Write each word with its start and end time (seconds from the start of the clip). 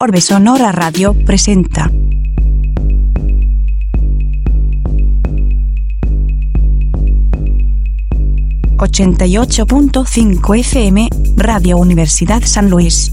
Orbe 0.00 0.20
Sonora 0.20 0.70
Radio 0.70 1.12
presenta. 1.12 1.90
...88.5 8.76 10.56
FM, 10.60 11.08
Radio 11.34 11.78
Universidad 11.78 12.42
San 12.44 12.70
Luis. 12.70 13.12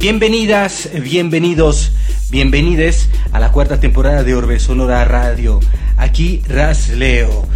Bienvenidas, 0.00 0.90
bienvenidos, 1.00 1.92
bienvenides 2.32 3.08
a 3.30 3.38
la 3.38 3.52
cuarta 3.52 3.78
temporada 3.78 4.24
de 4.24 4.34
Orbe 4.34 4.58
Sonora 4.58 5.04
Radio. 5.04 5.60
Aquí 5.96 6.42
Ras 6.48 6.88
Leo. 6.88 7.46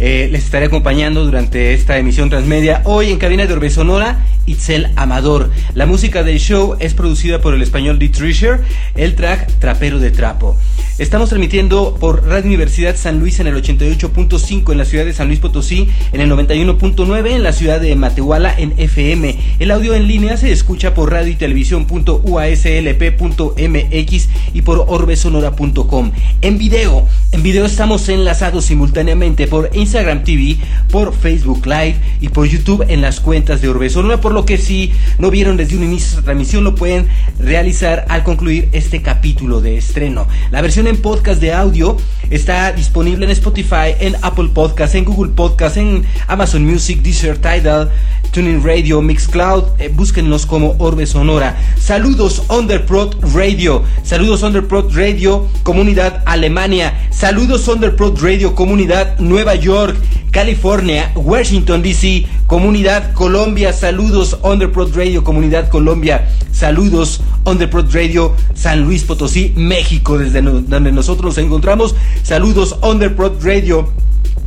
Eh, 0.00 0.28
les 0.32 0.44
estaré 0.44 0.66
acompañando 0.66 1.24
durante 1.24 1.72
esta 1.72 1.98
emisión 1.98 2.30
transmedia. 2.30 2.82
Hoy 2.84 3.12
en 3.12 3.18
cabina 3.18 3.46
de 3.46 3.52
Orbe 3.52 3.70
Sonora, 3.70 4.24
Itzel 4.48 4.90
Amador. 4.96 5.50
La 5.74 5.86
música 5.86 6.22
del 6.22 6.40
show 6.40 6.76
es 6.80 6.94
producida 6.94 7.40
por 7.40 7.54
el 7.54 7.62
español 7.62 7.98
D. 7.98 8.08
Trisher, 8.08 8.60
el 8.96 9.14
track 9.14 9.58
Trapero 9.58 9.98
de 9.98 10.10
Trapo. 10.10 10.56
Estamos 10.98 11.28
transmitiendo 11.28 11.96
por 12.00 12.26
Radio 12.26 12.46
Universidad 12.46 12.96
San 12.96 13.20
Luis 13.20 13.38
en 13.38 13.46
el 13.46 13.54
88.5 13.54 14.72
en 14.72 14.78
la 14.78 14.84
ciudad 14.84 15.04
de 15.04 15.12
San 15.12 15.28
Luis 15.28 15.38
Potosí, 15.38 15.88
en 16.12 16.20
el 16.20 16.28
91.9 16.28 17.30
en 17.30 17.44
la 17.44 17.52
ciudad 17.52 17.80
de 17.80 17.94
Matehuala 17.94 18.52
en 18.58 18.74
FM. 18.76 19.38
El 19.60 19.70
audio 19.70 19.94
en 19.94 20.08
línea 20.08 20.36
se 20.36 20.50
escucha 20.50 20.94
por 20.94 21.12
radio 21.12 21.30
y 21.30 21.36
televisión.uaslp.mx 21.36 24.28
y 24.54 24.62
por 24.62 24.84
orbesonora.com. 24.88 26.10
En 26.42 26.58
video, 26.58 27.06
en 27.30 27.44
video 27.44 27.64
estamos 27.64 28.08
enlazados 28.08 28.64
simultáneamente 28.64 29.46
por 29.46 29.70
Instagram 29.74 30.24
TV, 30.24 30.56
por 30.90 31.14
Facebook 31.14 31.64
Live 31.64 31.94
y 32.20 32.28
por 32.28 32.46
YouTube 32.46 32.84
en 32.88 33.02
las 33.02 33.20
cuentas 33.20 33.60
de 33.60 33.68
Orbe 33.68 33.88
Sonora, 33.88 34.20
por 34.20 34.32
lo 34.38 34.46
que 34.46 34.56
si 34.56 34.92
no 35.18 35.32
vieron 35.32 35.56
desde 35.56 35.76
un 35.76 35.82
inicio 35.82 36.10
esta 36.10 36.22
transmisión 36.22 36.62
lo 36.62 36.76
pueden 36.76 37.08
realizar 37.40 38.04
al 38.08 38.22
concluir 38.22 38.68
este 38.70 39.02
capítulo 39.02 39.60
de 39.60 39.76
estreno. 39.76 40.28
La 40.52 40.60
versión 40.60 40.86
en 40.86 40.96
podcast 40.96 41.40
de 41.40 41.52
audio 41.52 41.96
está 42.30 42.70
disponible 42.70 43.24
en 43.24 43.32
Spotify, 43.32 43.96
en 43.98 44.14
Apple 44.22 44.50
Podcast, 44.54 44.94
en 44.94 45.04
Google 45.04 45.32
Podcast, 45.32 45.76
en 45.76 46.04
Amazon 46.28 46.64
Music, 46.64 47.02
Deezer, 47.02 47.36
Tidal, 47.38 47.90
Tuning 48.30 48.62
Radio, 48.64 49.02
Mixcloud. 49.02 49.64
Eh, 49.80 49.90
búsquenlos 49.92 50.46
como 50.46 50.76
Orbe 50.78 51.04
Sonora. 51.06 51.56
Saludos 51.76 52.44
Underprod 52.48 53.16
Radio. 53.34 53.82
Saludos 54.04 54.44
Underprod 54.44 54.94
Radio, 54.94 55.48
Comunidad 55.64 56.22
Alemania. 56.26 57.08
Saludos 57.10 57.66
Underprod 57.66 58.22
Radio, 58.22 58.54
Comunidad 58.54 59.18
Nueva 59.18 59.56
York. 59.56 59.96
California, 60.30 61.10
Washington 61.14 61.82
DC, 61.82 62.26
Comunidad 62.46 63.12
Colombia, 63.12 63.72
saludos 63.72 64.27
Underprod 64.42 64.94
Radio, 64.94 65.24
Comunidad 65.24 65.68
Colombia, 65.68 66.28
saludos 66.52 67.20
Underprod 67.44 67.94
Radio, 67.94 68.34
San 68.54 68.82
Luis 68.82 69.04
Potosí, 69.04 69.52
México, 69.56 70.18
desde 70.18 70.42
donde 70.42 70.92
nosotros 70.92 71.36
nos 71.36 71.44
encontramos, 71.44 71.94
saludos 72.22 72.78
Underprod 72.82 73.44
Radio, 73.44 73.92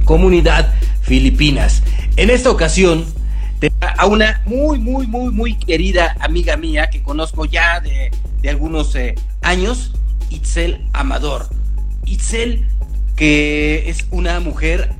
Comunidad 0.04 0.74
Filipinas. 1.02 1.84
En 2.18 2.30
esta 2.30 2.52
ocasión, 2.52 3.06
a 3.98 4.06
una 4.06 4.42
muy, 4.46 4.80
muy, 4.80 5.08
muy, 5.08 5.32
muy 5.32 5.56
querida 5.56 6.16
amiga 6.20 6.58
mía 6.58 6.90
que 6.90 7.04
conozco 7.04 7.46
ya 7.46 7.80
de, 7.80 8.12
algunos 8.50 8.96
eh, 8.96 9.16
años, 9.42 9.94
Itzel 10.30 10.88
Amador. 10.94 11.48
Itzel, 12.06 12.68
que 13.16 13.90
es 13.90 14.06
una 14.12 14.40
mujer 14.40 14.94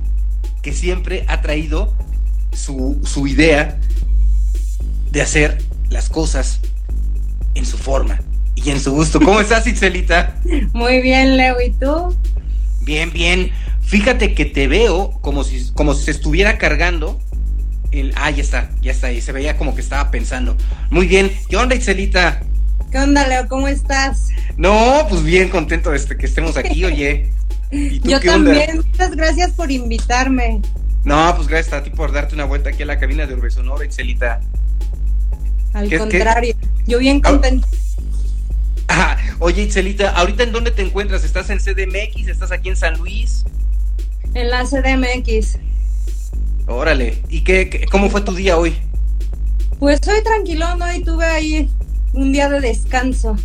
que 0.62 0.72
siempre 0.72 1.24
ha 1.28 1.40
traído 1.42 1.92
su, 2.52 3.00
su 3.04 3.26
idea 3.26 3.78
de 5.12 5.20
hacer 5.20 5.58
las 5.90 6.08
cosas 6.08 6.60
en 7.54 7.66
su 7.66 7.76
forma 7.76 8.20
y 8.54 8.70
en 8.70 8.80
su 8.80 8.92
gusto. 8.92 9.20
¿Cómo 9.20 9.40
estás, 9.40 9.66
Itzelita? 9.66 10.36
Muy 10.72 11.02
bien, 11.02 11.36
Leo, 11.36 11.60
¿y 11.60 11.70
tú? 11.70 12.16
Bien, 12.80 13.12
bien. 13.12 13.52
Fíjate 13.82 14.34
que 14.34 14.46
te 14.46 14.68
veo 14.68 15.10
como 15.20 15.44
si, 15.44 15.70
como 15.74 15.94
si 15.94 16.04
se 16.04 16.10
estuviera 16.12 16.56
cargando. 16.56 17.20
El, 17.90 18.14
ah, 18.16 18.30
ya 18.30 18.42
está, 18.42 18.70
ya 18.80 18.90
está 18.90 19.08
ahí. 19.08 19.20
Se 19.20 19.32
veía 19.32 19.58
como 19.58 19.74
que 19.74 19.82
estaba 19.82 20.10
pensando. 20.10 20.56
Muy 20.90 21.06
bien. 21.06 21.30
¿Qué 21.50 21.58
onda, 21.58 21.74
Itzelita? 21.74 22.40
¿Qué 22.90 22.98
onda, 22.98 23.28
Leo? 23.28 23.48
¿Cómo 23.48 23.68
estás? 23.68 24.28
No, 24.56 25.06
pues 25.10 25.22
bien 25.22 25.50
contento 25.50 25.90
de 25.90 26.16
que 26.16 26.26
estemos 26.26 26.56
aquí, 26.56 26.84
oye. 26.86 27.30
Yo 28.02 28.18
también, 28.20 28.76
muchas 28.76 29.14
gracias 29.14 29.52
por 29.52 29.70
invitarme. 29.70 30.62
No, 31.04 31.34
pues 31.36 31.48
gracias 31.48 31.74
a 31.74 31.82
ti 31.82 31.90
por 31.90 32.12
darte 32.12 32.34
una 32.34 32.44
vuelta 32.44 32.70
aquí 32.70 32.82
a 32.82 32.86
la 32.86 32.98
cabina 32.98 33.26
de 33.26 33.34
Urbe 33.34 33.50
Sonora, 33.50 33.84
Excelita. 33.84 34.40
Al 35.72 35.96
contrario, 35.96 36.54
yo 36.86 36.98
bien 36.98 37.20
contento. 37.20 37.66
Ah, 38.88 39.16
oye, 39.38 39.62
Itzelita, 39.62 40.10
¿ahorita 40.10 40.42
en 40.42 40.52
dónde 40.52 40.70
te 40.70 40.82
encuentras? 40.82 41.24
¿Estás 41.24 41.48
en 41.50 41.58
CDMX? 41.58 42.28
¿Estás 42.28 42.52
aquí 42.52 42.68
en 42.68 42.76
San 42.76 42.98
Luis? 42.98 43.44
En 44.34 44.50
la 44.50 44.64
CDMX. 44.64 45.58
Órale, 46.66 47.22
¿y 47.28 47.42
qué, 47.42 47.86
cómo 47.90 48.10
fue 48.10 48.20
tu 48.20 48.34
día 48.34 48.56
hoy? 48.56 48.76
Pues 49.78 50.00
hoy 50.06 50.22
tranquilo, 50.22 50.76
¿no? 50.76 50.92
Y 50.94 51.02
tuve 51.02 51.24
ahí 51.24 51.70
un 52.12 52.32
día 52.32 52.48
de 52.48 52.60
descanso 52.60 53.36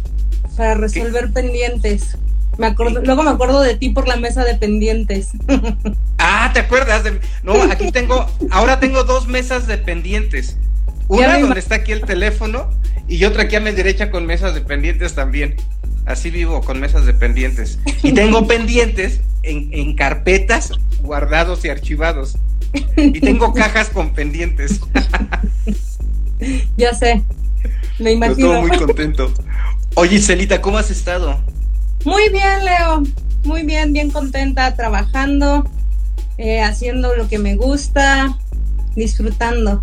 para 0.56 0.76
resolver 0.76 1.32
pendientes. 1.32 2.18
Me 2.58 2.68
acuerdo, 2.68 3.02
luego 3.02 3.24
me 3.24 3.30
acuerdo 3.32 3.62
de 3.62 3.76
ti 3.76 3.90
por 3.90 4.08
la 4.08 4.18
mesa 4.18 4.44
de 4.44 4.56
pendientes. 4.56 5.30
Ah, 6.20 6.50
¿te 6.52 6.60
acuerdas? 6.60 7.04
no, 7.44 7.54
aquí 7.72 7.92
tengo, 7.92 8.26
ahora 8.50 8.80
tengo 8.80 9.04
dos 9.04 9.28
mesas 9.28 9.68
de 9.68 9.78
pendientes. 9.78 10.58
Una 11.08 11.40
donde 11.40 11.60
está 11.60 11.76
aquí 11.76 11.92
el 11.92 12.02
teléfono 12.02 12.70
y 13.08 13.24
otra 13.24 13.44
aquí 13.44 13.56
a 13.56 13.60
mi 13.60 13.72
derecha 13.72 14.12
con 14.12 14.26
mesas 14.26 14.54
de 14.54 14.62
pendientes 14.62 15.16
también. 15.16 15.56
Así 16.06 16.30
vivo, 16.30 16.62
con 16.62 16.80
mesas 16.80 17.06
de 17.06 17.14
pendientes. 17.14 17.80
Y 18.04 18.14
tengo 18.14 18.48
pendientes 18.48 19.22
en, 19.44 19.70
en 19.72 19.96
carpetas 19.96 20.72
guardados 21.02 21.64
y 21.66 21.70
archivados. 21.70 22.38
Y 22.96 23.20
tengo 23.20 23.54
cajas 23.56 23.90
con 23.90 24.14
pendientes. 24.14 24.82
Ya 26.78 26.94
sé, 26.94 27.24
me 28.00 28.12
imagino. 28.12 28.54
Estoy 28.54 28.70
muy 28.70 28.78
contento. 28.78 29.34
Oye, 29.96 30.20
Celita, 30.20 30.62
¿cómo 30.62 30.78
has 30.78 30.92
estado? 30.92 31.40
Muy 32.06 32.30
bien, 32.30 32.66
Leo. 32.66 33.04
Muy 33.44 33.64
bien, 33.64 33.94
bien 33.94 34.12
contenta, 34.12 34.76
trabajando, 34.76 35.70
eh, 36.38 36.62
haciendo 36.62 37.16
lo 37.16 37.28
que 37.28 37.40
me 37.40 37.56
gusta, 37.56 38.38
disfrutando. 38.96 39.82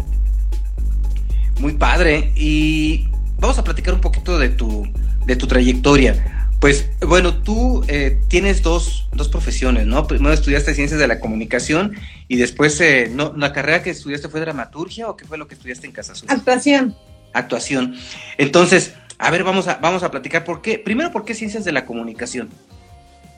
Muy 1.58 1.72
padre. 1.74 2.32
Y 2.36 3.08
vamos 3.38 3.58
a 3.58 3.64
platicar 3.64 3.94
un 3.94 4.00
poquito 4.00 4.38
de 4.38 4.48
tu, 4.48 4.88
de 5.26 5.36
tu 5.36 5.46
trayectoria. 5.46 6.48
Pues 6.60 6.88
bueno, 7.06 7.42
tú 7.42 7.84
eh, 7.88 8.20
tienes 8.28 8.62
dos, 8.62 9.06
dos, 9.12 9.28
profesiones, 9.28 9.86
¿no? 9.86 10.06
Primero 10.06 10.32
estudiaste 10.32 10.74
ciencias 10.74 10.98
de 10.98 11.06
la 11.06 11.20
comunicación 11.20 11.94
y 12.26 12.36
después, 12.36 12.80
eh, 12.80 13.10
no, 13.12 13.34
¿la 13.36 13.52
carrera 13.52 13.82
que 13.82 13.90
estudiaste 13.90 14.30
fue 14.30 14.40
dramaturgia 14.40 15.10
o 15.10 15.16
qué 15.16 15.26
fue 15.26 15.36
lo 15.36 15.46
que 15.46 15.56
estudiaste 15.56 15.86
en 15.86 15.92
Casa 15.92 16.14
Actuación. 16.26 16.96
Actuación. 17.34 17.96
Entonces, 18.38 18.94
a 19.18 19.30
ver, 19.30 19.44
vamos 19.44 19.68
a, 19.68 19.74
vamos 19.74 20.04
a 20.04 20.10
platicar 20.10 20.44
por 20.44 20.62
qué. 20.62 20.78
Primero, 20.78 21.12
¿por 21.12 21.26
qué 21.26 21.34
ciencias 21.34 21.64
de 21.64 21.72
la 21.72 21.84
comunicación? 21.84 22.48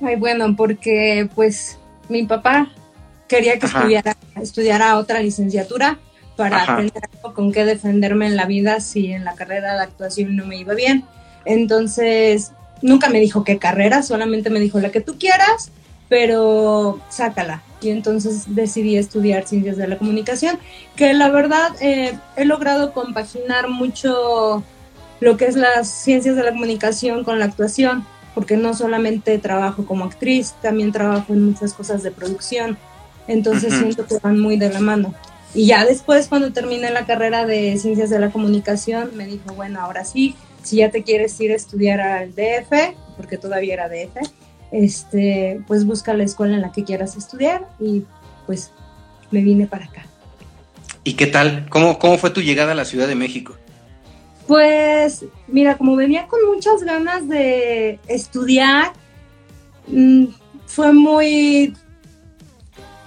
Ay, 0.00 0.14
bueno, 0.14 0.54
porque 0.54 1.28
pues 1.34 1.78
mi 2.08 2.26
papá 2.26 2.70
quería 3.28 3.58
que 3.58 3.66
estudiara, 3.66 4.16
estudiara 4.40 4.98
otra 4.98 5.20
licenciatura 5.20 5.98
para 6.36 6.62
aprender 6.62 7.02
algo 7.12 7.34
con 7.34 7.52
qué 7.52 7.64
defenderme 7.64 8.26
en 8.26 8.36
la 8.36 8.46
vida 8.46 8.80
si 8.80 9.12
en 9.12 9.24
la 9.24 9.34
carrera 9.34 9.74
de 9.74 9.82
actuación 9.82 10.36
no 10.36 10.46
me 10.46 10.56
iba 10.56 10.74
bien. 10.74 11.04
Entonces, 11.44 12.52
nunca 12.82 13.08
me 13.08 13.20
dijo 13.20 13.44
qué 13.44 13.58
carrera, 13.58 14.02
solamente 14.02 14.50
me 14.50 14.60
dijo 14.60 14.78
la 14.80 14.90
que 14.90 15.00
tú 15.00 15.18
quieras, 15.18 15.70
pero 16.08 17.00
sácala. 17.08 17.62
Y 17.80 17.90
entonces 17.90 18.54
decidí 18.54 18.96
estudiar 18.96 19.46
ciencias 19.46 19.76
de 19.76 19.88
la 19.88 19.98
comunicación, 19.98 20.58
que 20.94 21.12
la 21.12 21.30
verdad 21.30 21.70
eh, 21.80 22.18
he 22.36 22.44
logrado 22.44 22.92
compaginar 22.92 23.68
mucho 23.68 24.62
lo 25.20 25.36
que 25.36 25.46
es 25.46 25.56
las 25.56 25.88
ciencias 25.88 26.36
de 26.36 26.42
la 26.42 26.52
comunicación 26.52 27.24
con 27.24 27.38
la 27.38 27.46
actuación, 27.46 28.04
porque 28.34 28.56
no 28.56 28.74
solamente 28.74 29.38
trabajo 29.38 29.86
como 29.86 30.04
actriz, 30.04 30.54
también 30.60 30.92
trabajo 30.92 31.32
en 31.32 31.44
muchas 31.44 31.72
cosas 31.72 32.02
de 32.02 32.10
producción, 32.10 32.76
entonces 33.28 33.72
siento 33.74 34.06
que 34.06 34.18
van 34.22 34.38
muy 34.38 34.56
de 34.56 34.70
la 34.70 34.80
mano. 34.80 35.14
Y 35.56 35.68
ya 35.68 35.86
después, 35.86 36.28
cuando 36.28 36.52
terminé 36.52 36.90
la 36.90 37.06
carrera 37.06 37.46
de 37.46 37.78
ciencias 37.78 38.10
de 38.10 38.18
la 38.18 38.28
comunicación, 38.28 39.12
me 39.14 39.24
dijo, 39.24 39.54
bueno, 39.54 39.80
ahora 39.80 40.04
sí, 40.04 40.36
si 40.62 40.76
ya 40.76 40.90
te 40.90 41.02
quieres 41.02 41.40
ir 41.40 41.50
a 41.50 41.54
estudiar 41.54 41.98
al 41.98 42.34
DF, 42.34 42.94
porque 43.16 43.38
todavía 43.38 43.72
era 43.72 43.88
DF, 43.88 44.18
este, 44.70 45.62
pues 45.66 45.86
busca 45.86 46.12
la 46.12 46.24
escuela 46.24 46.56
en 46.56 46.60
la 46.60 46.72
que 46.72 46.84
quieras 46.84 47.16
estudiar 47.16 47.66
y 47.80 48.02
pues 48.44 48.70
me 49.30 49.40
vine 49.40 49.66
para 49.66 49.86
acá. 49.86 50.04
¿Y 51.04 51.14
qué 51.14 51.26
tal? 51.26 51.66
¿Cómo, 51.70 51.98
cómo 51.98 52.18
fue 52.18 52.28
tu 52.28 52.42
llegada 52.42 52.72
a 52.72 52.74
la 52.74 52.84
Ciudad 52.84 53.08
de 53.08 53.14
México? 53.14 53.56
Pues 54.46 55.24
mira, 55.48 55.78
como 55.78 55.96
venía 55.96 56.26
con 56.26 56.40
muchas 56.52 56.82
ganas 56.82 57.30
de 57.30 57.98
estudiar, 58.08 58.92
mm, 59.86 60.26
fue 60.66 60.92
muy, 60.92 61.74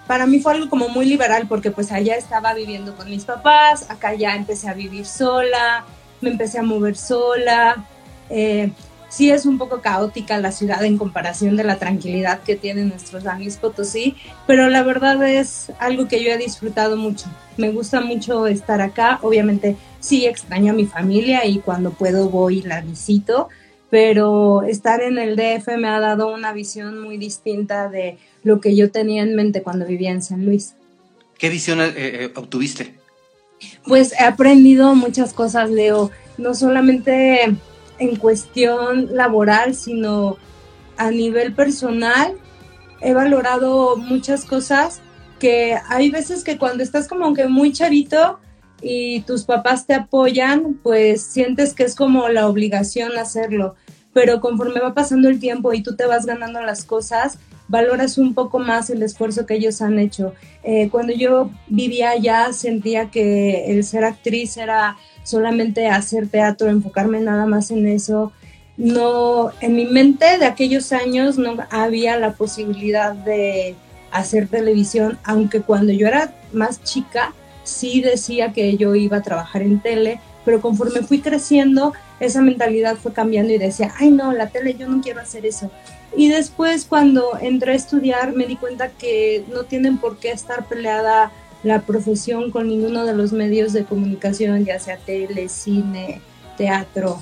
para 0.09 0.25
mí 0.25 0.39
fue 0.39 0.53
algo 0.53 0.71
como 0.71 0.89
muy 0.89 1.05
liberal 1.05 1.45
porque 1.47 1.69
pues 1.69 1.91
allá 1.91 2.15
estaba 2.15 2.55
viviendo 2.55 2.95
con 2.95 3.11
mis 3.11 3.25
papás, 3.25 3.85
acá 3.91 4.15
ya 4.15 4.35
empecé 4.35 4.67
a 4.67 4.73
vivir 4.73 5.05
sola, 5.05 5.85
me 6.19 6.31
empecé 6.31 6.57
a 6.57 6.63
mover 6.63 6.97
sola. 6.97 7.85
Eh, 8.31 8.71
sí 9.07 9.29
es 9.29 9.45
un 9.45 9.59
poco 9.59 9.81
caótica 9.81 10.39
la 10.39 10.51
ciudad 10.51 10.83
en 10.83 10.97
comparación 10.97 11.55
de 11.55 11.63
la 11.63 11.77
tranquilidad 11.77 12.39
que 12.39 12.55
tiene 12.55 12.85
nuestro 12.85 13.21
San 13.21 13.37
Luis 13.37 13.57
Potosí, 13.57 14.15
pero 14.47 14.67
la 14.67 14.81
verdad 14.81 15.21
es 15.29 15.71
algo 15.77 16.07
que 16.07 16.23
yo 16.23 16.31
he 16.31 16.39
disfrutado 16.39 16.97
mucho. 16.97 17.27
Me 17.57 17.69
gusta 17.69 18.01
mucho 18.01 18.47
estar 18.47 18.81
acá, 18.81 19.19
obviamente 19.21 19.77
sí 19.99 20.25
extraño 20.25 20.71
a 20.71 20.75
mi 20.75 20.87
familia 20.87 21.45
y 21.45 21.59
cuando 21.59 21.91
puedo 21.91 22.31
voy 22.31 22.57
y 22.57 22.61
la 22.63 22.81
visito, 22.81 23.49
pero 23.89 24.63
estar 24.63 25.01
en 25.01 25.17
el 25.17 25.35
DF 25.35 25.67
me 25.77 25.87
ha 25.87 25.99
dado 25.99 26.33
una 26.33 26.53
visión 26.53 26.99
muy 27.01 27.17
distinta 27.17 27.89
de 27.89 28.17
lo 28.43 28.61
que 28.61 28.75
yo 28.75 28.91
tenía 28.91 29.23
en 29.23 29.35
mente 29.35 29.63
cuando 29.63 29.85
vivía 29.85 30.11
en 30.11 30.21
San 30.21 30.45
Luis. 30.45 30.75
¿Qué 31.37 31.49
visión 31.49 31.81
eh, 31.81 31.93
eh, 31.95 32.31
obtuviste? 32.35 32.93
Pues 33.85 34.13
he 34.13 34.23
aprendido 34.23 34.95
muchas 34.95 35.33
cosas, 35.33 35.69
Leo, 35.69 36.11
no 36.37 36.53
solamente 36.53 37.55
en 37.97 38.15
cuestión 38.17 39.15
laboral, 39.15 39.75
sino 39.75 40.37
a 40.97 41.11
nivel 41.11 41.53
personal. 41.53 42.33
He 43.01 43.13
valorado 43.13 43.97
muchas 43.97 44.45
cosas 44.45 45.01
que 45.39 45.77
hay 45.87 46.11
veces 46.11 46.43
que 46.43 46.57
cuando 46.57 46.83
estás 46.83 47.07
como 47.07 47.33
que 47.33 47.47
muy 47.47 47.71
chavito 47.71 48.39
y 48.81 49.21
tus 49.21 49.43
papás 49.43 49.85
te 49.85 49.93
apoyan, 49.93 50.79
pues 50.81 51.21
sientes 51.21 51.73
que 51.73 51.83
es 51.83 51.95
como 51.95 52.29
la 52.29 52.47
obligación 52.47 53.17
hacerlo. 53.17 53.75
Pero 54.13 54.41
conforme 54.41 54.79
va 54.79 54.93
pasando 54.93 55.29
el 55.29 55.39
tiempo 55.39 55.73
y 55.73 55.83
tú 55.83 55.95
te 55.95 56.05
vas 56.05 56.25
ganando 56.25 56.61
las 56.61 56.83
cosas, 56.83 57.37
valoras 57.67 58.17
un 58.17 58.33
poco 58.33 58.59
más 58.59 58.89
el 58.89 59.03
esfuerzo 59.03 59.45
que 59.45 59.55
ellos 59.55 59.81
han 59.81 59.99
hecho. 59.99 60.33
Eh, 60.63 60.89
cuando 60.89 61.13
yo 61.13 61.51
vivía 61.67 62.11
allá 62.11 62.51
sentía 62.51 63.09
que 63.11 63.71
el 63.71 63.83
ser 63.83 64.03
actriz 64.03 64.57
era 64.57 64.97
solamente 65.23 65.87
hacer 65.87 66.27
teatro, 66.27 66.69
enfocarme 66.69 67.21
nada 67.21 67.45
más 67.45 67.71
en 67.71 67.87
eso. 67.87 68.33
No, 68.75 69.51
en 69.61 69.75
mi 69.75 69.85
mente 69.85 70.37
de 70.37 70.45
aquellos 70.45 70.91
años 70.91 71.37
no 71.37 71.57
había 71.69 72.17
la 72.17 72.33
posibilidad 72.33 73.13
de 73.13 73.75
hacer 74.11 74.47
televisión, 74.47 75.19
aunque 75.23 75.61
cuando 75.61 75.93
yo 75.93 76.07
era 76.07 76.33
más 76.51 76.83
chica 76.83 77.33
sí 77.69 78.01
decía 78.01 78.53
que 78.53 78.77
yo 78.77 78.95
iba 78.95 79.17
a 79.17 79.21
trabajar 79.21 79.61
en 79.61 79.79
tele, 79.79 80.19
pero 80.45 80.61
conforme 80.61 81.01
fui 81.01 81.21
creciendo, 81.21 81.93
esa 82.19 82.41
mentalidad 82.41 82.97
fue 82.97 83.13
cambiando 83.13 83.53
y 83.53 83.57
decía, 83.57 83.93
ay 83.97 84.11
no, 84.11 84.33
la 84.33 84.47
tele 84.47 84.75
yo 84.75 84.87
no 84.87 85.01
quiero 85.01 85.21
hacer 85.21 85.45
eso. 85.45 85.69
Y 86.15 86.29
después 86.29 86.85
cuando 86.85 87.37
entré 87.39 87.73
a 87.73 87.75
estudiar 87.75 88.33
me 88.33 88.45
di 88.45 88.55
cuenta 88.55 88.89
que 88.89 89.43
no 89.53 89.63
tienen 89.63 89.97
por 89.97 90.17
qué 90.17 90.31
estar 90.31 90.67
peleada 90.67 91.31
la 91.63 91.81
profesión 91.81 92.51
con 92.51 92.67
ninguno 92.67 93.05
de 93.05 93.13
los 93.13 93.31
medios 93.31 93.73
de 93.73 93.83
comunicación, 93.83 94.65
ya 94.65 94.79
sea 94.79 94.97
tele, 94.97 95.49
cine, 95.49 96.21
teatro. 96.57 97.21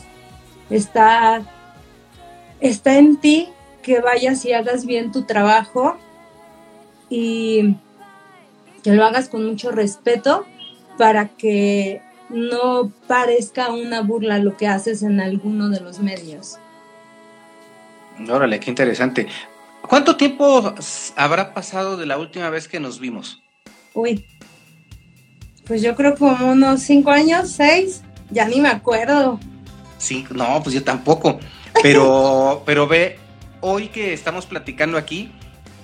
Está, 0.70 1.42
está 2.60 2.98
en 2.98 3.18
ti 3.18 3.50
que 3.82 4.00
vayas 4.00 4.46
y 4.46 4.54
hagas 4.54 4.86
bien 4.86 5.12
tu 5.12 5.24
trabajo 5.24 5.98
y 7.10 7.76
que 8.88 8.94
lo 8.94 9.04
hagas 9.04 9.28
con 9.28 9.46
mucho 9.46 9.72
respeto 9.72 10.46
para 10.98 11.28
que 11.28 12.02
no 12.30 12.90
parezca 13.06 13.70
una 13.70 14.00
burla 14.00 14.40
lo 14.40 14.56
que 14.56 14.66
haces 14.66 15.04
en 15.04 15.20
alguno 15.20 15.68
de 15.68 15.82
los 15.82 16.00
medios. 16.00 16.58
Órale, 18.30 18.62
qué 18.62 18.70
interesante. 18.70 19.28
¿Cuánto 19.82 20.16
tiempo 20.16 20.74
habrá 21.18 21.54
pasado 21.54 21.98
de 21.98 22.06
la 22.06 22.18
última 22.18 22.50
vez 22.50 22.70
que 22.70 22.80
nos 22.80 23.02
vimos? 23.02 23.44
Uy, 23.94 24.26
pues 25.66 25.82
yo 25.82 25.94
creo 25.94 26.16
como 26.16 26.54
unos 26.54 26.80
cinco 26.80 27.12
años, 27.12 27.50
seis, 27.50 28.04
ya 28.30 28.48
ni 28.48 28.62
me 28.62 28.70
acuerdo. 28.70 29.38
Sí, 29.98 30.26
no, 30.34 30.64
pues 30.64 30.74
yo 30.74 30.84
tampoco. 30.86 31.40
Pero, 31.84 32.64
pero 32.66 32.88
ve, 32.88 33.20
hoy 33.60 33.90
que 33.90 34.14
estamos 34.14 34.46
platicando 34.46 34.98
aquí, 34.98 35.30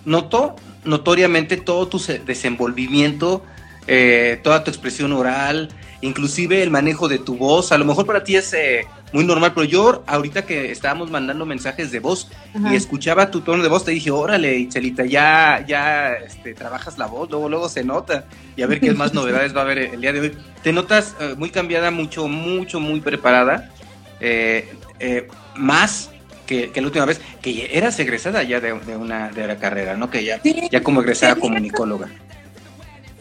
noto 0.06 0.56
notoriamente 0.86 1.58
todo 1.58 1.88
tu 1.88 2.00
desenvolvimiento, 2.26 3.44
eh, 3.88 4.40
toda 4.44 4.64
tu 4.64 4.72
expresión 4.72 5.12
oral, 5.14 5.70
inclusive 6.02 6.62
el 6.62 6.70
manejo 6.70 7.08
de 7.08 7.20
tu 7.20 7.36
voz. 7.36 7.72
A 7.72 7.78
lo 7.78 7.86
mejor 7.86 8.06
para 8.06 8.24
ti 8.24 8.36
es 8.36 8.54
eh, 8.54 8.86
muy 9.12 9.26
normal, 9.26 9.54
pero 9.54 9.66
yo 9.66 10.04
ahorita 10.08 10.46
que 10.46 10.72
estábamos 10.72 11.10
mandando 11.10 11.46
mensajes 11.46 11.92
de 11.92 12.00
voz 12.00 12.30
y 12.72 12.76
escuchaba 12.76 13.32
tu 13.32 13.42
tono 13.42 13.64
de 13.64 13.70
voz, 13.70 13.86
te 13.86 13.92
dije, 13.92 14.12
órale, 14.12 14.58
Itzelita, 14.58 15.06
ya, 15.06 15.64
ya 15.68 16.14
este, 16.14 16.54
trabajas 16.54 16.98
la 16.98 17.08
voz, 17.08 17.30
luego, 17.30 17.50
luego 17.50 17.70
se 17.70 17.84
nota. 17.84 18.26
Y 18.56 18.62
a 18.62 18.68
ver 18.68 18.80
qué 18.80 18.92
más 18.94 19.14
novedades 19.16 19.56
va 19.56 19.62
a 19.62 19.64
haber 19.64 19.78
el 19.80 20.02
día 20.02 20.14
de 20.14 20.20
hoy. 20.20 20.38
Te 20.62 20.74
notas 20.74 21.16
eh, 21.20 21.36
muy 21.38 21.50
cambiada, 21.50 21.92
mucho, 21.92 22.28
mucho, 22.28 22.80
muy 22.80 23.02
preparada. 23.02 23.72
Eh, 24.20 25.28
más 25.56 26.10
que, 26.46 26.72
la 26.76 26.84
última 26.84 27.06
vez, 27.06 27.22
que 27.42 27.70
eras 27.78 28.00
egresada 28.00 28.44
ya 28.44 28.60
de, 28.60 28.74
una, 28.74 29.30
de 29.30 29.48
la 29.48 29.58
carrera, 29.58 29.96
¿no? 29.96 30.10
Que 30.10 30.24
ya, 30.24 30.42
ya 30.72 30.84
como 30.84 31.02
egresada 31.02 31.36
comunicóloga. 31.36 32.10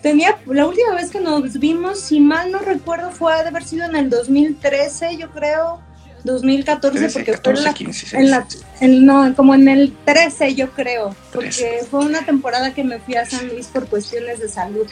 Tenía, 0.03 0.37
la 0.47 0.67
última 0.67 0.95
vez 0.97 1.11
que 1.11 1.21
nos 1.21 1.59
vimos, 1.61 2.01
si 2.01 2.19
mal 2.19 2.51
no 2.51 2.59
recuerdo, 2.59 3.13
fue 3.13 3.35
de 3.35 3.49
haber 3.49 3.63
sido 3.63 3.87
en 3.87 3.95
el 3.95 4.11
2013, 4.11 5.17
yo 5.17 5.31
creo, 5.31 5.81
2014, 6.25 7.09
porque 7.11 7.37
fue 7.37 7.53
en 7.53 7.65
la, 7.65 7.75
15, 7.75 8.17
en 8.17 8.31
la 8.31 8.47
no, 8.81 9.35
como 9.37 9.55
en 9.55 9.69
el 9.69 9.93
13, 10.05 10.55
yo 10.55 10.71
creo, 10.71 11.15
porque 11.33 11.81
fue 11.89 12.01
una 12.01 12.25
temporada 12.25 12.75
que 12.75 12.83
me 12.83 12.99
fui 12.99 13.15
a 13.15 13.27
San 13.27 13.49
Luis 13.49 13.67
por 13.67 13.87
cuestiones 13.87 14.41
de 14.41 14.49
salud. 14.49 14.87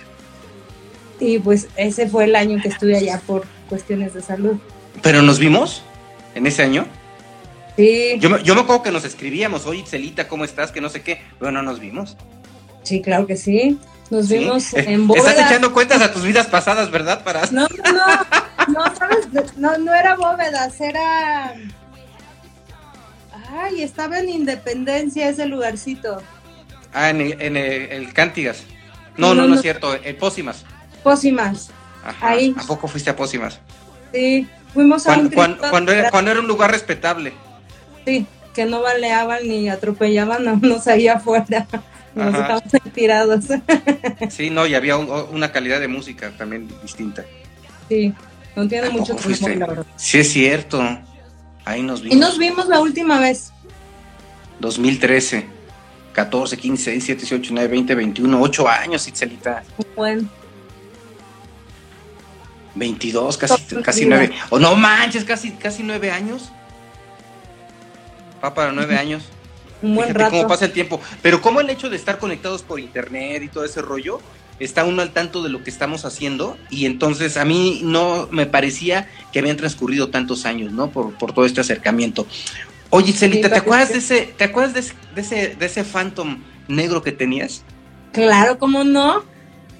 Y 1.19 1.39
pues 1.39 1.69
ese 1.77 2.09
fue 2.09 2.25
el 2.25 2.35
año 2.35 2.61
que 2.63 2.69
estuve 2.69 2.97
allá 2.97 3.21
por 3.27 3.45
cuestiones 3.69 4.15
de 4.15 4.23
salud. 4.23 4.57
¿Pero 5.03 5.23
nos 5.23 5.39
vimos 5.39 5.83
en 6.35 6.47
ese 6.47 6.63
año? 6.63 6.87
Sí. 7.77 8.19
Yo, 8.19 8.39
yo 8.39 8.55
me 8.55 8.61
acuerdo 8.63 8.83
que 8.83 8.91
nos 8.91 9.05
escribíamos, 9.05 9.67
oye, 9.67 9.85
Celita, 9.87 10.29
¿cómo 10.29 10.45
estás? 10.45 10.71
Que 10.73 10.81
no 10.81 10.89
sé 10.89 11.03
qué. 11.03 11.23
Pero 11.39 11.53
no 11.53 11.63
nos 11.63 11.81
vimos. 11.81 12.17
Sí, 12.83 13.01
claro 13.01 13.27
que 13.27 13.37
sí. 13.37 13.79
Nos 14.11 14.29
vimos 14.29 14.75
en 14.75 15.07
bóvedas. 15.07 15.29
Estás 15.29 15.51
echando 15.51 15.73
cuentas 15.73 16.03
a 16.03 16.13
tus 16.13 16.25
vidas 16.25 16.49
pasadas, 16.49 16.91
¿verdad? 16.91 17.23
Para... 17.23 17.47
No, 17.53 17.69
no, 17.85 18.07
no, 18.69 18.97
¿sabes? 18.97 19.29
No, 19.57 19.79
no 19.79 19.95
era 19.95 20.17
bóvedas, 20.17 20.81
era... 20.81 21.55
Ay, 23.53 23.83
estaba 23.83 24.19
en 24.19 24.29
Independencia 24.29 25.29
ese 25.29 25.47
lugarcito. 25.47 26.21
Ah, 26.93 27.11
en 27.11 27.21
el, 27.21 27.41
en 27.41 27.57
el, 27.57 28.13
Cántigas. 28.13 28.65
No, 29.17 29.35
no, 29.35 29.47
no, 29.47 29.55
es 29.55 29.63
cierto, 29.63 29.95
el 29.95 30.17
Pósimas. 30.17 30.65
Pósimas. 31.03 31.71
Ahí. 32.21 32.55
¿A 32.59 32.67
poco 32.67 32.89
fuiste 32.89 33.11
a 33.11 33.17
Pósimas? 33.17 33.61
Sí, 34.13 34.49
fuimos 34.73 35.07
a 35.07 35.17
un 35.17 35.31
cuando, 35.31 35.93
era, 35.93 36.11
cuando 36.11 36.31
era 36.31 36.41
un 36.41 36.49
lugar 36.49 36.71
respetable. 36.71 37.33
Sí, 38.07 38.27
que 38.55 38.65
no 38.67 38.83
baleaban 38.83 39.47
ni 39.47 39.69
atropellaban 39.69 40.49
a 40.49 40.53
unos 40.55 40.87
ahí 40.87 41.09
afuera. 41.09 41.67
Nos 42.15 42.35
estamos 42.35 42.63
tirados. 42.93 43.45
Sí, 44.29 44.51
no, 44.51 44.67
y 44.67 44.75
había 44.75 44.97
una 44.97 45.51
calidad 45.53 45.81
de 45.81 45.89
música 45.89 46.31
también 46.37 46.69
distinta. 46.83 47.25
Sí, 47.89 48.13
no 48.55 48.69
tiene 48.69 48.91
mucho 48.91 49.15
tiempo, 49.15 49.85
Sí, 49.97 50.19
es 50.19 50.33
cierto. 50.33 50.83
Ahí 51.65 51.83
nos 51.83 52.03
vimos. 52.03 52.17
Y 52.17 52.21
nos 52.21 52.39
vimos 52.39 52.67
la 52.69 52.81
última 52.81 53.21
vez. 53.21 53.53
2013. 54.59 55.61
14, 56.13 56.57
15, 56.57 56.91
16, 56.91 57.19
17, 57.19 57.21
18, 57.21 57.41
19, 57.41 57.69
20, 57.69 57.95
21, 57.95 58.43
8 58.43 58.69
años, 58.69 59.09
Itzelita. 59.09 59.63
Bueno. 59.97 60.29
22, 62.75 63.37
casi, 63.37 63.63
casi 63.77 64.07
9. 64.07 64.33
O 64.51 64.59
no 64.59 64.75
manches, 64.75 65.25
casi, 65.25 65.53
casi 65.53 65.83
9 65.83 66.11
años. 66.11 66.51
Va 68.43 68.55
para 68.55 68.73
9 68.73 68.97
años 68.97 69.25
un 69.83 69.95
buen 69.95 70.15
rato. 70.15 70.33
cómo 70.33 70.49
pasa 70.49 70.67
el 70.67 70.73
tiempo. 70.73 71.01
Pero 71.23 71.41
como 71.41 71.61
el 71.61 71.71
hecho 71.71 71.91
de 71.91 71.97
estar 71.97 72.19
conectados 72.19 72.63
por 72.63 72.81
internet 72.81 73.43
y 73.43 73.49
todo 73.49 73.65
ese 73.65 73.83
rollo, 73.83 74.21
está 74.59 74.85
uno 74.85 75.03
al 75.03 75.11
tanto 75.11 75.43
de 75.43 75.49
lo 75.49 75.65
que 75.65 75.71
estamos 75.71 76.05
haciendo 76.05 76.59
y 76.69 76.87
entonces 76.87 77.37
a 77.37 77.45
mí 77.45 77.81
no 77.83 78.29
me 78.31 78.47
parecía 78.47 79.09
que 79.33 79.39
habían 79.39 79.57
transcurrido 79.57 80.11
tantos 80.11 80.45
años, 80.45 80.73
¿no? 80.73 80.91
Por, 80.91 81.15
por 81.15 81.33
todo 81.33 81.47
este 81.47 81.61
acercamiento. 81.61 82.27
Oye, 82.91 83.13
Celita, 83.13 83.49
¿te 83.49 83.57
acuerdas 83.57 83.91
de 83.91 83.99
ese, 83.99 84.35
te 84.37 84.45
acuerdas 84.45 84.75
de, 84.75 85.21
ese, 85.21 85.57
de 85.57 85.67
ese 85.67 85.85
Phantom 85.85 86.43
negro 86.69 87.03
que 87.03 87.13
tenías? 87.13 87.63
Claro, 88.13 88.59
¿cómo 88.59 88.85
no? 88.85 89.25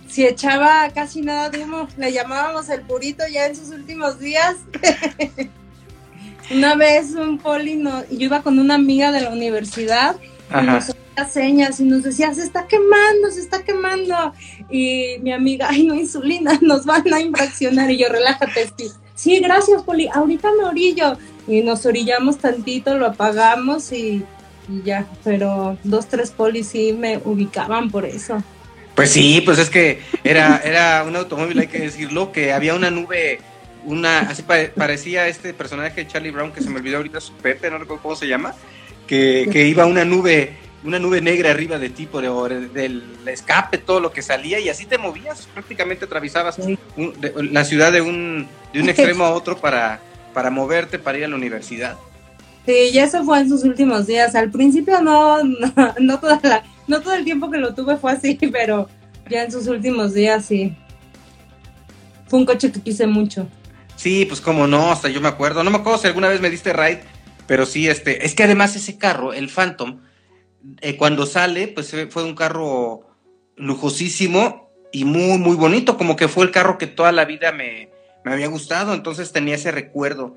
Si 0.09 0.25
echaba 0.25 0.89
casi 0.91 1.21
nada 1.21 1.51
de 1.51 1.65
humo, 1.65 1.89
le 1.97 2.13
llamábamos 2.13 2.69
el 2.69 2.83
purito 2.83 3.25
ya 3.31 3.47
en 3.47 3.57
sus 3.57 3.69
últimos 3.71 4.19
días. 4.19 4.57
Una 6.51 6.75
vez 6.75 7.13
un 7.13 7.39
poli, 7.39 7.77
no, 7.77 8.03
yo 8.09 8.27
iba 8.27 8.43
con 8.43 8.59
una 8.59 8.75
amiga 8.75 9.13
de 9.13 9.21
la 9.21 9.31
universidad 9.31 10.17
y 10.51 10.67
nos 10.67 10.91
hacía 10.91 11.29
señas 11.29 11.79
y 11.79 11.85
nos 11.85 12.03
decía, 12.03 12.35
se 12.35 12.43
está 12.43 12.67
quemando, 12.67 13.31
se 13.31 13.41
está 13.41 13.63
quemando. 13.63 14.33
Y 14.69 15.17
mi 15.23 15.33
amiga, 15.33 15.69
ay, 15.71 15.85
no, 15.85 15.95
insulina, 15.95 16.59
nos 16.63 16.85
van 16.85 17.13
a 17.13 17.21
infraccionar. 17.21 17.91
Y 17.91 17.99
yo, 17.99 18.09
relájate, 18.09 18.67
Steve. 18.67 18.91
Sí, 19.15 19.39
gracias, 19.39 19.83
poli, 19.83 20.09
ahorita 20.13 20.49
me 20.59 20.65
orillo. 20.65 21.17
Y 21.47 21.63
nos 21.63 21.87
orillamos 21.87 22.39
tantito, 22.39 22.97
lo 22.97 23.07
apagamos 23.07 23.93
y, 23.93 24.25
ya. 24.85 25.07
Pero 25.23 25.79
dos, 25.85 26.09
tres 26.09 26.33
polis 26.33 26.69
sí 26.69 26.93
me 26.93 27.19
ubicaban 27.25 27.91
por 27.91 28.05
eso. 28.05 28.43
Pues 28.97 29.13
sí, 29.13 29.41
pues 29.45 29.59
es 29.59 29.71
que 29.71 30.01
era, 30.25 30.61
era 30.65 31.05
un 31.05 31.15
automóvil, 31.15 31.61
hay 31.61 31.69
que 31.69 31.79
decirlo, 31.79 32.33
que 32.33 32.53
había 32.53 32.75
una 32.75 32.91
nube 32.91 33.41
una, 33.85 34.21
así 34.21 34.43
parecía 34.43 35.29
este 35.29 35.55
personaje 35.55 36.05
de 36.05 36.07
Charlie 36.07 36.31
Brown 36.31 36.53
que 36.53 36.63
se 36.63 36.71
me 36.71 36.79
olvidó 36.79 36.99
ahorita 36.99 37.21
su 37.21 37.33
Pepe, 37.35 37.71
no 37.71 37.79
recuerdo 37.79 38.03
cómo 38.03 38.17
se 38.17 38.29
llama, 38.29 38.55
que, 39.07 39.49
que 39.51 39.67
iba 39.67 39.87
una 39.87 40.05
nube, 40.05 40.53
una 40.85 40.99
nube 40.99 41.21
negra 41.21 41.51
arriba 41.51 41.79
de 41.79 41.91
ti 41.91 42.07
por 42.07 42.25
el, 42.25 42.73
del 42.73 43.03
escape, 43.27 43.79
todo 43.79 44.01
lo 44.01 44.13
que 44.13 44.23
salía 44.23 44.61
y 44.61 44.69
así 44.69 44.87
te 44.87 44.99
movías, 44.99 45.49
prácticamente 45.53 46.05
atravesabas 46.05 46.59
la 47.37 47.65
ciudad 47.65 47.93
de 47.93 48.01
un, 48.01 48.49
de 48.73 48.81
un 48.81 48.89
extremo 48.91 49.25
a 49.25 49.33
otro 49.33 49.57
para, 49.59 50.01
para 50.33 50.51
moverte, 50.51 50.99
para 50.99 51.19
ir 51.19 51.25
a 51.25 51.29
la 51.29 51.37
universidad. 51.37 51.97
Sí, 52.67 52.93
ya 52.93 53.05
eso 53.05 53.25
fue 53.25 53.41
en 53.41 53.49
sus 53.49 53.65
últimos 53.65 54.07
días. 54.07 54.35
Al 54.35 54.51
principio 54.51 55.01
no, 55.01 55.43
no, 55.43 55.73
no, 55.99 56.21
toda 56.21 56.41
la, 56.43 56.63
no 56.87 57.01
todo 57.01 57.15
el 57.15 57.25
tiempo 57.25 57.51
que 57.51 57.59
lo 57.59 57.75
tuve 57.75 57.97
fue 57.97 58.13
así, 58.13 58.39
pero 58.53 58.89
ya 59.29 59.45
en 59.45 59.53
sus 59.53 59.67
últimos 59.67 60.15
días 60.15 60.45
sí. 60.45 60.77
Fue 62.29 62.39
un 62.39 62.47
coche 62.47 62.71
que 62.71 62.81
quise 62.81 63.07
mucho. 63.07 63.49
Sí, 64.01 64.25
pues 64.25 64.41
como 64.41 64.67
no, 64.67 64.91
hasta 64.91 65.11
yo 65.11 65.21
me 65.21 65.29
acuerdo. 65.29 65.63
No 65.63 65.71
me 65.71 65.77
acuerdo 65.77 65.99
si 65.99 66.07
alguna 66.07 66.29
vez 66.29 66.41
me 66.41 66.49
diste 66.49 66.73
ride, 66.73 67.03
pero 67.47 67.67
sí, 67.67 67.87
este, 67.87 68.25
es 68.25 68.35
que 68.35 68.45
además 68.45 68.75
ese 68.75 68.97
carro, 68.97 69.35
el 69.35 69.51
Phantom, 69.51 70.01
eh, 70.81 70.97
cuando 70.97 71.27
sale, 71.27 71.69
pues 71.69 71.95
fue 72.09 72.25
un 72.25 72.35
carro 72.35 73.03
lujosísimo 73.57 74.71
y 74.91 75.05
muy, 75.05 75.37
muy 75.37 75.55
bonito, 75.55 75.99
como 75.99 76.17
que 76.17 76.29
fue 76.29 76.47
el 76.47 76.51
carro 76.51 76.79
que 76.79 76.87
toda 76.87 77.13
la 77.13 77.27
vida 77.27 77.53
me, 77.53 77.91
me 78.25 78.33
había 78.33 78.47
gustado, 78.47 78.95
entonces 78.95 79.33
tenía 79.33 79.57
ese 79.57 79.71
recuerdo 79.71 80.35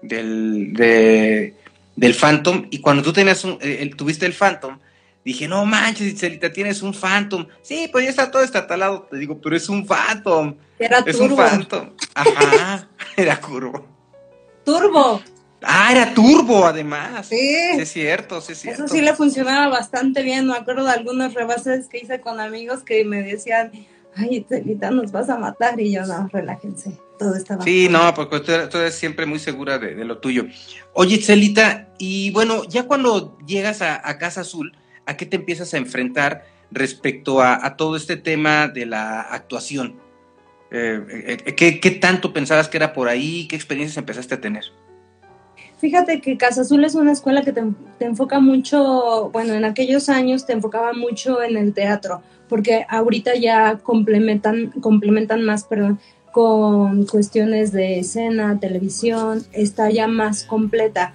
del, 0.00 0.72
de, 0.72 1.54
del 1.96 2.14
Phantom, 2.14 2.68
y 2.70 2.78
cuando 2.78 3.02
tú 3.02 3.12
tenías 3.12 3.44
un, 3.44 3.58
eh, 3.60 3.90
tuviste 3.94 4.24
el 4.24 4.32
Phantom, 4.32 4.78
dije, 5.22 5.46
no 5.48 5.66
manches, 5.66 6.18
Celita, 6.18 6.50
tienes 6.50 6.82
un 6.82 6.94
Phantom. 6.94 7.46
Sí, 7.62 7.88
pues 7.92 8.04
ya 8.04 8.10
está 8.10 8.30
todo 8.30 8.42
estatalado, 8.42 9.06
te 9.10 9.18
digo, 9.18 9.38
pero 9.40 9.54
es 9.54 9.68
un 9.68 9.86
Phantom. 9.86 10.56
Era 10.78 11.02
es 11.06 11.16
un 11.16 11.36
Phantom. 11.36 11.90
Ajá, 12.14 12.88
era 13.16 13.40
curvo. 13.40 13.86
Turbo. 14.64 15.20
Ah, 15.62 15.92
era 15.92 16.12
turbo 16.12 16.66
además. 16.66 17.26
Sí. 17.26 17.36
es 17.38 17.92
cierto, 17.92 18.40
sí 18.40 18.52
es 18.52 18.58
cierto. 18.58 18.84
Eso 18.84 18.94
sí 18.94 19.00
le 19.00 19.14
funcionaba 19.14 19.68
bastante 19.68 20.22
bien. 20.22 20.46
Me 20.46 20.56
acuerdo 20.56 20.84
de 20.84 20.92
algunos 20.92 21.34
rebases 21.34 21.88
que 21.88 21.98
hice 21.98 22.20
con 22.20 22.40
amigos 22.40 22.82
que 22.82 23.04
me 23.04 23.22
decían, 23.22 23.70
ay, 24.16 24.44
Celita, 24.48 24.90
nos 24.90 25.12
vas 25.12 25.30
a 25.30 25.38
matar. 25.38 25.80
Y 25.80 25.92
yo, 25.92 26.04
no, 26.04 26.28
relájense. 26.32 26.98
Todo 27.18 27.36
estaba. 27.36 27.62
Sí, 27.62 27.88
no, 27.88 28.12
porque 28.14 28.40
tú, 28.40 28.78
eres 28.78 28.94
siempre 28.94 29.26
muy 29.26 29.38
segura 29.38 29.78
de, 29.78 30.04
lo 30.04 30.18
tuyo. 30.18 30.46
Oye, 30.94 31.18
Celita, 31.18 31.88
y 31.98 32.30
bueno, 32.32 32.64
ya 32.64 32.84
cuando 32.84 33.38
llegas 33.46 33.82
a, 33.82 34.18
Casa 34.18 34.40
Azul, 34.40 34.76
¿a 35.06 35.16
qué 35.16 35.26
te 35.26 35.36
empiezas 35.36 35.74
a 35.74 35.78
enfrentar 35.78 36.44
respecto 36.72 37.40
a, 37.40 37.76
todo 37.76 37.96
este 37.96 38.16
tema 38.16 38.66
de 38.66 38.86
la 38.86 39.20
actuación? 39.20 40.01
Eh, 40.74 41.36
eh, 41.46 41.54
¿qué, 41.54 41.80
¿Qué 41.80 41.90
tanto 41.90 42.32
pensabas 42.32 42.68
que 42.68 42.78
era 42.78 42.94
por 42.94 43.08
ahí? 43.08 43.46
¿Qué 43.46 43.56
experiencias 43.56 43.98
empezaste 43.98 44.34
a 44.34 44.40
tener? 44.40 44.64
Fíjate 45.82 46.20
que 46.20 46.36
Casa 46.36 46.60
Azul 46.60 46.84
es 46.84 46.94
una 46.94 47.10
escuela 47.10 47.42
que 47.42 47.52
te, 47.52 47.60
enfoca 47.98 48.38
mucho, 48.38 49.30
bueno, 49.32 49.54
en 49.54 49.64
aquellos 49.64 50.08
años 50.08 50.46
te 50.46 50.52
enfocaba 50.52 50.92
mucho 50.92 51.42
en 51.42 51.56
el 51.56 51.74
teatro, 51.74 52.22
porque 52.48 52.86
ahorita 52.88 53.34
ya 53.34 53.78
complementan, 53.78 54.70
complementan 54.80 55.42
más, 55.42 55.64
perdón, 55.64 55.98
con 56.30 57.04
cuestiones 57.06 57.72
de 57.72 57.98
escena, 57.98 58.60
televisión, 58.60 59.44
está 59.50 59.90
ya 59.90 60.06
más 60.06 60.44
completa. 60.44 61.14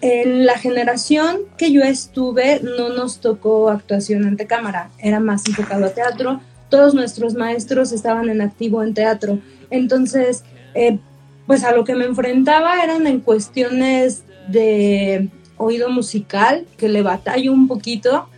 En 0.00 0.46
la 0.46 0.56
generación 0.56 1.38
que 1.56 1.72
yo 1.72 1.82
estuve 1.82 2.60
no 2.60 2.90
nos 2.90 3.20
tocó 3.20 3.68
actuación 3.68 4.24
ante 4.26 4.46
cámara, 4.46 4.90
era 5.00 5.18
más 5.18 5.44
enfocado 5.48 5.86
a 5.86 5.90
teatro. 5.90 6.40
Todos 6.68 6.94
nuestros 6.94 7.34
maestros 7.34 7.92
estaban 7.92 8.28
en 8.28 8.40
activo 8.40 8.82
en 8.82 8.94
teatro. 8.94 9.38
Entonces, 9.70 10.44
eh, 10.74 10.98
pues 11.46 11.64
a 11.64 11.72
lo 11.72 11.84
que 11.84 11.94
me 11.94 12.04
enfrentaba 12.04 12.82
eran 12.82 13.06
en 13.06 13.20
cuestiones 13.20 14.22
de 14.48 15.28
oído 15.56 15.90
musical, 15.90 16.66
que 16.76 16.88
le 16.88 17.02
batallo 17.02 17.52
un 17.52 17.68
poquito, 17.68 18.28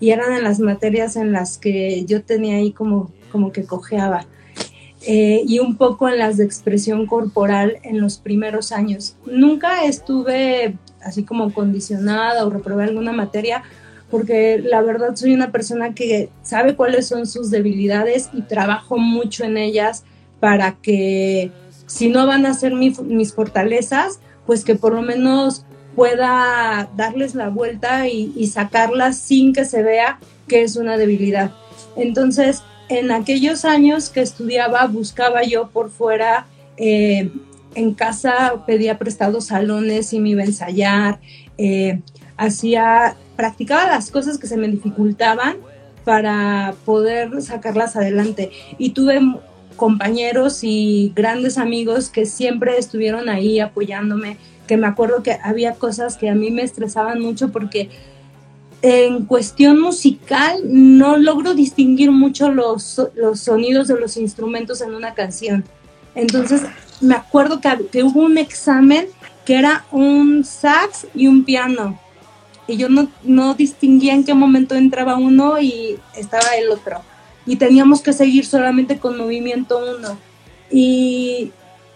y 0.00 0.10
eran 0.10 0.32
en 0.32 0.44
las 0.44 0.60
materias 0.60 1.16
en 1.16 1.32
las 1.32 1.58
que 1.58 2.04
yo 2.06 2.22
tenía 2.22 2.56
ahí 2.56 2.72
como, 2.72 3.10
como 3.32 3.52
que 3.52 3.64
cojeaba. 3.64 4.26
Eh, 5.02 5.42
y 5.46 5.60
un 5.60 5.76
poco 5.76 6.08
en 6.08 6.18
las 6.18 6.36
de 6.36 6.44
expresión 6.44 7.06
corporal 7.06 7.78
en 7.82 8.00
los 8.00 8.18
primeros 8.18 8.72
años. 8.72 9.14
Nunca 9.24 9.84
estuve 9.84 10.76
así 11.00 11.22
como 11.22 11.52
condicionada 11.52 12.44
o 12.44 12.50
reprobé 12.50 12.84
alguna 12.84 13.12
materia, 13.12 13.62
porque 14.10 14.58
la 14.58 14.82
verdad 14.82 15.16
soy 15.16 15.34
una 15.34 15.50
persona 15.50 15.94
que 15.94 16.30
sabe 16.42 16.76
cuáles 16.76 17.06
son 17.08 17.26
sus 17.26 17.50
debilidades 17.50 18.30
y 18.32 18.42
trabajo 18.42 18.98
mucho 18.98 19.44
en 19.44 19.56
ellas 19.56 20.04
para 20.40 20.76
que 20.80 21.50
si 21.86 22.08
no 22.08 22.26
van 22.26 22.46
a 22.46 22.54
ser 22.54 22.74
mis 22.74 23.32
fortalezas, 23.32 24.20
pues 24.46 24.64
que 24.64 24.74
por 24.74 24.94
lo 24.94 25.02
menos 25.02 25.64
pueda 25.96 26.90
darles 26.94 27.34
la 27.34 27.48
vuelta 27.48 28.06
y, 28.06 28.46
sacarlas 28.46 29.18
sin 29.18 29.52
que 29.52 29.64
se 29.64 29.82
vea 29.82 30.20
que 30.46 30.62
es 30.62 30.76
una 30.76 30.98
debilidad. 30.98 31.52
Entonces, 31.96 32.62
en 32.88 33.10
aquellos 33.10 33.64
años 33.64 34.10
que 34.10 34.20
estudiaba, 34.20 34.86
buscaba 34.86 35.42
yo 35.42 35.70
por 35.70 35.90
fuera, 35.90 36.46
eh, 36.76 37.30
en 37.74 37.94
casa 37.94 38.64
pedía 38.66 38.98
prestados 38.98 39.46
salones 39.46 40.12
y 40.12 40.20
me 40.20 40.30
iba 40.30 40.42
a 40.42 40.46
ensayar, 40.46 41.18
eh, 41.58 42.00
hacía, 42.36 43.16
practicaba 43.36 43.86
las 43.86 44.10
cosas 44.10 44.38
que 44.38 44.46
se 44.46 44.56
me 44.56 44.68
dificultaban 44.68 45.56
para 46.04 46.74
poder 46.84 47.42
sacarlas 47.42 47.96
adelante. 47.96 48.50
Y 48.78 48.90
tuve 48.90 49.20
compañeros 49.76 50.60
y 50.62 51.12
grandes 51.14 51.58
amigos 51.58 52.08
que 52.08 52.26
siempre 52.26 52.78
estuvieron 52.78 53.28
ahí 53.28 53.60
apoyándome, 53.60 54.38
que 54.66 54.76
me 54.76 54.86
acuerdo 54.86 55.22
que 55.22 55.38
había 55.42 55.74
cosas 55.74 56.16
que 56.16 56.28
a 56.28 56.34
mí 56.34 56.50
me 56.50 56.62
estresaban 56.62 57.20
mucho 57.20 57.52
porque 57.52 57.90
en 58.82 59.24
cuestión 59.24 59.80
musical 59.80 60.60
no 60.64 61.16
logro 61.16 61.54
distinguir 61.54 62.10
mucho 62.10 62.50
los, 62.50 63.00
los 63.14 63.40
sonidos 63.40 63.88
de 63.88 63.98
los 63.98 64.16
instrumentos 64.16 64.80
en 64.80 64.94
una 64.94 65.14
canción. 65.14 65.64
Entonces 66.14 66.62
me 67.00 67.14
acuerdo 67.14 67.60
que, 67.60 67.68
que 67.90 68.02
hubo 68.02 68.20
un 68.20 68.38
examen 68.38 69.06
que 69.44 69.58
era 69.58 69.84
un 69.92 70.44
sax 70.44 71.06
y 71.14 71.26
un 71.26 71.44
piano. 71.44 71.98
Y 72.68 72.76
yo 72.76 72.88
no, 72.88 73.08
no 73.22 73.54
distinguía 73.54 74.14
en 74.14 74.24
qué 74.24 74.34
momento 74.34 74.74
entraba 74.74 75.16
uno 75.16 75.60
y 75.60 75.98
estaba 76.16 76.56
el 76.56 76.70
otro 76.70 77.00
y 77.46 77.56
teníamos 77.56 78.02
que 78.02 78.12
seguir 78.12 78.44
solamente 78.44 78.98
con 78.98 79.16
movimiento 79.16 79.80
uno. 79.96 80.18
Y 80.70 81.52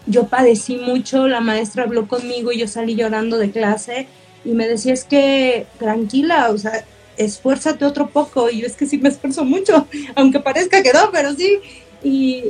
yo 0.07 0.27
padecí 0.27 0.77
mucho, 0.77 1.27
la 1.27 1.41
maestra 1.41 1.83
habló 1.83 2.07
conmigo 2.07 2.51
y 2.51 2.59
yo 2.59 2.67
salí 2.67 2.95
llorando 2.95 3.37
de 3.37 3.51
clase 3.51 4.07
y 4.45 4.51
me 4.51 4.67
decía, 4.67 4.93
es 4.93 5.03
que 5.03 5.67
tranquila, 5.77 6.49
o 6.49 6.57
sea, 6.57 6.85
esfuérzate 7.17 7.85
otro 7.85 8.09
poco. 8.09 8.49
Y 8.49 8.61
yo 8.61 8.67
es 8.67 8.77
que 8.77 8.87
sí 8.87 8.97
me 8.97 9.09
esfuerzo 9.09 9.43
mucho, 9.43 9.87
aunque 10.15 10.39
parezca 10.39 10.81
que 10.81 10.93
no, 10.93 11.11
pero 11.11 11.33
sí. 11.33 11.59
Y 12.01 12.45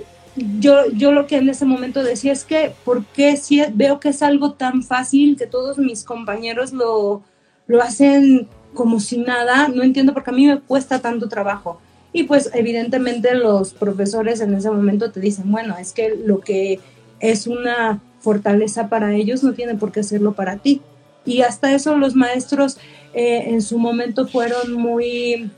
yo, 0.59 0.89
yo 0.91 1.11
lo 1.11 1.25
que 1.25 1.37
en 1.37 1.49
ese 1.49 1.65
momento 1.65 2.03
decía 2.03 2.31
es 2.31 2.45
que, 2.45 2.71
¿por 2.85 3.03
qué 3.05 3.35
si 3.35 3.63
veo 3.73 3.99
que 3.99 4.09
es 4.09 4.21
algo 4.21 4.53
tan 4.53 4.83
fácil 4.83 5.35
que 5.37 5.47
todos 5.47 5.79
mis 5.79 6.03
compañeros 6.03 6.71
lo, 6.71 7.23
lo 7.71 7.81
hacen 7.81 8.49
como 8.73 8.99
si 8.99 9.17
nada? 9.17 9.69
No 9.69 9.81
entiendo 9.81 10.13
porque 10.13 10.31
a 10.31 10.33
mí 10.33 10.45
me 10.45 10.59
cuesta 10.59 10.99
tanto 10.99 11.29
trabajo. 11.29 11.79
Y 12.11 12.23
pues 12.23 12.51
evidentemente 12.53 13.33
los 13.33 13.73
profesores 13.73 14.41
en 14.41 14.53
ese 14.53 14.69
momento 14.69 15.11
te 15.11 15.21
dicen, 15.21 15.49
bueno, 15.49 15.77
es 15.77 15.93
que 15.93 16.13
lo 16.25 16.41
que 16.41 16.81
es 17.21 17.47
una 17.47 18.01
fortaleza 18.19 18.89
para 18.89 19.15
ellos 19.15 19.41
no 19.41 19.53
tiene 19.53 19.75
por 19.75 19.93
qué 19.93 20.01
hacerlo 20.01 20.33
para 20.33 20.57
ti. 20.57 20.81
Y 21.25 21.43
hasta 21.43 21.73
eso 21.73 21.95
los 21.95 22.13
maestros 22.13 22.77
eh, 23.13 23.45
en 23.47 23.61
su 23.61 23.79
momento 23.79 24.27
fueron 24.27 24.73
muy... 24.73 25.49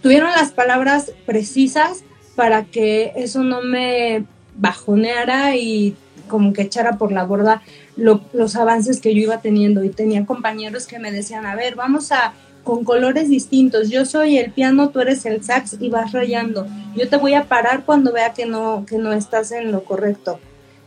tuvieron 0.00 0.30
las 0.30 0.52
palabras 0.52 1.10
precisas 1.26 2.04
para 2.36 2.64
que 2.64 3.12
eso 3.16 3.42
no 3.42 3.62
me 3.62 4.24
bajoneara 4.54 5.56
y 5.56 5.96
como 6.28 6.52
que 6.52 6.62
echara 6.62 6.98
por 6.98 7.10
la 7.10 7.24
borda 7.24 7.62
los 7.96 8.56
avances 8.56 9.00
que 9.00 9.14
yo 9.14 9.22
iba 9.22 9.40
teniendo. 9.40 9.84
Y 9.84 9.90
tenía 9.90 10.26
compañeros 10.26 10.86
que 10.86 10.98
me 10.98 11.12
decían, 11.12 11.46
a 11.46 11.54
ver, 11.54 11.74
vamos 11.74 12.12
a 12.12 12.34
con 12.64 12.84
colores 12.84 13.28
distintos. 13.28 13.90
Yo 13.90 14.04
soy 14.04 14.38
el 14.38 14.52
piano, 14.52 14.90
tú 14.90 15.00
eres 15.00 15.26
el 15.26 15.42
sax 15.42 15.76
y 15.80 15.88
vas 15.90 16.12
rayando. 16.12 16.66
Yo 16.96 17.08
te 17.08 17.16
voy 17.16 17.34
a 17.34 17.44
parar 17.44 17.84
cuando 17.84 18.12
vea 18.12 18.32
que 18.32 18.46
no, 18.46 18.84
que 18.86 18.98
no 18.98 19.12
estás 19.12 19.52
en 19.52 19.72
lo 19.72 19.84
correcto. 19.84 20.38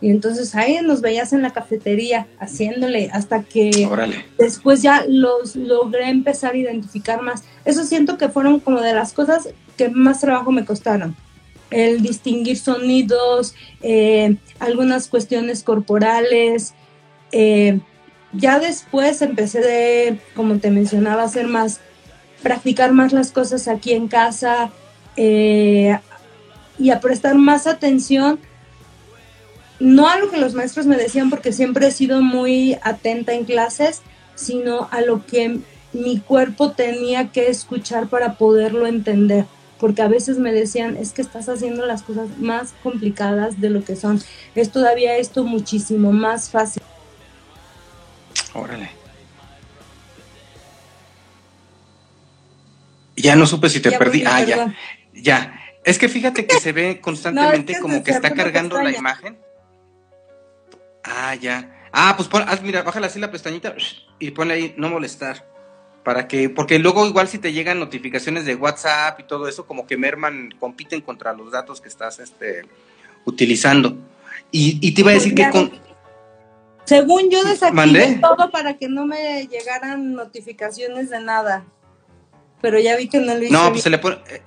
Y 0.01 0.09
entonces 0.09 0.55
ahí 0.55 0.79
nos 0.83 1.01
veías 1.01 1.33
en 1.33 1.41
la 1.41 1.51
cafetería 1.51 2.27
haciéndole 2.39 3.09
hasta 3.13 3.43
que 3.43 3.89
después 4.37 4.81
ya 4.81 5.05
los 5.07 5.55
logré 5.55 6.09
empezar 6.09 6.53
a 6.53 6.57
identificar 6.57 7.21
más. 7.21 7.43
Eso 7.63 7.83
siento 7.83 8.17
que 8.17 8.29
fueron 8.29 8.59
como 8.59 8.81
de 8.81 8.93
las 8.93 9.13
cosas 9.13 9.49
que 9.77 9.89
más 9.89 10.21
trabajo 10.21 10.51
me 10.51 10.65
costaron. 10.65 11.15
El 11.71 12.01
distinguir 12.01 12.57
sonidos, 12.57 13.55
eh, 13.81 14.35
algunas 14.59 15.07
cuestiones 15.07 15.63
corporales, 15.63 16.73
eh, 17.37 17.79
ya 18.31 18.59
después 18.59 19.21
empecé 19.21 19.59
de, 19.59 20.19
como 20.37 20.57
te 20.59 20.71
mencionaba, 20.71 21.23
hacer 21.23 21.47
más, 21.47 21.81
practicar 22.41 22.93
más 22.93 23.11
las 23.11 23.33
cosas 23.33 23.67
aquí 23.67 23.91
en 23.91 24.07
casa 24.07 24.71
eh, 25.17 25.99
y 26.79 26.91
a 26.91 27.01
prestar 27.01 27.35
más 27.35 27.67
atención 27.67 28.39
no 29.81 30.07
a 30.07 30.17
lo 30.17 30.31
que 30.31 30.37
los 30.37 30.53
maestros 30.53 30.85
me 30.85 30.95
decían 30.95 31.29
porque 31.29 31.51
siempre 31.51 31.87
he 31.87 31.91
sido 31.91 32.21
muy 32.21 32.77
atenta 32.81 33.33
en 33.33 33.43
clases, 33.43 34.01
sino 34.35 34.87
a 34.91 35.01
lo 35.01 35.25
que 35.25 35.59
mi 35.91 36.19
cuerpo 36.19 36.71
tenía 36.71 37.33
que 37.33 37.49
escuchar 37.49 38.07
para 38.07 38.37
poderlo 38.37 38.87
entender. 38.87 39.45
Porque 39.77 40.01
a 40.01 40.07
veces 40.07 40.37
me 40.37 40.53
decían, 40.53 40.95
es 40.95 41.11
que 41.11 41.21
estás 41.21 41.49
haciendo 41.49 41.85
las 41.85 42.01
cosas 42.01 42.29
más 42.39 42.73
complicadas 42.81 43.59
de 43.59 43.69
lo 43.69 43.83
que 43.83 43.97
son. 43.97 44.21
Es 44.55 44.71
todavía 44.71 45.17
esto 45.17 45.43
muchísimo 45.43 46.13
más 46.13 46.49
fácil. 46.49 46.81
Órale. 48.55 48.89
Ya 53.17 53.35
no 53.35 53.45
supe 53.45 53.69
si 53.69 53.81
te 53.81 53.91
perdí. 53.91 54.23
Ah, 54.25 54.43
ya. 54.43 54.75
Ya. 55.13 55.61
Es 55.83 55.99
que 55.99 56.09
fíjate 56.09 56.47
que 56.47 56.59
se 56.59 56.71
ve 56.71 56.99
constantemente 57.01 57.79
como 57.79 58.03
que 58.03 58.11
está 58.11 58.33
cargando 58.33 58.81
la 58.81 58.91
imagen. 58.91 59.37
Ah, 61.03 61.35
ya. 61.35 61.87
Ah, 61.91 62.13
pues 62.17 62.27
pon, 62.27 62.43
mira, 62.63 62.81
bájale 62.81 63.07
así 63.07 63.19
la 63.19 63.31
pestañita 63.31 63.75
y 64.19 64.31
ponle 64.31 64.53
ahí 64.53 64.73
no 64.77 64.89
molestar. 64.89 65.45
Para 66.03 66.27
que, 66.27 66.49
porque 66.49 66.77
luego 66.79 67.05
igual 67.07 67.27
si 67.27 67.39
te 67.39 67.51
llegan 67.51 67.79
notificaciones 67.79 68.45
de 68.45 68.55
WhatsApp 68.55 69.19
y 69.19 69.23
todo 69.23 69.47
eso, 69.47 69.65
como 69.65 69.87
que 69.87 69.97
merman, 69.97 70.53
compiten 70.59 71.01
contra 71.01 71.33
los 71.33 71.51
datos 71.51 71.81
que 71.81 71.89
estás 71.89 72.19
este, 72.19 72.63
utilizando. 73.25 73.97
Y, 74.51 74.93
te 74.93 75.01
iba 75.01 75.11
a 75.11 75.15
decir 75.15 75.33
que 75.35 75.49
con... 75.49 75.71
Según 76.85 77.29
yo 77.29 77.43
desactivé 77.43 78.19
todo 78.21 78.51
para 78.51 78.77
que 78.77 78.87
no 78.87 79.05
me 79.05 79.47
llegaran 79.47 80.13
notificaciones 80.13 81.09
de 81.09 81.19
nada. 81.19 81.65
Pero 82.61 82.79
ya 82.79 82.95
vi 82.95 83.09
que 83.09 83.19
no 83.19 83.33
lo 83.33 83.43
hice. 83.43 83.51
No, 83.51 83.69
pues 83.71 83.83
se 83.83 83.89
le 83.89 83.97
pone 83.97 84.17
eh, 84.29 84.41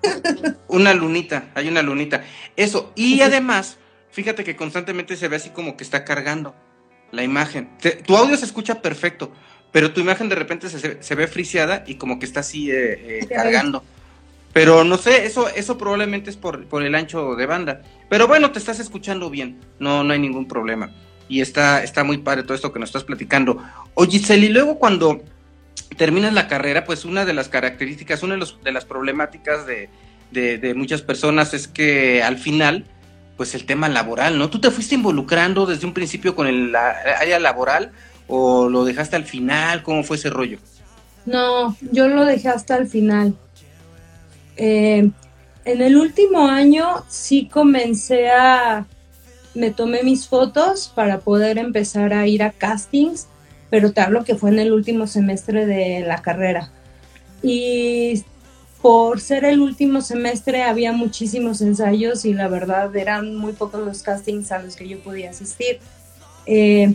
una 0.69 0.95
lunita, 0.95 1.51
hay 1.55 1.69
una 1.69 1.83
lunita. 1.83 2.25
Eso, 2.57 2.93
y 2.95 3.21
además, 3.21 3.77
fíjate 4.11 4.45
que 4.45 4.57
constantemente 4.57 5.17
se 5.17 5.29
ve 5.29 5.37
así 5.37 5.51
como 5.51 5.77
que 5.77 5.85
está 5.85 6.05
cargando 6.05 6.55
la 7.13 7.23
imagen. 7.23 7.71
tu 8.07 8.17
audio 8.17 8.37
se 8.37 8.45
escucha 8.45 8.83
perfecto, 8.83 9.33
pero 9.73 9.93
tu 9.93 10.01
imagen 10.01 10.29
de 10.29 10.35
repente 10.35 10.69
se, 10.69 11.15
ve 11.15 11.27
friseada 11.27 11.85
y 11.87 11.95
como 11.95 12.19
que 12.19 12.27
está 12.27 12.41
así 12.41 12.71
eh, 12.71 13.21
eh, 13.21 13.27
cargando. 13.29 13.85
Pero 14.53 14.83
no 14.83 14.97
sé, 14.97 15.27
eso, 15.27 15.49
eso 15.49 15.77
probablemente 15.77 16.31
es 16.31 16.37
por, 16.37 16.67
por, 16.67 16.83
el 16.83 16.95
ancho 16.95 17.37
de 17.37 17.47
banda. 17.47 17.83
Pero 18.09 18.27
bueno, 18.27 18.51
te 18.51 18.59
estás 18.59 18.81
escuchando 18.81 19.31
bien, 19.31 19.61
no, 19.79 20.03
no 20.03 20.13
hay 20.13 20.19
ningún 20.19 20.49
problema. 20.49 20.91
Y 21.29 21.41
está, 21.41 21.83
está 21.83 22.05
muy 22.05 22.19
padre 22.19 22.43
todo 22.43 22.55
esto 22.55 22.73
que 22.73 22.79
nos 22.79 22.89
estás 22.89 23.05
platicando. 23.05 23.63
Oye, 23.95 24.19
Celi, 24.19 24.49
luego 24.49 24.79
cuando 24.79 25.23
terminas 25.97 26.33
la 26.33 26.49
carrera, 26.49 26.85
pues 26.85 27.05
una 27.05 27.25
de 27.25 27.35
las 27.35 27.49
características, 27.49 28.23
una 28.23 28.37
de, 28.37 28.47
de 28.65 28.73
las 28.73 28.85
problemáticas 28.85 29.67
de, 29.67 29.91
de, 30.31 30.75
muchas 30.75 31.03
personas 31.03 31.55
es 31.55 31.69
que 31.69 32.23
al 32.23 32.39
final, 32.39 32.85
pues 33.37 33.55
el 33.55 33.65
tema 33.65 33.89
laboral, 33.89 34.39
¿no? 34.39 34.51
¿Tú 34.51 34.61
te 34.61 34.71
fuiste 34.71 34.95
involucrando 34.95 35.67
desde 35.67 35.87
un 35.87 35.95
principio 35.95 36.35
con 36.35 36.47
el 36.47 36.75
área 36.75 37.39
laboral 37.39 37.93
o 38.27 38.69
lo 38.69 38.85
dejaste 38.85 39.17
al 39.17 39.25
final? 39.25 39.83
¿Cómo 39.83 40.03
fue 40.03 40.17
ese 40.17 40.31
rollo? 40.31 40.59
No, 41.27 41.77
yo 41.93 42.09
lo 42.09 42.25
dejé 42.25 42.49
hasta 42.49 42.77
el 42.77 42.89
final. 42.89 43.35
Eh, 44.57 45.11
en 45.65 45.83
el 45.83 45.97
último 45.97 46.49
año 46.49 47.05
sí 47.09 47.49
comencé 47.49 48.31
a, 48.31 48.87
me 49.59 49.71
tomé 49.71 50.03
mis 50.03 50.29
fotos 50.29 50.91
para 50.95 51.21
poder 51.21 51.59
empezar 51.59 52.13
a 52.15 52.27
ir 52.27 52.43
a 52.43 52.53
castings, 52.53 53.27
pero 53.71 53.93
te 53.93 54.01
hablo 54.01 54.25
que 54.25 54.37
fue 54.37 54.51
en 54.51 54.61
el 54.61 54.73
último 54.73 55.07
semestre 55.07 55.67
de 55.67 56.01
la 56.01 56.23
carrera. 56.23 56.71
Y 57.43 58.25
por 58.81 59.21
ser 59.21 59.45
el 59.45 59.61
último 59.61 60.01
semestre 60.01 60.63
había 60.63 60.93
muchísimos 60.93 61.61
ensayos 61.61 62.25
y 62.25 62.33
la 62.33 62.49
verdad 62.49 62.95
eran 62.97 63.37
muy 63.37 63.53
pocos 63.53 63.85
los 63.85 64.03
castings 64.03 64.53
a 64.53 64.61
los 64.61 64.77
que 64.77 64.89
yo 64.89 65.01
podía 65.01 65.31
asistir. 65.31 65.81
Eh, 66.47 66.95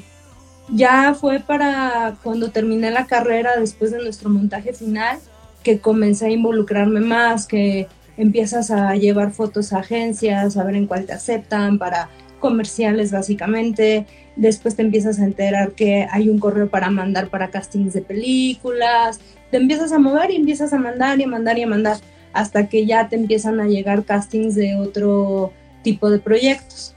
ya 0.70 1.14
fue 1.14 1.42
para 1.42 2.16
cuando 2.24 2.52
terminé 2.52 2.90
la 2.90 3.06
carrera, 3.06 3.58
después 3.60 3.92
de 3.92 4.02
nuestro 4.02 4.30
montaje 4.30 4.74
final, 4.74 5.20
que 5.62 5.80
comencé 5.80 6.28
a 6.28 6.30
involucrarme 6.30 7.02
más, 7.02 7.46
que 7.46 7.88
empiezas 8.16 8.72
a 8.72 8.96
llevar 8.96 9.32
fotos 9.32 9.74
a 9.74 9.80
agencias, 9.80 10.56
a 10.56 10.64
ver 10.64 10.76
en 10.76 10.88
cuál 10.88 11.06
te 11.06 11.14
aceptan, 11.14 11.78
para 11.78 12.10
comerciales 12.44 13.14
básicamente. 13.14 14.06
Después 14.36 14.76
te 14.76 14.82
empiezas 14.82 15.18
a 15.20 15.24
enterar 15.24 15.72
que 15.72 16.06
hay 16.12 16.28
un 16.28 16.40
correo 16.40 16.70
para 16.70 16.90
mandar 16.90 17.30
para 17.30 17.50
castings 17.50 17.94
de 17.94 18.02
películas. 18.02 19.22
Te 19.50 19.58
empiezas 19.58 19.94
a 19.94 19.98
mover 19.98 20.30
y 20.32 20.36
empiezas 20.36 20.74
a 20.74 20.78
mandar 20.78 21.22
y 21.22 21.24
a 21.24 21.28
mandar 21.28 21.58
y 21.58 21.64
a 21.64 21.68
mandar 21.68 21.98
hasta 22.34 22.68
que 22.68 22.86
ya 22.86 23.08
te 23.08 23.16
empiezan 23.16 23.62
a 23.62 23.68
llegar 23.68 24.04
castings 24.04 24.56
de 24.56 24.76
otro 24.76 25.54
tipo 25.84 26.10
de 26.10 26.20
proyectos. 26.20 26.94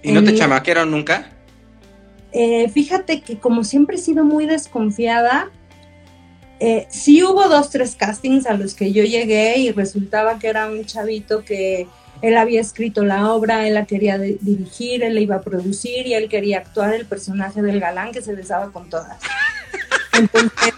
¿Y 0.00 0.12
no 0.12 0.22
te 0.22 0.32
chamaquearon 0.36 0.92
nunca? 0.92 1.26
Eh, 2.30 2.68
fíjate 2.68 3.22
que 3.22 3.38
como 3.38 3.64
siempre 3.64 3.96
he 3.96 3.98
sido 3.98 4.22
muy 4.24 4.46
desconfiada, 4.46 5.50
eh, 6.60 6.86
sí 6.88 7.24
hubo 7.24 7.48
dos, 7.48 7.70
tres 7.70 7.96
castings 7.96 8.46
a 8.46 8.54
los 8.54 8.74
que 8.74 8.92
yo 8.92 9.02
llegué 9.02 9.58
y 9.58 9.72
resultaba 9.72 10.38
que 10.38 10.46
era 10.46 10.68
un 10.70 10.84
chavito 10.84 11.44
que 11.44 11.88
él 12.22 12.36
había 12.36 12.60
escrito 12.60 13.04
la 13.04 13.32
obra, 13.32 13.66
él 13.66 13.74
la 13.74 13.86
quería 13.86 14.18
dirigir, 14.18 15.02
él 15.02 15.14
la 15.14 15.20
iba 15.20 15.36
a 15.36 15.40
producir 15.40 16.06
y 16.06 16.14
él 16.14 16.28
quería 16.28 16.58
actuar 16.58 16.94
el 16.94 17.06
personaje 17.06 17.62
del 17.62 17.80
galán 17.80 18.12
que 18.12 18.22
se 18.22 18.34
besaba 18.34 18.70
con 18.72 18.88
todas. 18.90 19.18
Entonces, 20.12 20.74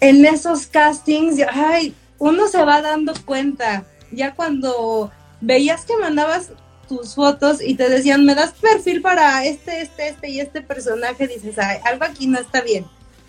en 0.00 0.24
esos 0.24 0.66
castings, 0.66 1.40
ay, 1.52 1.94
uno 2.18 2.48
se 2.48 2.62
va 2.64 2.82
dando 2.82 3.14
cuenta, 3.24 3.84
ya 4.10 4.34
cuando 4.34 5.12
veías 5.40 5.84
que 5.84 5.96
mandabas 5.96 6.50
tus 6.88 7.14
fotos 7.14 7.62
y 7.62 7.74
te 7.74 7.88
decían, 7.88 8.24
me 8.24 8.34
das 8.34 8.52
perfil 8.52 9.00
para 9.00 9.44
este, 9.44 9.82
este, 9.82 10.08
este 10.08 10.30
y 10.30 10.40
este 10.40 10.62
personaje, 10.62 11.28
dices, 11.28 11.58
ay, 11.58 11.78
algo 11.84 12.04
aquí 12.04 12.26
no 12.26 12.38
está 12.38 12.60
bien. 12.60 12.84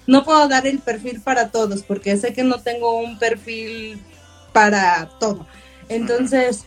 No 0.06 0.26
puedo 0.26 0.48
dar 0.48 0.68
el 0.68 0.80
perfil 0.80 1.22
para 1.22 1.50
todos 1.50 1.84
porque 1.84 2.18
sé 2.18 2.34
que 2.34 2.44
no 2.44 2.60
tengo 2.60 3.00
un 3.00 3.18
perfil 3.20 4.02
para 4.52 5.10
todo. 5.20 5.46
Entonces, 5.90 6.64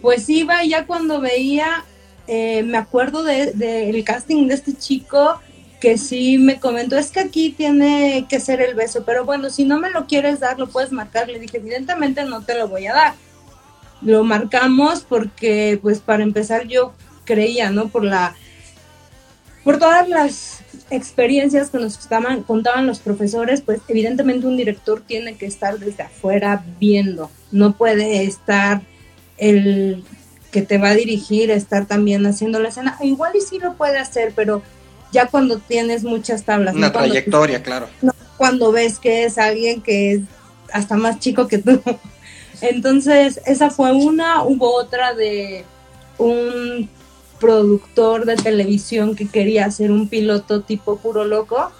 pues 0.00 0.28
iba 0.28 0.64
ya 0.64 0.86
cuando 0.86 1.20
veía, 1.20 1.84
eh, 2.26 2.62
me 2.62 2.78
acuerdo 2.78 3.22
del 3.22 3.58
de, 3.58 4.04
casting 4.04 4.46
de 4.46 4.54
este 4.54 4.76
chico 4.76 5.40
que 5.80 5.96
sí 5.96 6.38
me 6.38 6.58
comentó, 6.58 6.96
es 6.96 7.10
que 7.10 7.20
aquí 7.20 7.50
tiene 7.50 8.26
que 8.28 8.40
ser 8.40 8.60
el 8.60 8.74
beso, 8.74 9.04
pero 9.04 9.24
bueno, 9.24 9.48
si 9.48 9.64
no 9.64 9.78
me 9.78 9.90
lo 9.90 10.06
quieres 10.06 10.40
dar, 10.40 10.58
lo 10.58 10.68
puedes 10.68 10.90
marcar. 10.90 11.28
Le 11.28 11.38
dije, 11.38 11.58
evidentemente 11.58 12.24
no 12.24 12.42
te 12.42 12.58
lo 12.58 12.66
voy 12.66 12.86
a 12.86 12.94
dar. 12.94 13.14
Lo 14.02 14.24
marcamos 14.24 15.00
porque, 15.00 15.78
pues 15.80 16.00
para 16.00 16.24
empezar, 16.24 16.66
yo 16.66 16.94
creía, 17.24 17.70
¿no? 17.70 17.88
Por 17.88 18.04
la, 18.04 18.34
por 19.64 19.78
todas 19.78 20.08
las 20.08 20.60
experiencias 20.90 21.70
que 21.70 21.78
nos 21.78 21.98
contaban 22.46 22.86
los 22.86 23.00
profesores, 23.00 23.60
pues 23.60 23.80
evidentemente 23.88 24.46
un 24.46 24.56
director 24.56 25.02
tiene 25.06 25.36
que 25.36 25.46
estar 25.46 25.78
desde 25.78 26.04
afuera 26.04 26.64
viendo, 26.80 27.30
no 27.50 27.74
puede 27.74 28.24
estar 28.24 28.82
el 29.36 30.04
que 30.50 30.62
te 30.62 30.78
va 30.78 30.90
a 30.90 30.94
dirigir, 30.94 31.50
estar 31.50 31.86
también 31.86 32.26
haciendo 32.26 32.58
la 32.58 32.68
escena. 32.68 32.96
Igual 33.02 33.32
y 33.36 33.40
sí 33.40 33.58
lo 33.58 33.74
puede 33.74 33.98
hacer, 33.98 34.32
pero 34.34 34.62
ya 35.12 35.26
cuando 35.26 35.58
tienes 35.58 36.04
muchas 36.04 36.44
tablas. 36.44 36.74
Una 36.74 36.92
trayectoria, 36.92 37.62
claro. 37.62 37.88
cuando 38.36 38.72
ves 38.72 38.98
que 38.98 39.24
es 39.24 39.38
alguien 39.38 39.82
que 39.82 40.12
es 40.12 40.20
hasta 40.72 40.96
más 40.96 41.18
chico 41.18 41.46
que 41.48 41.58
tú. 41.58 41.82
Entonces, 42.60 43.40
esa 43.46 43.70
fue 43.70 43.92
una, 43.92 44.42
hubo 44.42 44.74
otra 44.74 45.14
de 45.14 45.64
un 46.18 46.88
productor 47.40 48.24
de 48.24 48.36
televisión 48.36 49.14
que 49.14 49.28
quería 49.28 49.66
hacer 49.66 49.90
un 49.90 50.08
piloto 50.08 50.62
tipo 50.62 50.96
puro 50.96 51.24
loco 51.24 51.70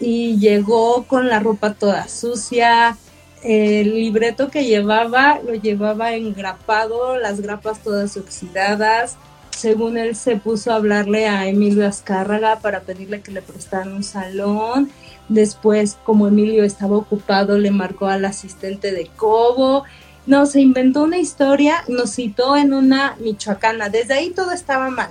y 0.00 0.38
llegó 0.38 1.04
con 1.04 1.28
la 1.28 1.40
ropa 1.40 1.74
toda 1.74 2.08
sucia, 2.08 2.96
el 3.42 3.94
libreto 3.94 4.48
que 4.48 4.64
llevaba 4.64 5.40
lo 5.44 5.54
llevaba 5.54 6.14
engrapado, 6.14 7.16
las 7.16 7.40
grapas 7.40 7.82
todas 7.82 8.16
oxidadas. 8.16 9.16
Según 9.50 9.98
él 9.98 10.14
se 10.14 10.36
puso 10.36 10.70
a 10.70 10.76
hablarle 10.76 11.26
a 11.26 11.48
Emilio 11.48 11.86
Azcárraga 11.86 12.60
para 12.60 12.80
pedirle 12.80 13.22
que 13.22 13.32
le 13.32 13.42
prestaran 13.42 13.92
un 13.92 14.04
salón. 14.04 14.90
Después, 15.28 15.98
como 16.04 16.28
Emilio 16.28 16.64
estaba 16.64 16.96
ocupado, 16.96 17.58
le 17.58 17.70
marcó 17.70 18.06
al 18.06 18.24
asistente 18.24 18.92
de 18.92 19.08
Cobo. 19.16 19.84
No, 20.28 20.44
se 20.44 20.60
inventó 20.60 21.04
una 21.04 21.16
historia, 21.16 21.82
nos 21.88 22.14
citó 22.14 22.54
en 22.54 22.74
una 22.74 23.16
michoacana. 23.18 23.88
Desde 23.88 24.12
ahí 24.12 24.28
todo 24.28 24.52
estaba 24.52 24.90
mal. 24.90 25.08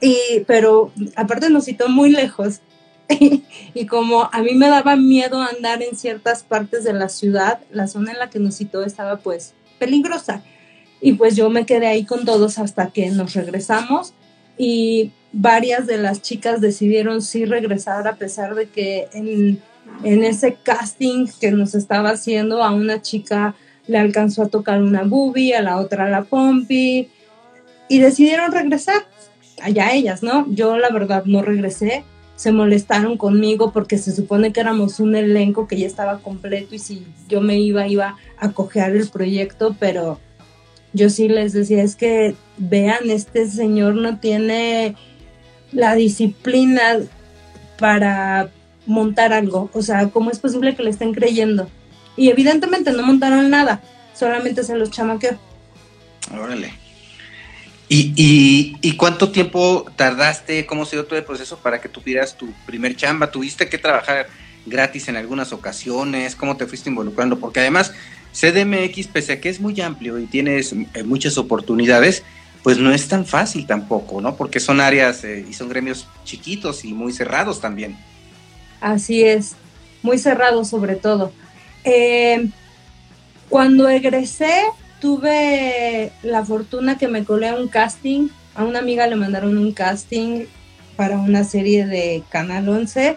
Y, 0.00 0.40
pero 0.48 0.90
aparte 1.14 1.48
nos 1.50 1.66
citó 1.66 1.88
muy 1.88 2.10
lejos. 2.10 2.60
y 3.74 3.86
como 3.86 4.28
a 4.32 4.42
mí 4.42 4.54
me 4.54 4.68
daba 4.68 4.96
miedo 4.96 5.40
andar 5.40 5.84
en 5.84 5.96
ciertas 5.96 6.42
partes 6.42 6.82
de 6.82 6.94
la 6.94 7.08
ciudad, 7.08 7.60
la 7.70 7.86
zona 7.86 8.10
en 8.10 8.18
la 8.18 8.28
que 8.28 8.40
nos 8.40 8.56
citó 8.56 8.82
estaba 8.82 9.18
pues 9.18 9.54
peligrosa. 9.78 10.42
Y 11.00 11.12
pues 11.12 11.36
yo 11.36 11.48
me 11.48 11.64
quedé 11.64 11.86
ahí 11.86 12.04
con 12.04 12.24
todos 12.24 12.58
hasta 12.58 12.90
que 12.90 13.10
nos 13.10 13.34
regresamos 13.34 14.14
y 14.58 15.12
varias 15.32 15.86
de 15.86 15.98
las 15.98 16.22
chicas 16.22 16.60
decidieron 16.60 17.22
sí 17.22 17.44
regresar 17.44 18.08
a 18.08 18.16
pesar 18.16 18.56
de 18.56 18.66
que 18.66 19.06
en, 19.12 19.62
en 20.02 20.24
ese 20.24 20.54
casting 20.62 21.26
que 21.40 21.50
nos 21.50 21.74
estaba 21.74 22.10
haciendo 22.10 22.62
a 22.62 22.72
una 22.72 23.00
chica 23.02 23.54
le 23.86 23.98
alcanzó 23.98 24.42
a 24.42 24.48
tocar 24.48 24.82
una 24.82 25.02
boobie, 25.02 25.54
a 25.54 25.62
la 25.62 25.78
otra 25.78 26.08
la 26.08 26.24
pompi, 26.24 27.08
y 27.88 27.98
decidieron 27.98 28.52
regresar. 28.52 29.04
Allá 29.62 29.92
ellas, 29.92 30.22
¿no? 30.22 30.46
Yo 30.50 30.78
la 30.78 30.90
verdad 30.90 31.24
no 31.26 31.42
regresé. 31.42 32.04
Se 32.36 32.50
molestaron 32.50 33.16
conmigo 33.16 33.72
porque 33.72 33.98
se 33.98 34.12
supone 34.12 34.52
que 34.52 34.60
éramos 34.60 34.98
un 35.00 35.14
elenco 35.14 35.68
que 35.68 35.78
ya 35.78 35.86
estaba 35.86 36.18
completo 36.18 36.74
y 36.74 36.80
si 36.80 37.06
yo 37.28 37.40
me 37.40 37.58
iba, 37.60 37.86
iba 37.86 38.16
a 38.38 38.50
cojear 38.50 38.96
el 38.96 39.08
proyecto, 39.08 39.76
pero 39.78 40.18
yo 40.92 41.10
sí 41.10 41.28
les 41.28 41.52
decía, 41.52 41.82
es 41.82 41.94
que 41.94 42.34
vean, 42.56 43.10
este 43.10 43.48
señor 43.48 43.94
no 43.94 44.18
tiene 44.18 44.96
la 45.70 45.94
disciplina 45.94 46.98
para 47.78 48.50
montar 48.86 49.32
algo. 49.32 49.70
O 49.72 49.82
sea, 49.82 50.08
¿cómo 50.08 50.30
es 50.30 50.38
posible 50.38 50.74
que 50.74 50.82
le 50.82 50.90
estén 50.90 51.12
creyendo? 51.12 51.68
Y 52.16 52.30
evidentemente 52.30 52.92
no 52.92 53.02
montaron 53.02 53.50
nada, 53.50 53.82
solamente 54.14 54.62
se 54.62 54.76
los 54.76 54.90
chamaqueó. 54.90 55.38
Órale. 56.32 56.84
¿Y, 57.88 58.76
y, 58.80 58.96
cuánto 58.96 59.30
tiempo 59.30 59.86
tardaste? 59.94 60.64
¿Cómo 60.64 60.86
se 60.86 60.96
dio 60.96 61.04
todo 61.04 61.18
el 61.18 61.24
proceso 61.24 61.58
para 61.58 61.80
que 61.80 61.88
tuvieras 61.88 62.36
tu 62.36 62.50
primer 62.66 62.96
chamba? 62.96 63.30
¿Tuviste 63.30 63.68
que 63.68 63.78
trabajar 63.78 64.26
gratis 64.64 65.08
en 65.08 65.16
algunas 65.16 65.52
ocasiones? 65.52 66.34
¿Cómo 66.34 66.56
te 66.56 66.66
fuiste 66.66 66.88
involucrando? 66.88 67.38
Porque 67.38 67.60
además, 67.60 67.92
CDMX, 68.32 69.08
pese 69.08 69.34
a 69.34 69.40
que 69.40 69.50
es 69.50 69.60
muy 69.60 69.78
amplio 69.80 70.18
y 70.18 70.26
tienes 70.26 70.72
eh, 70.72 71.04
muchas 71.04 71.36
oportunidades, 71.36 72.24
pues 72.62 72.78
no 72.78 72.92
es 72.92 73.06
tan 73.06 73.26
fácil 73.26 73.66
tampoco, 73.66 74.20
¿no? 74.22 74.34
Porque 74.34 74.60
son 74.60 74.80
áreas 74.80 75.22
eh, 75.22 75.44
y 75.48 75.52
son 75.52 75.68
gremios 75.68 76.08
chiquitos 76.24 76.84
y 76.84 76.94
muy 76.94 77.12
cerrados 77.12 77.60
también. 77.60 77.96
Así 78.80 79.22
es, 79.22 79.56
muy 80.02 80.18
cerrados 80.18 80.68
sobre 80.68 80.96
todo. 80.96 81.32
Eh, 81.84 82.48
cuando 83.48 83.88
egresé, 83.88 84.52
tuve 85.00 86.12
la 86.22 86.44
fortuna 86.44 86.98
que 86.98 87.08
me 87.08 87.24
colé 87.24 87.48
a 87.48 87.56
un 87.56 87.68
casting. 87.68 88.28
A 88.54 88.64
una 88.64 88.78
amiga 88.78 89.06
le 89.06 89.16
mandaron 89.16 89.58
un 89.58 89.72
casting 89.72 90.44
para 90.96 91.18
una 91.18 91.44
serie 91.44 91.86
de 91.86 92.22
Canal 92.30 92.68
11 92.68 93.16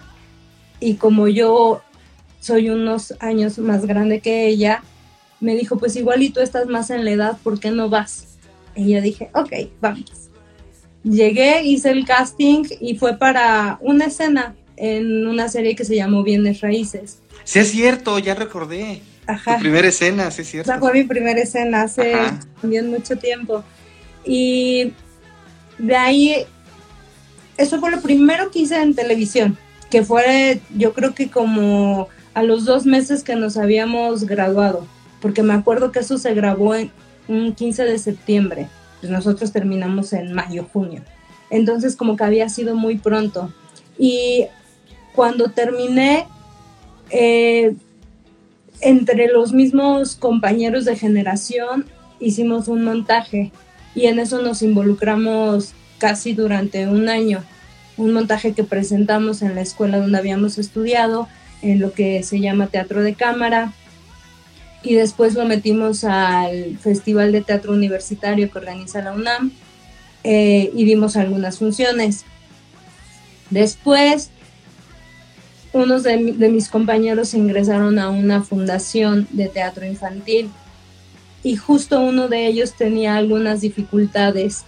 y 0.79 0.95
como 0.95 1.27
yo 1.27 1.81
soy 2.39 2.69
unos 2.69 3.13
años 3.19 3.57
más 3.57 3.85
grande 3.85 4.19
que 4.19 4.47
ella, 4.47 4.83
me 5.39 5.55
dijo, 5.55 5.77
pues 5.77 5.95
igual 5.95 6.23
y 6.23 6.29
tú 6.29 6.39
estás 6.39 6.67
más 6.67 6.89
en 6.89 7.05
la 7.05 7.11
edad, 7.11 7.37
¿por 7.43 7.59
qué 7.59 7.71
no 7.71 7.89
vas? 7.89 8.37
Y 8.75 8.91
yo 8.91 9.01
dije, 9.01 9.29
ok, 9.33 9.51
vamos. 9.81 10.29
Llegué, 11.03 11.63
hice 11.63 11.91
el 11.91 12.05
casting 12.05 12.63
y 12.79 12.95
fue 12.97 13.17
para 13.17 13.77
una 13.81 14.05
escena 14.05 14.55
en 14.77 15.27
una 15.27 15.49
serie 15.49 15.75
que 15.75 15.83
se 15.83 15.95
llamó 15.95 16.23
Bienes 16.23 16.61
Raíces. 16.61 17.19
Sí, 17.43 17.59
es 17.59 17.71
cierto, 17.71 18.17
ya 18.19 18.35
recordé. 18.35 19.01
Ajá. 19.25 19.55
Tu 19.55 19.61
primera 19.61 19.87
escena, 19.87 20.31
sí, 20.31 20.43
es 20.43 20.49
cierto. 20.49 20.71
Esa 20.71 20.79
fue 20.79 20.93
mi 20.93 21.03
primera 21.03 21.41
escena 21.41 21.81
hace 21.81 22.13
también 22.61 22.89
mucho 22.89 23.17
tiempo. 23.17 23.63
Y 24.23 24.93
de 25.77 25.95
ahí, 25.95 26.45
eso 27.57 27.79
fue 27.79 27.91
lo 27.91 28.01
primero 28.01 28.51
que 28.51 28.59
hice 28.59 28.81
en 28.81 28.95
televisión, 28.95 29.57
que 29.89 30.03
fue, 30.03 30.61
yo 30.75 30.93
creo 30.93 31.13
que 31.13 31.29
como 31.29 32.07
a 32.33 32.43
los 32.43 32.65
dos 32.65 32.85
meses 32.85 33.23
que 33.23 33.35
nos 33.35 33.57
habíamos 33.57 34.25
graduado, 34.25 34.85
porque 35.21 35.43
me 35.43 35.53
acuerdo 35.53 35.91
que 35.91 35.99
eso 35.99 36.17
se 36.17 36.33
grabó 36.33 36.75
en 36.75 36.91
un 37.27 37.53
15 37.53 37.83
de 37.83 37.97
septiembre, 37.97 38.67
pues 38.99 39.11
nosotros 39.11 39.51
terminamos 39.51 40.13
en 40.13 40.33
mayo, 40.33 40.67
junio. 40.71 41.01
Entonces 41.49 41.95
como 41.95 42.15
que 42.15 42.23
había 42.23 42.49
sido 42.49 42.75
muy 42.75 42.97
pronto. 42.97 43.51
Y 43.97 44.45
cuando 45.17 45.49
terminé, 45.49 46.27
eh, 47.09 47.73
entre 48.81 49.29
los 49.29 49.51
mismos 49.51 50.15
compañeros 50.15 50.85
de 50.85 50.95
generación 50.95 51.87
hicimos 52.19 52.67
un 52.67 52.83
montaje 52.83 53.51
y 53.95 54.05
en 54.05 54.19
eso 54.19 54.43
nos 54.43 54.61
involucramos 54.61 55.73
casi 55.97 56.33
durante 56.33 56.85
un 56.85 57.09
año. 57.09 57.43
Un 57.97 58.13
montaje 58.13 58.53
que 58.53 58.63
presentamos 58.63 59.41
en 59.41 59.55
la 59.55 59.61
escuela 59.61 59.97
donde 59.97 60.19
habíamos 60.19 60.59
estudiado, 60.59 61.27
en 61.63 61.79
lo 61.79 61.93
que 61.93 62.21
se 62.21 62.39
llama 62.39 62.67
teatro 62.67 63.01
de 63.01 63.15
cámara, 63.15 63.73
y 64.83 64.93
después 64.93 65.33
lo 65.33 65.45
metimos 65.45 66.03
al 66.03 66.77
Festival 66.77 67.31
de 67.31 67.41
Teatro 67.41 67.73
Universitario 67.73 68.51
que 68.51 68.59
organiza 68.59 69.01
la 69.01 69.13
UNAM 69.13 69.51
eh, 70.23 70.69
y 70.75 70.85
dimos 70.85 71.17
algunas 71.17 71.57
funciones. 71.57 72.23
Después 73.49 74.29
unos 75.77 76.03
de, 76.03 76.17
mis 76.17 76.69
compañeros 76.69 77.33
ingresaron 77.33 77.99
a 77.99 78.09
una 78.09 78.43
fundación 78.43 79.27
de 79.31 79.47
teatro 79.47 79.85
infantil 79.85 80.49
y 81.43 81.55
justo 81.55 82.01
uno 82.01 82.27
de 82.27 82.47
ellos 82.47 82.73
tenía 82.73 83.15
algunas 83.15 83.61
dificultades 83.61 84.63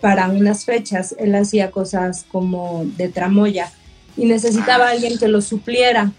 para 0.00 0.28
unas 0.28 0.64
fechas. 0.64 1.14
Él 1.18 1.34
hacía 1.34 1.70
cosas 1.70 2.26
como 2.30 2.84
de 2.96 3.08
tramoya 3.08 3.70
y 4.16 4.26
necesitaba 4.26 4.88
a 4.88 4.90
alguien 4.90 5.18
que 5.18 5.28
lo 5.28 5.40
supliera. 5.40 6.12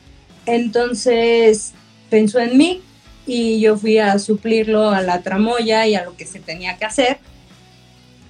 Entonces 0.45 1.73
pensó 2.09 2.39
en 2.39 2.57
mí 2.57 2.81
y 3.25 3.59
yo 3.59 3.77
fui 3.77 3.97
a 3.97 4.17
suplirlo 4.19 4.89
a 4.89 5.01
la 5.01 5.21
tramoya 5.21 5.85
y 5.87 5.95
a 5.95 6.05
lo 6.05 6.15
que 6.15 6.25
se 6.25 6.39
tenía 6.39 6.77
que 6.77 6.85
hacer. 6.85 7.17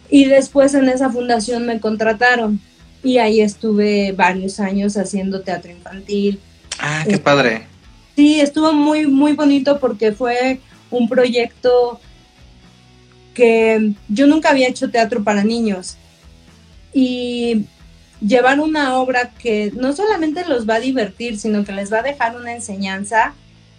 Y 0.10 0.26
después 0.26 0.74
en 0.74 0.90
esa 0.90 1.12
fundación 1.12 1.66
me 1.66 1.80
contrataron 1.80 2.60
y 3.04 3.18
ahí 3.18 3.42
estuve 3.42 4.12
varios 4.12 4.60
años 4.60 4.98
haciendo 4.98 5.42
teatro 5.42 5.72
infantil. 5.72 6.40
Ah, 6.80 7.06
qué 7.08 7.18
padre. 7.18 7.68
Sí, 8.16 8.40
estuvo 8.42 8.74
muy, 8.74 9.08
muy 9.08 9.34
bonito 9.34 9.80
porque 9.80 10.12
fue 10.12 10.60
un 10.90 11.08
proyecto 11.08 12.00
que 13.34 13.94
yo 14.10 14.26
nunca 14.26 14.50
había 14.50 14.68
hecho 14.68 14.90
teatro 14.90 15.24
para 15.24 15.44
niños. 15.44 15.98
Y 16.94 17.66
llevar 18.20 18.60
una 18.60 18.98
obra 18.98 19.30
que 19.30 19.72
no 19.76 19.94
solamente 19.94 20.46
los 20.46 20.68
va 20.68 20.76
a 20.76 20.80
divertir, 20.80 21.38
sino 21.40 21.64
que 21.64 21.72
les 21.72 21.94
va 21.94 22.00
a 22.00 22.04
dejar 22.04 22.36
una 22.36 22.54
enseñanza, 22.54 23.36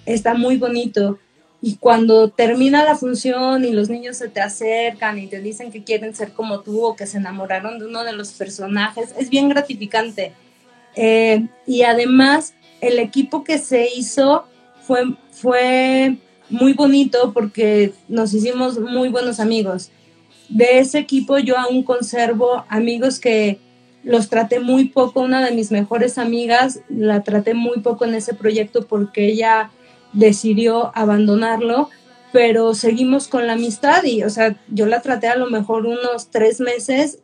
está 0.07 0.35
muy 0.35 0.57
bonito. 0.57 1.19
Y 1.61 1.77
cuando 1.77 2.29
termina 2.29 2.85
la 2.85 2.97
función 2.97 3.65
y 3.65 3.73
los 3.73 3.89
niños 3.89 4.17
se 4.17 4.29
te 4.29 4.41
acercan 4.41 5.19
y 5.19 5.27
te 5.27 5.41
dicen 5.41 5.73
que 5.73 5.83
quieren 5.83 6.15
ser 6.15 6.33
como 6.33 6.61
tú 6.61 6.85
o 6.85 6.95
que 6.95 7.07
se 7.07 7.19
enamoraron 7.19 7.79
de 7.81 7.87
uno 7.87 8.05
de 8.05 8.13
los 8.13 8.31
personajes, 8.33 9.13
es 9.19 9.29
bien 9.29 9.49
gratificante. 9.49 10.33
Eh, 10.95 11.49
y 11.67 11.83
además, 11.83 12.55
el 12.81 12.99
equipo 13.01 13.43
que 13.43 13.59
se 13.59 13.89
hizo 13.93 14.45
fue, 14.83 15.03
fue 15.33 16.19
muy 16.49 16.75
bonito 16.75 17.33
porque 17.33 17.93
nos 18.09 18.33
hicimos 18.33 18.79
muy 18.79 19.09
buenos 19.09 19.41
amigos. 19.41 19.91
De 20.49 20.79
ese 20.79 20.99
equipo 20.99 21.39
yo 21.39 21.59
aún 21.59 21.83
conservo 21.83 22.65
amigos 22.69 23.19
que 23.19 23.59
los 24.03 24.29
traté 24.29 24.61
muy 24.61 24.87
poco. 24.87 25.21
Una 25.21 25.45
de 25.45 25.55
mis 25.55 25.71
mejores 25.71 26.19
amigas 26.19 26.81
la 26.89 27.23
traté 27.23 27.55
muy 27.55 27.81
poco 27.81 28.05
en 28.05 28.15
ese 28.15 28.33
proyecto 28.33 28.87
porque 28.87 29.27
ella 29.27 29.71
decidió 30.13 30.93
abandonarlo, 30.97 31.91
pero 32.33 32.75
seguimos 32.75 33.29
con 33.29 33.47
la 33.47 33.55
amistad 33.55 34.05
y, 34.05 34.23
o 34.23 34.31
sea, 34.31 34.57
yo 34.69 34.87
la 34.87 35.01
traté 35.03 35.29
a 35.29 35.37
lo 35.37 35.49
mejor 35.49 35.87
unos 35.87 36.31
tres 36.31 36.61
meses 36.61 37.21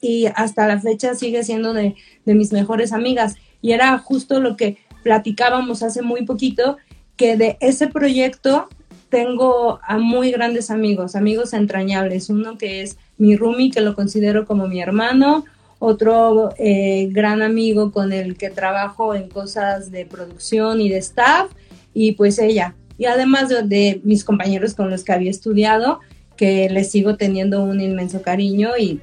y 0.00 0.26
hasta 0.34 0.66
la 0.66 0.80
fecha 0.80 1.14
sigue 1.14 1.44
siendo 1.44 1.72
de, 1.72 1.94
mis 2.24 2.52
mejores 2.52 2.92
amigas. 2.92 3.36
Y 3.62 3.72
era 3.72 3.96
justo 3.98 4.40
lo 4.40 4.56
que 4.56 4.78
platicábamos 5.02 5.82
hace 5.82 6.02
muy 6.02 6.24
poquito, 6.24 6.78
que 7.16 7.36
de 7.36 7.58
ese 7.60 7.88
proyecto 7.88 8.68
tengo 9.10 9.80
a 9.82 9.98
muy 9.98 10.30
grandes 10.30 10.70
amigos, 10.70 11.16
amigos 11.16 11.52
entrañables. 11.52 12.30
Uno 12.30 12.56
que 12.56 12.82
es 12.82 12.96
mi 13.18 13.36
Rumi, 13.36 13.70
que 13.70 13.80
lo 13.80 13.94
considero 13.94 14.46
como 14.46 14.68
mi 14.68 14.80
hermano, 14.80 15.44
otro 15.78 16.50
eh, 16.58 17.08
gran 17.10 17.42
amigo 17.42 17.90
con 17.90 18.12
el 18.12 18.36
que 18.36 18.50
trabajo 18.50 19.14
en 19.14 19.28
cosas 19.28 19.90
de 19.90 20.06
producción 20.06 20.80
y 20.80 20.88
de 20.88 20.98
staff, 20.98 21.50
y 21.94 22.12
pues 22.12 22.38
ella. 22.38 22.74
Y 22.98 23.06
además 23.06 23.48
de, 23.48 24.00
mis 24.04 24.24
compañeros 24.24 24.74
con 24.74 24.90
los 24.90 25.04
que 25.04 25.12
había 25.12 25.30
estudiado, 25.30 26.00
que 26.36 26.68
les 26.68 26.90
sigo 26.90 27.16
teniendo 27.16 27.62
un 27.62 27.80
inmenso 27.80 28.22
cariño 28.22 28.76
y 28.78 29.00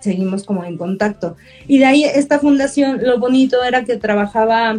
seguimos 0.00 0.44
como 0.44 0.64
en 0.64 0.76
contacto. 0.76 1.36
Y 1.66 1.78
de 1.78 1.86
ahí 1.86 2.04
esta 2.04 2.38
fundación, 2.38 3.00
lo 3.02 3.18
bonito 3.18 3.62
era 3.64 3.84
que 3.84 3.96
trabajaba, 3.96 4.78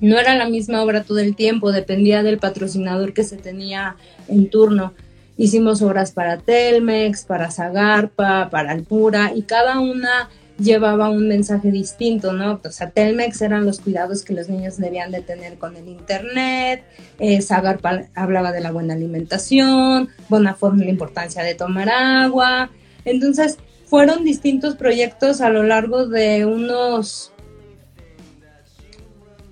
no 0.00 0.18
era 0.18 0.36
la 0.36 0.48
misma 0.48 0.82
obra 0.82 1.02
todo 1.02 1.18
el 1.18 1.34
tiempo, 1.34 1.72
dependía 1.72 2.22
del 2.22 2.38
patrocinador 2.38 3.14
que 3.14 3.24
se 3.24 3.36
tenía 3.36 3.96
en 4.28 4.50
turno. 4.50 4.92
Hicimos 5.36 5.82
obras 5.82 6.12
para 6.12 6.38
Telmex, 6.38 7.24
para 7.24 7.50
Zagarpa, 7.50 8.50
para 8.50 8.72
Alpura 8.72 9.32
y 9.34 9.42
cada 9.42 9.80
una 9.80 10.28
llevaba 10.58 11.08
un 11.08 11.28
mensaje 11.28 11.70
distinto, 11.70 12.32
¿no? 12.32 12.60
O 12.64 12.70
sea, 12.70 12.90
Telmex 12.90 13.40
eran 13.42 13.64
los 13.64 13.80
cuidados 13.80 14.22
que 14.22 14.34
los 14.34 14.48
niños 14.48 14.76
debían 14.76 15.10
de 15.10 15.22
tener 15.22 15.56
con 15.56 15.76
el 15.76 15.88
Internet, 15.88 16.84
eh, 17.18 17.40
Sagar 17.40 17.80
hablaba 18.14 18.52
de 18.52 18.60
la 18.60 18.72
buena 18.72 18.94
alimentación, 18.94 20.08
Bonafont 20.28 20.80
la 20.80 20.90
importancia 20.90 21.42
de 21.42 21.54
tomar 21.54 21.88
agua. 21.88 22.70
Entonces, 23.04 23.58
fueron 23.86 24.24
distintos 24.24 24.74
proyectos 24.74 25.40
a 25.40 25.48
lo 25.48 25.62
largo 25.62 26.06
de 26.06 26.44
unos 26.44 27.32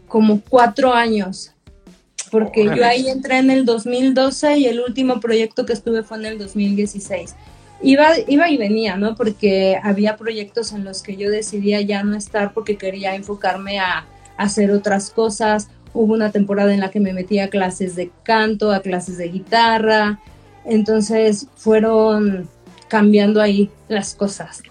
como 0.08 0.40
cuatro 0.48 0.92
años, 0.92 1.52
porque 2.30 2.64
yo 2.64 2.84
ahí 2.84 3.08
entré 3.08 3.38
en 3.38 3.50
el 3.50 3.64
2012 3.64 4.58
y 4.58 4.66
el 4.66 4.80
último 4.80 5.20
proyecto 5.20 5.64
que 5.64 5.72
estuve 5.72 6.02
fue 6.02 6.18
en 6.18 6.26
el 6.26 6.38
2016. 6.38 7.34
Iba, 7.82 8.08
iba 8.26 8.48
y 8.50 8.56
venía, 8.56 8.96
¿no? 8.96 9.14
Porque 9.14 9.78
había 9.82 10.16
proyectos 10.16 10.72
en 10.72 10.84
los 10.84 11.02
que 11.02 11.16
yo 11.16 11.30
decidía 11.30 11.80
ya 11.80 12.02
no 12.02 12.16
estar 12.16 12.52
porque 12.52 12.76
quería 12.76 13.14
enfocarme 13.14 13.78
a, 13.78 14.06
hacer 14.36 14.70
otras 14.70 15.10
cosas. 15.10 15.68
Hubo 15.94 16.12
una 16.12 16.30
temporada 16.30 16.74
en 16.74 16.80
la 16.80 16.90
que 16.90 17.00
me 17.00 17.12
metí 17.12 17.38
a 17.38 17.48
clases 17.48 17.96
de 17.96 18.10
canto, 18.22 18.70
a 18.70 18.80
clases 18.80 19.16
de 19.16 19.28
guitarra. 19.28 20.20
Entonces 20.64 21.46
fueron 21.56 22.48
cambiando 22.88 23.40
ahí 23.40 23.70
las 23.88 24.14
cosas. 24.14 24.62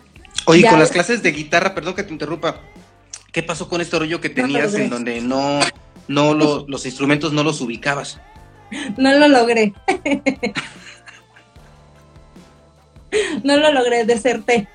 Oye, 0.46 0.68
con 0.70 0.80
las 0.80 0.92
clases 0.92 1.24
de 1.24 1.32
guitarra, 1.32 1.74
perdón 1.74 1.96
que 1.96 2.04
te 2.04 2.14
interrumpa, 2.14 2.62
¿qué 3.32 3.42
pasó 3.42 3.68
con 3.68 3.82
este 3.82 3.98
rollo 3.98 4.22
que 4.22 4.30
tenías 4.30 4.76
en 4.76 4.90
donde 4.90 5.20
no, 5.20 5.60
no 6.08 6.34
los 6.68 6.86
instrumentos 6.86 7.34
no 7.34 7.44
los 7.44 7.62
ubicabas? 7.62 8.20
No 8.98 9.14
lo 9.18 9.28
logré. 9.28 9.74
no 13.44 13.58
lo 13.58 13.72
logré, 13.72 14.06
deserté. 14.06 14.68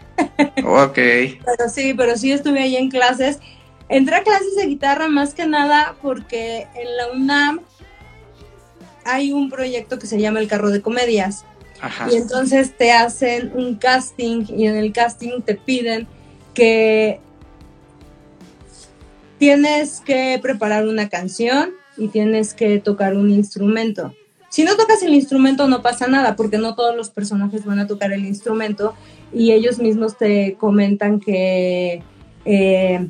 ok. 0.64 0.94
Pero 0.94 1.68
sí, 1.72 1.94
pero 1.94 2.16
sí 2.16 2.32
estuve 2.32 2.60
ahí 2.60 2.76
en 2.76 2.90
clases. 2.90 3.38
Entré 3.88 4.16
a 4.16 4.22
clases 4.22 4.54
de 4.56 4.66
guitarra 4.66 5.08
más 5.08 5.34
que 5.34 5.46
nada 5.46 5.96
porque 6.00 6.68
en 6.74 6.96
la 6.96 7.10
UNAM 7.12 7.60
hay 9.04 9.32
un 9.32 9.50
proyecto 9.50 9.98
que 9.98 10.06
se 10.06 10.20
llama 10.20 10.40
El 10.40 10.48
Carro 10.48 10.70
de 10.70 10.80
Comedias. 10.80 11.44
Y 12.12 12.16
entonces 12.16 12.76
te 12.76 12.92
hacen 12.92 13.52
un 13.54 13.76
casting 13.76 14.44
y 14.48 14.66
en 14.66 14.76
el 14.76 14.92
casting 14.92 15.40
te 15.40 15.54
piden 15.54 16.06
que 16.52 17.20
tienes 19.38 20.00
que 20.00 20.38
preparar 20.42 20.86
una 20.86 21.08
canción 21.08 21.72
y 21.96 22.08
tienes 22.08 22.52
que 22.52 22.78
tocar 22.78 23.16
un 23.16 23.30
instrumento. 23.30 24.14
Si 24.50 24.64
no 24.64 24.76
tocas 24.76 25.02
el 25.02 25.14
instrumento 25.14 25.68
no 25.68 25.80
pasa 25.80 26.08
nada 26.08 26.36
porque 26.36 26.58
no 26.58 26.74
todos 26.74 26.94
los 26.94 27.08
personajes 27.10 27.64
van 27.64 27.78
a 27.78 27.86
tocar 27.86 28.12
el 28.12 28.26
instrumento 28.26 28.94
y 29.32 29.52
ellos 29.52 29.78
mismos 29.78 30.18
te 30.18 30.56
comentan 30.58 31.20
que 31.20 32.02
eh, 32.44 33.08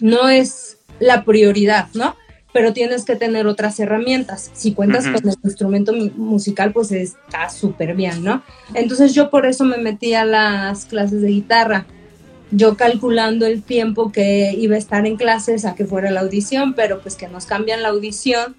no 0.00 0.28
es 0.28 0.78
la 0.98 1.24
prioridad, 1.24 1.88
¿no? 1.94 2.16
Pero 2.52 2.72
tienes 2.72 3.04
que 3.04 3.14
tener 3.14 3.46
otras 3.46 3.78
herramientas. 3.78 4.50
Si 4.54 4.74
cuentas 4.74 5.04
con 5.04 5.28
el 5.28 5.36
instrumento 5.44 5.92
musical, 5.92 6.72
pues 6.72 6.90
está 6.90 7.48
súper 7.48 7.94
bien, 7.94 8.24
¿no? 8.24 8.42
Entonces 8.74 9.14
yo 9.14 9.30
por 9.30 9.46
eso 9.46 9.64
me 9.64 9.78
metí 9.78 10.14
a 10.14 10.24
las 10.24 10.84
clases 10.84 11.22
de 11.22 11.28
guitarra 11.28 11.86
yo 12.50 12.76
calculando 12.76 13.46
el 13.46 13.62
tiempo 13.62 14.10
que 14.10 14.54
iba 14.56 14.74
a 14.74 14.78
estar 14.78 15.06
en 15.06 15.16
clases 15.16 15.64
a 15.64 15.74
que 15.74 15.84
fuera 15.84 16.10
la 16.10 16.20
audición, 16.20 16.74
pero 16.74 17.00
pues 17.00 17.14
que 17.14 17.28
nos 17.28 17.46
cambian 17.46 17.82
la 17.82 17.90
audición 17.90 18.56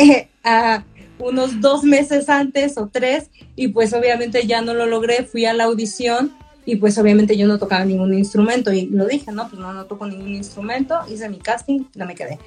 a 0.44 0.84
unos 1.18 1.60
dos 1.60 1.84
meses 1.84 2.28
antes 2.28 2.78
o 2.78 2.88
tres 2.88 3.30
y 3.56 3.68
pues 3.68 3.92
obviamente 3.92 4.46
ya 4.46 4.62
no 4.62 4.74
lo 4.74 4.86
logré, 4.86 5.24
fui 5.24 5.44
a 5.44 5.52
la 5.52 5.64
audición 5.64 6.32
y 6.64 6.76
pues 6.76 6.98
obviamente 6.98 7.36
yo 7.36 7.46
no 7.46 7.58
tocaba 7.58 7.84
ningún 7.84 8.14
instrumento 8.14 8.72
y 8.72 8.86
lo 8.86 9.06
dije, 9.06 9.32
no, 9.32 9.48
pues 9.48 9.60
no, 9.60 9.72
no 9.72 9.86
toco 9.86 10.06
ningún 10.06 10.34
instrumento, 10.34 10.98
hice 11.10 11.28
mi 11.28 11.38
casting, 11.38 11.84
no 11.94 12.06
me 12.06 12.14
quedé. 12.14 12.38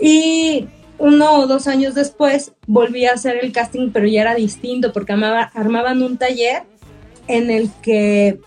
Y 0.00 0.66
uno 0.98 1.38
o 1.38 1.46
dos 1.46 1.66
años 1.66 1.94
después 1.94 2.52
volví 2.66 3.06
a 3.06 3.14
hacer 3.14 3.38
el 3.42 3.52
casting, 3.52 3.90
pero 3.92 4.06
ya 4.06 4.22
era 4.22 4.34
distinto 4.34 4.92
porque 4.92 5.12
armaban 5.12 6.02
un 6.02 6.16
taller 6.16 6.62
en 7.28 7.50
el 7.50 7.70
que 7.82 8.40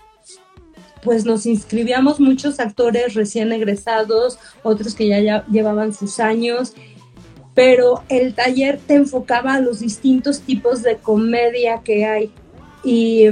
pues 1.02 1.24
nos 1.24 1.46
inscribíamos 1.46 2.18
muchos 2.18 2.58
actores 2.58 3.14
recién 3.14 3.52
egresados, 3.52 4.38
otros 4.64 4.94
que 4.94 5.06
ya, 5.06 5.46
llevaban 5.46 5.94
sus 5.94 6.18
años, 6.18 6.74
pero 7.56 8.04
el 8.10 8.34
taller 8.34 8.78
te 8.78 8.94
enfocaba 8.94 9.54
a 9.54 9.60
los 9.60 9.80
distintos 9.80 10.42
tipos 10.42 10.82
de 10.82 10.98
comedia 10.98 11.80
que 11.82 12.04
hay 12.04 12.30
y 12.84 13.28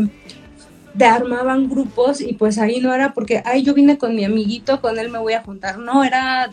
te 0.97 1.05
armaban 1.05 1.69
grupos 1.69 2.23
y 2.23 2.33
pues 2.33 2.57
ahí 2.59 2.81
no 2.81 2.95
era 2.95 3.13
porque, 3.13 3.43
ay, 3.45 3.63
yo 3.63 3.75
vine 3.75 3.99
con 3.99 4.17
mi 4.17 4.25
amiguito, 4.25 4.81
con 4.81 4.99
él 4.99 5.11
me 5.11 5.19
voy 5.19 5.35
a 5.35 5.43
juntar, 5.43 5.79
no, 5.79 6.05
era 6.05 6.51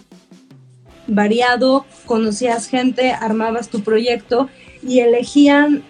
variado, 1.08 1.86
conocías 2.06 2.68
gente, 2.68 3.14
armabas 3.14 3.70
tu 3.70 3.82
proyecto 3.84 4.50
y 4.86 5.00
elegían 5.00 5.82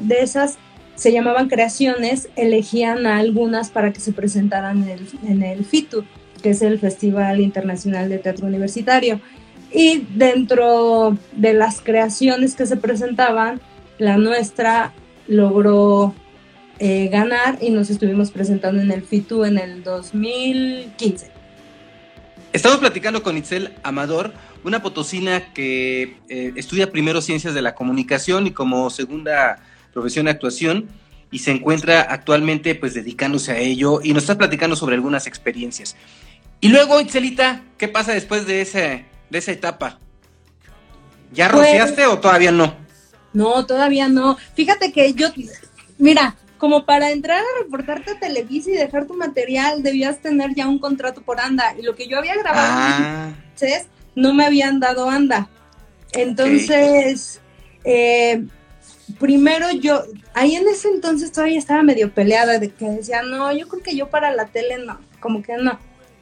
de 0.00 0.22
esas 0.22 0.56
se 0.94 1.12
llamaban 1.12 1.48
creaciones, 1.48 2.30
elegían 2.34 3.06
a 3.06 3.18
algunas 3.18 3.68
para 3.68 3.92
que 3.92 4.00
se 4.00 4.12
presentaran 4.12 4.84
en 4.84 4.88
el, 4.88 5.08
en 5.26 5.42
el 5.42 5.66
FITU, 5.66 6.04
que 6.42 6.50
es 6.50 6.62
el 6.62 6.78
Festival 6.78 7.40
Internacional 7.40 8.08
de 8.08 8.18
Teatro 8.18 8.46
Universitario. 8.46 9.20
Y 9.72 10.06
dentro 10.14 11.16
de 11.32 11.52
las 11.54 11.80
creaciones 11.80 12.54
que 12.54 12.66
se 12.66 12.76
presentaban, 12.76 13.60
la 13.98 14.16
nuestra 14.16 14.92
logró 15.28 16.14
eh, 16.78 17.08
ganar 17.08 17.58
y 17.60 17.70
nos 17.70 17.90
estuvimos 17.90 18.30
presentando 18.30 18.80
en 18.80 18.90
el 18.90 19.02
FITU 19.02 19.44
en 19.44 19.58
el 19.58 19.82
2015. 19.82 21.30
Estamos 22.52 22.78
platicando 22.78 23.22
con 23.22 23.36
Itzel 23.36 23.74
Amador, 23.84 24.32
una 24.64 24.82
potosina 24.82 25.52
que 25.52 26.16
eh, 26.28 26.52
estudia 26.56 26.90
primero 26.90 27.20
ciencias 27.20 27.54
de 27.54 27.62
la 27.62 27.74
comunicación 27.74 28.46
y 28.46 28.50
como 28.50 28.90
segunda 28.90 29.62
profesión 29.92 30.24
de 30.24 30.32
actuación 30.32 30.88
y 31.30 31.38
se 31.38 31.52
encuentra 31.52 32.00
actualmente 32.00 32.74
pues 32.74 32.94
dedicándose 32.94 33.52
a 33.52 33.58
ello 33.58 34.00
y 34.02 34.12
nos 34.12 34.24
está 34.24 34.36
platicando 34.36 34.74
sobre 34.74 34.96
algunas 34.96 35.26
experiencias. 35.26 35.96
Y 36.60 36.68
luego, 36.68 37.00
Itzelita, 37.00 37.62
¿qué 37.78 37.88
pasa 37.88 38.12
después 38.12 38.46
de, 38.46 38.62
ese, 38.62 39.04
de 39.30 39.38
esa 39.38 39.52
etapa? 39.52 39.98
¿Ya 41.32 41.48
pues, 41.48 41.62
rociaste 41.62 42.06
o 42.06 42.18
todavía 42.18 42.52
no? 42.52 42.74
No, 43.32 43.64
todavía 43.64 44.08
no. 44.08 44.36
Fíjate 44.54 44.92
que 44.92 45.14
yo, 45.14 45.28
mira, 45.98 46.36
como 46.58 46.84
para 46.84 47.10
entrar 47.10 47.38
a 47.38 47.62
reportarte 47.62 48.12
a 48.12 48.18
Televisa 48.18 48.70
y 48.70 48.74
dejar 48.74 49.06
tu 49.06 49.14
material, 49.14 49.82
debías 49.82 50.20
tener 50.20 50.54
ya 50.54 50.68
un 50.68 50.78
contrato 50.78 51.22
por 51.22 51.40
ANDA. 51.40 51.74
Y 51.78 51.82
lo 51.82 51.94
que 51.94 52.08
yo 52.08 52.18
había 52.18 52.36
grabado 52.36 52.72
ah. 52.72 53.32
no 54.14 54.34
me 54.34 54.44
habían 54.44 54.80
dado 54.80 55.08
ANDA. 55.08 55.48
Entonces, 56.12 57.40
eh, 57.84 58.44
primero 59.18 59.70
yo, 59.70 60.02
ahí 60.34 60.56
en 60.56 60.68
ese 60.68 60.88
entonces 60.88 61.32
todavía 61.32 61.58
estaba 61.58 61.82
medio 61.82 62.12
peleada 62.12 62.58
de 62.58 62.70
que 62.70 62.84
decía, 62.86 63.22
no, 63.22 63.52
yo 63.52 63.68
creo 63.68 63.82
que 63.82 63.96
yo 63.96 64.10
para 64.10 64.30
la 64.32 64.46
tele 64.46 64.78
no, 64.84 64.98
como 65.20 65.42
que 65.42 65.56
no. 65.56 65.78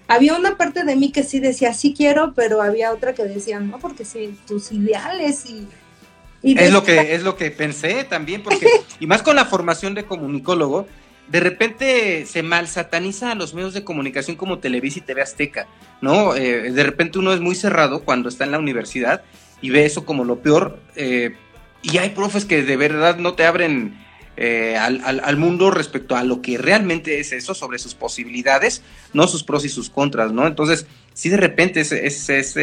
Había 0.08 0.34
una 0.34 0.56
parte 0.56 0.84
de 0.84 0.96
mí 0.96 1.12
que 1.12 1.22
sí 1.22 1.38
decía, 1.38 1.74
sí 1.74 1.94
quiero, 1.94 2.32
pero 2.34 2.62
había 2.62 2.92
otra 2.92 3.14
que 3.14 3.24
decía, 3.24 3.60
no, 3.60 3.78
porque 3.78 4.06
sí, 4.06 4.36
tus 4.46 4.72
ideales 4.72 5.44
y... 5.44 5.68
es, 6.42 6.72
lo 6.72 6.82
que, 6.82 7.14
es 7.14 7.22
lo 7.22 7.36
que 7.36 7.50
pensé 7.50 8.04
también, 8.04 8.42
porque, 8.42 8.66
y 9.00 9.06
más 9.06 9.22
con 9.22 9.36
la 9.36 9.44
formación 9.44 9.94
de 9.94 10.04
comunicólogo, 10.04 10.86
de 11.28 11.40
repente 11.40 12.24
se 12.24 12.42
mal 12.42 12.68
sataniza 12.68 13.32
a 13.32 13.34
los 13.34 13.52
medios 13.52 13.74
de 13.74 13.84
comunicación 13.84 14.36
como 14.36 14.60
Televisa 14.60 15.00
y 15.00 15.02
TV 15.02 15.20
Azteca, 15.20 15.66
¿no? 16.00 16.34
Eh, 16.34 16.72
de 16.72 16.82
repente 16.82 17.18
uno 17.18 17.34
es 17.34 17.40
muy 17.40 17.54
cerrado 17.54 18.02
cuando 18.02 18.30
está 18.30 18.44
en 18.44 18.52
la 18.52 18.58
universidad 18.58 19.22
y 19.60 19.68
ve 19.68 19.84
eso 19.84 20.06
como 20.06 20.24
lo 20.24 20.40
peor, 20.40 20.80
eh, 20.96 21.36
y 21.82 21.98
hay 21.98 22.10
profes 22.10 22.46
que 22.46 22.62
de 22.62 22.76
verdad 22.78 23.18
no 23.18 23.34
te 23.34 23.44
abren 23.44 24.07
eh, 24.40 24.76
al, 24.76 25.36
mundo 25.36 25.72
respecto 25.72 26.14
a 26.14 26.22
lo 26.22 26.40
que 26.40 26.58
realmente 26.58 27.18
es 27.18 27.32
eso, 27.32 27.54
sobre 27.54 27.80
sus 27.80 27.96
posibilidades, 27.96 28.82
no 29.12 29.26
sus 29.26 29.42
pros 29.42 29.64
y 29.64 29.68
sus 29.68 29.90
contras, 29.90 30.30
¿no? 30.30 30.46
Entonces, 30.46 30.86
sí 31.12 31.28
de 31.28 31.38
repente 31.38 31.80
es, 31.80 31.90
es, 31.90 32.56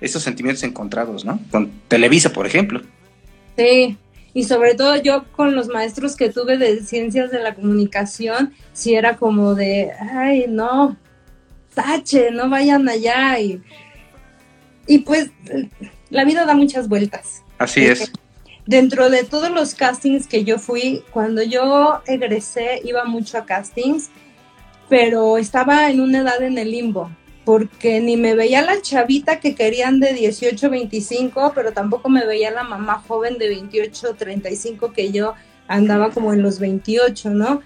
esos 0.00 0.22
sentimientos 0.22 0.62
encontrados, 0.62 1.26
¿no? 1.26 1.38
Con 1.50 1.70
Televisa, 1.88 2.32
por 2.32 2.46
ejemplo. 2.46 2.80
Sí, 3.58 3.98
y 4.32 4.44
sobre 4.44 4.74
todo 4.74 4.96
yo 4.96 5.24
con 5.32 5.54
los 5.54 5.68
maestros 5.68 6.16
que 6.16 6.30
tuve 6.30 6.56
de 6.56 6.82
ciencias 6.82 7.30
de 7.30 7.40
la 7.40 7.54
comunicación, 7.54 8.54
sí 8.72 8.94
era 8.94 9.18
como 9.18 9.54
de, 9.54 9.92
ay, 10.00 10.46
no, 10.48 10.96
tache, 11.74 12.30
no 12.30 12.48
vayan 12.48 12.88
allá. 12.88 13.38
Y, 13.38 13.60
y 14.86 15.00
pues 15.00 15.30
la 16.08 16.24
vida 16.24 16.46
da 16.46 16.54
muchas 16.54 16.88
vueltas. 16.88 17.42
Así 17.58 17.84
es 17.84 18.10
dentro 18.66 19.10
de 19.10 19.24
todos 19.24 19.50
los 19.50 19.74
castings 19.74 20.26
que 20.26 20.44
yo 20.44 20.58
fui, 20.58 21.02
cuando 21.10 21.42
yo 21.42 22.02
egresé 22.06 22.80
iba 22.84 23.04
mucho 23.04 23.38
a 23.38 23.46
castings, 23.46 24.10
pero 24.88 25.38
estaba 25.38 25.90
en 25.90 26.00
una 26.00 26.18
edad 26.18 26.42
en 26.42 26.58
el 26.58 26.70
limbo, 26.70 27.10
porque 27.44 28.00
ni 28.00 28.16
me 28.16 28.34
veía 28.34 28.62
la 28.62 28.80
chavita 28.82 29.40
que 29.40 29.54
querían 29.54 30.00
de 30.00 30.12
18, 30.12 30.68
25, 30.68 31.52
pero 31.54 31.72
tampoco 31.72 32.08
me 32.08 32.26
veía 32.26 32.50
la 32.50 32.64
mamá 32.64 33.02
joven 33.06 33.38
de 33.38 33.48
28, 33.48 34.14
35 34.14 34.92
que 34.92 35.12
yo 35.12 35.34
andaba 35.68 36.10
como 36.10 36.32
en 36.32 36.42
los 36.42 36.58
28, 36.58 37.30
¿no? 37.30 37.62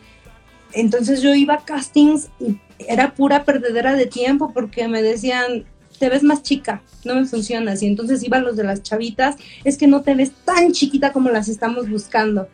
Entonces 0.73 1.21
yo 1.23 1.35
iba 1.35 1.55
a 1.55 1.65
castings 1.65 2.29
y 2.39 2.59
era 2.79 3.15
pura 3.15 3.45
perdedera 3.45 3.95
de 3.95 4.07
tiempo 4.07 4.53
porque 4.55 4.89
me 4.89 5.03
decían, 5.03 5.65
te 6.01 6.09
ves 6.09 6.23
más 6.23 6.43
chica, 6.43 6.83
no 7.05 7.15
me 7.15 7.27
funciona. 7.27 7.75
Y 7.79 7.87
entonces 7.87 8.25
iban 8.25 8.43
los 8.43 8.57
de 8.57 8.65
las 8.65 8.83
chavitas, 8.83 9.37
es 9.65 9.77
que 9.77 9.87
no 9.87 10.01
te 10.01 10.15
ves 10.15 10.33
tan 10.47 10.73
chiquita 10.73 11.13
como 11.13 11.29
las 11.29 11.47
estamos 11.49 11.91
buscando. 11.91 12.49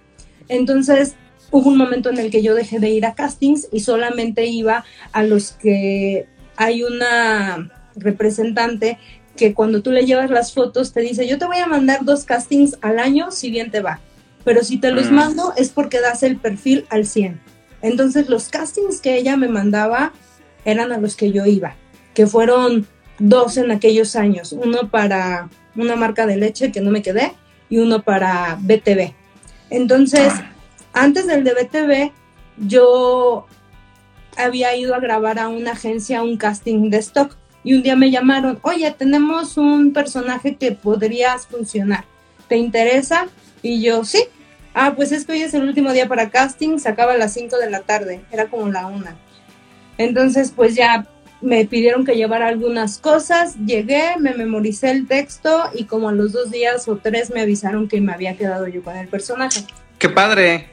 Entonces 0.49 1.15
hubo 1.53 1.71
un 1.71 1.79
momento 1.79 2.11
en 2.11 2.19
el 2.19 2.33
que 2.33 2.43
yo 2.43 2.57
dejé 2.57 2.81
de 2.81 2.91
ir 2.91 3.07
a 3.07 3.15
castings 3.15 3.69
y 3.71 3.81
solamente 3.81 4.47
iba 4.47 4.85
a 5.13 5.23
los 5.23 5.53
que 5.53 6.27
hay 6.57 6.83
una 6.83 7.71
representante 7.95 8.99
que 9.37 9.55
cuando 9.55 9.81
tú 9.81 9.93
le 9.93 10.05
llevas 10.05 10.31
las 10.31 10.53
fotos 10.53 10.93
te 10.93 11.01
dice, 11.01 11.29
yo 11.29 11.39
te 11.39 11.47
voy 11.47 11.59
a 11.59 11.67
mandar 11.67 12.05
dos 12.05 12.25
castings 12.25 12.77
al 12.81 12.99
año 12.99 13.31
si 13.31 13.51
bien 13.51 13.71
te 13.71 13.81
va. 13.81 14.01
pero 14.45 14.63
si 14.65 14.79
te 14.79 14.91
los 14.91 15.11
mando 15.11 15.53
es 15.57 15.71
porque 15.71 16.01
das 16.01 16.23
el 16.23 16.37
perfil 16.37 16.85
al 16.89 17.07
100. 17.07 17.41
Entonces 17.83 18.29
los 18.29 18.49
castings 18.49 19.01
que 19.01 19.17
ella 19.17 19.37
me 19.37 19.49
mandaba 19.49 20.13
eran 20.65 20.91
a 20.91 20.99
los 20.99 21.15
que 21.15 21.31
yo 21.31 21.47
iba, 21.47 21.77
que 22.15 22.27
fueron 22.27 22.87
dos 23.18 23.57
en 23.57 23.70
aquellos 23.70 24.16
años, 24.16 24.52
uno 24.52 24.90
para 24.90 25.48
una 25.74 25.96
marca 25.96 26.26
de 26.26 26.37
leche 26.37 26.72
que 26.72 26.81
no 26.81 26.90
me 26.90 27.02
quedé 27.02 27.33
y 27.68 27.79
uno 27.79 28.02
para 28.02 28.59
BTV. 28.61 29.14
Entonces, 29.70 30.33
antes 30.92 31.26
del 31.26 31.44
de 31.44 31.55
BTV, 31.55 32.12
yo 32.59 33.46
había 34.37 34.76
ido 34.76 34.94
a 34.94 35.00
grabar 35.00 35.38
a 35.38 35.48
una 35.48 35.72
agencia 35.72 36.22
un 36.22 36.37
casting 36.37 36.90
de 36.90 36.98
stock 36.98 37.37
y 37.64 37.74
un 37.74 37.83
día 37.83 37.96
me 37.96 38.11
llamaron, 38.11 38.61
oye, 38.62 38.90
tenemos 38.96 39.57
un 39.57 39.92
personaje 39.92 40.57
que 40.57 40.72
podrías 40.72 41.46
funcionar, 41.46 42.05
¿te 42.48 42.57
interesa? 42.57 43.26
Y 43.62 43.83
yo, 43.83 44.05
sí, 44.05 44.22
ah, 44.72 44.92
pues 44.94 45.11
es 45.11 45.24
que 45.24 45.33
hoy 45.33 45.42
es 45.42 45.55
el 45.55 45.64
último 45.64 45.92
día 45.92 46.07
para 46.07 46.31
casting, 46.31 46.79
se 46.79 46.88
acaba 46.88 47.14
a 47.14 47.16
las 47.16 47.33
5 47.33 47.57
de 47.57 47.70
la 47.70 47.81
tarde, 47.81 48.20
era 48.31 48.46
como 48.46 48.68
la 48.68 48.87
una. 48.87 49.16
Entonces, 49.98 50.52
pues 50.55 50.76
ya 50.76 51.09
me 51.40 51.64
pidieron 51.66 52.05
que 52.05 52.16
llevara 52.16 52.49
algunas 52.49 52.99
cosas, 52.99 53.57
llegué, 53.64 54.16
me 54.18 54.35
memoricé 54.35 54.90
el 54.90 55.07
texto 55.07 55.70
y 55.75 55.85
como 55.85 56.09
a 56.09 56.12
los 56.12 56.33
dos 56.33 56.51
días 56.51 56.88
o 56.88 56.96
tres 56.96 57.31
me 57.31 57.40
avisaron 57.42 57.88
que 57.88 58.01
me 58.01 58.12
había 58.12 58.37
quedado 58.37 58.66
yo 58.68 58.83
con 58.83 58.96
el 58.96 59.09
personaje. 59.09 59.64
¡Qué 59.99 60.09
padre! 60.09 60.68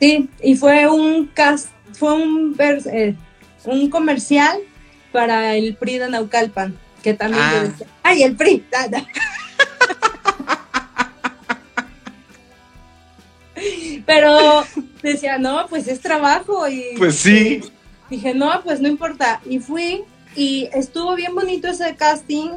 Sí, 0.00 0.28
y 0.42 0.56
fue 0.56 0.88
un 0.88 1.26
cast, 1.28 1.68
fue 1.92 2.12
un, 2.12 2.56
eh, 2.92 3.14
un 3.64 3.90
comercial 3.90 4.58
para 5.12 5.54
el 5.56 5.76
PRI 5.76 5.98
de 5.98 6.10
Naucalpan, 6.10 6.76
que 7.02 7.14
también 7.14 7.42
ah. 7.42 7.64
decía, 7.64 7.86
¡ay, 8.02 8.22
el 8.22 8.36
PRI! 8.36 8.64
Pero 14.06 14.64
decía, 15.02 15.38
no, 15.38 15.66
pues 15.68 15.88
es 15.88 16.00
trabajo 16.00 16.68
y... 16.68 16.94
Pues 16.98 17.16
sí. 17.16 17.62
Dije, 18.10 18.34
no, 18.34 18.62
pues 18.62 18.80
no 18.80 18.88
importa. 18.88 19.40
Y 19.48 19.58
fui 19.58 20.04
y 20.34 20.68
estuvo 20.72 21.14
bien 21.14 21.34
bonito 21.34 21.68
ese 21.68 21.96
casting 21.96 22.50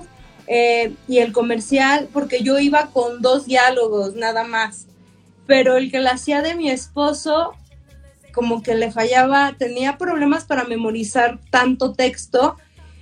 eh, 0.48 0.94
y 1.08 1.20
el 1.20 1.32
comercial 1.32 2.10
porque 2.12 2.42
yo 2.42 2.60
iba 2.60 2.88
con 2.88 3.22
dos 3.22 3.46
diálogos 3.46 4.16
nada 4.16 4.44
más. 4.44 4.88
Pero 5.48 5.78
el 5.78 5.92
que 5.92 6.00
la 6.00 6.12
hacía 6.12 6.42
de 6.42 6.56
mi 6.56 6.70
esposo, 6.70 7.54
como 8.34 8.62
que 8.62 8.76
le 8.76 8.92
fallaba, 8.92 9.56
tenía 9.58 9.98
problemas 9.98 10.46
para 10.46 10.66
memorizar 10.66 11.40
tanto 11.50 11.94
texto 11.94 12.58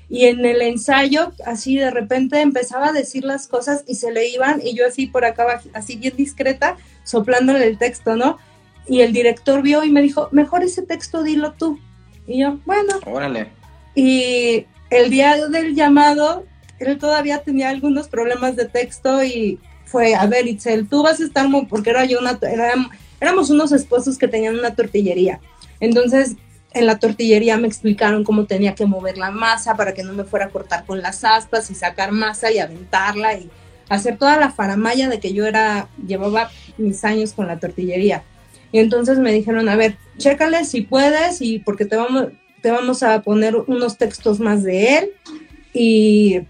y 0.10 0.26
en 0.26 0.46
el 0.46 0.62
ensayo 0.62 1.34
así 1.46 1.76
de 1.76 1.92
repente 1.92 2.40
empezaba 2.40 2.90
a 2.90 2.94
decir 2.94 3.26
las 3.26 3.48
cosas 3.48 3.84
y 3.88 3.96
se 3.96 4.12
le 4.12 4.30
iban 4.30 4.62
y 4.64 4.74
yo 4.74 4.88
así 4.88 5.08
por 5.08 5.26
acá 5.26 5.62
así 5.74 5.98
bien 5.98 6.16
discreta 6.16 6.78
soplándole 7.04 7.68
el 7.68 7.78
texto, 7.78 8.16
¿no? 8.16 8.38
Y 8.88 9.02
el 9.02 9.12
director 9.12 9.62
vio 9.62 9.84
y 9.84 9.92
me 9.92 10.02
dijo, 10.02 10.30
mejor 10.32 10.64
ese 10.64 10.82
texto 10.82 11.24
dilo 11.24 11.54
tú. 11.54 11.80
Y 12.28 12.42
yo, 12.42 12.60
bueno. 12.66 12.94
Órale. 13.06 13.48
Y 13.96 14.66
el 14.90 15.10
día 15.10 15.48
del 15.48 15.74
llamado, 15.74 16.46
él 16.80 16.98
todavía 16.98 17.40
tenía 17.40 17.70
algunos 17.70 18.08
problemas 18.08 18.56
de 18.56 18.66
texto 18.66 19.24
y 19.24 19.60
fue, 19.86 20.14
a 20.14 20.26
ver, 20.28 20.48
Itzel, 20.48 20.88
tú 20.88 21.02
vas 21.02 21.20
a 21.20 21.24
estar, 21.24 21.48
porque 21.70 21.90
era 21.90 22.06
yo 22.06 22.20
una, 22.20 22.38
éramos 23.20 23.50
unos 23.50 23.72
esposos 23.72 24.18
que 24.18 24.28
tenían 24.28 24.60
una 24.60 24.76
tortillería. 24.76 25.40
Entonces, 25.80 26.36
en 26.74 26.86
la 26.86 27.00
tortillería 27.00 27.58
me 27.58 27.68
explicaron 27.68 28.24
cómo 28.24 28.46
tenía 28.46 28.76
que 28.76 28.86
mover 28.86 29.18
la 29.18 29.32
masa 29.32 29.76
para 29.76 29.94
que 29.94 30.04
no 30.04 30.14
me 30.14 30.26
fuera 30.26 30.46
a 30.46 30.50
cortar 30.50 30.86
con 30.86 31.02
las 31.02 31.24
aspas 31.24 31.72
y 31.72 31.76
sacar 31.76 32.12
masa 32.12 32.52
y 32.52 32.60
aventarla 32.60 33.34
y 33.36 33.50
hacer 33.90 34.18
toda 34.18 34.38
la 34.38 34.52
faramaya 34.52 35.08
de 35.08 35.20
que 35.20 35.34
yo 35.34 35.46
era, 35.46 35.88
llevaba 36.06 36.52
mis 36.78 37.04
años 37.04 37.34
con 37.34 37.48
la 37.48 37.58
tortillería. 37.58 38.24
Y 38.72 38.80
entonces 38.80 39.20
me 39.20 39.32
dijeron, 39.32 39.70
a 39.70 39.76
ver, 39.76 39.98
chécale 40.18 40.66
si 40.66 40.82
puedes 40.82 41.42
y 41.42 41.60
porque 41.60 41.86
te 41.86 41.96
vamos, 41.96 42.28
te 42.62 42.72
vamos 42.72 43.04
a 43.04 43.22
poner 43.22 43.56
unos 43.56 43.98
textos 43.98 44.40
más 44.40 44.64
de 44.64 44.98
él. 44.98 45.10
Y 45.74 46.42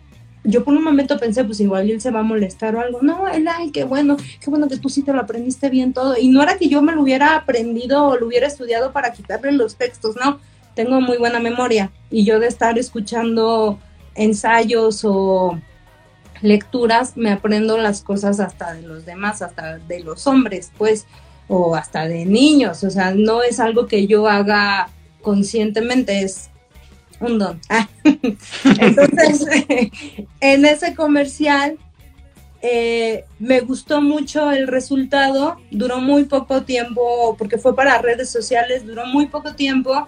yo 0.44 0.64
por 0.64 0.74
un 0.74 0.84
momento 0.84 1.20
pensé, 1.20 1.44
pues 1.44 1.60
igual 1.60 1.90
él 1.90 2.00
se 2.02 2.12
va 2.12 2.22
a 2.22 2.24
molestar 2.24 2.76
o 2.76 2.80
algo. 2.80 3.02
No, 3.02 3.28
él, 3.28 3.48
ay, 3.48 3.72
qué 3.72 3.84
bueno, 3.84 4.18
qué 4.40 4.50
bueno 4.50 4.68
que 4.68 4.78
tú 4.78 4.90
sí 4.90 5.04
te 5.04 5.14
lo 5.14 5.20
aprendiste 5.20 5.70
bien 5.70 5.94
todo. 5.94 6.18
Y 6.18 6.30
no 6.30 6.42
era 6.42 6.58
que 6.58 6.70
yo 6.70 6.82
me 6.82 6.94
lo 6.94 7.02
hubiera 7.02 7.36
aprendido 7.36 8.06
o 8.06 8.18
lo 8.18 8.28
hubiera 8.28 8.48
estudiado 8.48 8.92
para 8.92 9.12
quitarle 9.12 9.52
los 9.52 9.76
textos, 9.76 10.16
no. 10.16 10.40
Tengo 10.74 11.02
muy 11.02 11.18
buena 11.18 11.40
memoria. 11.40 11.92
Y 12.10 12.24
yo 12.24 12.40
de 12.40 12.48
estar 12.48 12.78
escuchando 12.80 13.80
ensayos 14.16 15.02
o 15.04 15.60
lecturas, 16.42 17.18
me 17.18 17.32
aprendo 17.32 17.78
las 17.78 18.02
cosas 18.02 18.40
hasta 18.40 18.74
de 18.74 18.84
los 18.84 19.06
demás, 19.06 19.42
hasta 19.42 19.80
de 19.80 20.00
los 20.00 20.28
hombres, 20.28 20.72
pues 20.78 21.06
o 21.48 21.76
hasta 21.76 22.08
de 22.08 22.26
niños, 22.26 22.84
o 22.84 22.90
sea, 22.90 23.12
no 23.12 23.42
es 23.42 23.60
algo 23.60 23.88
que 23.88 24.08
yo 24.08 24.28
haga 24.28 24.90
conscientemente, 25.22 26.22
es 26.22 26.50
un 27.20 27.40
don. 27.40 27.60
Ah. 27.70 27.88
Entonces, 28.80 29.46
en 30.42 30.66
ese 30.66 30.96
comercial 30.96 31.78
eh, 32.62 33.26
me 33.40 33.62
gustó 33.62 34.02
mucho 34.02 34.52
el 34.52 34.68
resultado, 34.68 35.58
duró 35.72 36.00
muy 36.00 36.26
poco 36.26 36.64
tiempo, 36.64 37.36
porque 37.38 37.58
fue 37.58 37.76
para 37.76 38.02
redes 38.02 38.30
sociales, 38.30 38.86
duró 38.86 39.06
muy 39.06 39.28
poco 39.28 39.54
tiempo, 39.54 40.08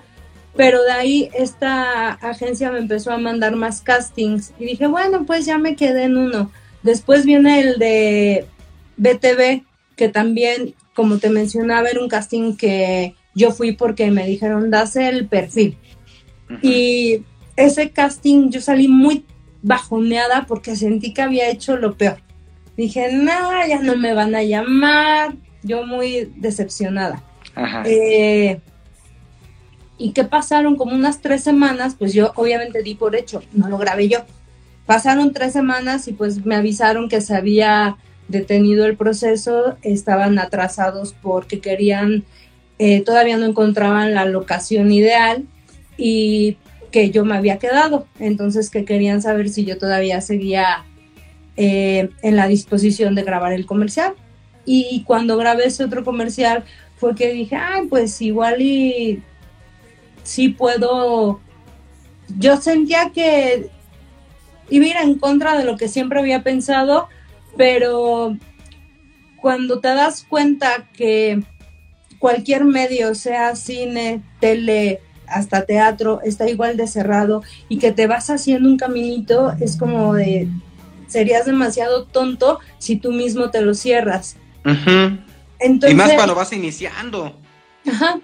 pero 0.56 0.82
de 0.84 0.92
ahí 0.92 1.30
esta 1.34 2.14
agencia 2.14 2.72
me 2.72 2.80
empezó 2.80 3.12
a 3.12 3.18
mandar 3.18 3.56
más 3.56 3.82
castings 3.82 4.52
y 4.60 4.66
dije, 4.66 4.88
bueno, 4.88 5.26
pues 5.26 5.46
ya 5.46 5.58
me 5.58 5.76
quedé 5.76 6.04
en 6.04 6.18
uno. 6.18 6.52
Después 6.82 7.26
viene 7.26 7.60
el 7.60 7.78
de 7.78 8.48
BTV, 8.98 9.64
que 10.00 10.08
también 10.08 10.76
como 10.94 11.18
te 11.18 11.30
mencionaba, 11.30 11.90
era 11.90 12.00
un 12.00 12.08
casting 12.08 12.56
que 12.56 13.14
yo 13.36 13.52
fui 13.52 13.74
porque 13.74 14.12
me 14.12 14.26
dijeron, 14.26 14.72
das 14.72 14.96
el 14.96 15.28
perfil. 15.28 15.78
Y 16.62 17.24
ese 17.58 17.92
casting 17.92 18.50
yo 18.50 18.62
salí 18.62 18.88
muy 18.88 19.26
bajoneada 19.62 20.46
porque 20.48 20.78
sentí 20.78 21.14
que 21.14 21.22
había 21.22 21.50
hecho 21.50 21.76
lo 21.76 21.98
peor. 21.98 22.18
Dije, 22.78 23.12
no, 23.12 23.68
ya 23.68 23.82
no 23.82 23.98
me 23.98 24.14
van 24.14 24.36
a 24.36 24.44
llamar. 24.44 25.36
Yo 25.64 25.86
muy 25.86 26.32
decepcionada. 26.38 27.22
Eh, 27.84 28.62
y 29.98 30.12
que 30.12 30.24
pasaron 30.24 30.78
como 30.78 30.96
unas 30.96 31.20
tres 31.20 31.44
semanas, 31.44 31.96
pues 32.00 32.14
yo 32.14 32.32
obviamente 32.36 32.84
di 32.84 32.96
por 32.96 33.18
hecho, 33.18 33.44
no 33.52 33.68
lo 33.68 33.78
grabé 33.78 34.08
yo. 34.08 34.20
Pasaron 34.86 35.34
tres 35.34 35.52
semanas 35.52 36.08
y 36.08 36.14
pues 36.14 36.46
me 36.46 36.56
avisaron 36.56 37.10
que 37.10 37.20
se 37.20 37.36
había 37.36 37.98
detenido 38.30 38.86
el 38.86 38.96
proceso, 38.96 39.78
estaban 39.82 40.40
atrasados 40.40 41.14
porque 41.22 41.60
querían, 41.60 42.24
eh, 42.78 43.02
todavía 43.02 43.38
no 43.38 43.46
encontraban 43.46 44.14
la 44.14 44.26
locación 44.26 44.92
ideal 44.92 45.46
y 45.98 46.58
que 46.92 47.12
yo 47.12 47.26
me 47.26 47.36
había 47.36 47.60
quedado, 47.60 48.08
entonces 48.20 48.70
que 48.70 48.86
querían 48.86 49.22
saber 49.22 49.50
si 49.50 49.66
yo 49.66 49.78
todavía 49.78 50.22
seguía 50.22 50.86
eh, 51.58 52.10
en 52.22 52.36
la 52.36 52.48
disposición 52.48 53.16
de 53.16 53.24
grabar 53.24 53.52
el 53.52 53.66
comercial. 53.66 54.14
Y 54.66 55.04
cuando 55.06 55.36
grabé 55.38 55.66
ese 55.66 55.84
otro 55.84 56.04
comercial 56.04 56.64
fue 56.98 57.16
que 57.16 57.34
dije, 57.34 57.56
ay, 57.56 57.88
pues 57.88 58.22
igual 58.22 58.62
y 58.62 59.24
sí 60.24 60.50
puedo, 60.50 61.40
yo 62.38 62.58
sentía 62.58 63.12
que 63.14 63.70
iba 64.70 65.02
en 65.02 65.16
contra 65.16 65.58
de 65.58 65.66
lo 65.66 65.78
que 65.78 65.88
siempre 65.88 66.20
había 66.20 66.44
pensado, 66.44 67.08
pero 67.58 68.38
cuando 69.42 69.80
te 69.80 69.90
das 69.90 70.26
cuenta 70.28 70.88
que 70.94 71.42
cualquier 72.20 72.66
medio, 72.66 73.16
sea 73.16 73.56
cine, 73.56 74.22
tele, 74.40 75.02
hasta 75.28 75.66
teatro, 75.66 76.22
está 76.24 76.50
igual 76.50 76.78
de 76.78 76.88
cerrado 76.88 77.44
y 77.70 77.78
que 77.78 77.92
te 77.92 78.08
vas 78.08 78.30
haciendo 78.30 78.68
un 78.68 78.78
caminito, 78.78 79.54
es 79.60 79.78
como 79.78 80.14
de, 80.14 80.48
serías 81.08 81.46
demasiado 81.46 82.06
tonto 82.06 82.60
si 82.78 82.96
tú 82.96 83.12
mismo 83.12 83.50
te 83.50 83.62
lo 83.62 83.74
cierras. 83.74 84.38
y 84.66 85.94
más 85.94 86.14
cuando 86.14 86.36
vas 86.36 86.52
iniciando. 86.52 87.36
Ajá. 87.88 88.20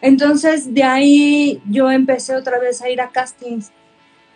Entonces 0.00 0.74
de 0.74 0.82
ahí 0.82 1.62
yo 1.68 1.90
empecé 1.90 2.36
otra 2.36 2.58
vez 2.58 2.82
a 2.82 2.90
ir 2.90 3.00
a 3.00 3.10
castings 3.10 3.70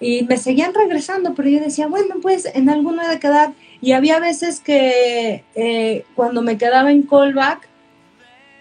y 0.00 0.24
me 0.24 0.38
seguían 0.38 0.72
regresando, 0.72 1.34
pero 1.34 1.48
yo 1.50 1.60
decía, 1.60 1.86
bueno, 1.86 2.16
pues 2.22 2.46
en 2.54 2.70
alguno 2.70 3.06
de 3.06 3.18
quedar. 3.18 3.52
Y 3.80 3.92
había 3.92 4.20
veces 4.20 4.60
que 4.60 5.44
eh, 5.54 6.04
cuando 6.14 6.42
me 6.42 6.58
quedaba 6.58 6.90
en 6.90 7.02
callback 7.02 7.68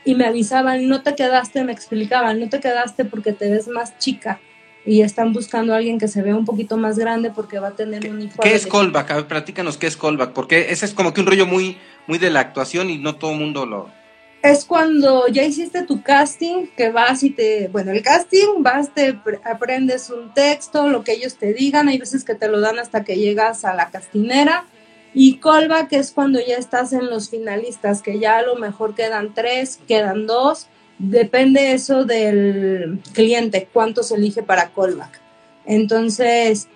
y 0.06 0.16
me 0.16 0.26
avisaban, 0.26 0.88
no 0.88 1.02
te 1.02 1.16
quedaste, 1.16 1.64
me 1.64 1.74
explicaban, 1.74 2.40
no 2.40 2.50
te 2.50 2.60
quedaste 2.60 3.06
porque 3.06 3.34
te 3.34 3.50
ves 3.50 3.68
más 3.68 3.98
chica 3.98 4.40
y 4.86 5.02
están 5.02 5.34
buscando 5.34 5.74
a 5.74 5.78
alguien 5.78 6.00
que 6.00 6.08
se 6.08 6.22
vea 6.22 6.36
un 6.36 6.46
poquito 6.46 6.78
más 6.78 6.98
grande 6.98 7.32
porque 7.32 7.60
va 7.60 7.70
a 7.70 7.76
tener 7.76 8.10
un 8.10 8.16
uniforme. 8.16 8.50
¿Qué 8.50 8.56
es 8.56 8.66
callback? 8.66 9.12
A 9.12 9.16
ver, 9.16 9.28
platícanos 9.28 9.78
qué 9.78 9.88
es 9.88 9.98
callback, 9.98 10.32
porque 10.32 10.72
ese 10.72 10.86
es 10.86 10.94
como 10.94 11.14
que 11.14 11.20
un 11.20 11.28
rollo 11.28 11.46
muy, 11.46 11.78
muy 12.08 12.18
de 12.18 12.30
la 12.30 12.40
actuación 12.40 12.90
y 12.90 12.98
no 12.98 13.16
todo 13.16 13.32
el 13.32 13.40
mundo 13.40 13.66
lo, 13.66 13.90
es 14.42 14.64
cuando 14.64 15.28
ya 15.28 15.44
hiciste 15.44 15.84
tu 15.84 16.02
casting, 16.02 16.68
que 16.78 16.92
vas 16.92 17.24
y 17.24 17.30
te, 17.32 17.68
bueno, 17.68 17.92
el 17.92 18.02
casting, 18.02 18.64
vas, 18.64 18.94
te 18.94 19.20
aprendes 19.44 20.10
un 20.10 20.34
texto, 20.34 20.88
lo 20.88 21.04
que 21.04 21.14
ellos 21.14 21.36
te 21.36 21.54
digan, 21.54 21.90
hay 21.90 21.98
veces 21.98 22.24
que 22.24 22.36
te 22.36 22.48
lo 22.48 22.62
dan 22.62 22.80
hasta 22.80 23.04
que 23.04 23.18
llegas 23.18 23.66
a 23.66 23.74
la 23.74 23.90
castinera 23.90 24.66
Y 25.14 25.38
callback 25.38 25.94
es 25.94 26.12
cuando 26.12 26.40
ya 26.40 26.58
estás 26.58 26.94
en 26.94 27.10
los 27.10 27.30
finalistas, 27.30 28.02
que 28.02 28.20
ya 28.20 28.38
a 28.38 28.42
lo 28.44 28.56
mejor 28.56 28.96
quedan 28.96 29.34
tres, 29.34 29.80
quedan 29.88 30.28
dos, 30.28 30.68
depende 31.00 31.74
eso 31.74 32.06
del 32.06 33.02
cliente, 33.14 33.68
cuánto 33.72 34.04
se 34.04 34.16
elige 34.16 34.44
para 34.44 34.70
callback. 34.70 35.20
Entonces, 35.66 36.68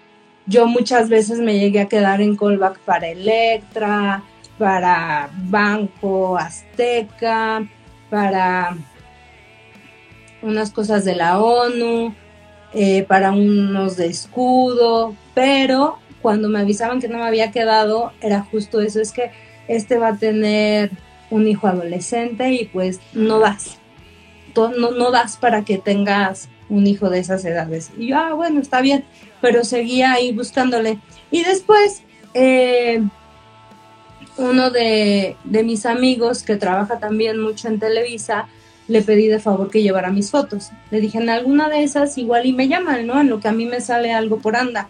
yo 0.45 0.65
muchas 0.67 1.09
veces 1.09 1.39
me 1.39 1.59
llegué 1.59 1.81
a 1.81 1.87
quedar 1.87 2.21
en 2.21 2.35
callback 2.35 2.79
para 2.79 3.07
Electra, 3.07 4.23
para 4.57 5.29
Banco 5.49 6.37
Azteca, 6.37 7.67
para 8.09 8.75
unas 10.41 10.71
cosas 10.71 11.05
de 11.05 11.15
la 11.15 11.39
ONU, 11.39 12.13
eh, 12.73 13.03
para 13.03 13.31
unos 13.31 13.97
de 13.97 14.07
escudo, 14.07 15.15
pero 15.33 15.99
cuando 16.23 16.49
me 16.49 16.59
avisaban 16.59 16.99
que 16.99 17.09
no 17.09 17.19
me 17.19 17.25
había 17.25 17.51
quedado, 17.51 18.13
era 18.21 18.41
justo 18.41 18.81
eso, 18.81 18.99
es 18.99 19.11
que 19.11 19.29
este 19.67 19.97
va 19.97 20.07
a 20.07 20.17
tener 20.17 20.89
un 21.29 21.47
hijo 21.47 21.67
adolescente 21.67 22.51
y 22.53 22.65
pues 22.65 22.99
no 23.13 23.39
das, 23.39 23.77
no, 24.55 24.91
no 24.91 25.11
das 25.11 25.37
para 25.37 25.63
que 25.65 25.77
tengas 25.77 26.47
un 26.69 26.87
hijo 26.87 27.09
de 27.09 27.19
esas 27.19 27.43
edades. 27.43 27.91
Y 27.97 28.07
yo, 28.07 28.17
ah, 28.17 28.33
bueno, 28.33 28.61
está 28.61 28.81
bien, 28.81 29.03
pero 29.41 29.65
seguía 29.65 30.13
ahí 30.13 30.31
buscándole. 30.31 30.97
Y 31.29 31.43
después, 31.43 32.03
eh, 32.33 33.03
uno 34.37 34.71
de, 34.71 35.35
de, 35.43 35.63
mis 35.63 35.85
amigos 35.85 36.43
que 36.43 36.55
trabaja 36.55 36.99
también 36.99 37.39
mucho 37.39 37.67
en 37.67 37.79
Televisa, 37.79 38.47
le 38.87 39.01
pedí 39.01 39.27
de 39.27 39.39
favor 39.39 39.69
que 39.69 39.83
llevara 39.83 40.09
mis 40.09 40.31
fotos. 40.31 40.71
Le 40.89 41.01
dije, 41.01 41.17
en 41.17 41.29
alguna 41.29 41.67
de 41.67 41.83
esas 41.83 42.17
igual 42.17 42.45
y 42.45 42.53
me 42.53 42.69
llaman, 42.69 43.05
¿no? 43.05 43.19
En 43.19 43.29
lo 43.29 43.41
que 43.41 43.49
a 43.49 43.51
mí 43.51 43.65
me 43.65 43.81
sale 43.81 44.13
algo 44.13 44.39
por 44.39 44.55
anda. 44.55 44.87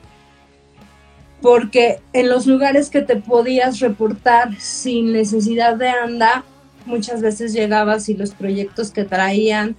Porque 1.44 2.00
en 2.14 2.30
los 2.30 2.48
lugares 2.48 2.90
que 2.90 3.02
te 3.02 3.18
podías 3.18 3.80
reportar 3.80 4.60
sin 4.60 5.14
necesidad 5.14 5.76
de 5.76 5.90
anda, 5.90 6.44
muchas 6.88 7.22
veces 7.22 7.54
llegabas 7.54 8.10
y 8.10 8.16
los 8.16 8.34
proyectos 8.34 8.90
que 8.90 9.04
traían 9.04 9.76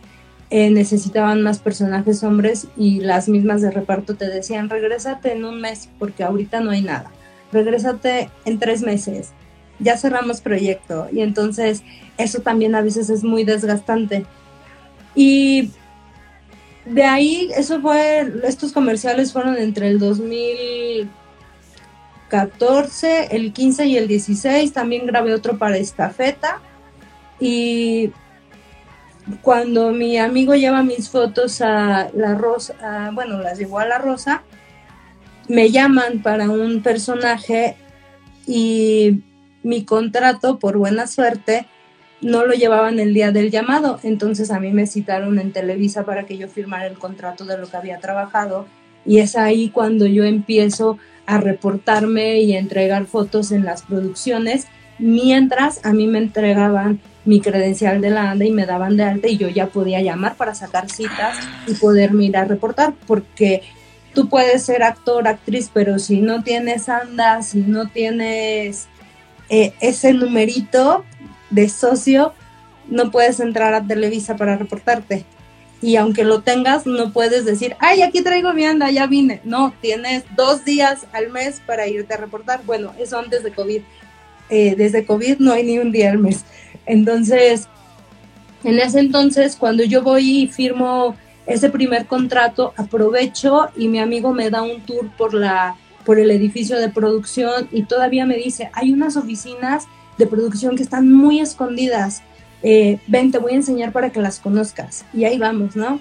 eh, 0.51 0.71
necesitaban 0.71 1.43
más 1.43 1.59
personajes 1.59 2.23
hombres 2.23 2.69
y 2.77 3.01
las 3.01 3.29
mismas 3.29 3.63
de 3.63 3.73
reparto 3.73 4.15
te 4.15 4.29
decían, 4.29 4.71
regrésate 4.71 5.33
en 5.33 5.45
un 5.45 5.61
mes 5.61 5.89
porque 5.99 6.23
ahorita 6.23 6.61
no 6.61 6.71
hay 6.71 6.83
nada. 6.83 7.11
Regrésate 7.51 8.31
en 8.45 8.61
tres 8.61 8.83
meses 8.83 9.33
ya 9.79 9.97
cerramos 9.97 10.41
proyecto 10.41 11.09
y 11.13 11.21
entonces 11.21 11.83
eso 12.17 12.41
también 12.41 12.75
a 12.75 12.83
veces 12.83 13.11
es 13.11 13.25
muy 13.25 13.45
desgastante. 13.45 14.25
Y 15.15 15.71
de 16.85 17.05
ahí, 17.05 17.51
eso 17.57 17.81
fue, 17.81 18.33
estos 18.45 18.73
comerciales 18.73 19.33
fueron 19.33 19.57
entre 19.57 19.89
el 19.89 19.99
2014, 22.35 23.37
el 23.37 23.53
15 23.53 23.87
y 23.87 23.97
el 23.97 24.09
16, 24.09 24.73
también 24.73 25.07
grabé 25.07 25.33
otro 25.33 25.59
para 25.59 25.77
Estafeta. 25.77 26.61
Y 27.39 28.11
cuando 29.43 29.93
mi 29.93 30.19
amigo 30.19 30.55
lleva 30.55 30.83
mis 30.83 31.09
fotos 31.09 31.61
a 31.61 32.11
la 32.15 32.35
Rosa, 32.35 33.11
bueno, 33.13 33.41
las 33.41 33.59
llevó 33.59 33.79
a 33.79 33.87
la 33.87 33.99
Rosa, 33.99 34.43
me 35.49 35.71
llaman 35.71 36.23
para 36.23 36.51
un 36.51 36.83
personaje 36.83 37.77
y 38.47 39.23
mi 39.63 39.85
contrato, 39.85 40.59
por 40.59 40.77
buena 40.77 41.07
suerte, 41.07 41.67
no 42.21 42.47
lo 42.47 42.55
llevaban 42.55 42.99
el 43.01 43.13
día 43.13 43.33
del 43.33 43.51
llamado, 43.51 43.99
entonces 44.03 44.51
a 44.51 44.61
mí 44.61 44.73
me 44.73 44.87
citaron 44.87 45.39
en 45.39 45.53
Televisa 45.53 46.05
para 46.05 46.25
que 46.25 46.39
yo 46.39 46.49
firmara 46.49 46.87
el 46.87 46.99
contrato 46.99 47.45
de 47.45 47.59
lo 47.59 47.69
que 47.69 47.77
había 47.77 47.99
trabajado. 47.99 48.67
Y 49.07 49.19
es 49.19 49.37
ahí 49.37 49.69
cuando 49.69 50.07
yo 50.07 50.25
empiezo 50.25 50.99
a 51.27 51.39
reportarme 51.39 52.41
y 52.41 52.55
entregar 52.55 53.07
fotos 53.07 53.53
en 53.53 53.65
las 53.65 53.83
producciones, 53.83 54.67
mientras 54.99 55.85
a 55.85 55.93
mí 55.93 56.07
me 56.07 56.19
entregaban 56.19 57.01
mi 57.25 57.41
credencial 57.41 58.01
de 58.01 58.11
la 58.11 58.31
ANDA 58.31 58.45
y 58.45 58.53
me 58.53 58.67
daban 58.67 58.97
de 58.97 59.05
alta 59.05 59.29
y 59.29 59.39
yo 59.39 59.49
ya 59.49 59.69
podía 59.69 60.03
llamar 60.03 60.37
para 60.37 60.55
sacar 60.55 60.91
citas 60.91 61.37
y 61.67 61.75
poder 61.75 62.13
mirar 62.13 62.45
a 62.45 62.49
reportar, 62.49 62.93
porque 63.07 63.63
tú 64.15 64.29
puedes 64.29 64.63
ser 64.63 64.83
actor, 64.83 65.27
actriz, 65.27 65.71
pero 65.73 65.99
si 65.99 66.21
no 66.21 66.43
tienes 66.43 66.89
ANDA, 66.89 67.43
si 67.43 67.61
no 67.61 67.89
tienes 67.89 68.89
eh, 69.49 69.73
ese 69.81 70.13
numerito 70.13 71.05
de 71.51 71.69
socio, 71.69 72.35
no 72.89 73.11
puedes 73.11 73.41
entrar 73.41 73.73
a 73.75 73.87
Televisa 73.87 74.37
para 74.37 74.57
reportarte. 74.57 75.25
Y 75.85 75.97
aunque 75.97 76.25
lo 76.25 76.41
tengas, 76.41 76.87
no 76.87 77.13
puedes 77.13 77.45
decir, 77.45 77.77
ay, 77.79 78.01
aquí 78.01 78.23
traigo 78.23 78.55
mi 78.55 78.65
anda, 78.65 78.91
ya 78.91 79.07
vine. 79.07 79.43
No, 79.45 79.75
tienes 79.83 80.25
dos 80.35 80.65
días 80.65 81.07
al 81.13 81.29
mes 81.29 81.61
para 81.67 81.87
irte 81.87 82.15
a 82.15 82.17
reportar. 82.17 82.63
Bueno, 82.65 82.95
eso 82.99 83.19
antes 83.19 83.43
de 83.43 83.53
COVID. 83.53 83.83
Eh, 84.49 84.77
desde 84.79 85.05
COVID 85.05 85.41
no 85.41 85.53
hay 85.53 85.63
ni 85.63 85.79
un 85.79 85.93
día 85.93 86.11
al 86.11 86.17
mes. 86.17 86.47
Entonces, 86.87 87.69
en 88.65 88.79
ese 88.79 88.99
entonces, 88.99 89.57
cuando 89.57 89.85
yo 89.85 90.03
voy 90.03 90.45
y 90.45 90.47
firmo 90.47 91.17
ese 91.45 91.69
primer 91.69 92.07
contrato, 92.07 92.73
aprovecho 92.79 93.69
y 93.77 93.89
mi 93.89 93.99
amigo 93.99 94.33
me 94.33 94.49
da 94.49 94.63
un 94.63 94.81
tour 94.87 95.11
por 95.19 95.35
la 95.35 95.77
por 96.07 96.19
el 96.19 96.31
edificio 96.31 96.79
de 96.79 96.89
producción 96.89 97.69
y 97.71 97.83
todavía 97.83 98.25
me 98.25 98.37
dice, 98.37 98.71
hay 98.73 98.91
unas 98.91 99.19
oficinas 99.19 99.85
de 100.17 100.27
producción 100.27 100.77
que 100.77 100.83
están 100.83 101.13
muy 101.13 101.41
escondidas. 101.41 102.23
Eh, 102.67 102.99
ven, 103.07 103.31
te 103.31 103.39
voy 103.39 103.53
a 103.53 103.57
enseñar 103.57 103.93
para 103.93 104.11
que 104.11 104.21
las 104.21 104.41
conozcas. 104.41 105.05
Y 105.13 105.25
ahí 105.25 105.39
vamos, 105.39 105.77
¿no? 105.77 106.01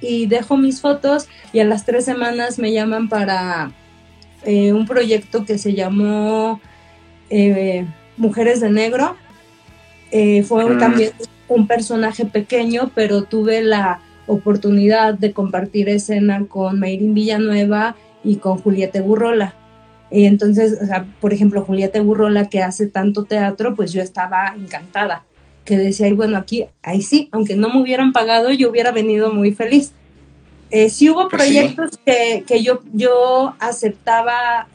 Y 0.00 0.26
dejo 0.26 0.56
mis 0.56 0.80
fotos 0.80 1.28
y 1.52 1.58
a 1.58 1.64
las 1.64 1.84
tres 1.84 2.04
semanas 2.04 2.60
me 2.60 2.72
llaman 2.72 3.08
para 3.08 3.72
eh, 4.44 4.72
un 4.72 4.86
proyecto 4.86 5.44
que 5.44 5.58
se 5.58 5.74
llamó 5.74 6.60
eh, 7.28 7.84
Mujeres 8.16 8.60
de 8.60 8.70
Negro. 8.70 9.16
fue 10.46 10.64
mm. 10.64 10.78
también 10.78 11.10
un 11.48 11.66
personaje 11.66 12.24
pequeño, 12.24 12.92
pero 12.94 13.24
tuve 13.24 13.62
la 13.62 14.00
oportunidad 14.28 15.14
de 15.14 15.32
compartir 15.32 15.88
escena 15.88 16.46
con 16.46 16.78
Mayrin 16.78 17.14
Villanueva 17.14 17.96
y 18.22 18.36
con 18.36 18.58
Julieta 18.58 19.02
Burrola. 19.02 19.54
Y 20.10 20.26
entonces, 20.26 20.78
o 20.80 20.86
sea, 20.86 21.04
por 21.20 21.32
ejemplo, 21.32 21.64
Julieta 21.64 22.00
Burrola, 22.00 22.48
que 22.48 22.62
hace 22.62 22.86
tanto 22.86 23.24
teatro, 23.24 23.74
pues 23.74 23.92
yo 23.92 24.02
estaba 24.02 24.54
encantada, 24.56 25.24
que 25.66 25.76
decía, 25.76 26.08
y 26.08 26.14
bueno, 26.14 26.38
aquí, 26.38 26.64
ahí 26.82 27.02
sí, 27.02 27.28
aunque 27.32 27.56
no 27.56 27.68
me 27.68 27.82
hubieran 27.82 28.12
pagado, 28.12 28.50
yo 28.50 28.70
hubiera 28.70 28.92
venido 28.92 29.30
muy 29.32 29.52
feliz. 29.52 29.92
Eh, 30.70 30.88
sí 30.88 31.10
hubo 31.10 31.28
pues 31.28 31.42
proyectos 31.42 31.98
que, 32.04 32.44
que, 32.46 32.62
yo, 32.62 32.80
yo 32.94 33.54
aceptaba 33.58 34.68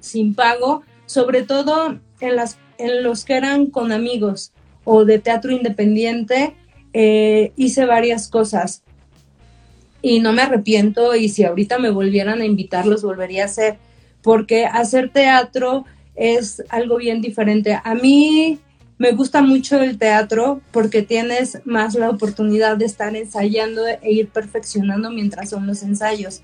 sin 0.00 0.34
pago, 0.34 0.82
sobre 1.04 1.42
todo 1.42 1.98
en, 2.20 2.36
las, 2.36 2.58
en 2.78 3.02
los 3.02 3.24
que 3.24 3.34
eran 3.34 3.66
con 3.66 3.92
amigos 3.92 4.52
o 4.84 5.04
de 5.04 5.18
teatro 5.18 5.52
independiente, 5.52 6.54
eh, 6.92 7.52
hice 7.56 7.84
varias 7.84 8.28
cosas 8.28 8.82
y 10.00 10.20
no 10.20 10.32
me 10.32 10.42
arrepiento 10.42 11.14
y 11.14 11.28
si 11.28 11.44
ahorita 11.44 11.78
me 11.78 11.90
volvieran 11.90 12.40
a 12.40 12.46
invitar 12.46 12.86
los 12.86 13.02
volvería 13.02 13.42
a 13.42 13.46
hacer, 13.46 13.76
porque 14.22 14.64
hacer 14.64 15.10
teatro 15.10 15.84
es 16.14 16.62
algo 16.68 16.96
bien 16.96 17.20
diferente. 17.20 17.78
A 17.82 17.94
mí 17.94 18.60
me 18.98 19.12
gusta 19.12 19.42
mucho 19.42 19.82
el 19.82 19.98
teatro 19.98 20.60
porque 20.72 21.02
tienes 21.02 21.60
más 21.64 21.94
la 21.94 22.08
oportunidad 22.08 22.76
de 22.76 22.86
estar 22.86 23.14
ensayando 23.14 23.86
e 23.86 24.10
ir 24.10 24.28
perfeccionando 24.28 25.10
mientras 25.10 25.50
son 25.50 25.66
los 25.66 25.82
ensayos 25.82 26.40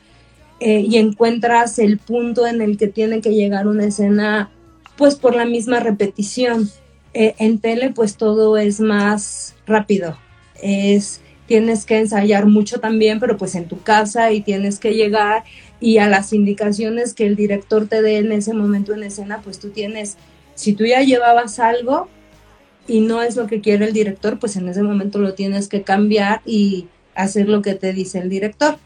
eh, 0.61 0.85
y 0.87 0.99
encuentras 0.99 1.79
el 1.79 1.99
punto 1.99 2.47
en 2.47 2.61
el 2.61 2.77
que 2.77 2.89
tiene 2.89 3.21
que 3.21 3.35
llegar 3.35 3.67
una 3.67 3.87
escena 3.87 4.51
pues 4.97 5.15
por 5.15 5.35
la 5.35 5.47
misma 5.47 5.81
repetición. 5.81 6.71
Eh, 7.15 7.35
en 7.39 7.59
tele 7.59 7.91
pues 7.91 8.17
todo 8.17 8.57
es 8.57 8.81
más 8.81 9.55
rápido, 9.67 10.17
es 10.63 11.21
tienes 11.47 11.85
que 11.85 11.99
ensayar 11.99 12.47
mucho 12.47 12.81
también, 12.81 13.21
pero 13.21 13.37
pues 13.37 13.55
en 13.55 13.69
tu 13.69 13.83
casa 13.83 14.33
y 14.33 14.41
tienes 14.41 14.79
que 14.79 14.95
llegar 14.95 15.45
y 15.81 15.99
a 15.99 16.09
las 16.09 16.33
indicaciones 16.33 17.13
que 17.13 17.27
el 17.27 17.37
director 17.37 17.87
te 17.87 18.01
dé 18.01 18.19
en 18.19 18.33
ese 18.33 18.55
momento 18.55 18.95
en 18.95 19.03
escena, 19.03 19.43
pues 19.43 19.59
tú 19.59 19.69
tienes, 19.69 20.17
si 20.55 20.73
tú 20.73 20.87
ya 20.87 21.03
llevabas 21.03 21.59
algo 21.59 22.09
y 22.89 23.01
no 23.01 23.23
es 23.23 23.37
lo 23.37 23.47
que 23.47 23.61
quiere 23.61 23.87
el 23.87 23.93
director, 23.93 24.39
pues 24.39 24.57
en 24.57 24.69
ese 24.69 24.83
momento 24.83 25.19
lo 25.19 25.35
tienes 25.35 25.69
que 25.69 25.83
cambiar 25.83 26.43
y 26.45 26.87
hacer 27.15 27.49
lo 27.49 27.63
que 27.63 27.75
te 27.75 27.93
dice 27.93 28.19
el 28.19 28.29
director. 28.29 28.79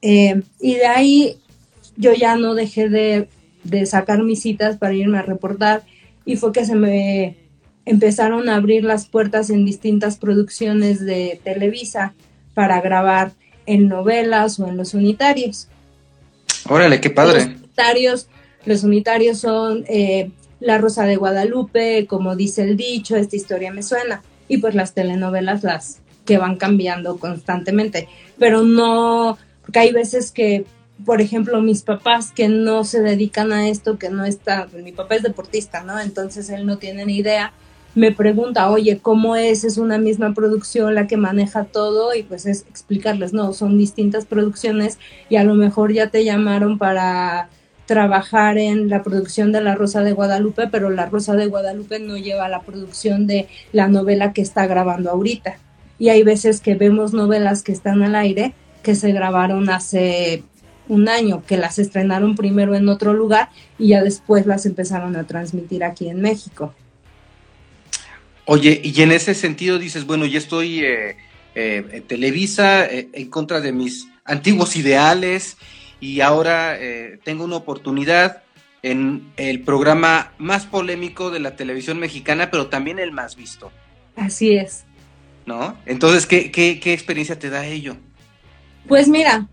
Eh, 0.00 0.42
y 0.60 0.74
de 0.74 0.86
ahí 0.86 1.36
yo 1.96 2.12
ya 2.12 2.36
no 2.36 2.54
dejé 2.54 2.88
de, 2.88 3.28
de 3.64 3.86
sacar 3.86 4.22
mis 4.22 4.42
citas 4.42 4.76
para 4.76 4.94
irme 4.94 5.18
a 5.18 5.22
reportar 5.22 5.82
y 6.24 6.36
fue 6.36 6.52
que 6.52 6.64
se 6.64 6.74
me 6.74 7.36
empezaron 7.84 8.48
a 8.48 8.56
abrir 8.56 8.84
las 8.84 9.06
puertas 9.06 9.50
en 9.50 9.64
distintas 9.64 10.16
producciones 10.16 11.00
de 11.00 11.40
Televisa 11.42 12.14
para 12.54 12.80
grabar 12.80 13.32
en 13.66 13.88
novelas 13.88 14.60
o 14.60 14.68
en 14.68 14.76
los 14.76 14.94
unitarios. 14.94 15.68
Órale, 16.68 17.00
qué 17.00 17.10
padre. 17.10 17.38
Los 17.38 17.56
unitarios, 17.56 18.28
los 18.64 18.84
unitarios 18.84 19.38
son 19.38 19.84
eh, 19.88 20.30
La 20.62 20.78
Rosa 20.78 21.04
de 21.04 21.16
Guadalupe, 21.16 22.06
como 22.06 22.36
dice 22.36 22.62
el 22.62 22.76
dicho, 22.76 23.16
esta 23.16 23.36
historia 23.36 23.72
me 23.72 23.82
suena, 23.82 24.22
y 24.48 24.58
pues 24.58 24.74
las 24.74 24.94
telenovelas 24.94 25.62
las 25.62 26.00
que 26.24 26.38
van 26.38 26.56
cambiando 26.56 27.18
constantemente, 27.18 28.08
pero 28.38 28.62
no, 28.62 29.36
porque 29.62 29.78
hay 29.80 29.92
veces 29.92 30.30
que 30.30 30.64
por 31.04 31.20
ejemplo, 31.20 31.60
mis 31.60 31.82
papás 31.82 32.30
que 32.30 32.48
no 32.48 32.84
se 32.84 33.00
dedican 33.00 33.50
a 33.50 33.68
esto, 33.68 33.98
que 33.98 34.08
no 34.08 34.24
está, 34.24 34.68
mi 34.72 34.92
papá 34.92 35.16
es 35.16 35.24
deportista, 35.24 35.82
¿no? 35.82 35.98
Entonces 35.98 36.48
él 36.48 36.64
no 36.64 36.78
tiene 36.78 37.04
ni 37.04 37.16
idea 37.16 37.52
me 37.94 38.12
pregunta, 38.12 38.70
oye, 38.70 38.98
¿cómo 39.00 39.36
es? 39.36 39.64
¿Es 39.64 39.76
una 39.76 39.98
misma 39.98 40.32
producción 40.32 40.94
la 40.94 41.06
que 41.06 41.16
maneja 41.16 41.64
todo? 41.64 42.14
Y 42.14 42.22
pues 42.22 42.46
es 42.46 42.64
explicarles, 42.68 43.32
no, 43.32 43.52
son 43.52 43.76
distintas 43.76 44.24
producciones 44.24 44.98
y 45.28 45.36
a 45.36 45.44
lo 45.44 45.54
mejor 45.54 45.92
ya 45.92 46.08
te 46.08 46.24
llamaron 46.24 46.78
para 46.78 47.50
trabajar 47.86 48.58
en 48.58 48.88
la 48.88 49.02
producción 49.02 49.52
de 49.52 49.60
La 49.60 49.74
Rosa 49.74 50.02
de 50.02 50.12
Guadalupe, 50.12 50.68
pero 50.68 50.90
La 50.90 51.06
Rosa 51.06 51.34
de 51.34 51.46
Guadalupe 51.46 51.98
no 51.98 52.16
lleva 52.16 52.48
la 52.48 52.62
producción 52.62 53.26
de 53.26 53.48
la 53.72 53.88
novela 53.88 54.32
que 54.32 54.42
está 54.42 54.66
grabando 54.66 55.10
ahorita. 55.10 55.58
Y 55.98 56.08
hay 56.08 56.22
veces 56.22 56.60
que 56.60 56.74
vemos 56.74 57.12
novelas 57.12 57.62
que 57.62 57.72
están 57.72 58.02
al 58.02 58.14
aire 58.14 58.54
que 58.82 58.94
se 58.94 59.12
grabaron 59.12 59.70
hace 59.70 60.42
un 60.88 61.08
año, 61.08 61.42
que 61.46 61.56
las 61.56 61.78
estrenaron 61.78 62.34
primero 62.34 62.74
en 62.74 62.88
otro 62.88 63.14
lugar 63.14 63.48
y 63.78 63.88
ya 63.88 64.02
después 64.02 64.46
las 64.46 64.66
empezaron 64.66 65.16
a 65.16 65.24
transmitir 65.24 65.84
aquí 65.84 66.08
en 66.08 66.20
México. 66.20 66.74
Oye, 68.44 68.80
y 68.82 69.00
en 69.02 69.12
ese 69.12 69.34
sentido 69.34 69.78
dices, 69.78 70.04
bueno, 70.04 70.26
ya 70.26 70.38
estoy 70.38 70.80
eh, 70.80 71.16
eh, 71.54 71.84
en 71.92 72.02
Televisa 72.02 72.84
eh, 72.86 73.08
en 73.12 73.30
contra 73.30 73.60
de 73.60 73.72
mis 73.72 74.08
antiguos 74.24 74.76
ideales 74.76 75.56
y 76.02 76.20
ahora 76.20 76.76
tengo 77.24 77.44
una 77.44 77.56
oportunidad 77.56 78.42
en 78.82 79.32
el 79.36 79.62
programa 79.62 80.32
más 80.38 80.66
polémico 80.66 81.30
de 81.30 81.38
la 81.38 81.54
televisión 81.54 81.98
mexicana, 81.98 82.50
pero 82.50 82.66
también 82.66 82.98
el 82.98 83.12
más 83.12 83.36
visto. 83.36 83.70
Así 84.16 84.56
es. 84.56 84.84
¿No? 85.46 85.76
Entonces, 85.86 86.26
¿qué, 86.26 86.50
qué, 86.50 86.80
qué 86.80 86.92
experiencia 86.92 87.38
te 87.38 87.50
da 87.50 87.64
ello? 87.64 87.96
Pues 88.88 89.08
mira, 89.08 89.48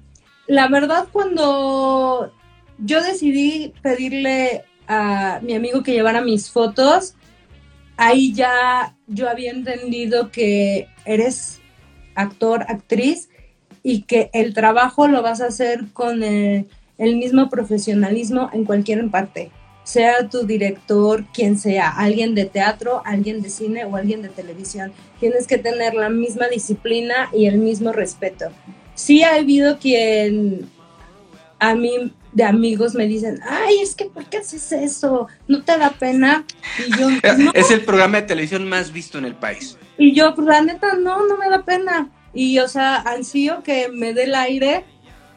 la 0.48 0.68
verdad 0.68 1.08
cuando 1.12 2.34
yo 2.80 3.04
decidí 3.04 3.74
pedirle 3.84 4.64
a 4.88 5.40
mi 5.44 5.54
amigo 5.54 5.84
que 5.84 5.94
llevara 5.94 6.22
mis 6.22 6.50
fotos, 6.50 7.14
ahí 7.98 8.34
ya 8.34 8.96
yo 9.06 9.30
había 9.30 9.52
entendido 9.52 10.32
que 10.32 10.88
eres 11.06 11.62
actor, 12.16 12.66
actriz 12.68 13.29
y 13.90 14.04
que 14.04 14.30
el 14.34 14.54
trabajo 14.54 15.08
lo 15.08 15.24
vas 15.24 15.42
a 15.42 15.48
hacer 15.48 15.86
con 15.94 16.22
el, 16.22 16.68
mismo 17.00 17.50
profesionalismo 17.50 18.52
en 18.54 18.64
cualquier 18.64 19.10
parte, 19.10 19.50
sea 19.84 20.30
tu 20.30 20.46
director, 20.46 21.26
quien 21.34 21.58
sea, 21.58 21.90
alguien 21.90 22.36
de 22.36 22.46
teatro, 22.46 23.02
alguien 23.04 23.42
de 23.42 23.50
cine 23.50 23.86
o 23.86 23.96
alguien 23.96 24.22
de 24.22 24.30
televisión. 24.30 24.92
Tienes 25.20 25.48
que 25.48 25.58
tener 25.58 25.96
la 25.96 26.10
misma 26.10 26.48
disciplina 26.50 27.32
y 27.34 27.48
el 27.48 27.58
mismo 27.58 27.92
respeto. 27.92 28.52
Sí 28.94 29.24
ha 29.24 29.36
habido 29.36 29.80
quien 29.80 30.70
a 31.58 31.74
mí 31.74 32.14
de 32.32 32.44
amigos 32.44 32.94
me 32.94 33.08
dicen, 33.08 33.40
ay, 33.50 33.80
es 33.82 33.96
que 33.96 34.06
¿por 34.06 34.26
qué 34.26 34.38
haces 34.38 34.72
eso? 34.72 35.28
¿No 35.48 35.64
te 35.64 35.80
da 35.80 35.90
pena? 35.90 36.46
Y 36.78 36.96
yo, 36.96 37.08
Es 37.56 37.72
el 37.72 37.82
programa 37.82 38.22
de 38.22 38.28
televisión 38.28 38.70
más 38.70 38.94
visto 38.94 39.18
en 39.18 39.26
el 39.26 39.34
país. 39.34 39.80
Y 39.98 40.14
yo, 40.14 40.36
pues 40.36 40.46
la 40.46 40.62
neta, 40.62 40.94
no, 40.94 41.26
no 41.26 41.38
me 41.38 41.50
da 41.50 41.64
pena. 41.64 42.08
Y, 42.34 42.60
o 42.60 42.68
sea, 42.68 42.98
ansío 42.98 43.64
que 43.64 43.90
me 43.90 44.14
dé 44.14 44.24
el 44.24 44.36
aire, 44.36 44.86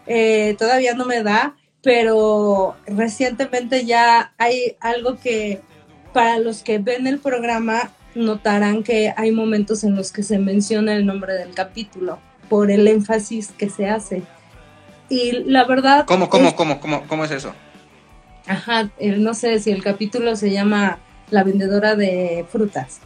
eh, 0.06 0.56
todavía 0.58 0.94
no 0.94 1.06
me 1.06 1.22
da, 1.22 1.56
pero 1.82 2.76
recientemente 2.86 3.84
ya 3.84 4.34
hay 4.38 4.76
algo 4.80 5.18
que 5.18 5.60
para 6.12 6.38
los 6.38 6.62
que 6.62 6.78
ven 6.78 7.06
el 7.06 7.18
programa 7.18 7.90
notarán 8.14 8.82
que 8.82 9.14
hay 9.16 9.32
momentos 9.32 9.84
en 9.84 9.96
los 9.96 10.12
que 10.12 10.22
se 10.22 10.38
menciona 10.38 10.94
el 10.94 11.06
nombre 11.06 11.34
del 11.34 11.54
capítulo 11.54 12.18
por 12.48 12.70
el 12.70 12.86
énfasis 12.86 13.50
que 13.56 13.70
se 13.70 13.88
hace. 13.88 14.22
Y 15.08 15.32
la 15.44 15.64
verdad... 15.64 16.04
¿Cómo, 16.06 16.28
cómo, 16.28 16.48
es, 16.48 16.54
cómo, 16.54 16.80
cómo, 16.80 17.06
cómo 17.06 17.24
es 17.24 17.30
eso? 17.30 17.54
Ajá, 18.46 18.90
no 19.00 19.34
sé 19.34 19.58
si 19.60 19.70
el 19.70 19.82
capítulo 19.82 20.36
se 20.36 20.50
llama 20.50 20.98
La 21.30 21.44
vendedora 21.44 21.94
de 21.94 22.44
frutas. 22.50 23.00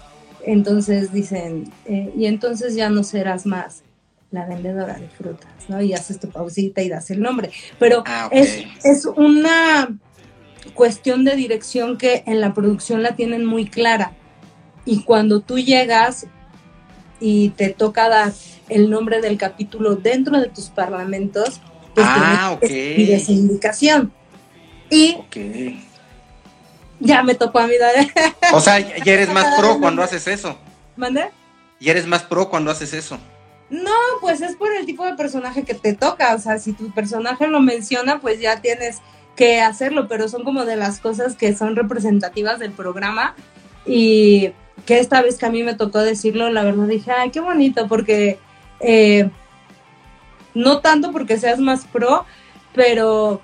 Entonces 0.47 1.12
dicen, 1.12 1.72
eh, 1.86 2.12
y 2.16 2.26
entonces 2.26 2.76
ya 2.76 2.88
no 2.88 3.03
serás 3.03 3.47
más 3.47 3.82
la 4.30 4.47
vendedora 4.47 4.94
de 4.94 5.09
frutas, 5.09 5.51
¿no? 5.68 5.82
Y 5.82 5.92
haces 5.92 6.20
tu 6.20 6.28
pausita 6.28 6.82
y 6.82 6.88
das 6.88 7.11
el 7.11 7.20
nombre. 7.20 7.51
Pero 7.78 8.05
ah, 8.07 8.28
es, 8.30 8.64
es 8.84 9.07
una 9.07 9.99
cuestión 10.74 11.24
de 11.24 11.34
dirección 11.34 11.99
que 11.99 12.22
en 12.26 12.40
la 12.40 12.55
producción 12.55 13.03
la 13.03 13.16
tienen 13.16 13.44
muy 13.44 13.66
clara. 13.66 14.12
Y 14.84 15.03
cuando 15.03 15.40
tú 15.40 15.59
llegas 15.59 16.26
y 17.18 17.51
te 17.51 17.70
toca 17.70 18.09
dar 18.09 18.32
el 18.68 18.88
nombre 18.88 19.20
del 19.20 19.38
capítulo 19.38 19.97
dentro 19.97 20.40
de 20.40 20.49
tus 20.49 20.68
parlamentos, 20.68 21.61
pues 21.94 22.07
ah, 22.09 22.53
ok. 22.55 22.66
esa 22.70 23.32
indicación. 23.32 24.12
Y 24.90 25.16
ya 27.01 27.22
me 27.22 27.34
tocó 27.34 27.59
a 27.59 27.66
mí. 27.66 27.74
O 28.53 28.61
sea, 28.61 28.78
ya 28.78 29.12
eres 29.12 29.32
más 29.32 29.59
pro 29.59 29.78
cuando 29.80 30.03
haces 30.03 30.26
eso. 30.26 30.59
¿Mande? 30.97 31.30
Y 31.78 31.90
eres 31.90 32.07
más 32.07 32.22
pro 32.22 32.49
cuando 32.49 32.70
haces 32.70 32.92
eso. 32.92 33.18
No, 33.68 33.90
pues 34.20 34.40
es 34.40 34.57
por 34.57 34.72
el 34.72 34.86
tipo 34.86 35.05
de 35.05 35.14
personaje 35.14 35.64
que 35.64 35.74
te 35.74 35.92
toca. 35.94 36.34
O 36.34 36.38
sea, 36.38 36.59
si 36.59 36.72
tu 36.72 36.92
personaje 36.92 37.49
lo 37.49 37.61
menciona, 37.61 38.20
pues 38.20 38.40
ya 38.40 38.61
tienes 38.61 38.99
que 39.34 39.61
hacerlo, 39.61 40.09
pero 40.09 40.28
son 40.28 40.44
como 40.44 40.64
de 40.64 40.76
las 40.76 41.01
cosas 41.01 41.34
que 41.34 41.55
son 41.55 41.76
representativas 41.76 42.59
del 42.59 42.72
programa. 42.72 43.34
Y 43.84 44.53
que 44.84 44.99
esta 44.99 45.22
vez 45.22 45.38
que 45.38 45.47
a 45.47 45.51
mí 45.51 45.62
me 45.62 45.74
tocó 45.74 46.01
decirlo, 46.01 46.51
la 46.51 46.62
verdad 46.62 46.86
dije, 46.86 47.11
ay, 47.11 47.30
qué 47.30 47.40
bonito, 47.40 47.88
porque 47.88 48.38
eh, 48.80 49.30
no 50.55 50.80
tanto 50.80 51.12
porque 51.12 51.38
seas 51.38 51.59
más 51.59 51.84
pro, 51.86 52.24
pero 52.74 53.40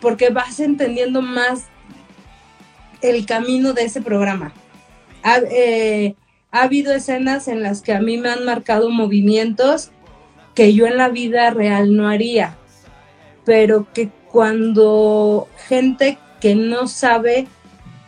porque 0.00 0.30
vas 0.30 0.60
entendiendo 0.60 1.22
más 1.22 1.66
el 3.02 3.26
camino 3.26 3.72
de 3.72 3.84
ese 3.84 4.00
programa. 4.00 4.52
Ha, 5.22 5.38
eh, 5.50 6.14
ha, 6.50 6.62
habido 6.62 6.94
escenas 6.94 7.48
en 7.48 7.62
las 7.62 7.82
que 7.82 7.92
a 7.92 8.00
mí 8.00 8.16
me 8.18 8.30
han 8.30 8.44
marcado 8.44 8.90
movimientos 8.90 9.90
que 10.54 10.74
yo 10.74 10.86
en 10.86 10.96
la 10.96 11.08
vida 11.08 11.50
real 11.50 11.96
no 11.96 12.08
haría, 12.08 12.56
pero 13.44 13.86
que 13.92 14.10
cuando 14.30 15.48
gente 15.68 16.18
que 16.40 16.54
no 16.54 16.88
sabe 16.88 17.46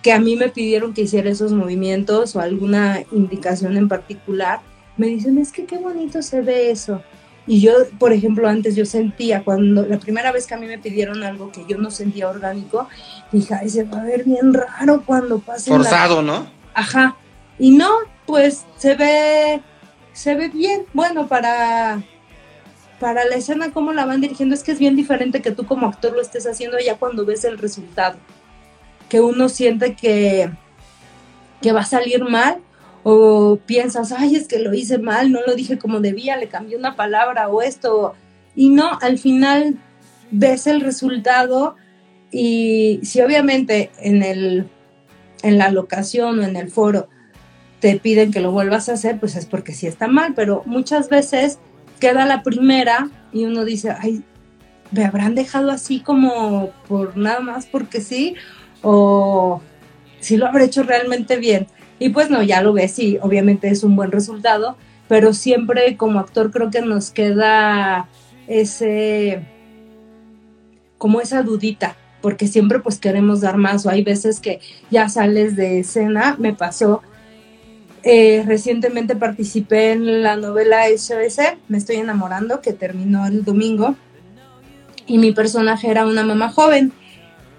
que 0.02 0.12
a 0.12 0.20
mí 0.20 0.36
me 0.36 0.48
pidieron 0.48 0.92
que 0.92 1.02
hiciera 1.02 1.30
esos 1.30 1.52
movimientos 1.52 2.36
o 2.36 2.40
alguna 2.40 3.04
indicación 3.12 3.76
en 3.76 3.88
particular, 3.88 4.60
me 4.96 5.06
dicen, 5.06 5.38
es 5.38 5.50
que 5.50 5.64
qué 5.64 5.78
bonito 5.78 6.22
se 6.22 6.42
ve 6.42 6.70
eso. 6.70 7.02
Y 7.46 7.60
yo, 7.60 7.72
por 7.98 8.12
ejemplo, 8.12 8.48
antes 8.48 8.74
yo 8.74 8.86
sentía, 8.86 9.44
cuando 9.44 9.86
la 9.86 9.98
primera 9.98 10.32
vez 10.32 10.46
que 10.46 10.54
a 10.54 10.56
mí 10.56 10.66
me 10.66 10.78
pidieron 10.78 11.22
algo 11.22 11.52
que 11.52 11.64
yo 11.68 11.76
no 11.76 11.90
sentía 11.90 12.28
orgánico, 12.28 12.88
dije, 13.32 13.54
ay, 13.54 13.68
se 13.68 13.84
va 13.84 14.00
a 14.00 14.04
ver 14.04 14.24
bien 14.24 14.54
raro 14.54 15.02
cuando 15.04 15.38
pase. 15.40 15.70
Forzado, 15.70 16.22
¿no? 16.22 16.46
Ajá. 16.72 17.16
Y 17.58 17.72
no, 17.72 17.90
pues 18.26 18.64
se 18.78 18.94
ve, 18.94 19.60
se 20.12 20.34
ve 20.34 20.48
bien. 20.48 20.86
Bueno, 20.94 21.28
para, 21.28 22.02
para 22.98 23.24
la 23.26 23.36
escena, 23.36 23.72
cómo 23.72 23.92
la 23.92 24.06
van 24.06 24.22
dirigiendo, 24.22 24.54
es 24.54 24.62
que 24.62 24.72
es 24.72 24.78
bien 24.78 24.96
diferente 24.96 25.42
que 25.42 25.50
tú 25.50 25.66
como 25.66 25.86
actor 25.86 26.12
lo 26.12 26.22
estés 26.22 26.46
haciendo 26.46 26.78
ya 26.78 26.96
cuando 26.96 27.26
ves 27.26 27.44
el 27.44 27.58
resultado. 27.58 28.16
Que 29.10 29.20
uno 29.20 29.50
siente 29.50 29.94
que, 29.94 30.50
que 31.60 31.72
va 31.72 31.80
a 31.80 31.86
salir 31.86 32.24
mal 32.24 32.62
o 33.04 33.58
piensas, 33.66 34.12
ay, 34.12 34.34
es 34.34 34.48
que 34.48 34.58
lo 34.58 34.74
hice 34.74 34.98
mal, 34.98 35.30
no 35.30 35.40
lo 35.46 35.54
dije 35.54 35.78
como 35.78 36.00
debía, 36.00 36.36
le 36.36 36.48
cambié 36.48 36.76
una 36.76 36.96
palabra 36.96 37.48
o 37.48 37.62
esto, 37.62 38.14
y 38.56 38.70
no, 38.70 38.98
al 39.00 39.18
final 39.18 39.76
ves 40.30 40.66
el 40.66 40.80
resultado 40.80 41.76
y 42.30 43.00
si 43.04 43.20
obviamente 43.20 43.90
en, 44.00 44.22
el, 44.22 44.68
en 45.42 45.58
la 45.58 45.70
locación 45.70 46.40
o 46.40 46.42
en 46.42 46.56
el 46.56 46.70
foro 46.70 47.08
te 47.78 47.96
piden 48.00 48.32
que 48.32 48.40
lo 48.40 48.50
vuelvas 48.50 48.88
a 48.88 48.94
hacer, 48.94 49.20
pues 49.20 49.36
es 49.36 49.46
porque 49.46 49.74
sí 49.74 49.86
está 49.86 50.08
mal, 50.08 50.32
pero 50.34 50.62
muchas 50.64 51.10
veces 51.10 51.58
queda 52.00 52.24
la 52.24 52.42
primera 52.42 53.10
y 53.32 53.44
uno 53.44 53.64
dice, 53.64 53.94
ay, 53.96 54.24
me 54.90 55.04
habrán 55.04 55.34
dejado 55.34 55.70
así 55.70 56.00
como 56.00 56.70
por 56.88 57.16
nada 57.16 57.40
más 57.40 57.66
porque 57.66 58.00
sí, 58.00 58.34
o 58.82 59.60
si 60.20 60.36
lo 60.36 60.46
habré 60.46 60.64
hecho 60.64 60.82
realmente 60.82 61.36
bien. 61.36 61.66
Y 62.04 62.10
pues 62.10 62.28
no, 62.28 62.42
ya 62.42 62.60
lo 62.60 62.74
ves 62.74 62.98
y 62.98 63.16
obviamente 63.22 63.68
es 63.68 63.82
un 63.82 63.96
buen 63.96 64.12
resultado, 64.12 64.76
pero 65.08 65.32
siempre 65.32 65.96
como 65.96 66.20
actor 66.20 66.50
creo 66.50 66.70
que 66.70 66.82
nos 66.82 67.10
queda 67.10 68.10
ese, 68.46 69.42
como 70.98 71.22
esa 71.22 71.40
dudita, 71.40 71.96
porque 72.20 72.46
siempre 72.46 72.80
pues 72.80 72.98
queremos 72.98 73.40
dar 73.40 73.56
más 73.56 73.86
o 73.86 73.88
hay 73.88 74.02
veces 74.02 74.38
que 74.40 74.60
ya 74.90 75.08
sales 75.08 75.56
de 75.56 75.78
escena, 75.78 76.36
me 76.38 76.52
pasó. 76.52 77.00
Eh, 78.02 78.44
recientemente 78.46 79.16
participé 79.16 79.92
en 79.92 80.22
la 80.22 80.36
novela 80.36 80.82
SOS, 80.94 81.38
Me 81.68 81.78
estoy 81.78 81.96
enamorando, 81.96 82.60
que 82.60 82.74
terminó 82.74 83.24
el 83.24 83.46
domingo, 83.46 83.96
y 85.06 85.16
mi 85.16 85.32
personaje 85.32 85.90
era 85.90 86.04
una 86.04 86.22
mamá 86.22 86.50
joven 86.50 86.92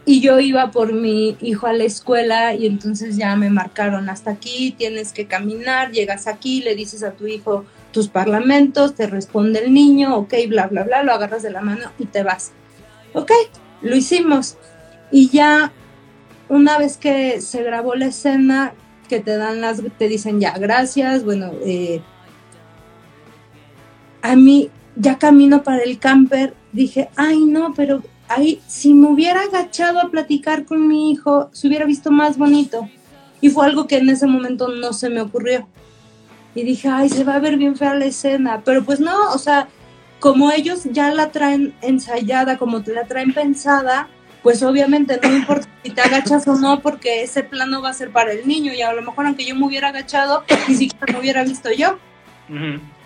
y 0.06 0.22
yo 0.22 0.40
iba 0.40 0.70
por 0.70 0.94
mi 0.94 1.36
hijo 1.42 1.66
a 1.66 1.74
la 1.74 1.84
escuela 1.84 2.54
y 2.54 2.68
entonces 2.68 3.18
ya 3.18 3.36
me 3.36 3.50
marcaron 3.50 4.10
hasta 4.10 4.32
aquí, 4.32 4.74
tienes 4.78 5.12
que 5.12 5.26
caminar, 5.26 5.92
llegas 5.92 6.28
aquí, 6.28 6.62
le 6.62 6.76
dices 6.76 7.04
a 7.04 7.12
tu 7.12 7.26
hijo 7.26 7.66
tus 7.92 8.08
parlamentos, 8.10 8.94
te 8.94 9.08
responde 9.08 9.60
el 9.64 9.74
niño, 9.74 10.16
ok, 10.18 10.34
bla, 10.48 10.68
bla, 10.68 10.84
bla, 10.84 11.04
lo 11.04 11.14
agarras 11.14 11.42
de 11.42 11.50
la 11.50 11.62
mano 11.62 11.92
y 11.98 12.06
te 12.06 12.24
vas. 12.24 12.52
ok, 13.14 13.32
lo 13.82 13.96
hicimos. 13.96 14.58
Y 15.12 15.30
ya 15.30 15.72
una 16.50 16.78
vez 16.78 16.98
que 16.98 17.42
se 17.42 17.64
grabó 17.64 17.96
la 17.96 18.08
escena, 18.08 18.74
que 19.08 19.20
te 19.20 19.38
dan 19.38 19.62
las, 19.62 19.82
te 19.98 20.08
dicen 20.08 20.40
ya, 20.40 20.52
gracias, 20.58 21.24
bueno, 21.24 21.52
eh, 21.64 22.02
a 24.22 24.36
mí 24.36 24.70
ya 24.96 25.18
camino 25.18 25.64
para 25.64 25.84
el 25.84 25.98
camper, 25.98 26.54
dije, 26.74 27.10
ay 27.16 27.46
no, 27.46 27.74
pero 27.76 28.04
ahí, 28.28 28.62
si 28.68 28.94
me 28.94 29.08
hubiera 29.08 29.42
agachado 29.42 30.00
a 30.00 30.10
platicar 30.10 30.66
con 30.66 30.88
mi 30.88 31.12
hijo, 31.12 31.50
se 31.54 31.68
hubiera 31.68 31.86
visto 31.86 32.12
más 32.12 32.38
bonito. 32.38 32.90
Y 33.42 33.50
fue 33.50 33.66
algo 33.66 33.88
que 33.88 33.98
en 33.98 34.10
ese 34.10 34.28
momento 34.28 34.70
no 34.70 34.94
se 34.94 35.10
me 35.10 35.22
ocurrió. 35.22 35.68
Y 36.56 36.64
dije, 36.64 36.88
ay, 36.88 37.10
se 37.10 37.24
va 37.24 37.36
a 37.36 37.40
ver 37.40 37.58
bien 37.58 37.76
fea 37.76 37.94
la 37.96 38.06
escena. 38.06 38.62
Pero 38.64 38.84
pues 38.84 39.00
no, 39.00 39.32
o 39.34 39.38
sea, 39.38 39.68
como 40.20 40.52
ellos 40.52 40.84
ya 40.86 41.14
la 41.14 41.32
traen 41.32 41.76
ensayada, 41.82 42.58
como 42.58 42.82
te 42.82 42.94
la 42.94 43.06
traen 43.06 43.34
pensada, 43.34 44.08
pues 44.42 44.64
obviamente 44.64 45.20
no 45.22 45.36
importa 45.36 45.68
si 45.84 45.92
te 45.92 46.02
agachas 46.02 46.48
o 46.48 46.56
no, 46.56 46.82
porque 46.82 47.24
ese 47.24 47.44
plano 47.44 47.82
va 47.82 47.90
a 47.90 47.94
ser 47.94 48.12
para 48.12 48.32
el 48.32 48.48
niño. 48.48 48.74
Y 48.74 48.82
a 48.82 48.94
lo 48.94 49.02
mejor 49.02 49.26
aunque 49.26 49.46
yo 49.46 49.56
me 49.56 49.66
hubiera 49.66 49.90
agachado, 49.90 50.44
ni 50.68 50.76
siquiera 50.76 51.14
me 51.14 51.20
hubiera 51.20 51.44
visto 51.44 51.70
yo. 51.72 52.00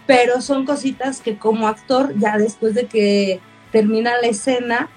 Pero 0.05 0.41
son 0.41 0.65
cositas 0.65 1.21
que 1.21 1.37
como 1.37 1.67
actor, 1.67 2.13
ya 2.17 2.37
después 2.37 2.75
de 2.75 2.85
que 2.85 3.39
termina 3.71 4.11
la 4.21 4.27
escena, 4.27 4.89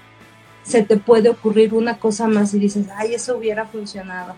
se 0.63 0.83
te 0.83 0.97
puede 0.97 1.29
ocurrir 1.29 1.73
una 1.73 1.97
cosa 1.97 2.27
más 2.27 2.53
y 2.53 2.59
dices, 2.59 2.85
ay, 2.95 3.15
eso 3.15 3.37
hubiera 3.37 3.65
funcionado. 3.65 4.35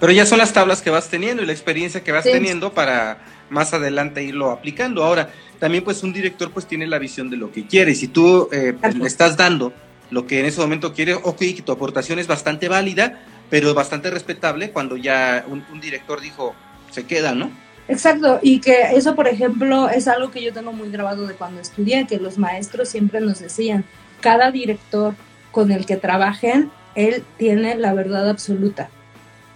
Pero 0.00 0.12
ya 0.12 0.26
son 0.26 0.38
las 0.38 0.52
tablas 0.52 0.82
que 0.82 0.90
vas 0.90 1.08
teniendo 1.08 1.42
y 1.42 1.46
la 1.46 1.52
experiencia 1.52 2.02
que 2.02 2.12
vas 2.12 2.24
teniendo 2.24 2.72
para 2.72 3.18
más 3.50 3.72
adelante 3.74 4.22
irlo 4.24 4.50
aplicando. 4.50 5.04
Ahora, 5.04 5.30
también 5.58 5.84
pues 5.84 6.02
un 6.02 6.12
director 6.12 6.50
pues 6.50 6.66
tiene 6.66 6.86
la 6.86 6.98
visión 6.98 7.30
de 7.30 7.36
lo 7.36 7.52
que 7.52 7.66
quiere. 7.66 7.94
Si 7.94 8.08
tú 8.08 8.48
eh, 8.52 8.74
le 8.94 9.06
estás 9.06 9.36
dando 9.36 9.72
lo 10.10 10.26
que 10.26 10.40
en 10.40 10.46
ese 10.46 10.60
momento 10.60 10.94
quiere, 10.94 11.14
ok, 11.14 11.38
que 11.38 11.62
tu 11.64 11.72
aportación 11.72 12.18
es 12.18 12.26
bastante 12.26 12.68
válida, 12.68 13.20
pero 13.50 13.74
bastante 13.74 14.10
respetable 14.10 14.70
cuando 14.70 14.96
ya 14.96 15.44
un, 15.48 15.64
un 15.72 15.80
director 15.80 16.20
dijo, 16.20 16.54
se 16.90 17.04
queda, 17.04 17.34
¿no? 17.34 17.50
Exacto, 17.88 18.38
y 18.42 18.60
que 18.60 18.82
eso, 18.94 19.14
por 19.14 19.28
ejemplo, 19.28 19.88
es 19.88 20.08
algo 20.08 20.30
que 20.30 20.42
yo 20.42 20.52
tengo 20.52 20.72
muy 20.72 20.90
grabado 20.90 21.26
de 21.26 21.34
cuando 21.34 21.60
estudié, 21.60 22.06
que 22.06 22.18
los 22.18 22.36
maestros 22.36 22.90
siempre 22.90 23.20
nos 23.20 23.40
decían, 23.40 23.84
cada 24.20 24.50
director 24.50 25.14
con 25.50 25.70
el 25.70 25.86
que 25.86 25.96
trabajen, 25.96 26.70
él 26.94 27.24
tiene 27.36 27.76
la 27.76 27.94
verdad 27.94 28.28
absoluta. 28.28 28.90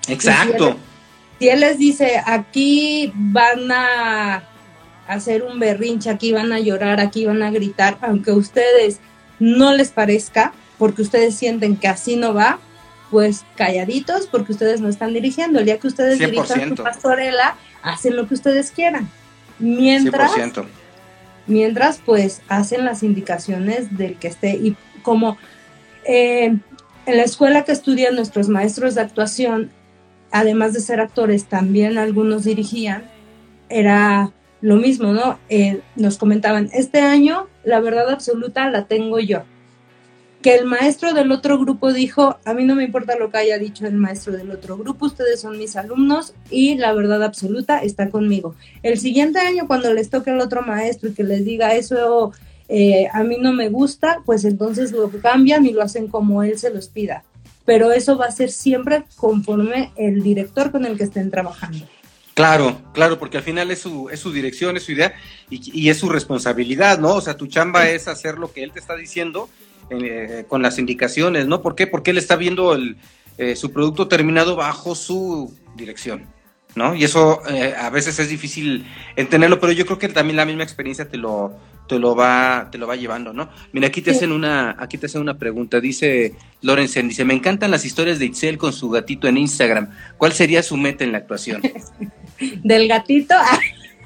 Exacto. 0.08 0.76
Si 1.38 1.48
él, 1.48 1.60
les 1.60 1.78
dice, 1.78 2.22
aquí 2.24 3.12
van 3.14 3.70
a 3.72 4.44
hacer 5.08 5.42
un 5.42 5.58
berrinche, 5.58 6.10
aquí 6.10 6.32
van 6.32 6.52
a 6.52 6.60
llorar, 6.60 7.00
aquí 7.00 7.24
van 7.24 7.42
a 7.42 7.50
gritar, 7.50 7.98
aunque 8.00 8.30
a 8.30 8.34
ustedes 8.34 9.00
no 9.40 9.72
les 9.72 9.90
parezca, 9.90 10.52
porque 10.78 11.02
ustedes 11.02 11.34
sienten 11.34 11.76
que 11.76 11.88
así 11.88 12.16
no 12.16 12.32
va, 12.32 12.58
pues 13.10 13.44
calladitos, 13.56 14.26
porque 14.26 14.52
ustedes 14.52 14.80
no 14.80 14.88
están 14.88 15.12
dirigiendo. 15.12 15.58
El 15.58 15.66
día 15.66 15.78
que 15.78 15.88
ustedes 15.88 16.18
dirijan 16.18 16.76
su 16.76 16.82
pastorela, 16.82 17.56
hacen 17.82 18.16
lo 18.16 18.26
que 18.26 18.34
ustedes 18.34 18.70
quieran. 18.70 19.08
Mientras, 19.58 20.32
mientras 21.46 22.00
pues 22.04 22.40
hacen 22.48 22.84
las 22.84 23.02
indicaciones 23.02 23.96
del 23.96 24.16
que 24.16 24.28
esté. 24.28 24.52
Y 24.52 24.76
como 25.02 25.36
eh, 26.04 26.56
en 27.06 27.16
la 27.16 27.22
escuela 27.22 27.64
que 27.64 27.72
estudian 27.72 28.14
nuestros 28.14 28.48
maestros 28.48 28.94
de 28.94 29.00
actuación, 29.00 29.70
además 30.30 30.72
de 30.72 30.80
ser 30.80 31.00
actores, 31.00 31.46
también 31.46 31.98
algunos 31.98 32.44
dirigían, 32.44 33.04
era 33.68 34.32
lo 34.60 34.76
mismo, 34.76 35.12
¿no? 35.12 35.38
Eh, 35.48 35.80
nos 35.96 36.18
comentaban, 36.18 36.70
este 36.72 37.00
año 37.00 37.48
la 37.64 37.80
verdad 37.80 38.10
absoluta 38.10 38.70
la 38.70 38.86
tengo 38.86 39.18
yo. 39.18 39.42
Que 40.40 40.56
el 40.56 40.66
maestro 40.66 41.12
del 41.12 41.30
otro 41.30 41.58
grupo 41.58 41.92
dijo, 41.92 42.38
a 42.44 42.54
mí 42.54 42.64
no 42.64 42.74
me 42.74 42.82
importa 42.82 43.16
lo 43.16 43.30
que 43.30 43.38
haya 43.38 43.58
dicho 43.58 43.86
el 43.86 43.94
maestro 43.94 44.32
del 44.32 44.50
otro 44.50 44.76
grupo, 44.76 45.06
ustedes 45.06 45.40
son 45.40 45.58
mis 45.58 45.76
alumnos 45.76 46.34
y 46.50 46.76
la 46.76 46.92
verdad 46.92 47.22
absoluta 47.22 47.78
está 47.78 48.10
conmigo. 48.10 48.56
El 48.82 48.98
siguiente 48.98 49.38
año, 49.38 49.66
cuando 49.68 49.92
les 49.94 50.10
toque 50.10 50.30
el 50.30 50.40
otro 50.40 50.62
maestro 50.62 51.10
y 51.10 51.14
que 51.14 51.22
les 51.22 51.44
diga 51.44 51.74
eso 51.74 52.32
eh, 52.74 53.06
a 53.12 53.22
mí 53.22 53.36
no 53.38 53.52
me 53.52 53.68
gusta, 53.68 54.22
pues 54.24 54.46
entonces 54.46 54.92
lo 54.92 55.10
cambian 55.10 55.66
y 55.66 55.72
lo 55.72 55.82
hacen 55.82 56.08
como 56.08 56.42
él 56.42 56.58
se 56.58 56.72
los 56.72 56.88
pida. 56.88 57.22
Pero 57.66 57.92
eso 57.92 58.16
va 58.16 58.24
a 58.24 58.30
ser 58.30 58.50
siempre 58.50 59.04
conforme 59.16 59.92
el 59.96 60.22
director 60.22 60.72
con 60.72 60.86
el 60.86 60.96
que 60.96 61.04
estén 61.04 61.30
trabajando. 61.30 61.86
Claro, 62.32 62.80
claro, 62.94 63.18
porque 63.18 63.36
al 63.36 63.42
final 63.42 63.70
es 63.70 63.80
su, 63.80 64.08
es 64.08 64.20
su 64.20 64.32
dirección, 64.32 64.78
es 64.78 64.84
su 64.84 64.92
idea 64.92 65.12
y, 65.50 65.90
es 65.90 65.98
su 65.98 66.08
responsabilidad, 66.08 66.98
¿no? 66.98 67.12
O 67.12 67.20
sea, 67.20 67.36
tu 67.36 67.46
chamba 67.46 67.90
es 67.90 68.08
hacer 68.08 68.38
lo 68.38 68.50
que 68.50 68.62
él 68.62 68.72
te 68.72 68.80
está 68.80 68.96
diciendo 68.96 69.50
eh, 69.90 70.46
con 70.48 70.62
las 70.62 70.78
indicaciones, 70.78 71.46
¿no? 71.46 71.60
¿Por 71.60 71.74
qué? 71.74 71.86
Porque 71.86 72.12
él 72.12 72.16
está 72.16 72.36
viendo 72.36 72.72
el, 72.72 72.96
eh, 73.36 73.54
su 73.54 73.70
producto 73.70 74.08
terminado 74.08 74.56
bajo 74.56 74.94
su 74.94 75.54
dirección, 75.76 76.24
¿no? 76.74 76.94
Y 76.94 77.04
eso 77.04 77.42
a 77.78 77.90
veces 77.90 78.18
es 78.18 78.30
difícil 78.30 78.86
entenderlo, 79.14 79.60
pero 79.60 79.74
yo 79.74 79.84
creo 79.84 79.98
que 79.98 80.08
también 80.08 80.38
la 80.38 80.46
misma 80.46 80.62
experiencia 80.62 81.06
te 81.06 81.18
lo, 81.18 81.54
te 81.92 81.98
lo 81.98 82.16
va, 82.16 82.68
te 82.72 82.78
lo 82.78 82.86
va 82.86 82.96
llevando, 82.96 83.34
¿no? 83.34 83.50
Mira, 83.72 83.88
aquí 83.88 84.00
te 84.00 84.12
hacen 84.12 84.32
una, 84.32 84.74
aquí 84.78 84.96
te 84.96 85.04
hacen 85.04 85.20
una 85.20 85.36
pregunta, 85.36 85.78
dice 85.78 86.32
Lorenzen, 86.62 87.08
dice, 87.08 87.26
me 87.26 87.34
encantan 87.34 87.70
las 87.70 87.84
historias 87.84 88.18
de 88.18 88.24
Itzel 88.24 88.56
con 88.56 88.72
su 88.72 88.88
gatito 88.88 89.28
en 89.28 89.36
Instagram. 89.36 89.90
¿Cuál 90.16 90.32
sería 90.32 90.62
su 90.62 90.78
meta 90.78 91.04
en 91.04 91.12
la 91.12 91.18
actuación? 91.18 91.60
Del 92.64 92.88
gatito. 92.88 93.34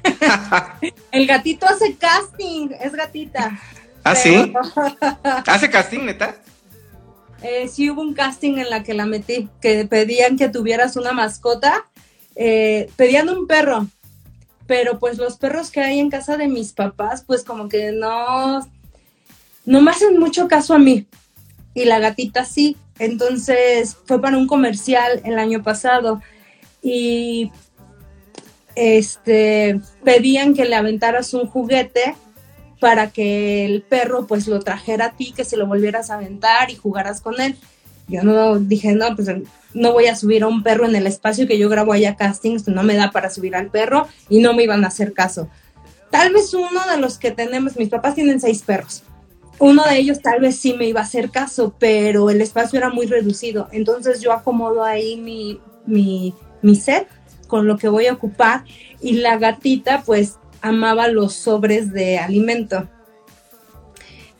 El 1.13 1.27
gatito 1.27 1.65
hace 1.65 1.95
casting, 1.95 2.71
es 2.77 2.91
gatita. 2.91 3.57
¿Ah, 4.03 4.15
sí? 4.15 4.51
¿Hace 5.45 5.69
casting, 5.69 5.99
neta? 5.99 6.35
Eh, 7.41 7.69
sí 7.69 7.89
hubo 7.89 8.01
un 8.01 8.13
casting 8.13 8.57
en 8.57 8.69
la 8.69 8.83
que 8.83 8.93
la 8.93 9.05
metí, 9.05 9.47
que 9.61 9.85
pedían 9.85 10.37
que 10.37 10.49
tuvieras 10.49 10.97
una 10.97 11.13
mascota, 11.13 11.85
eh, 12.35 12.89
pedían 12.97 13.29
un 13.29 13.47
perro, 13.47 13.87
pero 14.67 14.99
pues 14.99 15.17
los 15.17 15.37
perros 15.37 15.71
que 15.71 15.79
hay 15.79 15.99
en 15.99 16.09
casa 16.09 16.37
de 16.37 16.47
mis 16.47 16.73
papás, 16.73 17.23
pues 17.25 17.43
como 17.43 17.69
que 17.69 17.93
no, 17.93 18.59
no 19.65 19.81
me 19.81 19.91
hacen 19.91 20.19
mucho 20.19 20.47
caso 20.47 20.73
a 20.73 20.79
mí. 20.79 21.07
Y 21.73 21.85
la 21.85 21.99
gatita 21.99 22.45
sí. 22.45 22.75
Entonces 22.99 23.97
fue 24.05 24.21
para 24.21 24.37
un 24.37 24.47
comercial 24.47 25.21
el 25.23 25.39
año 25.39 25.63
pasado 25.63 26.21
y 26.81 27.51
este 28.75 29.79
pedían 30.03 30.53
que 30.53 30.65
le 30.65 30.75
aventaras 30.75 31.33
un 31.33 31.47
juguete 31.47 32.15
para 32.79 33.11
que 33.11 33.65
el 33.65 33.81
perro 33.83 34.27
pues 34.27 34.47
lo 34.47 34.59
trajera 34.59 35.05
a 35.05 35.11
ti, 35.11 35.33
que 35.35 35.45
se 35.45 35.57
lo 35.57 35.65
volvieras 35.65 36.09
a 36.09 36.15
aventar 36.15 36.69
y 36.69 36.75
jugaras 36.75 37.21
con 37.21 37.39
él. 37.39 37.57
Yo 38.07 38.23
no 38.23 38.57
dije, 38.59 38.93
no, 38.93 39.15
pues 39.15 39.27
no 39.73 39.91
voy 39.91 40.07
a 40.07 40.15
subir 40.15 40.43
a 40.43 40.47
un 40.47 40.63
perro 40.63 40.85
en 40.85 40.95
el 40.95 41.07
espacio 41.07 41.47
que 41.47 41.57
yo 41.57 41.69
grabo 41.69 41.93
allá 41.93 42.15
castings, 42.15 42.67
no 42.67 42.83
me 42.83 42.95
da 42.95 43.11
para 43.11 43.29
subir 43.29 43.55
al 43.55 43.69
perro 43.69 44.07
y 44.29 44.39
no 44.39 44.53
me 44.53 44.63
iban 44.63 44.83
a 44.83 44.87
hacer 44.87 45.13
caso. 45.13 45.49
Tal 46.09 46.31
vez 46.31 46.53
uno 46.53 46.87
de 46.89 46.97
los 46.97 47.17
que 47.17 47.31
tenemos, 47.31 47.75
mis 47.75 47.89
papás 47.89 48.15
tienen 48.15 48.39
seis 48.39 48.61
perros. 48.61 49.03
Uno 49.59 49.83
de 49.83 49.97
ellos 49.97 50.21
tal 50.21 50.39
vez 50.39 50.57
sí 50.57 50.73
me 50.73 50.87
iba 50.87 51.01
a 51.01 51.03
hacer 51.03 51.31
caso, 51.31 51.75
pero 51.79 52.29
el 52.29 52.41
espacio 52.41 52.77
era 52.77 52.89
muy 52.89 53.07
reducido. 53.07 53.67
Entonces 53.71 54.21
yo 54.21 54.31
acomodo 54.31 54.83
ahí 54.83 55.17
mi, 55.17 55.59
mi, 55.85 56.33
mi 56.61 56.75
set 56.75 57.07
con 57.47 57.67
lo 57.67 57.77
que 57.77 57.89
voy 57.89 58.05
a 58.05 58.13
ocupar 58.13 58.63
y 59.01 59.13
la 59.13 59.37
gatita 59.37 60.03
pues 60.05 60.37
amaba 60.61 61.07
los 61.07 61.33
sobres 61.33 61.91
de 61.91 62.19
alimento. 62.19 62.87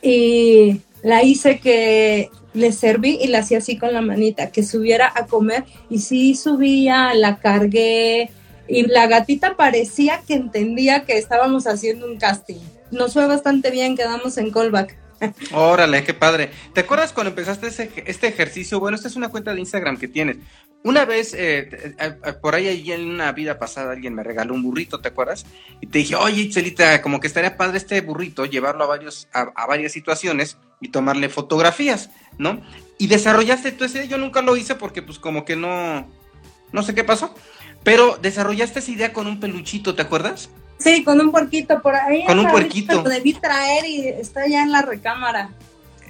Y 0.01 0.81
la 1.01 1.23
hice 1.23 1.59
que 1.59 2.29
le 2.57 2.71
serví 2.71 3.17
y 3.21 3.27
la 3.27 3.39
hacía 3.39 3.59
así 3.59 3.77
con 3.77 3.93
la 3.93 4.01
manita, 4.01 4.51
que 4.51 4.63
subiera 4.63 5.11
a 5.15 5.27
comer 5.27 5.63
y 5.89 5.99
sí 5.99 6.35
subía, 6.35 7.13
la 7.13 7.37
cargué 7.37 8.31
y 8.67 8.87
la 8.87 9.07
gatita 9.07 9.55
parecía 9.55 10.21
que 10.27 10.33
entendía 10.33 11.05
que 11.05 11.17
estábamos 11.17 11.67
haciendo 11.67 12.05
un 12.05 12.17
casting. 12.17 12.59
Nos 12.91 13.13
fue 13.13 13.25
bastante 13.27 13.71
bien, 13.71 13.95
quedamos 13.95 14.37
en 14.37 14.51
callback. 14.51 15.06
Órale, 15.51 16.03
qué 16.03 16.13
padre. 16.13 16.51
¿Te 16.73 16.81
acuerdas 16.81 17.13
cuando 17.13 17.29
empezaste 17.29 17.67
este 17.67 18.27
ejercicio? 18.27 18.79
Bueno, 18.79 18.95
esta 18.95 19.07
es 19.07 19.15
una 19.15 19.29
cuenta 19.29 19.53
de 19.53 19.59
Instagram 19.59 19.97
que 19.97 20.07
tienes. 20.07 20.37
Una 20.83 21.05
vez, 21.05 21.33
eh, 21.33 21.67
eh, 21.71 21.95
eh, 21.99 22.33
por 22.41 22.55
ahí 22.55 22.91
en 22.91 23.09
una 23.09 23.31
vida 23.31 23.59
pasada, 23.59 23.91
alguien 23.91 24.13
me 24.13 24.23
regaló 24.23 24.53
un 24.53 24.63
burrito, 24.63 25.01
¿te 25.01 25.09
acuerdas? 25.09 25.45
Y 25.81 25.87
te 25.87 25.99
dije, 25.99 26.15
oye, 26.15 26.49
Chelita, 26.49 27.01
como 27.01 27.19
que 27.19 27.27
estaría 27.27 27.57
padre 27.57 27.77
este 27.77 27.99
burrito, 28.01 28.45
llevarlo 28.45 28.83
a, 28.83 28.87
varios, 28.87 29.27
a, 29.33 29.65
varias 29.65 29.91
situaciones 29.91 30.57
y 30.79 30.89
tomarle 30.89 31.29
fotografías, 31.29 32.09
¿no? 32.37 32.61
Y 32.97 33.07
desarrollaste 33.07 33.75
ese, 33.83 34.07
yo 34.07 34.17
nunca 34.17 34.41
lo 34.41 34.55
hice 34.55 34.75
porque 34.75 35.01
pues 35.01 35.19
como 35.19 35.43
que 35.43 35.55
no, 35.55 36.07
no 36.71 36.83
sé 36.83 36.93
qué 36.93 37.03
pasó, 37.03 37.33
pero 37.83 38.17
desarrollaste 38.21 38.79
esa 38.79 38.91
idea 38.91 39.13
con 39.13 39.27
un 39.27 39.39
peluchito, 39.39 39.95
¿te 39.95 40.03
acuerdas? 40.03 40.49
Sí, 40.77 41.03
con 41.03 41.19
un 41.19 41.31
puerquito 41.31 41.81
por 41.81 41.95
ahí. 41.95 42.25
Con 42.25 42.39
un 42.39 42.49
puerquito. 42.49 43.01
Lo 43.01 43.09
debí 43.09 43.33
traer 43.33 43.85
y 43.85 44.07
está 44.07 44.47
ya 44.47 44.61
en 44.61 44.71
la 44.71 44.81
recámara. 44.81 45.49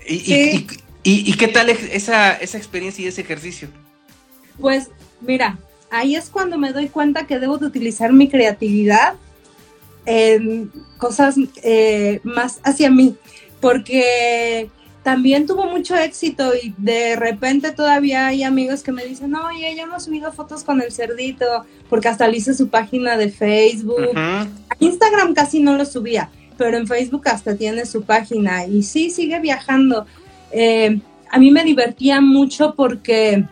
¿Y, 0.05 0.67
y, 1.03 1.33
qué 1.33 1.47
tal 1.47 1.69
esa, 1.69 2.33
esa 2.33 2.57
experiencia 2.57 3.03
y 3.03 3.07
ese 3.07 3.21
ejercicio? 3.21 3.69
Pues 4.59 4.89
mira, 5.21 5.57
ahí 5.89 6.15
es 6.15 6.29
cuando 6.29 6.57
me 6.57 6.73
doy 6.73 6.87
cuenta 6.87 7.27
que 7.27 7.39
debo 7.39 7.57
de 7.57 7.65
utilizar 7.65 8.11
mi 8.13 8.29
creatividad 8.29 9.15
en 10.05 10.71
cosas 10.97 11.35
eh, 11.63 12.19
más 12.23 12.59
hacia 12.63 12.89
mí, 12.89 13.15
porque 13.59 14.69
también 15.07 15.45
tuvo 15.47 15.67
mucho 15.67 15.95
éxito 15.95 16.51
y 16.61 16.73
de 16.77 17.15
repente 17.15 17.71
todavía 17.71 18.27
hay 18.27 18.43
amigos 18.43 18.83
que 18.83 18.91
me 18.91 19.05
dicen, 19.05 19.33
oye, 19.35 19.73
ya 19.73 19.83
hemos 19.83 20.03
subido 20.03 20.33
fotos 20.33 20.65
con 20.65 20.81
el 20.81 20.91
cerdito, 20.91 21.45
porque 21.89 22.09
hasta 22.09 22.27
le 22.27 22.35
hice 22.35 22.53
su 22.53 22.67
página 22.67 23.15
de 23.15 23.29
Facebook. 23.29 24.09
Instagram 24.79 25.33
casi 25.33 25.61
no 25.61 25.77
lo 25.77 25.85
subía, 25.85 26.29
pero 26.57 26.75
en 26.75 26.87
Facebook 26.87 27.29
hasta 27.29 27.55
tiene 27.55 27.85
su 27.85 28.03
página 28.03 28.65
y 28.65 28.83
sí, 28.83 29.09
sigue 29.09 29.39
viajando. 29.39 30.05
Eh, 30.51 30.99
a 31.31 31.39
mí 31.39 31.51
me 31.51 31.63
divertía 31.63 32.19
mucho 32.19 32.75
porque 32.75 33.45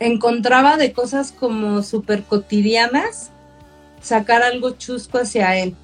encontraba 0.00 0.76
de 0.76 0.92
cosas 0.92 1.30
como 1.30 1.84
súper 1.84 2.24
cotidianas 2.24 3.30
sacar 4.00 4.42
algo 4.42 4.72
chusco 4.72 5.18
hacia 5.18 5.56
él. 5.56 5.76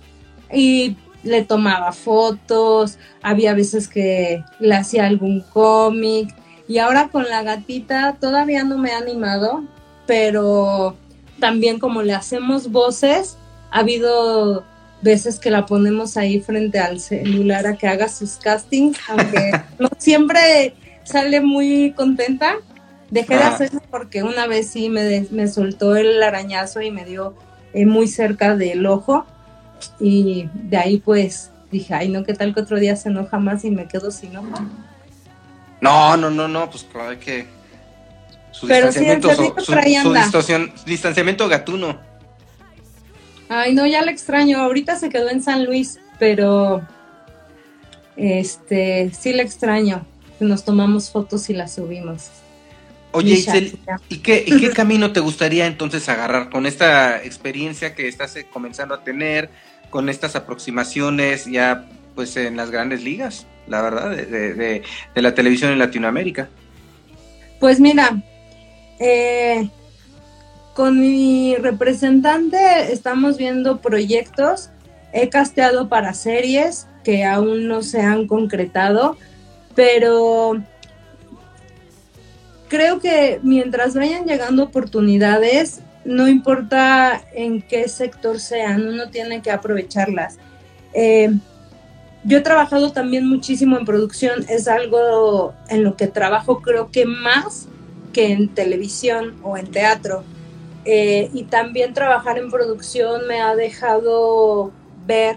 Y 0.52 0.96
le 1.24 1.42
tomaba 1.42 1.92
fotos, 1.92 2.98
había 3.22 3.54
veces 3.54 3.88
que 3.88 4.44
le 4.60 4.74
hacía 4.74 5.06
algún 5.06 5.40
cómic. 5.40 6.34
Y 6.68 6.78
ahora 6.78 7.08
con 7.08 7.28
la 7.28 7.42
gatita 7.42 8.16
todavía 8.20 8.64
no 8.64 8.78
me 8.78 8.92
ha 8.92 8.98
animado, 8.98 9.64
pero 10.06 10.96
también 11.40 11.78
como 11.78 12.02
le 12.02 12.14
hacemos 12.14 12.70
voces, 12.70 13.36
ha 13.70 13.80
habido 13.80 14.64
veces 15.02 15.38
que 15.38 15.50
la 15.50 15.66
ponemos 15.66 16.16
ahí 16.16 16.40
frente 16.40 16.78
al 16.78 17.00
celular 17.00 17.66
a 17.66 17.76
que 17.76 17.86
haga 17.86 18.08
sus 18.08 18.36
castings, 18.36 18.98
aunque 19.08 19.52
no 19.78 19.88
siempre 19.98 20.74
sale 21.04 21.40
muy 21.40 21.92
contenta. 21.92 22.56
Dejé 23.10 23.36
de 23.36 23.42
hacerlo 23.42 23.82
porque 23.90 24.22
una 24.22 24.46
vez 24.46 24.70
sí 24.70 24.88
me, 24.88 25.26
me 25.30 25.46
soltó 25.46 25.94
el 25.94 26.22
arañazo 26.22 26.80
y 26.80 26.90
me 26.90 27.04
dio 27.04 27.34
eh, 27.74 27.86
muy 27.86 28.08
cerca 28.08 28.56
del 28.56 28.86
ojo 28.86 29.26
y 30.00 30.48
de 30.54 30.76
ahí 30.76 30.98
pues 30.98 31.50
dije, 31.70 31.94
ay 31.94 32.08
no, 32.08 32.24
¿qué 32.24 32.34
tal 32.34 32.54
que 32.54 32.60
otro 32.60 32.78
día 32.78 32.96
se 32.96 33.08
enoja 33.08 33.38
más 33.38 33.64
y 33.64 33.70
me 33.70 33.86
quedo 33.86 34.10
sin 34.10 34.36
ojo? 34.36 34.54
No, 35.80 36.16
no, 36.16 36.30
no, 36.30 36.48
no, 36.48 36.70
pues 36.70 36.84
claro 36.84 37.18
que 37.18 37.46
su 38.52 38.66
distanciamiento, 38.66 39.30
su, 40.42 40.70
distanciamiento 40.86 41.48
gatuno. 41.48 41.98
Ay, 43.48 43.74
no, 43.74 43.86
ya 43.86 44.02
la 44.02 44.10
extraño. 44.10 44.58
Ahorita 44.60 44.96
se 44.96 45.08
quedó 45.08 45.28
en 45.28 45.42
San 45.42 45.64
Luis, 45.64 45.98
pero 46.18 46.82
este 48.16 49.10
sí 49.10 49.32
la 49.32 49.42
extraño. 49.42 50.06
Nos 50.40 50.64
tomamos 50.64 51.10
fotos 51.10 51.50
y 51.50 51.54
las 51.54 51.74
subimos. 51.74 52.30
Oye, 53.10 53.34
Isel, 53.34 53.78
¿y 54.08 54.18
qué, 54.18 54.44
¿y 54.46 54.58
qué 54.58 54.70
camino 54.74 55.12
te 55.12 55.20
gustaría 55.20 55.66
entonces 55.66 56.08
agarrar 56.08 56.50
con 56.50 56.66
esta 56.66 57.22
experiencia 57.22 57.94
que 57.94 58.08
estás 58.08 58.34
eh, 58.36 58.46
comenzando 58.50 58.94
a 58.94 59.04
tener, 59.04 59.50
con 59.94 60.08
estas 60.08 60.34
aproximaciones 60.34 61.46
ya 61.46 61.86
pues 62.16 62.36
en 62.36 62.56
las 62.56 62.72
grandes 62.72 63.04
ligas, 63.04 63.46
la 63.68 63.80
verdad, 63.80 64.10
de, 64.10 64.82
la 65.14 65.34
televisión 65.36 65.70
en 65.70 65.78
Latinoamérica? 65.78 66.48
Pues 67.60 67.78
mira, 67.78 68.20
eh, 68.98 69.70
con 70.74 70.98
mi 70.98 71.54
representante 71.54 72.92
estamos 72.92 73.36
viendo 73.38 73.80
proyectos, 73.80 74.70
he 75.12 75.28
casteado 75.28 75.88
para 75.88 76.12
series 76.12 76.88
que 77.04 77.24
aún 77.24 77.68
no 77.68 77.82
se 77.82 78.00
han 78.00 78.26
concretado, 78.26 79.16
pero 79.76 80.60
creo 82.66 82.98
que 82.98 83.38
mientras 83.44 83.94
vayan 83.94 84.24
llegando 84.24 84.64
oportunidades, 84.64 85.83
no 86.04 86.28
importa 86.28 87.22
en 87.32 87.62
qué 87.62 87.88
sector 87.88 88.40
sean, 88.40 88.86
uno 88.88 89.10
tiene 89.10 89.42
que 89.42 89.50
aprovecharlas. 89.50 90.38
Eh, 90.92 91.30
yo 92.24 92.38
he 92.38 92.40
trabajado 92.40 92.92
también 92.92 93.28
muchísimo 93.28 93.76
en 93.76 93.84
producción, 93.84 94.44
es 94.48 94.68
algo 94.68 95.54
en 95.68 95.84
lo 95.84 95.96
que 95.96 96.06
trabajo 96.06 96.62
creo 96.62 96.90
que 96.90 97.04
más 97.04 97.68
que 98.12 98.32
en 98.32 98.48
televisión 98.48 99.34
o 99.42 99.56
en 99.56 99.70
teatro. 99.70 100.24
Eh, 100.86 101.30
y 101.32 101.44
también 101.44 101.94
trabajar 101.94 102.38
en 102.38 102.50
producción 102.50 103.26
me 103.26 103.40
ha 103.40 103.56
dejado 103.56 104.70
ver 105.06 105.36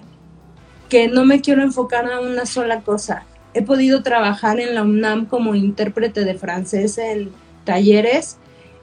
que 0.89 1.07
no 1.07 1.25
me 1.25 1.41
quiero 1.41 1.63
enfocar 1.63 2.11
a 2.11 2.19
una 2.19 2.45
sola 2.45 2.81
cosa 2.81 3.25
he 3.57 3.63
podido 3.63 4.03
trabajar 4.03 4.59
en 4.59 4.75
la 4.75 4.83
UNAM 4.83 5.25
como 5.25 5.55
intérprete 5.55 6.23
de 6.23 6.35
francés 6.35 6.99
en 6.99 7.31
talleres 7.65 8.36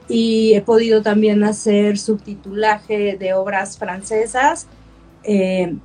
y 0.07 0.53
he 0.53 0.61
podido 0.61 1.01
también 1.01 1.43
hacer 1.43 1.97
subtitulaje 1.97 3.17
de 3.17 3.33
obras 3.33 3.77
francesas. 3.77 4.67
Eh, 5.23 5.75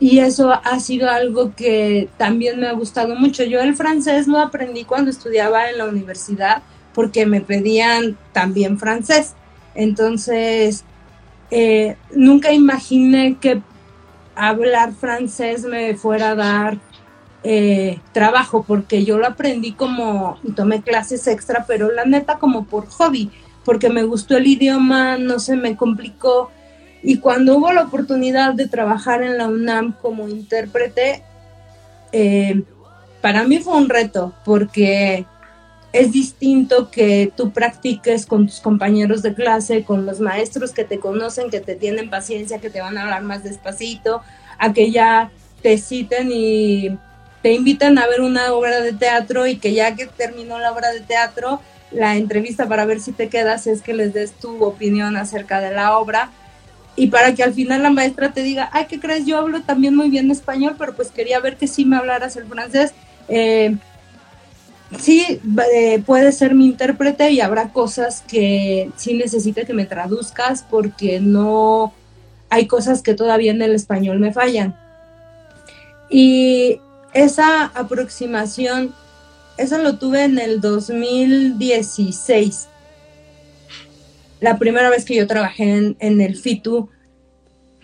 y 0.00 0.20
eso 0.20 0.52
ha 0.52 0.78
sido 0.80 1.10
algo 1.10 1.54
que 1.56 2.08
también 2.16 2.60
me 2.60 2.68
ha 2.68 2.72
gustado 2.72 3.16
mucho. 3.16 3.42
Yo 3.44 3.60
el 3.60 3.74
francés 3.74 4.28
lo 4.28 4.38
aprendí 4.38 4.84
cuando 4.84 5.10
estudiaba 5.10 5.70
en 5.70 5.78
la 5.78 5.86
universidad 5.86 6.62
porque 6.94 7.26
me 7.26 7.40
pedían 7.40 8.16
también 8.32 8.78
francés. 8.78 9.34
Entonces, 9.74 10.84
eh, 11.50 11.96
nunca 12.14 12.52
imaginé 12.52 13.36
que 13.40 13.60
hablar 14.34 14.92
francés 14.92 15.64
me 15.64 15.94
fuera 15.94 16.30
a 16.30 16.34
dar 16.34 16.78
eh, 17.44 18.00
trabajo, 18.12 18.64
porque 18.66 19.04
yo 19.04 19.18
lo 19.18 19.26
aprendí 19.26 19.72
como, 19.72 20.38
tomé 20.56 20.82
clases 20.82 21.26
extra, 21.26 21.64
pero 21.66 21.90
la 21.90 22.04
neta 22.04 22.38
como 22.38 22.64
por 22.64 22.86
hobby, 22.88 23.30
porque 23.68 23.90
me 23.90 24.02
gustó 24.02 24.38
el 24.38 24.46
idioma, 24.46 25.18
no 25.18 25.38
se 25.38 25.54
me 25.54 25.76
complicó. 25.76 26.50
Y 27.02 27.18
cuando 27.18 27.58
hubo 27.58 27.70
la 27.70 27.82
oportunidad 27.82 28.54
de 28.54 28.66
trabajar 28.66 29.22
en 29.22 29.36
la 29.36 29.46
UNAM 29.46 29.92
como 29.92 30.26
intérprete, 30.26 31.22
eh, 32.12 32.62
para 33.20 33.44
mí 33.44 33.58
fue 33.58 33.76
un 33.76 33.90
reto, 33.90 34.32
porque 34.42 35.26
es 35.92 36.12
distinto 36.12 36.90
que 36.90 37.30
tú 37.36 37.50
practiques 37.50 38.24
con 38.24 38.46
tus 38.46 38.60
compañeros 38.60 39.20
de 39.20 39.34
clase, 39.34 39.84
con 39.84 40.06
los 40.06 40.18
maestros 40.18 40.72
que 40.72 40.84
te 40.84 40.98
conocen, 40.98 41.50
que 41.50 41.60
te 41.60 41.74
tienen 41.74 42.08
paciencia, 42.08 42.62
que 42.62 42.70
te 42.70 42.80
van 42.80 42.96
a 42.96 43.02
hablar 43.02 43.22
más 43.22 43.44
despacito, 43.44 44.22
a 44.56 44.72
que 44.72 44.90
ya 44.90 45.30
te 45.60 45.76
citen 45.76 46.30
y 46.32 46.96
te 47.42 47.52
invitan 47.52 47.98
a 47.98 48.06
ver 48.06 48.22
una 48.22 48.50
obra 48.54 48.80
de 48.80 48.94
teatro 48.94 49.46
y 49.46 49.56
que 49.56 49.74
ya 49.74 49.94
que 49.94 50.06
terminó 50.06 50.58
la 50.58 50.72
obra 50.72 50.90
de 50.90 51.00
teatro, 51.00 51.60
la 51.90 52.16
entrevista 52.16 52.68
para 52.68 52.84
ver 52.84 53.00
si 53.00 53.12
te 53.12 53.28
quedas 53.28 53.66
es 53.66 53.82
que 53.82 53.94
les 53.94 54.12
des 54.12 54.32
tu 54.32 54.62
opinión 54.64 55.16
acerca 55.16 55.60
de 55.60 55.74
la 55.74 55.98
obra 55.98 56.30
y 56.98 57.06
para 57.06 57.32
que 57.34 57.44
al 57.44 57.54
final 57.54 57.84
la 57.84 57.90
maestra 57.90 58.32
te 58.32 58.42
diga, 58.42 58.68
ay, 58.72 58.86
¿qué 58.88 58.98
crees? 58.98 59.24
Yo 59.24 59.38
hablo 59.38 59.62
también 59.62 59.94
muy 59.94 60.10
bien 60.10 60.30
español, 60.32 60.74
pero 60.76 60.96
pues 60.96 61.10
quería 61.10 61.38
ver 61.38 61.56
que 61.56 61.68
sí 61.68 61.84
me 61.84 61.96
hablaras 61.96 62.34
el 62.36 62.46
francés. 62.46 62.92
Eh, 63.28 63.76
sí, 64.98 65.40
eh, 65.72 66.02
puede 66.04 66.32
ser 66.32 66.56
mi 66.56 66.66
intérprete 66.66 67.30
y 67.30 67.40
habrá 67.40 67.68
cosas 67.68 68.24
que 68.26 68.90
sí 68.96 69.14
necesite 69.14 69.64
que 69.64 69.74
me 69.74 69.86
traduzcas 69.86 70.64
porque 70.68 71.20
no 71.20 71.94
hay 72.50 72.66
cosas 72.66 73.00
que 73.00 73.14
todavía 73.14 73.52
en 73.52 73.62
el 73.62 73.76
español 73.76 74.18
me 74.18 74.32
fallan. 74.32 74.74
Y 76.10 76.80
esa 77.12 77.66
aproximación, 77.66 78.92
eso 79.58 79.78
lo 79.78 79.98
tuve 79.98 80.24
en 80.24 80.38
el 80.38 80.60
2016. 80.60 82.68
La 84.40 84.58
primera 84.58 84.88
vez 84.88 85.04
que 85.04 85.16
yo 85.16 85.26
trabajé 85.26 85.96
en, 85.98 86.20
el 86.20 86.36
FITU 86.36 86.88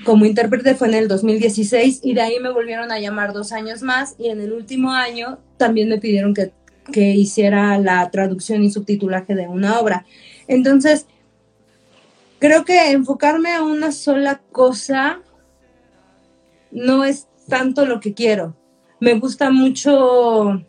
como 0.04 0.24
intérprete 0.24 0.74
fue 0.74 0.88
en 0.88 0.94
el 0.94 1.08
2016 1.08 2.00
y 2.02 2.14
de 2.14 2.20
ahí 2.20 2.38
me 2.40 2.50
volvieron 2.50 2.92
a 2.92 2.98
llamar 2.98 3.32
dos 3.32 3.52
años 3.52 3.82
más 3.82 4.14
y 4.18 4.28
en 4.28 4.40
el 4.40 4.52
último 4.52 4.92
año 4.92 5.38
también 5.56 5.88
me 5.88 5.98
pidieron 5.98 6.34
que, 6.34 6.52
que 6.92 7.10
hiciera 7.10 7.78
la 7.78 8.08
traducción 8.10 8.62
y 8.62 8.70
subtitulaje 8.70 9.34
de 9.34 9.48
una 9.48 9.80
obra. 9.80 10.04
Entonces, 10.46 11.06
creo 12.38 12.64
que 12.64 12.92
enfocarme 12.92 13.52
a 13.52 13.62
una 13.62 13.92
sola 13.92 14.40
cosa 14.52 15.20
no 16.70 17.04
es 17.04 17.26
tanto 17.48 17.84
lo 17.84 18.00
que 18.00 18.14
quiero 18.14 18.54
me 19.04 19.18
gusta 19.18 19.50
mucho 19.50 20.64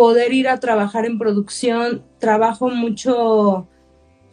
poder 0.00 0.32
ir 0.32 0.48
a 0.48 0.58
trabajar 0.60 1.04
en 1.04 1.18
producción. 1.18 2.02
Trabajo 2.18 2.70
mucho 2.70 3.68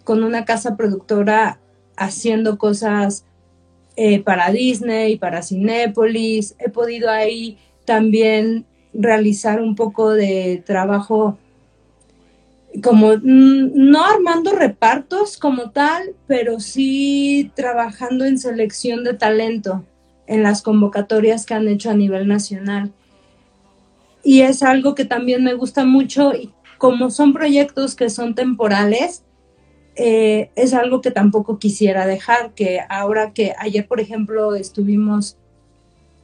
con 0.05 0.23
una 0.23 0.45
casa 0.45 0.77
productora 0.77 1.59
haciendo 1.97 2.57
cosas 2.57 3.25
eh, 3.97 4.23
para 4.23 4.49
Disney, 4.49 5.17
para 5.17 5.43
Cinépolis. 5.43 6.55
He 6.59 6.69
podido 6.69 7.09
ahí 7.09 7.57
también 7.83 8.65
realizar 8.93 9.59
un 9.59 9.75
poco 9.75 10.11
de 10.11 10.63
trabajo 10.65 11.37
como 12.81 13.17
mm, 13.17 13.71
no 13.73 14.05
armando 14.05 14.53
repartos 14.53 15.35
como 15.37 15.71
tal, 15.71 16.15
pero 16.27 16.61
sí 16.61 17.51
trabajando 17.57 18.23
en 18.23 18.39
selección 18.39 19.03
de 19.03 19.15
talento 19.15 19.83
en 20.27 20.43
las 20.43 20.61
convocatorias 20.61 21.45
que 21.45 21.55
han 21.55 21.67
hecho 21.67 21.89
a 21.89 21.93
nivel 21.93 22.25
nacional. 22.25 22.93
Y 24.23 24.41
es 24.41 24.63
algo 24.63 24.95
que 24.95 25.05
también 25.05 25.43
me 25.43 25.53
gusta 25.53 25.85
mucho 25.85 26.33
y 26.33 26.51
como 26.77 27.09
son 27.09 27.33
proyectos 27.33 27.95
que 27.95 28.09
son 28.09 28.35
temporales, 28.35 29.23
eh, 29.95 30.51
es 30.55 30.73
algo 30.73 31.01
que 31.01 31.11
tampoco 31.11 31.57
quisiera 31.57 32.05
dejar, 32.05 32.53
que 32.53 32.81
ahora 32.87 33.33
que 33.33 33.53
ayer, 33.57 33.87
por 33.87 33.99
ejemplo, 33.99 34.55
estuvimos 34.55 35.37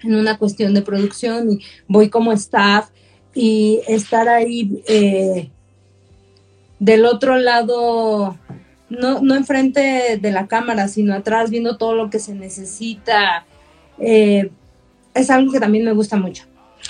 en 0.03 0.15
una 0.15 0.37
cuestión 0.37 0.73
de 0.73 0.83
producción 0.83 1.53
y 1.53 1.59
voy 1.87 2.09
como 2.09 2.31
staff 2.33 2.89
y 3.33 3.81
estar 3.87 4.29
ahí 4.29 4.83
eh, 4.87 5.49
del 6.77 7.05
otro 7.05 7.37
lado, 7.37 8.37
no, 8.89 9.21
no 9.21 9.35
enfrente 9.35 10.19
de 10.21 10.31
la 10.31 10.47
cámara, 10.47 10.87
sino 10.87 11.15
atrás 11.15 11.49
viendo 11.49 11.77
todo 11.77 11.95
lo 11.95 12.11
que 12.11 12.19
se 12.19 12.35
necesita, 12.35 13.45
eh, 13.97 14.51
es 15.15 15.29
algo 15.31 15.51
que 15.51 15.59
también 15.59 15.85
me 15.85 15.93
gusta 15.93 16.17
mucho. 16.17 16.43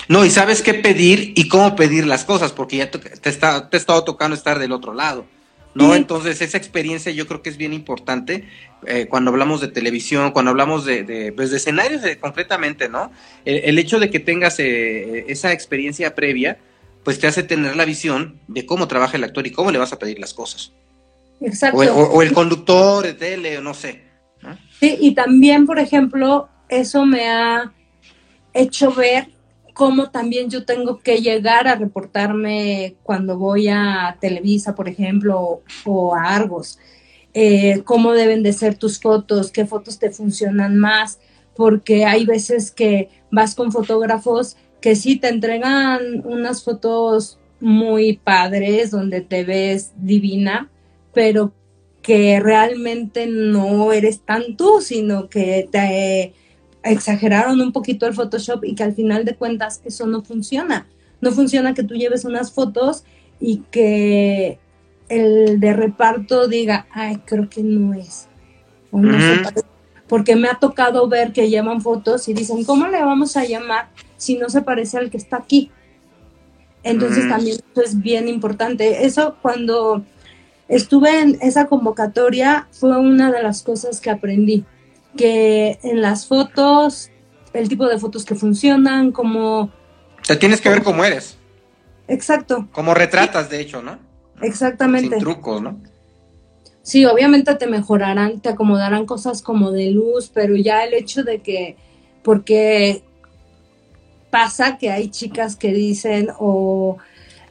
No, 0.08 0.24
y 0.24 0.30
sabes 0.30 0.62
qué 0.62 0.74
pedir 0.74 1.32
y 1.36 1.48
cómo 1.48 1.76
pedir 1.76 2.06
las 2.06 2.24
cosas, 2.24 2.52
porque 2.52 2.78
ya 2.78 2.90
te, 2.90 3.28
está, 3.28 3.68
te 3.70 3.76
ha 3.76 3.80
estado 3.80 4.04
tocando 4.04 4.34
estar 4.34 4.58
del 4.58 4.72
otro 4.72 4.92
lado. 4.92 5.26
¿no? 5.74 5.94
Entonces, 5.94 6.40
esa 6.40 6.56
experiencia 6.56 7.10
yo 7.10 7.26
creo 7.26 7.42
que 7.42 7.50
es 7.50 7.56
bien 7.56 7.72
importante 7.72 8.44
eh, 8.86 9.06
cuando 9.08 9.30
hablamos 9.30 9.60
de 9.60 9.68
televisión, 9.68 10.30
cuando 10.30 10.52
hablamos 10.52 10.84
de, 10.84 11.02
de, 11.02 11.32
pues 11.32 11.50
de 11.50 11.56
escenarios 11.56 12.04
eh, 12.04 12.18
concretamente, 12.18 12.88
¿no? 12.88 13.10
El, 13.44 13.78
hecho 13.78 13.98
de 13.98 14.08
que 14.10 14.20
tengas 14.20 14.60
eh, 14.60 15.24
esa 15.28 15.52
experiencia 15.52 16.14
previa, 16.14 16.58
pues 17.02 17.18
te 17.18 17.26
hace 17.26 17.42
tener 17.42 17.76
la 17.76 17.84
visión 17.84 18.40
de 18.46 18.64
cómo 18.66 18.86
trabaja 18.86 19.16
el 19.16 19.24
actor 19.24 19.46
y 19.46 19.50
cómo 19.50 19.72
le 19.72 19.78
vas 19.78 19.92
a 19.92 19.98
pedir 19.98 20.18
las 20.18 20.32
cosas. 20.32 20.72
Exacto. 21.40 21.78
O, 21.78 22.22
el 22.22 22.32
conductor 22.32 23.04
de 23.04 23.14
tele, 23.14 23.58
o 23.58 23.60
no 23.60 23.74
sé. 23.74 24.04
Sí, 24.78 24.96
y 25.00 25.14
también, 25.14 25.66
por 25.66 25.78
ejemplo, 25.78 26.48
eso 26.68 27.04
me 27.04 27.28
ha 27.28 27.72
hecho 28.52 28.92
ver 28.92 29.33
cómo 29.74 30.10
también 30.10 30.48
yo 30.48 30.64
tengo 30.64 31.00
que 31.00 31.18
llegar 31.18 31.68
a 31.68 31.74
reportarme 31.74 32.96
cuando 33.02 33.36
voy 33.36 33.68
a 33.68 34.16
Televisa, 34.20 34.74
por 34.74 34.88
ejemplo, 34.88 35.62
o 35.84 36.14
a 36.14 36.34
Argos. 36.34 36.78
Eh, 37.34 37.82
cómo 37.84 38.12
deben 38.12 38.44
de 38.44 38.52
ser 38.52 38.76
tus 38.76 39.00
fotos, 39.00 39.50
qué 39.50 39.66
fotos 39.66 39.98
te 39.98 40.10
funcionan 40.10 40.78
más, 40.78 41.18
porque 41.56 42.04
hay 42.04 42.24
veces 42.24 42.70
que 42.70 43.10
vas 43.30 43.54
con 43.56 43.72
fotógrafos 43.72 44.56
que 44.80 44.94
sí 44.94 45.16
te 45.16 45.28
entregan 45.28 46.22
unas 46.24 46.62
fotos 46.62 47.38
muy 47.58 48.18
padres 48.18 48.90
donde 48.90 49.22
te 49.22 49.42
ves 49.44 49.92
divina, 49.96 50.70
pero 51.12 51.52
que 52.02 52.38
realmente 52.38 53.26
no 53.26 53.92
eres 53.92 54.20
tan 54.20 54.56
tú, 54.56 54.80
sino 54.80 55.28
que 55.28 55.68
te 55.72 56.34
exageraron 56.84 57.60
un 57.60 57.72
poquito 57.72 58.06
el 58.06 58.14
Photoshop 58.14 58.64
y 58.64 58.74
que 58.74 58.84
al 58.84 58.94
final 58.94 59.24
de 59.24 59.34
cuentas 59.34 59.80
eso 59.84 60.06
no 60.06 60.22
funciona. 60.22 60.86
No 61.20 61.32
funciona 61.32 61.74
que 61.74 61.82
tú 61.82 61.94
lleves 61.94 62.24
unas 62.24 62.52
fotos 62.52 63.04
y 63.40 63.62
que 63.70 64.58
el 65.08 65.58
de 65.60 65.72
reparto 65.72 66.46
diga, 66.46 66.86
ay, 66.92 67.20
creo 67.24 67.48
que 67.48 67.62
no 67.62 67.94
es. 67.94 68.28
Porque 70.06 70.36
me 70.36 70.48
ha 70.48 70.54
tocado 70.54 71.08
ver 71.08 71.32
que 71.32 71.48
llevan 71.48 71.80
fotos 71.80 72.28
y 72.28 72.34
dicen, 72.34 72.64
¿cómo 72.64 72.86
le 72.86 73.02
vamos 73.02 73.36
a 73.36 73.44
llamar 73.44 73.88
si 74.16 74.36
no 74.36 74.48
se 74.50 74.62
parece 74.62 74.98
al 74.98 75.10
que 75.10 75.16
está 75.16 75.38
aquí? 75.38 75.70
Entonces 76.82 77.26
también 77.28 77.56
eso 77.72 77.82
es 77.82 78.00
bien 78.00 78.28
importante. 78.28 79.06
Eso 79.06 79.36
cuando 79.40 80.04
estuve 80.68 81.20
en 81.20 81.38
esa 81.40 81.66
convocatoria 81.66 82.68
fue 82.70 82.98
una 82.98 83.32
de 83.32 83.42
las 83.42 83.62
cosas 83.62 84.00
que 84.02 84.10
aprendí 84.10 84.64
que 85.16 85.78
en 85.82 86.02
las 86.02 86.26
fotos, 86.26 87.10
el 87.52 87.68
tipo 87.68 87.86
de 87.86 87.98
fotos 87.98 88.24
que 88.24 88.34
funcionan, 88.34 89.12
como... 89.12 89.70
Te 90.26 90.36
tienes 90.36 90.60
que 90.60 90.68
ver 90.68 90.82
cómo 90.82 91.04
eres. 91.04 91.36
Exacto. 92.08 92.68
Como 92.72 92.94
retratas, 92.94 93.50
de 93.50 93.60
hecho, 93.60 93.82
¿no? 93.82 93.98
Exactamente. 94.42 95.16
Sin 95.16 95.18
trucos, 95.18 95.62
¿no? 95.62 95.78
Sí, 96.82 97.06
obviamente 97.06 97.54
te 97.54 97.66
mejorarán, 97.66 98.40
te 98.40 98.50
acomodarán 98.50 99.06
cosas 99.06 99.40
como 99.40 99.70
de 99.70 99.90
luz, 99.90 100.30
pero 100.32 100.54
ya 100.54 100.84
el 100.84 100.92
hecho 100.92 101.22
de 101.22 101.40
que, 101.40 101.76
porque 102.22 103.02
pasa 104.30 104.76
que 104.76 104.90
hay 104.90 105.08
chicas 105.08 105.56
que 105.56 105.72
dicen, 105.72 106.28
o 106.38 106.98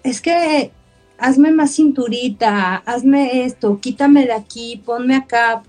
es 0.03 0.21
que 0.21 0.71
hazme 1.17 1.51
más 1.51 1.73
cinturita, 1.75 2.75
hazme 2.85 3.45
esto, 3.45 3.79
quítame 3.79 4.25
de 4.25 4.33
aquí, 4.33 4.83
ponme 4.85 5.15
acá, 5.15 5.63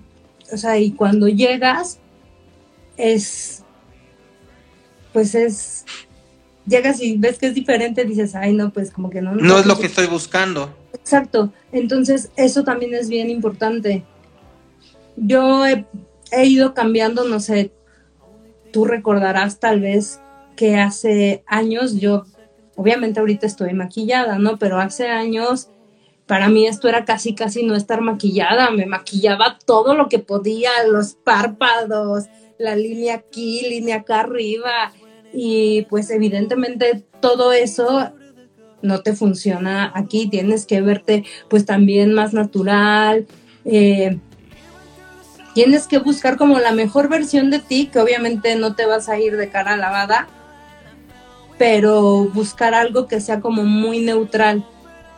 o 0.53 0.57
sea, 0.57 0.79
y 0.79 0.93
cuando 0.93 1.29
llegas, 1.29 1.99
es, 2.97 3.63
pues 5.13 5.35
es, 5.35 5.85
llegas 6.67 7.01
y 7.01 7.17
ves 7.17 7.39
que 7.39 7.47
es 7.47 7.55
diferente, 7.55 8.05
dices, 8.05 8.35
ay, 8.35 8.55
no, 8.55 8.73
pues 8.73 8.91
como 8.91 9.11
que 9.11 9.23
no. 9.23 9.35
No, 9.35 9.59
es 9.59 9.67
lo 9.67 9.79
que 9.79 9.87
estoy 9.87 10.07
buscando. 10.07 10.75
Exacto, 10.93 11.53
entonces 11.73 12.31
eso 12.37 12.65
también 12.65 12.95
es 12.95 13.09
bien 13.09 13.31
importante. 13.31 14.05
Yo 15.17 15.67
he, 15.67 15.87
he 16.33 16.47
ido 16.47 16.75
cambiando, 16.75 17.25
no 17.29 17.41
sé, 17.41 17.73
tú 18.73 18.85
recordarás 18.85 19.61
tal 19.61 19.81
vez 19.81 20.21
que 20.57 20.77
hace 20.77 21.45
años 21.47 22.01
yo, 22.01 22.25
obviamente 22.77 23.21
ahorita 23.21 23.47
estoy 23.47 23.73
maquillada, 23.75 24.39
¿no? 24.39 24.59
Pero 24.59 24.79
hace 24.79 25.09
años 25.09 25.69
para 26.27 26.49
mí 26.49 26.67
esto 26.67 26.89
era 26.89 27.05
casi, 27.05 27.35
casi 27.35 27.65
no 27.65 27.75
estar 27.75 28.01
maquillada, 28.01 28.71
me 28.71 28.87
maquillaba 28.87 29.59
todo 29.65 29.95
lo 29.95 30.09
que 30.09 30.19
podía, 30.19 30.71
los 30.89 31.15
párpados, 31.15 32.25
la 32.59 32.77
línea 32.77 33.17
aquí, 33.17 33.67
línea 33.69 33.97
acá 33.97 34.21
arriba, 34.21 34.93
y 35.33 35.83
pues 35.91 36.11
evidentemente 36.11 37.05
todo 37.21 37.53
eso 37.53 38.13
no 38.81 39.03
te 39.03 39.15
funciona 39.15 39.93
aquí, 39.95 40.29
tienes 40.29 40.67
que 40.67 40.81
verte 40.81 41.25
pues 41.49 41.67
también 41.67 42.15
más 42.15 42.33
natural, 42.33 43.27
eh, 43.65 44.19
tienes 45.55 45.87
que 45.87 45.99
buscar 45.99 46.37
como 46.37 46.59
la 46.59 46.73
mejor 46.73 47.09
versión 47.09 47.51
de 47.51 47.59
ti, 47.59 47.89
que 47.93 47.99
obviamente 47.99 48.57
no 48.57 48.75
te 48.75 48.87
vas 48.87 49.09
a 49.09 49.19
ir 49.19 49.37
de 49.37 49.51
cara 49.51 49.77
lavada, 49.77 50.29
pero 51.59 52.25
buscar 52.33 52.75
algo 52.75 53.07
que 53.07 53.21
sea 53.21 53.41
como 53.41 53.65
muy 53.65 54.01
neutral 54.01 54.65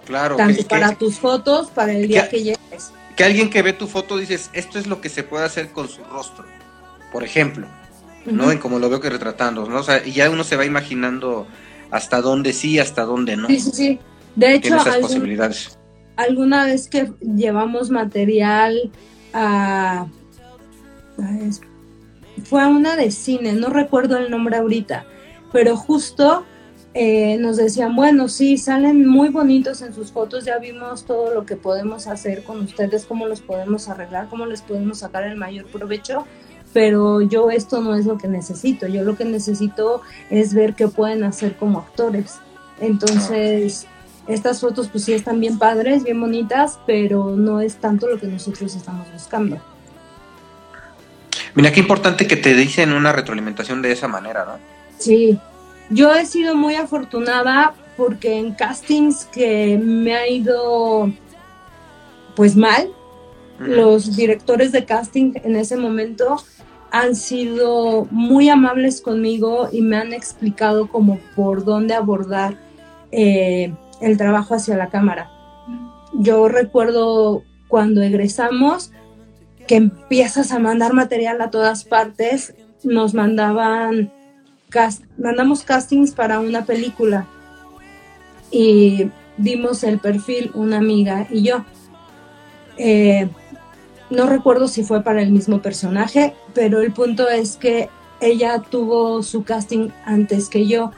Claro. 0.06 0.36
Tanto 0.36 0.66
para 0.68 0.94
tus 0.94 1.18
fotos, 1.18 1.68
para 1.68 1.92
el 1.92 2.06
día 2.06 2.28
que, 2.28 2.42
llegues. 2.42 2.92
Que 3.16 3.24
alguien 3.24 3.50
que 3.50 3.60
ve 3.62 3.72
tu 3.72 3.88
foto 3.88 4.16
dices, 4.16 4.50
esto 4.52 4.78
es 4.78 4.86
lo 4.86 5.00
que 5.00 5.08
se 5.08 5.24
puede 5.24 5.44
hacer 5.44 5.70
con 5.70 5.88
su 5.88 6.02
rostro, 6.04 6.46
por 7.12 7.24
ejemplo, 7.24 7.66
¿no? 8.24 8.52
En 8.52 8.58
como 8.58 8.78
lo 8.78 8.88
veo 8.88 9.00
que 9.00 9.10
retratando, 9.10 9.66
¿no? 9.66 9.80
O 9.80 9.82
sea, 9.82 10.06
y 10.06 10.12
ya 10.12 10.30
uno 10.30 10.44
se 10.44 10.56
va 10.56 10.64
imaginando 10.64 11.46
hasta 11.90 12.20
dónde 12.20 12.52
sí, 12.52 12.78
hasta 12.78 13.02
dónde 13.02 13.36
no. 13.36 13.48
Sí, 13.48 13.60
sí, 13.60 13.70
sí. 13.72 14.00
De 14.36 14.54
hecho, 14.54 14.76
esas 14.76 14.98
posibilidades. 14.98 15.78
alguna 16.16 16.66
vez 16.66 16.88
que 16.88 17.12
llevamos 17.20 17.90
material 17.90 18.92
a... 19.32 20.06
Fue 22.44 22.62
a 22.62 22.68
una 22.68 22.96
de 22.96 23.10
cine, 23.10 23.54
no 23.54 23.70
recuerdo 23.70 24.18
el 24.18 24.30
nombre 24.30 24.58
ahorita, 24.58 25.06
pero 25.52 25.76
justo 25.76 26.44
eh, 26.98 27.36
nos 27.36 27.58
decían, 27.58 27.94
bueno, 27.94 28.26
sí, 28.26 28.56
salen 28.56 29.06
muy 29.06 29.28
bonitos 29.28 29.82
en 29.82 29.92
sus 29.92 30.12
fotos, 30.12 30.46
ya 30.46 30.56
vimos 30.56 31.04
todo 31.04 31.34
lo 31.34 31.44
que 31.44 31.54
podemos 31.54 32.06
hacer 32.06 32.42
con 32.42 32.62
ustedes, 32.62 33.04
cómo 33.04 33.26
los 33.26 33.42
podemos 33.42 33.90
arreglar, 33.90 34.28
cómo 34.30 34.46
les 34.46 34.62
podemos 34.62 35.00
sacar 35.00 35.24
el 35.24 35.36
mayor 35.36 35.66
provecho, 35.66 36.26
pero 36.72 37.20
yo 37.20 37.50
esto 37.50 37.82
no 37.82 37.96
es 37.96 38.06
lo 38.06 38.16
que 38.16 38.28
necesito, 38.28 38.86
yo 38.86 39.04
lo 39.04 39.14
que 39.14 39.26
necesito 39.26 40.00
es 40.30 40.54
ver 40.54 40.72
qué 40.72 40.88
pueden 40.88 41.22
hacer 41.22 41.56
como 41.56 41.80
actores. 41.80 42.36
Entonces, 42.80 43.86
estas 44.26 44.60
fotos 44.60 44.88
pues 44.88 45.04
sí 45.04 45.12
están 45.12 45.38
bien 45.38 45.58
padres, 45.58 46.02
bien 46.02 46.18
bonitas, 46.18 46.78
pero 46.86 47.36
no 47.36 47.60
es 47.60 47.76
tanto 47.76 48.08
lo 48.08 48.18
que 48.18 48.26
nosotros 48.26 48.74
estamos 48.74 49.06
buscando. 49.12 49.58
Mira 51.54 51.72
qué 51.72 51.80
importante 51.80 52.26
que 52.26 52.36
te 52.36 52.54
dicen 52.54 52.94
una 52.94 53.12
retroalimentación 53.12 53.82
de 53.82 53.92
esa 53.92 54.08
manera, 54.08 54.46
¿no? 54.46 54.58
Sí, 54.98 55.38
yo 55.90 56.14
he 56.14 56.26
sido 56.26 56.54
muy 56.54 56.74
afortunada 56.74 57.74
porque 57.96 58.38
en 58.38 58.54
castings 58.54 59.24
que 59.26 59.78
me 59.82 60.14
ha 60.14 60.28
ido 60.28 61.10
pues 62.34 62.56
mal, 62.56 62.90
los 63.58 64.16
directores 64.16 64.72
de 64.72 64.84
casting 64.84 65.32
en 65.42 65.56
ese 65.56 65.76
momento 65.76 66.36
han 66.90 67.16
sido 67.16 68.06
muy 68.10 68.48
amables 68.48 69.00
conmigo 69.00 69.68
y 69.72 69.80
me 69.80 69.96
han 69.96 70.12
explicado 70.12 70.88
como 70.88 71.18
por 71.34 71.64
dónde 71.64 71.94
abordar 71.94 72.56
eh, 73.12 73.74
el 74.00 74.18
trabajo 74.18 74.54
hacia 74.54 74.76
la 74.76 74.88
cámara. 74.88 75.30
Yo 76.14 76.48
recuerdo 76.48 77.42
cuando 77.68 78.02
egresamos 78.02 78.92
que 79.66 79.76
empiezas 79.76 80.52
a 80.52 80.58
mandar 80.58 80.92
material 80.92 81.40
a 81.40 81.50
todas 81.50 81.84
partes, 81.84 82.54
nos 82.84 83.14
mandaban 83.14 84.12
mandamos 85.18 85.62
castings 85.62 86.12
para 86.12 86.40
una 86.40 86.64
película 86.64 87.26
y 88.50 89.10
dimos 89.36 89.84
el 89.84 89.98
perfil 89.98 90.50
una 90.54 90.78
amiga 90.78 91.26
y 91.30 91.42
yo. 91.42 91.64
Eh, 92.78 93.28
no 94.10 94.26
recuerdo 94.26 94.68
si 94.68 94.84
fue 94.84 95.02
para 95.02 95.22
el 95.22 95.32
mismo 95.32 95.60
personaje, 95.60 96.34
pero 96.54 96.80
el 96.80 96.92
punto 96.92 97.28
es 97.28 97.56
que 97.56 97.88
ella 98.20 98.62
tuvo 98.62 99.22
su 99.22 99.44
casting 99.44 99.90
antes 100.04 100.48
que 100.48 100.66
yo 100.66 100.92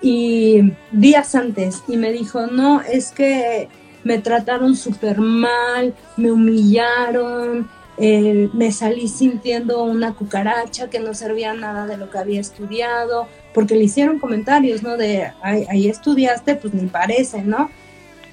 y 0.00 0.72
días 0.90 1.34
antes 1.34 1.82
y 1.88 1.96
me 1.96 2.12
dijo, 2.12 2.46
no, 2.46 2.80
es 2.80 3.10
que 3.10 3.68
me 4.04 4.18
trataron 4.18 4.76
súper 4.76 5.18
mal, 5.18 5.94
me 6.16 6.30
humillaron, 6.30 7.68
eh, 7.98 8.50
me 8.52 8.72
salí 8.72 9.08
sintiendo 9.08 9.82
una 9.82 10.14
cucaracha 10.14 10.90
que 10.90 11.00
no 11.00 11.14
servía 11.14 11.54
nada 11.54 11.86
de 11.86 11.96
lo 11.96 12.10
que 12.10 12.18
había 12.18 12.40
estudiado, 12.40 13.26
porque 13.54 13.74
le 13.74 13.84
hicieron 13.84 14.18
comentarios, 14.18 14.82
¿no? 14.82 14.96
De, 14.96 15.32
ahí 15.42 15.88
estudiaste, 15.88 16.56
pues 16.56 16.74
ni 16.74 16.88
parece, 16.88 17.42
¿no? 17.42 17.70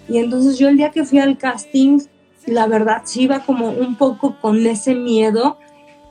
Y 0.10 0.18
entonces 0.18 0.58
yo 0.58 0.68
el 0.68 0.78
día 0.78 0.92
que 0.92 1.06
fui 1.06 1.20
al 1.20 1.38
casting, 1.38 2.00
la 2.46 2.68
verdad 2.68 3.04
sí 3.06 3.24
iba 3.24 3.40
como 3.46 3.70
un 3.70 3.96
poco 3.96 4.38
con 4.42 4.66
ese 4.68 4.96
miedo 4.96 5.58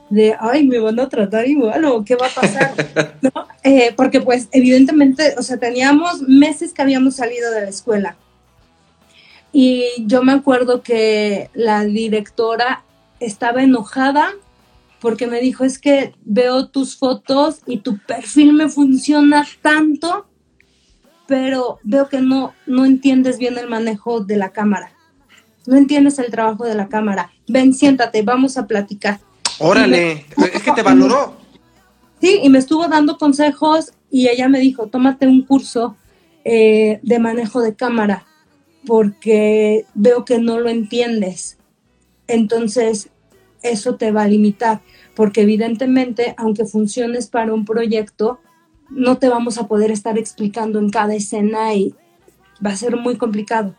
de, 0.09 0.35
ay, 0.39 0.67
me 0.67 0.79
van 0.79 0.99
a 0.99 1.09
tratar 1.09 1.47
igual 1.47 1.85
o 1.85 2.03
qué 2.03 2.15
va 2.15 2.27
a 2.27 2.29
pasar, 2.29 2.73
¿no? 3.21 3.31
Eh, 3.63 3.93
porque 3.95 4.19
pues 4.19 4.47
evidentemente, 4.51 5.35
o 5.37 5.43
sea, 5.43 5.57
teníamos 5.57 6.21
meses 6.23 6.73
que 6.73 6.81
habíamos 6.81 7.15
salido 7.15 7.51
de 7.51 7.61
la 7.61 7.69
escuela. 7.69 8.17
Y 9.51 9.85
yo 9.99 10.23
me 10.23 10.31
acuerdo 10.31 10.81
que 10.81 11.51
la 11.53 11.83
directora 11.83 12.83
estaba 13.25 13.63
enojada 13.63 14.31
porque 14.99 15.27
me 15.27 15.41
dijo, 15.41 15.65
es 15.65 15.79
que 15.79 16.15
veo 16.23 16.69
tus 16.69 16.97
fotos 16.97 17.59
y 17.65 17.79
tu 17.79 17.97
perfil 17.97 18.53
me 18.53 18.69
funciona 18.69 19.45
tanto, 19.61 20.27
pero 21.27 21.79
veo 21.83 22.07
que 22.07 22.21
no, 22.21 22.53
no 22.65 22.85
entiendes 22.85 23.37
bien 23.37 23.57
el 23.57 23.67
manejo 23.67 24.21
de 24.21 24.37
la 24.37 24.51
cámara. 24.51 24.93
No 25.65 25.75
entiendes 25.75 26.19
el 26.19 26.31
trabajo 26.31 26.65
de 26.65 26.75
la 26.75 26.87
cámara. 26.87 27.31
Ven, 27.47 27.73
siéntate, 27.73 28.21
vamos 28.21 28.57
a 28.57 28.65
platicar. 28.65 29.19
Órale, 29.59 30.25
es 30.53 30.63
que 30.63 30.71
te 30.71 30.81
valoró. 30.83 31.35
Sí, 32.21 32.39
y 32.41 32.49
me 32.49 32.59
estuvo 32.59 32.87
dando 32.87 33.17
consejos 33.17 33.91
y 34.09 34.29
ella 34.29 34.47
me 34.47 34.59
dijo, 34.59 34.87
tómate 34.87 35.27
un 35.27 35.41
curso 35.41 35.97
eh, 36.45 36.99
de 37.03 37.19
manejo 37.19 37.61
de 37.61 37.75
cámara 37.75 38.25
porque 38.85 39.85
veo 39.93 40.23
que 40.23 40.39
no 40.39 40.59
lo 40.59 40.69
entiendes. 40.69 41.57
Entonces, 42.27 43.09
eso 43.63 43.95
te 43.95 44.11
va 44.11 44.23
a 44.23 44.27
limitar, 44.27 44.81
porque 45.15 45.41
evidentemente, 45.41 46.35
aunque 46.37 46.65
funciones 46.65 47.27
para 47.27 47.53
un 47.53 47.65
proyecto, 47.65 48.39
no 48.89 49.17
te 49.17 49.29
vamos 49.29 49.57
a 49.57 49.67
poder 49.67 49.91
estar 49.91 50.17
explicando 50.17 50.79
en 50.79 50.89
cada 50.89 51.15
escena 51.15 51.73
y 51.73 51.95
va 52.63 52.71
a 52.71 52.75
ser 52.75 52.97
muy 52.97 53.17
complicado. 53.17 53.73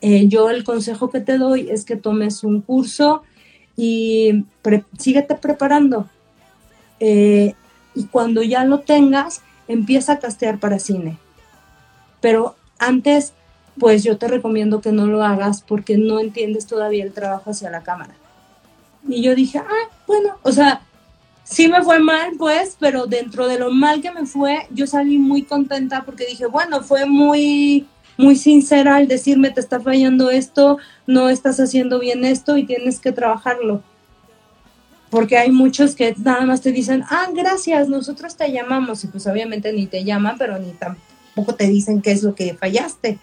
Eh, 0.00 0.28
yo 0.28 0.48
el 0.48 0.64
consejo 0.64 1.10
que 1.10 1.20
te 1.20 1.36
doy 1.36 1.68
es 1.68 1.84
que 1.84 1.96
tomes 1.96 2.42
un 2.42 2.62
curso 2.62 3.22
y 3.76 4.44
síguete 4.98 5.34
preparando. 5.34 6.08
Eh, 7.00 7.54
y 7.94 8.04
cuando 8.04 8.42
ya 8.42 8.64
lo 8.64 8.80
tengas, 8.80 9.42
empieza 9.68 10.14
a 10.14 10.18
castear 10.18 10.58
para 10.58 10.78
cine. 10.78 11.18
Pero 12.20 12.56
antes, 12.78 13.34
pues 13.78 14.04
yo 14.04 14.18
te 14.18 14.28
recomiendo 14.28 14.80
que 14.80 14.92
no 14.92 15.06
lo 15.06 15.22
hagas 15.22 15.62
porque 15.62 15.98
no 15.98 16.20
entiendes 16.20 16.66
todavía 16.66 17.04
el 17.04 17.12
trabajo 17.12 17.50
hacia 17.50 17.70
la 17.70 17.82
cámara. 17.82 18.14
Y 19.08 19.22
yo 19.22 19.34
dije, 19.34 19.58
ah, 19.58 19.88
bueno, 20.06 20.36
o 20.42 20.52
sea, 20.52 20.82
sí 21.44 21.68
me 21.68 21.82
fue 21.82 21.98
mal, 21.98 22.32
pues, 22.38 22.76
pero 22.78 23.06
dentro 23.06 23.48
de 23.48 23.58
lo 23.58 23.70
mal 23.70 24.00
que 24.00 24.12
me 24.12 24.26
fue, 24.26 24.66
yo 24.70 24.86
salí 24.86 25.18
muy 25.18 25.42
contenta 25.42 26.02
porque 26.04 26.26
dije, 26.26 26.46
bueno, 26.46 26.82
fue 26.82 27.06
muy, 27.06 27.86
muy 28.16 28.36
sincera 28.36 28.96
al 28.96 29.08
decirme, 29.08 29.50
te 29.50 29.60
está 29.60 29.80
fallando 29.80 30.30
esto, 30.30 30.78
no 31.06 31.28
estás 31.28 31.58
haciendo 31.58 31.98
bien 31.98 32.24
esto 32.24 32.56
y 32.56 32.64
tienes 32.64 33.00
que 33.00 33.12
trabajarlo. 33.12 33.82
Porque 35.10 35.38
hay 35.38 35.50
muchos 35.50 35.96
que 35.96 36.14
nada 36.18 36.42
más 36.42 36.60
te 36.60 36.70
dicen, 36.70 37.02
ah, 37.10 37.28
gracias, 37.34 37.88
nosotros 37.88 38.36
te 38.36 38.52
llamamos. 38.52 39.02
Y 39.02 39.08
pues 39.08 39.26
obviamente 39.26 39.72
ni 39.72 39.86
te 39.86 40.04
llaman, 40.04 40.36
pero 40.38 40.56
ni 40.60 40.70
tampoco 40.70 41.56
te 41.56 41.66
dicen 41.66 42.00
qué 42.00 42.12
es 42.12 42.22
lo 42.22 42.36
que 42.36 42.54
fallaste. 42.54 43.18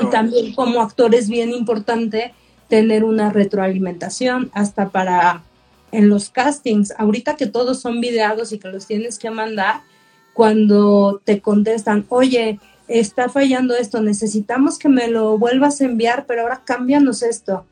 Y 0.00 0.06
también 0.10 0.54
como 0.54 0.80
actor 0.80 1.12
es 1.16 1.28
bien 1.28 1.50
importante 1.50 2.34
tener 2.68 3.04
una 3.04 3.30
retroalimentación 3.30 4.50
hasta 4.54 4.90
para 4.90 5.42
en 5.90 6.08
los 6.08 6.30
castings. 6.30 6.92
Ahorita 6.98 7.36
que 7.36 7.46
todos 7.46 7.80
son 7.80 8.00
videados 8.00 8.52
y 8.52 8.58
que 8.58 8.68
los 8.68 8.86
tienes 8.86 9.18
que 9.18 9.30
mandar, 9.30 9.80
cuando 10.34 11.20
te 11.24 11.40
contestan, 11.40 12.06
oye, 12.08 12.60
está 12.86 13.28
fallando 13.28 13.74
esto, 13.76 14.00
necesitamos 14.00 14.78
que 14.78 14.88
me 14.88 15.08
lo 15.08 15.36
vuelvas 15.38 15.80
a 15.80 15.84
enviar, 15.84 16.26
pero 16.26 16.42
ahora 16.42 16.62
cámbianos 16.64 17.22
esto. 17.22 17.66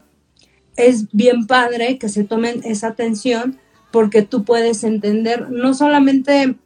Es 0.76 1.06
bien 1.12 1.46
padre 1.46 1.98
que 1.98 2.08
se 2.08 2.24
tomen 2.24 2.62
esa 2.64 2.88
atención 2.88 3.58
porque 3.92 4.22
tú 4.22 4.44
puedes 4.44 4.84
entender 4.84 5.50
no 5.50 5.74
solamente 5.74 6.56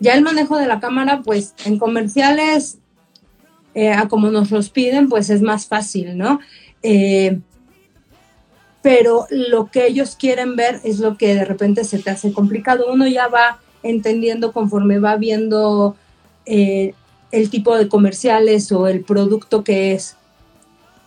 ya 0.00 0.14
el 0.14 0.22
manejo 0.22 0.58
de 0.58 0.66
la 0.66 0.80
cámara, 0.80 1.22
pues 1.24 1.54
en 1.64 1.78
comerciales, 1.78 2.78
eh, 3.74 3.92
a 3.92 4.08
como 4.08 4.30
nos 4.30 4.50
los 4.50 4.70
piden, 4.70 5.08
pues 5.08 5.30
es 5.30 5.40
más 5.40 5.66
fácil, 5.66 6.18
¿no? 6.18 6.40
Eh, 6.82 7.38
pero 8.82 9.26
lo 9.30 9.70
que 9.70 9.86
ellos 9.86 10.16
quieren 10.18 10.56
ver 10.56 10.80
es 10.84 11.00
lo 11.00 11.16
que 11.16 11.34
de 11.34 11.44
repente 11.44 11.84
se 11.84 11.98
te 11.98 12.10
hace 12.10 12.32
complicado. 12.32 12.90
Uno 12.90 13.06
ya 13.06 13.28
va 13.28 13.58
entendiendo 13.82 14.52
conforme 14.52 14.98
va 14.98 15.16
viendo 15.16 15.96
eh, 16.46 16.94
el 17.30 17.50
tipo 17.50 17.76
de 17.76 17.88
comerciales 17.88 18.72
o 18.72 18.86
el 18.88 19.02
producto 19.02 19.64
que 19.64 19.92
es. 19.92 20.16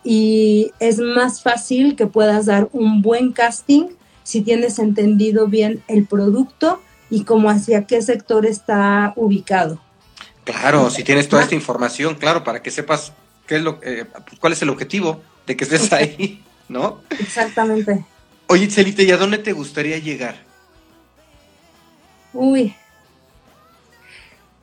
Y 0.04 0.72
es 0.80 1.00
más 1.00 1.42
fácil 1.42 1.96
que 1.96 2.08
puedas 2.08 2.46
dar 2.46 2.70
un 2.74 3.02
buen 3.02 3.32
casting 3.32 3.88
si 4.24 4.42
tienes 4.42 4.78
entendido 4.80 5.48
bien 5.48 5.84
el 5.88 6.06
producto 6.06 6.80
y 7.10 7.24
cómo 7.24 7.50
hacia 7.50 7.86
qué 7.86 8.02
sector 8.02 8.46
está 8.46 9.14
ubicado. 9.16 9.80
Claro, 10.44 10.90
si 10.90 11.04
tienes 11.04 11.30
toda 11.30 11.44
esta 11.44 11.56
información, 11.56 12.16
claro, 12.16 12.44
para 12.44 12.62
que 12.62 12.70
sepas 12.70 13.14
qué 13.48 13.58
es 13.58 13.62
lo, 13.62 13.80
eh, 13.82 14.06
cuál 14.40 14.54
es 14.54 14.62
el 14.62 14.70
objetivo 14.70 15.22
de 15.46 15.58
que 15.58 15.64
estés 15.64 15.92
ahí, 15.94 16.44
¿no? 16.70 17.02
Exactamente. 17.20 18.04
Oye, 18.48 18.70
Celita, 18.70 19.04
¿y 19.04 19.12
a 19.12 19.18
dónde 19.18 19.38
te 19.38 19.54
gustaría 19.54 19.98
llegar? 19.98 20.36
Uy. 22.34 22.76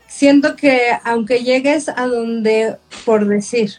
Siento 0.08 0.56
que 0.56 0.90
aunque 1.04 1.42
llegues 1.42 1.88
a 1.88 2.06
donde, 2.06 2.76
por 3.04 3.26
decir, 3.26 3.74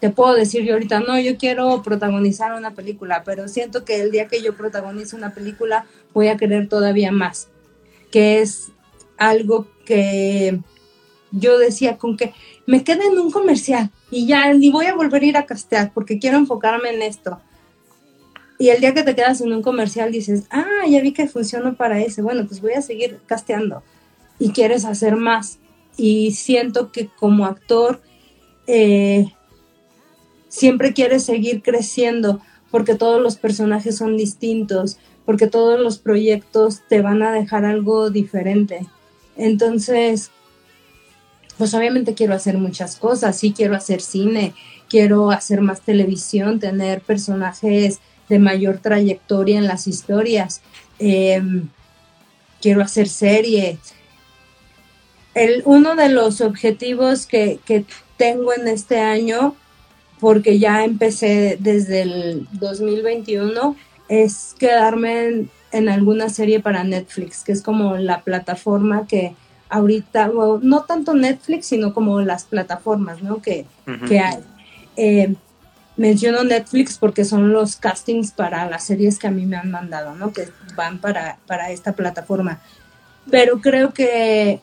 te 0.00 0.10
puedo 0.10 0.34
decir 0.34 0.64
yo 0.64 0.72
ahorita, 0.72 1.00
no, 1.00 1.20
yo 1.20 1.36
quiero 1.36 1.82
protagonizar 1.82 2.54
una 2.54 2.72
película, 2.72 3.22
pero 3.22 3.46
siento 3.48 3.84
que 3.84 4.00
el 4.00 4.10
día 4.10 4.28
que 4.28 4.42
yo 4.42 4.56
protagonice 4.56 5.14
una 5.14 5.34
película 5.34 5.84
voy 6.14 6.28
a 6.28 6.38
querer 6.38 6.68
todavía 6.68 7.12
más, 7.12 7.48
que 8.10 8.40
es 8.40 8.72
algo 9.18 9.68
que 9.84 10.58
yo 11.32 11.58
decía 11.58 11.98
con 11.98 12.16
que 12.16 12.32
me 12.66 12.84
quede 12.84 13.06
en 13.06 13.18
un 13.18 13.30
comercial 13.30 13.90
y 14.10 14.26
ya 14.26 14.52
ni 14.52 14.70
voy 14.70 14.86
a 14.86 14.94
volver 14.94 15.22
a 15.22 15.26
ir 15.26 15.36
a 15.36 15.46
castear 15.46 15.92
porque 15.92 16.18
quiero 16.18 16.38
enfocarme 16.38 16.90
en 16.90 17.02
esto. 17.02 17.40
Y 18.58 18.68
el 18.68 18.80
día 18.80 18.92
que 18.92 19.02
te 19.02 19.14
quedas 19.14 19.40
en 19.40 19.52
un 19.52 19.62
comercial 19.62 20.12
dices, 20.12 20.44
ah, 20.50 20.86
ya 20.88 21.00
vi 21.00 21.12
que 21.12 21.26
funciona 21.26 21.72
para 21.72 22.00
ese, 22.00 22.20
bueno, 22.20 22.46
pues 22.46 22.60
voy 22.60 22.74
a 22.74 22.82
seguir 22.82 23.20
casteando 23.26 23.82
y 24.38 24.50
quieres 24.50 24.84
hacer 24.84 25.16
más. 25.16 25.58
Y 25.96 26.32
siento 26.32 26.92
que 26.92 27.08
como 27.08 27.46
actor 27.46 28.00
eh, 28.66 29.32
siempre 30.48 30.92
quieres 30.92 31.24
seguir 31.24 31.62
creciendo 31.62 32.40
porque 32.70 32.94
todos 32.94 33.20
los 33.20 33.36
personajes 33.36 33.96
son 33.96 34.16
distintos, 34.16 34.98
porque 35.24 35.46
todos 35.46 35.80
los 35.80 35.98
proyectos 35.98 36.82
te 36.88 37.00
van 37.00 37.22
a 37.22 37.32
dejar 37.32 37.64
algo 37.64 38.10
diferente. 38.10 38.86
Entonces, 39.36 40.30
pues 41.60 41.74
obviamente 41.74 42.14
quiero 42.14 42.32
hacer 42.32 42.56
muchas 42.56 42.96
cosas, 42.96 43.36
sí 43.36 43.52
quiero 43.54 43.76
hacer 43.76 44.00
cine, 44.00 44.54
quiero 44.88 45.30
hacer 45.30 45.60
más 45.60 45.82
televisión, 45.82 46.58
tener 46.58 47.02
personajes 47.02 47.98
de 48.30 48.38
mayor 48.38 48.78
trayectoria 48.78 49.58
en 49.58 49.66
las 49.66 49.86
historias, 49.86 50.62
em, 50.98 51.68
quiero 52.62 52.80
hacer 52.80 53.10
series. 53.10 53.78
El, 55.34 55.60
uno 55.66 55.96
de 55.96 56.08
los 56.08 56.40
objetivos 56.40 57.26
que, 57.26 57.60
que 57.66 57.84
tengo 58.16 58.54
en 58.54 58.66
este 58.66 58.98
año, 58.98 59.54
porque 60.18 60.58
ya 60.58 60.82
empecé 60.82 61.58
desde 61.60 62.00
el 62.00 62.48
2021, 62.52 63.76
es 64.08 64.56
quedarme 64.58 65.44
en 65.72 65.88
alguna 65.90 66.30
serie 66.30 66.60
para 66.60 66.84
Netflix, 66.84 67.44
que 67.44 67.52
es 67.52 67.60
como 67.60 67.98
la 67.98 68.22
plataforma 68.22 69.06
que, 69.06 69.34
ahorita, 69.70 70.30
no 70.62 70.82
tanto 70.82 71.14
Netflix, 71.14 71.66
sino 71.66 71.94
como 71.94 72.20
las 72.20 72.44
plataformas, 72.44 73.22
¿no? 73.22 73.40
Que, 73.40 73.66
hay. 73.86 74.38
Eh, 74.96 75.34
menciono 75.96 76.44
Netflix 76.44 76.98
porque 76.98 77.24
son 77.24 77.52
los 77.52 77.76
castings 77.76 78.32
para 78.32 78.68
las 78.68 78.84
series 78.84 79.18
que 79.18 79.26
a 79.26 79.30
mí 79.30 79.46
me 79.46 79.56
han 79.56 79.70
mandado, 79.70 80.14
¿no? 80.14 80.32
Que 80.32 80.48
van 80.74 80.98
para, 80.98 81.38
para 81.46 81.70
esta 81.70 81.92
plataforma. 81.92 82.60
Pero 83.30 83.60
creo 83.60 83.92
que 83.92 84.60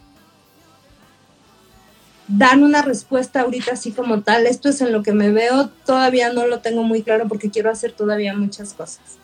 dan 2.28 2.64
una 2.64 2.82
respuesta 2.82 3.42
ahorita 3.42 3.74
así 3.74 3.92
como 3.92 4.22
tal, 4.22 4.48
esto 4.48 4.68
es 4.70 4.82
en 4.82 4.92
lo 4.92 5.02
que 5.04 5.14
me 5.14 5.32
veo, 5.32 5.70
todavía 5.86 6.34
no 6.34 6.46
lo 6.46 6.60
tengo 6.60 6.84
muy 6.84 7.02
claro 7.02 7.28
porque 7.28 7.50
quiero 7.50 7.72
hacer 7.72 7.94
todavía 7.94 8.34
muchas 8.36 8.74
cosas. 8.74 9.18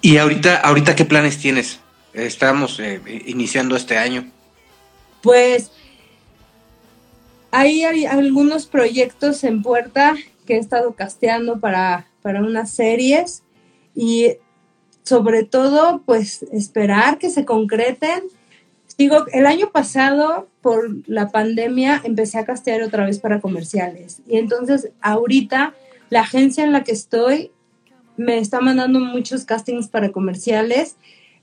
¿Y 0.00 0.18
ahorita, 0.18 0.56
ahorita 0.56 0.94
qué 0.94 1.04
planes 1.04 1.38
tienes? 1.38 1.80
Estamos 2.12 2.78
eh, 2.80 3.00
iniciando 3.26 3.76
este 3.76 3.96
año. 3.96 4.30
Pues 5.22 5.70
hay 7.50 7.84
algunos 7.84 8.66
proyectos 8.66 9.44
en 9.44 9.62
puerta 9.62 10.14
que 10.46 10.56
he 10.56 10.58
estado 10.58 10.94
casteando 10.94 11.60
para, 11.60 12.06
para 12.22 12.40
unas 12.40 12.70
series. 12.70 13.42
y 13.94 14.36
sobre 15.04 15.42
todo, 15.42 16.02
pues 16.06 16.44
esperar 16.52 17.18
que 17.18 17.30
se 17.30 17.44
concreten. 17.44 18.22
Digo, 18.96 19.26
el 19.32 19.46
año 19.46 19.70
pasado, 19.72 20.48
por 20.60 21.08
la 21.08 21.30
pandemia, 21.30 22.00
empecé 22.04 22.38
a 22.38 22.44
castear 22.44 22.82
otra 22.82 23.04
vez 23.04 23.18
para 23.18 23.40
comerciales. 23.40 24.22
Y 24.28 24.36
entonces, 24.36 24.90
ahorita, 25.00 25.74
la 26.10 26.20
agencia 26.20 26.62
en 26.62 26.72
la 26.72 26.84
que 26.84 26.92
estoy 26.92 27.50
me 28.16 28.38
está 28.38 28.60
mandando 28.60 29.00
muchos 29.00 29.44
castings 29.44 29.88
para 29.88 30.12
comerciales 30.12 30.96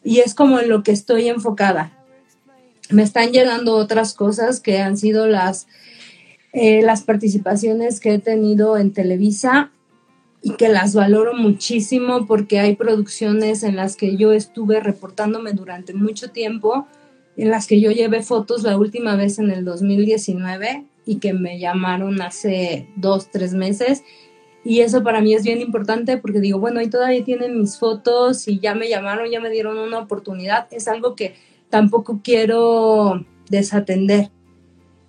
y 0.04 0.20
es 0.20 0.36
como 0.36 0.60
en 0.60 0.70
lo 0.70 0.84
que 0.84 0.92
estoy 0.92 1.28
enfocada. 1.28 1.92
Me 2.90 3.04
están 3.04 3.32
llegando 3.32 3.76
otras 3.76 4.14
cosas 4.14 4.60
que 4.60 4.80
han 4.80 4.98
sido 4.98 5.28
las, 5.28 5.68
eh, 6.54 6.82
las 6.82 7.04
participaciones 7.04 8.00
que 8.00 8.16
he 8.16 8.20
tenido 8.20 8.78
en 8.78 8.94
Televisa 8.94 9.72
y 10.42 10.54
que 10.54 10.70
las 10.70 10.96
valoro 10.96 11.34
muchísimo 11.34 12.26
porque 12.26 12.60
hay 12.60 12.76
producciones 12.76 13.62
en 13.64 13.76
las 13.76 13.96
que 13.96 14.16
yo 14.16 14.32
estuve 14.32 14.80
reportándome 14.80 15.54
durante 15.54 15.94
mucho 15.94 16.32
tiempo, 16.32 16.88
en 17.38 17.52
las 17.52 17.68
que 17.68 17.80
yo 17.80 17.92
llevé 17.92 18.24
fotos 18.24 18.64
la 18.64 18.78
última 18.78 19.16
vez 19.16 19.38
en 19.38 19.52
el 19.52 19.66
2019 19.66 20.86
y 21.06 21.18
que 21.18 21.34
me 21.34 21.60
llamaron 21.60 22.22
hace 22.22 22.88
dos, 22.96 23.30
tres 23.30 23.54
meses. 23.54 24.04
Y 24.64 24.82
eso 24.82 25.04
para 25.04 25.22
mí 25.22 25.34
es 25.34 25.44
bien 25.44 25.62
importante 25.62 26.18
porque 26.18 26.40
digo, 26.40 26.60
bueno, 26.60 26.80
ahí 26.80 26.90
todavía 26.90 27.24
tienen 27.24 27.60
mis 27.60 27.78
fotos 27.78 28.48
y 28.48 28.60
ya 28.60 28.76
me 28.76 28.90
llamaron, 28.90 29.30
ya 29.30 29.40
me 29.40 29.50
dieron 29.50 29.78
una 29.78 30.00
oportunidad. 30.00 30.68
Es 30.72 30.88
algo 30.88 31.16
que 31.16 31.36
tampoco 31.70 32.22
quiero 32.24 33.26
desatender. 33.50 34.30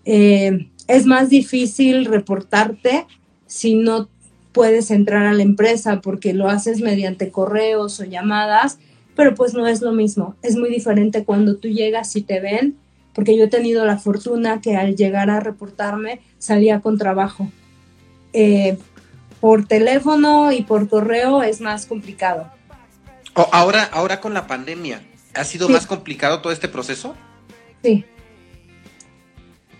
Eh, 0.05 0.71
es 0.89 1.07
más 1.07 1.29
difícil 1.29 2.07
reportarte 2.07 3.07
si 3.47 3.75
no 3.75 4.09
puedes 4.53 4.91
entrar 4.91 5.27
a 5.27 5.33
la 5.33 5.43
empresa 5.43 6.01
porque 6.01 6.33
lo 6.33 6.49
haces 6.49 6.81
mediante 6.81 7.31
correos 7.31 8.01
o 8.01 8.05
llamadas, 8.05 8.79
pero 9.15 9.35
pues 9.35 9.55
no 9.55 9.67
es 9.67 9.81
lo 9.81 9.93
mismo. 9.93 10.37
Es 10.43 10.57
muy 10.57 10.71
diferente 10.71 11.25
cuando 11.25 11.57
tú 11.57 11.69
llegas 11.69 12.15
y 12.17 12.23
te 12.23 12.41
ven, 12.41 12.77
porque 13.15 13.37
yo 13.37 13.45
he 13.45 13.49
tenido 13.49 13.85
la 13.85 13.99
fortuna 13.99 14.61
que 14.61 14.77
al 14.77 14.97
llegar 14.97 15.31
a 15.31 15.41
reportarme 15.41 16.21
salía 16.39 16.81
con 16.81 16.99
trabajo. 16.99 17.51
Eh, 18.33 18.79
por 19.41 19.67
teléfono 19.67 20.53
y 20.53 20.63
por 20.63 20.89
correo 20.89 21.43
es 21.43 21.61
más 21.61 21.87
complicado. 21.87 22.51
ahora, 23.53 23.85
ahora 23.85 24.21
con 24.21 24.35
la 24.35 24.47
pandemia, 24.47 25.03
¿ha 25.41 25.45
sido 25.45 25.69
más 25.69 25.87
complicado 25.87 26.41
todo 26.41 26.53
este 26.53 26.69
proceso? 26.69 27.17
Sí. 27.83 28.05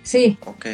Sí. 0.03 0.39
Ok 0.47 0.67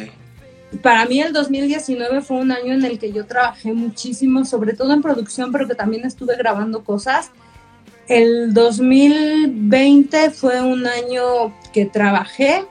para 0.81 1.05
mí 1.05 1.21
el 1.21 1.33
2019 1.33 2.21
fue 2.21 2.37
un 2.37 2.51
año 2.51 2.73
en 2.73 2.83
el 2.83 2.99
que 2.99 3.11
yo 3.11 3.25
trabajé 3.25 3.73
muchísimo, 3.73 4.43
sobre 4.45 4.73
todo 4.73 4.93
en 4.93 5.01
producción, 5.01 5.51
pero 5.51 5.67
que 5.67 5.75
también 5.75 6.05
estuve 6.05 6.35
grabando 6.35 6.83
cosas. 6.83 7.31
El 8.07 8.53
2020 8.53 10.29
fue 10.31 10.61
un 10.61 10.85
año 10.87 11.53
que 11.73 11.85
trabajé 11.85 12.65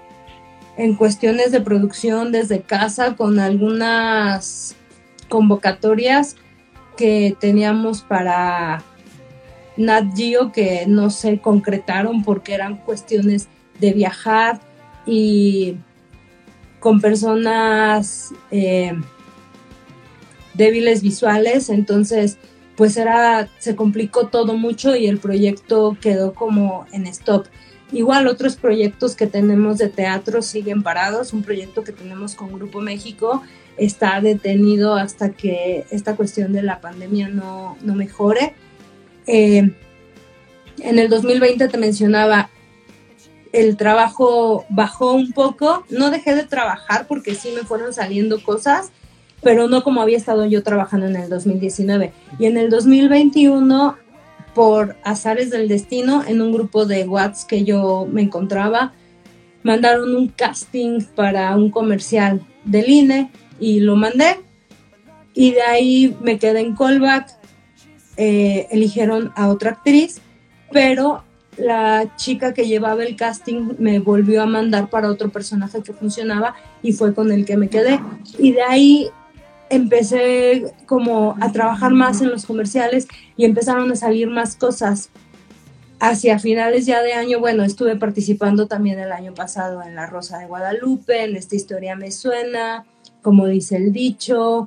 en 0.77 0.95
cuestiones 0.95 1.53
de 1.53 1.61
producción 1.61 2.33
desde 2.33 2.61
casa 2.61 3.17
con 3.17 3.39
algunas 3.39 4.77
convocatorias 5.29 6.37
que 6.97 7.37
teníamos 7.39 8.03
para 8.03 8.83
Nat 9.77 10.17
Geo 10.17 10.53
que 10.53 10.85
no 10.87 11.11
se 11.11 11.41
concretaron 11.41 12.23
porque 12.23 12.55
eran 12.55 12.79
cuestiones 12.79 13.49
de 13.79 13.93
viajar 13.93 14.61
y 15.05 15.77
con 16.81 17.01
personas 17.01 18.33
eh, 18.51 18.95
débiles 20.55 21.03
visuales, 21.03 21.69
entonces 21.69 22.39
pues 22.77 22.97
era, 22.97 23.49
se 23.59 23.75
complicó 23.75 24.29
todo 24.29 24.55
mucho 24.55 24.97
y 24.97 25.07
el 25.07 25.19
proyecto 25.19 25.97
quedó 26.01 26.35
como 26.35 26.87
en 26.93 27.07
stop. 27.07 27.47
Igual 27.93 28.27
otros 28.27 28.57
proyectos 28.57 29.15
que 29.15 29.27
tenemos 29.27 29.79
de 29.79 29.89
teatro 29.89 30.43
siguen 30.43 30.83
parados, 30.83 31.33
un 31.33 31.43
proyecto 31.43 31.85
que 31.85 31.93
tenemos 31.93 32.35
con 32.35 32.53
Grupo 32.53 32.81
México 32.81 33.43
está 33.77 34.21
detenido 34.21 34.95
hasta 34.95 35.31
que 35.31 35.87
esta 35.91 36.17
cuestión 36.17 36.53
de 36.53 36.63
la 36.63 36.81
pandemia 36.81 37.29
no, 37.29 37.77
mejore. 37.83 38.55
Eh, 39.27 39.71
en 40.81 40.99
el 40.99 41.09
2020 41.09 41.69
te 41.69 41.79
mencionaba, 41.79 42.51
el 43.53 43.77
trabajo 43.77 44.67
bajó 44.69 45.13
un 45.13 45.33
poco. 45.33 45.85
No 45.91 46.11
dejé 46.11 46.35
de 46.35 46.45
trabajar 46.45 47.07
porque 47.07 47.35
sí 47.35 47.51
me 47.55 47.63
fueron 47.63 47.93
saliendo 47.93 48.43
cosas, 48.43 48.91
pero 49.43 49.69
no 49.69 49.83
como 49.83 50.03
había 50.03 50.17
estado 50.17 50.45
yo 50.47 50.63
trabajando 50.63 51.07
en 51.07 51.17
el 51.17 51.29
2019. 51.29 52.13
Y 52.39 52.47
en 52.47 52.57
el 52.57 52.71
2021, 52.71 53.97
por 54.55 54.97
azares 55.05 55.51
del 55.51 55.69
destino, 55.69 56.23
en 56.27 56.41
un 56.41 56.53
grupo 56.53 56.87
de 56.87 57.07
Watts 57.07 57.45
que 57.45 57.65
yo 57.65 58.07
me 58.11 58.23
encontraba, 58.23 58.93
mandaron 59.63 60.15
un 60.15 60.29
casting 60.29 61.01
para 61.15 61.55
un 61.57 61.71
comercial 61.71 62.41
del 62.65 62.89
INE 62.89 63.31
y 63.59 63.81
lo 63.81 63.97
mandé. 63.97 64.41
Y 65.35 65.53
de 65.53 65.63
ahí 65.63 66.17
me 66.23 66.39
quedé 66.39 66.61
en 66.61 66.75
callback. 66.75 67.36
Eh, 68.17 68.67
eligieron 68.71 69.33
a 69.37 69.49
otra 69.49 69.73
actriz, 69.73 70.21
pero 70.73 71.23
la 71.57 72.17
chica 72.17 72.55
que 72.55 72.67
llevaba 72.67 73.05
el 73.05 73.17
casting 73.17 73.75
me 73.79 73.99
volvió 73.99 74.43
a 74.43 74.47
mandar 74.47 74.89
para 74.89 75.11
otro 75.11 75.31
personaje 75.31 75.83
que 75.83 75.93
funcionaba 75.93 76.55
y 76.83 76.93
fue 76.93 77.15
con 77.15 77.33
el 77.33 77.45
que 77.45 77.57
me 77.57 77.69
quedé. 77.69 78.01
Y 78.39 78.53
de 78.53 78.63
ahí 78.63 79.11
empecé 79.71 80.75
como 80.87 81.37
a 81.41 81.53
trabajar 81.53 81.93
más 81.93 82.21
en 82.21 82.31
los 82.31 82.47
comerciales 82.47 83.07
y 83.37 83.45
empezaron 83.45 83.91
a 83.91 83.97
salir 83.97 84.29
más 84.29 84.57
cosas. 84.57 85.11
Hacia 85.99 86.39
finales 86.39 86.85
ya 86.85 87.01
de 87.03 87.15
año, 87.15 87.41
bueno, 87.41 87.65
estuve 87.65 87.97
participando 87.97 88.67
también 88.67 88.99
el 88.99 89.13
año 89.13 89.33
pasado 89.33 89.83
en 89.83 89.95
La 89.95 90.07
Rosa 90.07 90.39
de 90.39 90.47
Guadalupe, 90.47 91.25
en 91.25 91.37
esta 91.37 91.57
historia 91.57 91.97
me 91.97 92.11
suena, 92.11 92.85
como 93.23 93.47
dice 93.47 93.77
el 93.77 93.93
dicho, 93.93 94.67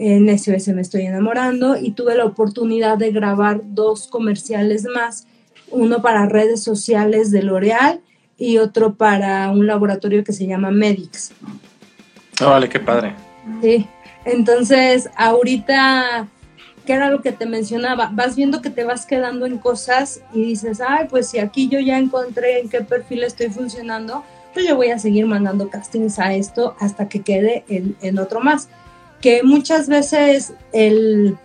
en 0.00 0.38
SOS 0.38 0.68
me 0.68 0.80
estoy 0.80 1.02
enamorando 1.02 1.76
y 1.76 1.90
tuve 1.90 2.14
la 2.14 2.24
oportunidad 2.24 2.96
de 2.96 3.12
grabar 3.12 3.60
dos 3.62 4.06
comerciales 4.06 4.84
más 4.84 5.26
uno 5.70 6.00
para 6.00 6.24
redes 6.24 6.62
sociales 6.62 7.30
de 7.30 7.42
L'Oreal 7.42 8.00
y 8.38 8.56
otro 8.56 8.94
para 8.94 9.50
un 9.50 9.66
laboratorio 9.66 10.24
que 10.24 10.32
se 10.32 10.46
llama 10.46 10.70
Medix. 10.70 11.32
Oh, 12.42 12.46
vale, 12.46 12.70
qué 12.70 12.80
padre. 12.80 13.14
Sí, 13.60 13.86
entonces 14.24 15.10
ahorita, 15.16 16.28
¿qué 16.86 16.94
era 16.94 17.10
lo 17.10 17.20
que 17.20 17.32
te 17.32 17.44
mencionaba? 17.44 18.10
Vas 18.10 18.36
viendo 18.36 18.62
que 18.62 18.70
te 18.70 18.84
vas 18.84 19.04
quedando 19.04 19.44
en 19.44 19.58
cosas 19.58 20.22
y 20.32 20.42
dices, 20.42 20.80
ay, 20.80 21.08
pues 21.10 21.28
si 21.28 21.38
aquí 21.38 21.68
yo 21.68 21.78
ya 21.78 21.98
encontré 21.98 22.60
en 22.60 22.70
qué 22.70 22.80
perfil 22.80 23.22
estoy 23.22 23.50
funcionando, 23.50 24.24
pues 24.54 24.66
yo 24.66 24.76
voy 24.76 24.88
a 24.88 24.98
seguir 24.98 25.26
mandando 25.26 25.68
castings 25.68 26.18
a 26.18 26.34
esto 26.34 26.74
hasta 26.80 27.06
que 27.06 27.20
quede 27.20 27.64
en, 27.68 27.96
en 28.00 28.18
otro 28.18 28.40
más. 28.40 28.70
Que 29.20 29.42
muchas 29.42 29.88
veces 29.88 30.54
el, 30.72 31.36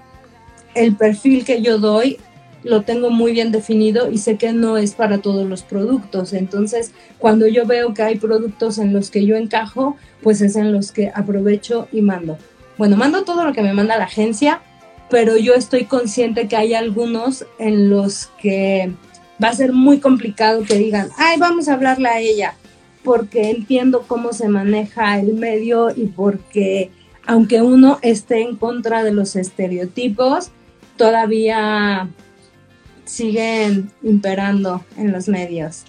el 0.76 0.96
perfil 0.96 1.44
que 1.46 1.62
yo 1.62 1.78
doy 1.78 2.20
lo 2.66 2.82
tengo 2.82 3.12
muy 3.12 3.32
bien 3.32 3.52
definido 3.52 4.10
y 4.12 4.18
sé 4.18 4.38
que 4.38 4.52
no 4.52 4.78
es 4.78 4.96
para 4.96 5.20
todos 5.20 5.48
los 5.48 5.62
productos. 5.62 6.34
Entonces, 6.34 6.92
cuando 7.20 7.48
yo 7.48 7.66
veo 7.66 7.94
que 7.94 8.02
hay 8.02 8.16
productos 8.18 8.80
en 8.80 8.92
los 8.92 9.12
que 9.12 9.26
yo 9.26 9.36
encajo, 9.36 9.96
pues 10.24 10.42
es 10.42 10.56
en 10.56 10.74
los 10.74 10.92
que 10.92 11.12
aprovecho 11.14 11.88
y 11.92 12.02
mando. 12.02 12.40
Bueno, 12.78 12.98
mando 12.98 13.24
todo 13.24 13.46
lo 13.46 13.54
que 13.54 13.62
me 13.62 13.74
manda 13.74 13.98
la 13.98 14.06
agencia, 14.06 14.62
pero 15.12 15.38
yo 15.38 15.54
estoy 15.54 15.86
consciente 15.86 16.48
que 16.48 16.56
hay 16.56 16.74
algunos 16.74 17.46
en 17.60 17.92
los 17.92 18.32
que 18.42 18.92
va 19.42 19.50
a 19.50 19.56
ser 19.56 19.72
muy 19.72 20.00
complicado 20.00 20.64
que 20.64 20.76
digan, 20.76 21.10
ay, 21.18 21.38
vamos 21.38 21.68
a 21.68 21.74
hablarle 21.74 22.10
a 22.10 22.20
ella, 22.20 22.56
porque 23.04 23.52
entiendo 23.52 24.06
cómo 24.08 24.34
se 24.34 24.48
maneja 24.50 25.20
el 25.20 25.36
medio 25.36 25.92
y 25.96 26.08
porque 26.08 26.90
aunque 27.26 27.62
uno 27.62 28.00
esté 28.02 28.42
en 28.42 28.56
contra 28.56 29.04
de 29.04 29.12
los 29.12 29.36
estereotipos, 29.36 30.52
todavía 30.98 32.10
siguen 33.06 33.92
imperando 34.04 34.84
en 34.98 35.12
los 35.12 35.28
medios. 35.28 35.84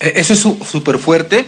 E, 0.00 0.12
eso 0.16 0.32
es 0.32 0.40
súper 0.68 0.98
fuerte 0.98 1.46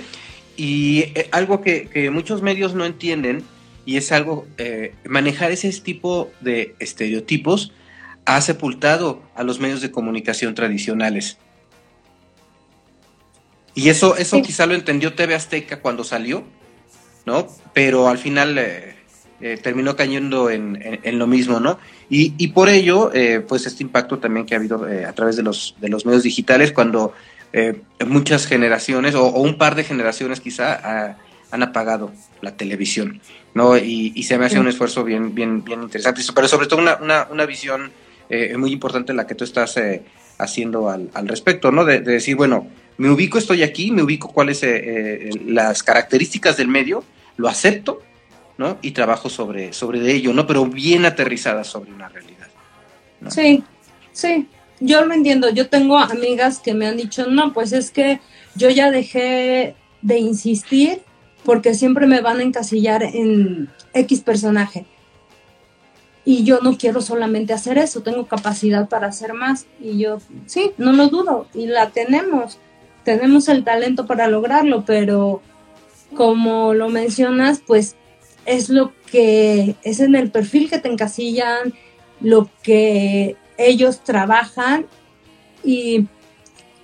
y 0.56 1.00
eh, 1.14 1.28
algo 1.32 1.60
que, 1.60 2.10
muchos 2.12 2.42
medios 2.42 2.74
no 2.74 2.84
entienden 2.84 3.44
y 3.84 3.96
es 3.96 4.12
algo, 4.12 4.46
eh, 4.58 4.94
manejar 5.04 5.50
ese 5.50 5.70
tipo 5.80 6.30
de 6.40 6.74
estereotipos 6.78 7.72
ha 8.24 8.40
sepultado 8.40 9.22
a 9.34 9.42
los 9.42 9.58
medios 9.58 9.80
de 9.80 9.90
comunicación 9.90 10.54
tradicionales. 10.54 11.38
Y 13.74 13.88
eso, 13.88 14.16
eso 14.16 14.40
quizá 14.42 14.66
lo 14.66 14.74
entendió 14.74 15.14
TV 15.14 15.34
Azteca 15.34 15.80
cuando 15.80 16.04
salió, 16.04 16.44
¿no? 17.24 17.48
Pero 17.72 18.08
al 18.08 18.18
final 18.18 18.58
eh, 18.58 18.96
eh, 19.42 19.58
terminó 19.62 19.96
cayendo 19.96 20.50
en, 20.50 20.78
lo 21.18 21.26
mismo, 21.26 21.60
¿no? 21.60 21.78
Y, 22.08 22.48
por 22.48 22.68
ello, 22.68 23.10
eh, 23.12 23.40
pues 23.46 23.66
este 23.66 23.82
impacto 23.82 24.18
también 24.18 24.46
que 24.46 24.54
ha 24.54 24.58
habido 24.58 24.88
eh, 24.88 25.04
a 25.04 25.12
través 25.12 25.36
de 25.36 25.42
los, 25.42 25.74
de 25.80 25.88
los 25.88 26.06
medios 26.06 26.22
digitales, 26.22 26.72
cuando 26.72 27.12
muchas 28.06 28.46
generaciones, 28.46 29.14
o, 29.14 29.26
un 29.28 29.58
par 29.58 29.74
de 29.74 29.84
generaciones 29.84 30.40
quizá, 30.40 31.18
han 31.50 31.62
apagado 31.62 32.12
la 32.40 32.56
televisión, 32.56 33.20
¿no? 33.52 33.76
Y, 33.76 34.22
se 34.22 34.38
me 34.38 34.46
hace 34.46 34.58
un 34.58 34.68
esfuerzo 34.68 35.04
bien, 35.04 35.34
bien, 35.34 35.62
bien 35.62 35.82
interesante, 35.82 36.22
pero 36.34 36.48
sobre 36.48 36.66
todo 36.66 36.80
una, 36.80 36.96
una, 36.96 37.28
una 37.30 37.44
visión 37.44 37.92
eh, 38.34 38.56
muy 38.56 38.72
importante 38.72 39.12
la 39.12 39.26
que 39.26 39.34
tú 39.34 39.44
estás 39.44 39.76
eh, 39.76 40.02
haciendo 40.38 40.88
al, 40.88 41.10
respecto, 41.28 41.70
¿no? 41.70 41.84
De, 41.84 42.00
decir, 42.00 42.34
bueno, 42.34 42.66
me 42.96 43.10
ubico, 43.10 43.36
estoy 43.36 43.62
aquí, 43.62 43.90
me 43.90 44.02
ubico 44.02 44.28
cuáles 44.28 44.62
eh, 44.62 45.28
las 45.44 45.82
características 45.82 46.56
del 46.56 46.68
medio, 46.68 47.04
lo 47.36 47.48
acepto, 47.48 48.00
¿no? 48.58 48.78
Y 48.82 48.92
trabajo 48.92 49.28
sobre, 49.28 49.72
sobre 49.72 50.12
ello, 50.12 50.32
¿no? 50.32 50.46
Pero 50.46 50.66
bien 50.66 51.04
aterrizada 51.04 51.64
sobre 51.64 51.92
una 51.92 52.08
realidad. 52.08 52.48
Sí, 53.28 53.62
sí, 54.12 54.48
yo 54.80 55.04
lo 55.04 55.14
entiendo. 55.14 55.50
Yo 55.50 55.68
tengo 55.68 55.98
amigas 55.98 56.58
que 56.58 56.74
me 56.74 56.86
han 56.86 56.96
dicho, 56.96 57.26
no, 57.26 57.52
pues 57.52 57.72
es 57.72 57.90
que 57.90 58.20
yo 58.54 58.68
ya 58.70 58.90
dejé 58.90 59.76
de 60.02 60.18
insistir 60.18 61.02
porque 61.44 61.74
siempre 61.74 62.06
me 62.06 62.20
van 62.20 62.40
a 62.40 62.42
encasillar 62.42 63.02
en 63.02 63.68
X 63.94 64.20
personaje. 64.20 64.86
Y 66.24 66.44
yo 66.44 66.60
no 66.60 66.78
quiero 66.78 67.00
solamente 67.00 67.52
hacer 67.52 67.78
eso, 67.78 68.02
tengo 68.02 68.26
capacidad 68.26 68.88
para 68.88 69.08
hacer 69.08 69.34
más. 69.34 69.66
Y 69.80 69.98
yo, 69.98 70.18
sí, 70.46 70.72
no 70.78 70.92
lo 70.92 71.08
dudo, 71.08 71.48
y 71.52 71.66
la 71.66 71.90
tenemos. 71.90 72.58
Tenemos 73.04 73.48
el 73.48 73.64
talento 73.64 74.06
para 74.06 74.28
lograrlo, 74.28 74.84
pero 74.84 75.42
como 76.14 76.74
lo 76.74 76.88
mencionas, 76.88 77.60
pues 77.66 77.96
es 78.46 78.68
lo 78.68 78.92
que 79.10 79.76
es 79.82 80.00
en 80.00 80.14
el 80.14 80.30
perfil 80.30 80.68
que 80.68 80.78
te 80.78 80.88
encasillan, 80.88 81.74
lo 82.20 82.48
que 82.62 83.36
ellos 83.58 84.00
trabajan 84.00 84.86
y 85.64 86.06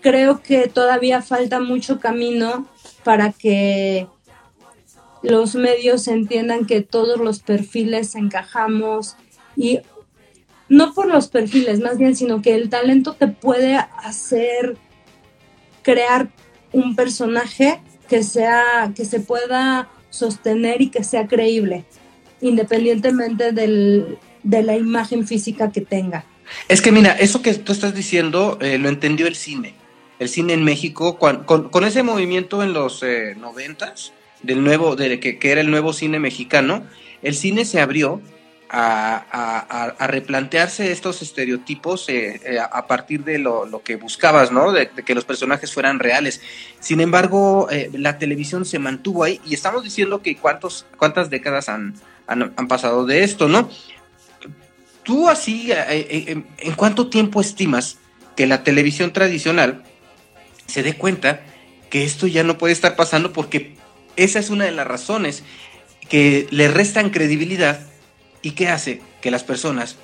creo 0.00 0.42
que 0.42 0.68
todavía 0.68 1.22
falta 1.22 1.60
mucho 1.60 2.00
camino 2.00 2.68
para 3.04 3.32
que 3.32 4.06
los 5.22 5.54
medios 5.54 6.06
entiendan 6.08 6.66
que 6.66 6.82
todos 6.82 7.18
los 7.18 7.40
perfiles 7.40 8.14
encajamos 8.14 9.16
y 9.56 9.80
no 10.68 10.94
por 10.94 11.06
los 11.08 11.28
perfiles 11.28 11.80
más 11.80 11.98
bien, 11.98 12.14
sino 12.14 12.42
que 12.42 12.54
el 12.54 12.68
talento 12.68 13.14
te 13.14 13.26
puede 13.26 13.76
hacer 13.76 14.76
crear 15.82 16.28
un 16.72 16.94
personaje 16.94 17.80
que 18.08 18.22
sea 18.22 18.92
que 18.94 19.04
se 19.04 19.20
pueda 19.20 19.88
sostener 20.10 20.80
y 20.80 20.88
que 20.88 21.04
sea 21.04 21.26
creíble, 21.26 21.84
independientemente 22.40 23.52
del, 23.52 24.18
de 24.42 24.62
la 24.62 24.76
imagen 24.76 25.26
física 25.26 25.70
que 25.70 25.80
tenga. 25.80 26.24
Es 26.68 26.80
que 26.80 26.92
mira, 26.92 27.12
eso 27.12 27.42
que 27.42 27.54
tú 27.54 27.72
estás 27.72 27.94
diciendo 27.94 28.58
eh, 28.60 28.78
lo 28.78 28.88
entendió 28.88 29.26
el 29.26 29.34
cine. 29.34 29.74
El 30.18 30.28
cine 30.28 30.54
en 30.54 30.64
México, 30.64 31.18
con, 31.18 31.84
ese 31.84 32.02
movimiento 32.02 32.62
en 32.62 32.72
los 32.72 33.02
eh, 33.02 33.36
noventas, 33.38 34.12
del 34.42 34.64
nuevo, 34.64 34.96
de, 34.96 35.20
que, 35.20 35.38
que, 35.38 35.52
era 35.52 35.60
el 35.60 35.70
nuevo 35.70 35.92
cine 35.92 36.18
mexicano, 36.18 36.84
el 37.22 37.34
cine 37.34 37.64
se 37.64 37.80
abrió 37.80 38.20
a, 38.70 39.94
replantearse 40.08 40.92
estos 40.92 41.22
estereotipos 41.22 42.08
eh, 42.08 42.40
eh, 42.44 42.58
a 42.58 42.86
partir 42.86 43.24
de 43.24 43.38
lo, 43.38 43.82
que 43.82 43.96
buscabas, 43.96 44.52
¿no? 44.52 44.72
De, 44.72 44.88
que 44.90 45.14
los 45.14 45.24
personajes 45.24 45.72
fueran 45.72 45.98
reales. 45.98 46.40
Sin 46.80 47.00
embargo, 47.00 47.68
eh, 47.70 47.90
la 47.92 48.18
televisión 48.18 48.64
se 48.64 48.78
mantuvo 48.78 49.24
ahí 49.24 49.40
y 49.44 49.54
estamos 49.54 49.84
diciendo 49.84 50.22
que 50.22 50.36
cuántos, 50.36 50.86
cuántas 50.96 51.30
décadas 51.30 51.68
han, 51.68 51.94
han, 52.26 52.68
pasado 52.68 53.06
de 53.06 53.24
esto, 53.24 53.48
¿no? 53.48 53.70
Tú 55.02 55.28
así, 55.28 55.70
¿en 55.72 56.72
cuánto 56.76 57.08
tiempo 57.08 57.40
estimas 57.40 57.96
que 58.36 58.46
la 58.46 58.62
televisión 58.62 59.14
tradicional 59.14 59.82
se 60.66 60.82
dé 60.82 60.96
cuenta 60.96 61.40
que 61.88 62.04
esto 62.04 62.26
ya 62.26 62.44
no 62.44 62.58
puede 62.58 62.74
estar 62.74 62.94
pasando 62.94 63.32
porque 63.32 63.74
esa 64.16 64.38
es 64.38 64.50
una 64.50 64.66
de 64.66 64.72
las 64.72 64.86
razones 64.86 65.44
que 66.10 66.46
le 66.50 66.68
restan 66.68 67.08
credibilidad 67.08 67.88
¿Y 68.42 68.52
qué 68.52 68.68
hace? 68.68 69.00
Que 69.20 69.30
las 69.30 69.44
personas, 69.44 69.96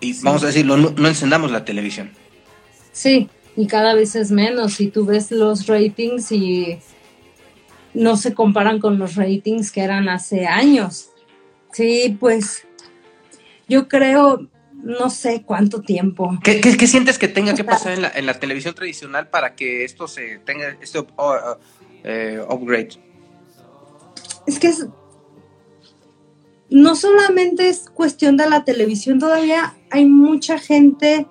y 0.00 0.20
vamos 0.22 0.42
a 0.42 0.46
decirlo, 0.46 0.76
no, 0.76 1.08
encendamos 1.08 1.50
la 1.50 1.64
televisión. 1.64 2.10
Sí, 2.92 3.28
y 3.56 3.66
cada 3.66 3.94
vez 3.94 4.16
es 4.16 4.30
menos. 4.30 4.74
Si 4.74 4.88
tú 4.88 5.04
ves 5.04 5.30
los 5.30 5.66
ratings 5.66 6.32
y 6.32 6.78
no 7.94 8.16
se 8.16 8.34
comparan 8.34 8.80
con 8.80 8.98
los 8.98 9.16
ratings 9.16 9.70
que 9.70 9.82
eran 9.82 10.08
hace 10.08 10.46
años. 10.46 11.10
Sí, 11.72 12.16
pues 12.18 12.66
yo 13.68 13.88
creo, 13.88 14.48
no 14.72 15.10
sé 15.10 15.42
cuánto 15.42 15.82
tiempo. 15.82 16.38
¿Qué, 16.42 16.86
sientes 16.86 17.18
que 17.18 17.28
tenga 17.28 17.54
que 17.54 17.64
pasar 17.64 17.92
en 17.92 18.02
la, 18.02 18.12
en 18.14 18.26
la, 18.26 18.40
televisión 18.40 18.74
tradicional 18.74 19.28
para 19.28 19.54
que 19.54 19.84
esto 19.84 20.08
se 20.08 20.38
tenga 20.38 20.76
este 20.80 20.98
uh, 20.98 21.06
eh, 22.02 22.42
upgrade? 22.48 22.90
Es 24.46 24.58
que 24.58 24.68
es, 24.68 24.86
no 26.70 26.94
solamente 26.94 27.68
es 27.68 27.90
cuestión 27.90 28.36
de 28.36 28.48
la 28.48 28.64
televisión, 28.64 29.18
todavía 29.18 29.74
hay 29.90 30.06
mucha 30.06 30.58
gente 30.58 31.26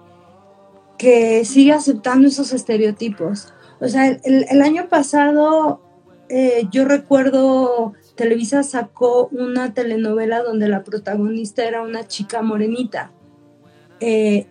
que 0.97 1.45
sigue 1.45 1.71
aceptando 1.71 2.27
esos 2.27 2.51
estereotipos. 2.51 3.53
O 3.79 3.87
sea, 3.87 4.07
el, 4.07 4.61
año 4.61 4.89
pasado 4.89 5.81
eh, 6.27 6.67
yo 6.71 6.83
recuerdo 6.83 7.93
Televisa 8.15 8.63
sacó 8.63 9.29
una 9.31 9.73
telenovela 9.73 10.43
donde 10.43 10.67
la 10.67 10.83
protagonista 10.83 11.63
era 11.63 11.81
una 11.81 12.05
chica 12.05 12.41
morenita. 12.41 13.11
Eh, 14.01 14.45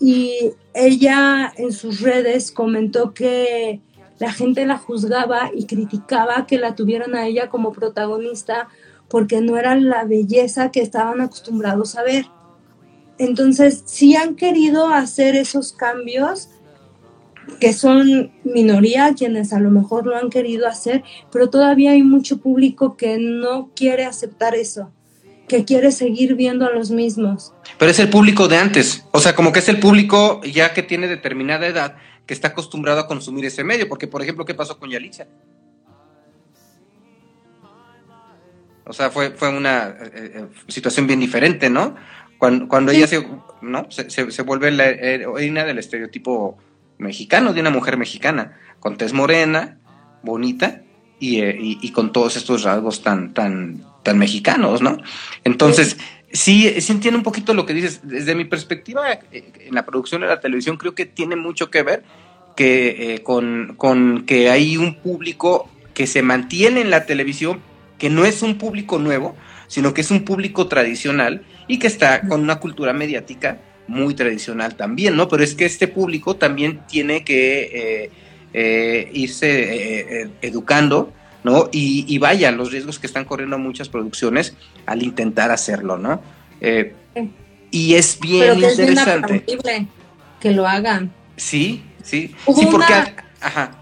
y 0.00 0.52
ella 0.72 1.52
en 1.56 1.72
sus 1.72 2.00
redes 2.00 2.50
comentó 2.50 3.12
que 3.12 3.82
la 4.18 4.32
gente 4.32 4.64
la 4.64 4.78
juzgaba 4.78 5.50
y 5.54 5.66
criticaba 5.66 6.46
que 6.46 6.58
la 6.58 6.74
tuvieran 6.74 7.14
a 7.14 7.26
ella 7.26 7.50
como 7.50 7.72
protagonista 7.72 8.68
porque 9.10 9.40
no 9.40 9.58
era 9.58 9.74
la 9.74 10.04
belleza 10.04 10.70
que 10.70 10.80
estaban 10.80 11.20
acostumbrados 11.20 11.96
a 11.96 12.02
ver. 12.04 12.26
Entonces, 13.18 13.82
sí 13.84 14.16
han 14.16 14.36
querido 14.36 14.88
hacer 14.88 15.36
esos 15.36 15.72
cambios, 15.72 16.48
que 17.58 17.72
son 17.72 18.30
minoría 18.44 19.14
quienes 19.14 19.52
a 19.52 19.58
lo 19.58 19.70
mejor 19.70 20.06
lo 20.06 20.16
han 20.16 20.30
querido 20.30 20.66
hacer, 20.66 21.02
pero 21.32 21.50
todavía 21.50 21.90
hay 21.90 22.02
mucho 22.02 22.38
público 22.38 22.96
que 22.96 23.18
no 23.18 23.70
quiere 23.74 24.04
aceptar 24.04 24.54
eso, 24.54 24.90
que 25.48 25.64
quiere 25.64 25.90
seguir 25.90 26.36
viendo 26.36 26.64
a 26.64 26.70
los 26.70 26.90
mismos. 26.90 27.52
Pero 27.78 27.90
es 27.90 27.98
el 27.98 28.08
público 28.08 28.46
de 28.46 28.56
antes, 28.56 29.04
o 29.10 29.18
sea, 29.18 29.34
como 29.34 29.52
que 29.52 29.58
es 29.58 29.68
el 29.68 29.80
público 29.80 30.40
ya 30.44 30.72
que 30.72 30.84
tiene 30.84 31.08
determinada 31.08 31.66
edad, 31.66 31.96
que 32.26 32.34
está 32.34 32.48
acostumbrado 32.48 33.00
a 33.00 33.08
consumir 33.08 33.44
ese 33.44 33.64
medio, 33.64 33.88
porque 33.88 34.06
por 34.06 34.22
ejemplo, 34.22 34.44
¿qué 34.44 34.54
pasó 34.54 34.78
con 34.78 34.88
Yalitza? 34.88 35.26
O 38.90 38.92
sea, 38.92 39.08
fue, 39.08 39.30
fue 39.30 39.56
una 39.56 39.86
eh, 39.86 40.10
eh, 40.14 40.46
situación 40.66 41.06
bien 41.06 41.20
diferente, 41.20 41.70
¿no? 41.70 41.94
Cuando, 42.38 42.66
cuando 42.66 42.90
ella 42.90 43.06
se, 43.06 43.24
¿no? 43.62 43.86
Se, 43.88 44.42
vuelve 44.42 44.72
la 44.72 44.88
heroína 44.88 45.62
del 45.62 45.78
estereotipo 45.78 46.58
mexicano, 46.98 47.52
de 47.52 47.60
una 47.60 47.70
mujer 47.70 47.96
mexicana, 47.96 48.58
con 48.80 48.96
tez 48.96 49.12
morena, 49.12 49.78
bonita, 50.24 50.82
eh, 51.20 51.56
y, 51.60 51.92
con 51.92 52.10
todos 52.10 52.36
estos 52.36 52.64
rasgos 52.64 53.04
tan, 53.04 53.32
tan, 53.32 53.84
tan 54.02 54.18
mexicanos, 54.18 54.82
¿no? 54.82 54.98
Entonces, 55.44 55.96
sí, 56.32 56.80
sí 56.80 56.90
entiendo 56.90 57.18
un 57.18 57.24
poquito 57.24 57.54
lo 57.54 57.66
que 57.66 57.74
dices. 57.74 58.00
Desde 58.02 58.34
mi 58.34 58.44
perspectiva, 58.44 59.20
en 59.30 59.72
la 59.72 59.86
producción 59.86 60.22
de 60.22 60.26
la 60.26 60.40
televisión, 60.40 60.76
creo 60.78 60.96
que 60.96 61.06
tiene 61.06 61.36
mucho 61.36 61.70
que 61.70 61.84
ver 61.84 62.02
que, 62.56 63.20
con, 63.22 63.76
con 63.76 64.26
que 64.26 64.50
hay 64.50 64.76
un 64.76 64.96
público 64.96 65.70
que 65.94 66.08
se 66.08 66.22
mantiene 66.22 66.80
en 66.80 66.90
la 66.90 67.06
televisión 67.06 67.69
que 68.00 68.10
no 68.10 68.24
es 68.24 68.42
un 68.42 68.56
público 68.56 68.98
nuevo, 68.98 69.36
sino 69.68 69.92
que 69.94 70.00
es 70.00 70.10
un 70.10 70.24
público 70.24 70.66
tradicional 70.66 71.42
y 71.68 71.78
que 71.78 71.86
está 71.86 72.22
con 72.22 72.40
una 72.40 72.58
cultura 72.58 72.94
mediática 72.94 73.58
muy 73.86 74.14
tradicional 74.14 74.74
también, 74.74 75.16
¿no? 75.16 75.28
Pero 75.28 75.44
es 75.44 75.54
que 75.54 75.66
este 75.66 75.86
público 75.86 76.34
también 76.34 76.80
tiene 76.88 77.22
que 77.24 77.60
eh, 78.04 78.10
eh, 78.54 79.10
irse 79.12 80.22
eh, 80.22 80.30
educando, 80.40 81.12
¿no? 81.44 81.68
Y, 81.72 82.16
vaya, 82.18 82.50
los 82.52 82.72
riesgos 82.72 82.98
que 82.98 83.06
están 83.06 83.26
corriendo 83.26 83.58
muchas 83.58 83.90
producciones 83.90 84.54
al 84.86 85.02
intentar 85.02 85.50
hacerlo, 85.52 85.96
¿no? 85.98 86.20
y 87.72 87.94
es 87.94 88.18
bien 88.20 88.58
interesante. 88.58 89.44
que 90.40 90.50
lo 90.50 90.66
hagan. 90.66 91.12
Sí, 91.36 91.82
sí. 92.02 92.34
sí, 92.54 92.66
porque. 92.70 92.92
Ajá. 93.40 93.72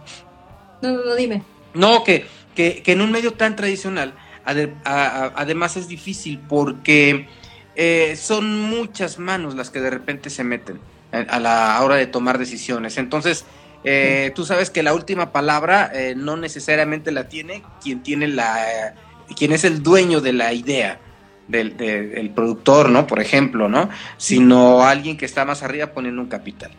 No, 0.83 0.91
no, 0.91 1.05
no, 1.05 1.15
dime. 1.15 1.43
No, 1.75 2.05
que 2.05 2.25
que, 2.59 2.93
en 2.93 3.01
un 3.01 3.13
medio 3.13 3.35
tan 3.35 3.55
tradicional 3.55 4.15
además 4.45 5.77
es 5.77 5.87
difícil 5.87 6.41
porque 6.49 7.29
eh, 7.77 8.17
son 8.17 8.59
muchas 8.59 9.19
manos 9.19 9.55
las 9.55 9.71
que 9.71 9.81
de 9.81 9.91
repente 9.91 10.31
se 10.31 10.43
meten 10.43 10.81
a 11.13 11.39
la 11.39 11.79
hora 11.83 11.97
de 11.97 12.07
tomar 12.07 12.39
decisiones. 12.39 12.97
Entonces, 12.99 13.45
eh, 13.85 14.33
tú 14.35 14.45
sabes 14.45 14.71
que 14.71 14.83
la 14.83 14.95
última 14.95 15.33
palabra 15.33 15.91
eh, 15.95 16.15
no 16.17 16.37
necesariamente 16.37 17.13
la 17.13 17.29
tiene 17.29 17.63
quien 17.83 18.03
tiene 18.03 18.27
la 18.27 18.95
quien 19.37 19.53
es 19.53 19.65
el 19.65 19.83
dueño 19.83 20.21
de 20.21 20.33
la 20.33 20.53
idea 20.55 20.99
del, 21.47 22.33
productor, 22.35 22.89
¿no? 22.89 23.07
Por 23.07 23.21
ejemplo, 23.21 23.69
¿no? 23.69 23.91
Sino 24.17 24.83
alguien 24.83 25.17
que 25.17 25.27
está 25.27 25.45
más 25.45 25.63
arriba 25.63 25.89
poniendo 25.89 26.23
un 26.23 26.29
capital. 26.29 26.71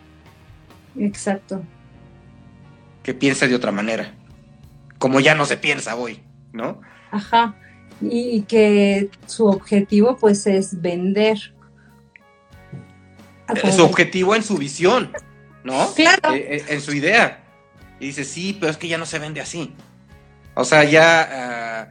Exacto. 0.98 1.62
Que 3.04 3.14
piensa 3.14 3.46
de 3.46 3.54
otra 3.54 3.70
manera 3.70 4.12
como 5.00 5.18
ya 5.18 5.34
no 5.34 5.46
se 5.46 5.56
piensa 5.56 5.96
hoy, 5.96 6.22
¿no? 6.52 6.80
Ajá, 7.10 7.56
y 8.00 8.42
que 8.42 9.10
su 9.26 9.46
objetivo 9.46 10.16
pues 10.16 10.46
es 10.46 10.80
vender. 10.80 11.38
su 13.74 13.82
objetivo 13.82 14.36
en 14.36 14.44
su 14.44 14.56
visión, 14.56 15.10
¿no? 15.64 15.92
Claro. 15.94 16.32
en 16.32 16.80
su 16.80 16.92
idea. 16.92 17.42
Y 17.98 18.06
dice, 18.06 18.24
sí, 18.24 18.56
pero 18.60 18.70
es 18.70 18.76
que 18.76 18.88
ya 18.88 18.98
no 18.98 19.06
se 19.06 19.18
vende 19.18 19.40
así. 19.40 19.74
O 20.54 20.64
sea, 20.64 20.84
ya 20.84 21.28
ah, 21.82 21.88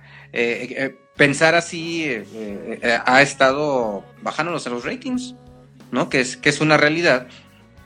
pensar 1.18 1.56
así 1.56 2.08
ha 3.06 3.22
estado 3.22 4.06
bajándonos 4.22 4.66
en 4.68 4.74
los 4.74 4.86
ratings, 4.86 5.36
¿no? 5.92 6.10
Que 6.10 6.22
es, 6.22 6.38
que 6.38 6.50
es 6.50 6.62
una 6.62 6.78
realidad. 6.78 7.28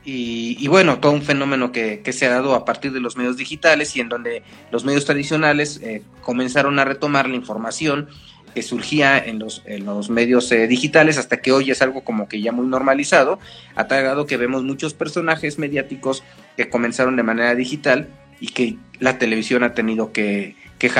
Y, 0.06 0.68
bueno, 0.68 1.00
todo 1.00 1.14
un 1.14 1.22
fenómeno 1.22 1.72
que, 1.72 2.02
se 2.12 2.26
ha 2.26 2.30
dado 2.30 2.56
a 2.56 2.66
partir 2.66 2.92
de 2.92 3.00
los 3.00 3.16
medios 3.16 3.38
digitales 3.38 3.96
y 3.96 4.02
en 4.02 4.10
donde 4.10 4.44
los 4.72 4.84
medios 4.84 5.06
tradicionales 5.06 5.80
eh, 5.82 6.02
comenzaron 6.22 6.78
a 6.80 6.86
retomar 6.86 7.30
la 7.30 7.36
información 7.36 8.10
que 8.54 8.62
surgía 8.62 9.18
en 9.18 9.40
los, 9.40 9.64
en 9.66 9.86
los 9.86 10.10
medios 10.10 10.52
eh, 10.52 10.68
digitales 10.68 11.18
hasta 11.18 11.38
que 11.38 11.52
hoy 11.52 11.72
es 11.72 11.82
algo 11.82 12.04
como 12.04 12.28
que 12.28 12.42
ya 12.42 12.52
muy 12.52 12.68
normalizado, 12.68 13.40
a 13.76 13.88
tal 13.88 14.26
que 14.28 14.38
vemos 14.38 14.64
muchos 14.64 14.94
personajes 14.94 15.58
mediáticos 15.58 16.24
que 16.56 16.70
comenzaron 16.70 17.16
de 17.16 17.24
manera 17.24 17.56
digital 17.56 18.10
y 18.40 18.48
que 18.48 18.76
la 19.00 19.18
televisión 19.18 19.64
ha 19.64 19.74
tenido 19.74 20.12
que, 20.12 20.56
que 20.78 20.92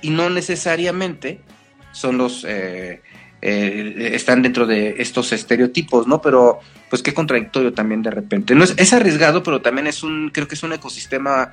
y 0.00 0.10
no 0.10 0.30
necesariamente 0.30 1.40
son 1.92 2.18
los... 2.18 2.44
Eh, 2.48 3.02
están 3.44 4.40
dentro 4.40 4.66
de 4.66 4.96
estos 4.98 5.32
estereotipos, 5.32 6.06
¿no? 6.06 6.22
Pero 6.22 6.60
pues 6.88 7.02
qué 7.02 7.12
contradictorio 7.12 7.72
también 7.72 8.02
de 8.02 8.10
repente. 8.10 8.54
No 8.54 8.64
es, 8.64 8.92
arriesgado, 8.92 9.42
pero 9.42 9.60
también 9.60 9.86
es 9.86 10.02
un, 10.02 10.30
creo 10.30 10.48
que 10.48 10.54
es 10.54 10.62
un 10.62 10.72
ecosistema 10.72 11.52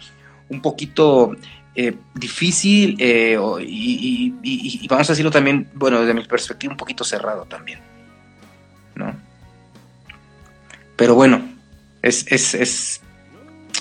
un 0.49 0.61
poquito 0.61 1.35
eh, 1.75 1.95
difícil 2.15 2.95
eh, 2.99 3.37
y, 3.61 4.87
vamos 4.87 5.09
a 5.09 5.13
decirlo 5.13 5.31
también, 5.31 5.67
bueno, 5.73 5.99
desde 5.99 6.13
mi 6.13 6.23
perspectiva, 6.23 6.71
un 6.71 6.77
poquito 6.77 7.03
cerrado 7.03 7.45
también. 7.45 7.79
¿No? 8.95 9.13
Pero 10.95 11.15
bueno, 11.15 11.41
es, 12.01 12.25
es, 12.31 12.53
es, 12.53 13.01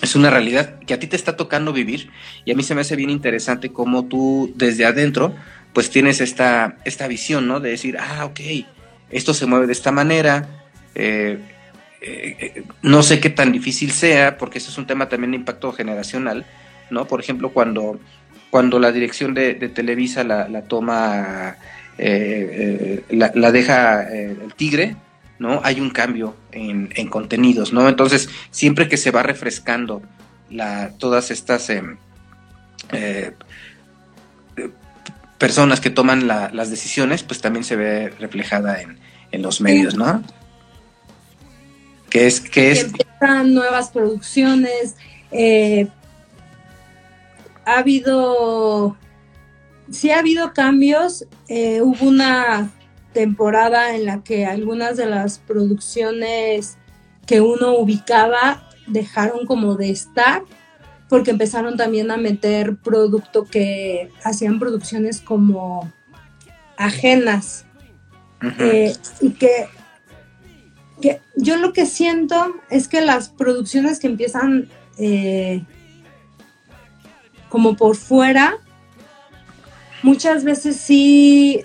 es 0.03 0.17
una 0.17 0.31
realidad 0.31 0.79
que 0.81 0.95
a 0.95 0.99
ti 0.99 1.07
te 1.07 1.17
está 1.17 1.37
tocando 1.37 1.73
vivir 1.73 2.11
y 2.45 2.53
a 2.53 2.55
mí 2.57 2.63
se 2.63 2.75
me 2.75 2.81
hace 2.81 2.97
bien 2.97 3.11
interesante 3.11 3.73
cómo 3.73 4.07
tú 4.07 4.53
desde 4.57 4.85
adentro 4.85 5.35
pues 5.73 5.91
tienes 5.91 6.21
esta, 6.21 6.77
esta 6.85 7.07
visión, 7.09 7.47
¿no? 7.47 7.61
De 7.61 7.71
decir, 7.71 7.97
ah, 7.99 8.25
ok, 8.25 8.41
esto 9.11 9.35
se 9.35 9.47
mueve 9.47 9.67
de 9.67 9.73
esta 9.73 9.93
manera, 9.93 10.49
eh, 10.95 11.39
eh, 12.01 12.65
no 12.83 13.03
sé 13.03 13.21
qué 13.21 13.31
tan 13.31 13.53
difícil 13.53 13.93
sea, 13.93 14.39
porque 14.39 14.59
eso 14.59 14.71
es 14.71 14.79
un 14.79 14.87
tema 14.87 15.09
también 15.09 15.33
de 15.33 15.39
impacto 15.39 15.73
generacional, 15.73 16.47
¿no? 16.91 17.07
Por 17.07 17.21
ejemplo, 17.21 17.51
cuando, 17.51 18.01
cuando 18.51 18.79
la 18.79 18.93
dirección 18.93 19.35
de, 19.35 19.55
Televisa 19.55 20.25
la, 20.25 20.63
toma, 20.63 21.57
eh, 21.99 23.05
la, 23.11 23.53
deja 23.53 24.03
el 24.03 24.55
tigre, 24.57 24.97
¿no? 25.39 25.61
Hay 25.63 25.81
un 25.81 25.91
cambio 25.91 26.37
en, 26.53 26.89
contenidos, 27.09 27.73
¿no? 27.73 27.89
Entonces, 27.89 28.29
siempre 28.51 28.89
que 28.89 28.97
se 28.97 29.11
va 29.11 29.23
refrescando 29.23 30.03
todas 30.99 31.31
estas 31.31 31.71
em, 31.71 31.97
personas 35.41 35.81
que 35.81 35.91
toman 35.91 36.29
las 36.29 36.71
decisiones, 36.71 37.25
pues 37.25 37.41
también 37.41 37.65
se 37.65 37.75
ve 37.75 38.11
reflejada 38.21 38.81
en, 38.81 39.01
en 39.33 39.43
los 39.43 39.61
medios, 39.61 39.97
¿no? 39.97 40.23
que 42.11 42.27
es... 42.27 42.41
Que 42.41 42.73
es... 42.73 42.85
Empiezan 42.85 43.55
nuevas 43.55 43.91
producciones, 43.91 44.97
eh, 45.31 45.89
ha 47.65 47.79
habido, 47.79 48.97
sí 49.91 50.11
ha 50.11 50.19
habido 50.19 50.53
cambios, 50.53 51.25
eh, 51.49 51.81
hubo 51.81 52.07
una 52.07 52.71
temporada 53.15 53.95
en 53.95 54.05
la 54.05 54.23
que 54.23 54.45
algunas 54.45 54.97
de 54.97 55.07
las 55.07 55.39
producciones 55.39 56.77
que 57.27 57.41
uno 57.41 57.77
ubicaba 57.79 58.69
dejaron 58.87 59.47
como 59.47 59.77
de 59.77 59.91
estar 59.91 60.43
porque 61.11 61.33
empezaron 61.33 61.77
también 61.77 62.11
a 62.13 62.17
meter 62.17 62.77
producto 62.77 63.45
que 63.45 64.11
hacían 64.23 64.61
producciones 64.61 65.21
como 65.21 65.93
ajenas. 66.77 67.67
Eh, 68.61 68.95
y 69.21 69.31
que 69.33 69.69
yo 71.37 71.57
lo 71.57 71.73
que 71.75 71.85
siento 71.85 72.55
es 72.71 72.89
que 72.89 73.03
las 73.03 73.29
producciones 73.29 73.99
que 73.99 74.07
empiezan 74.07 74.69
eh, 74.99 75.65
como 77.49 77.77
por 77.77 77.97
fuera, 77.97 78.59
muchas 80.03 80.45
veces 80.45 80.77
sí 80.77 81.63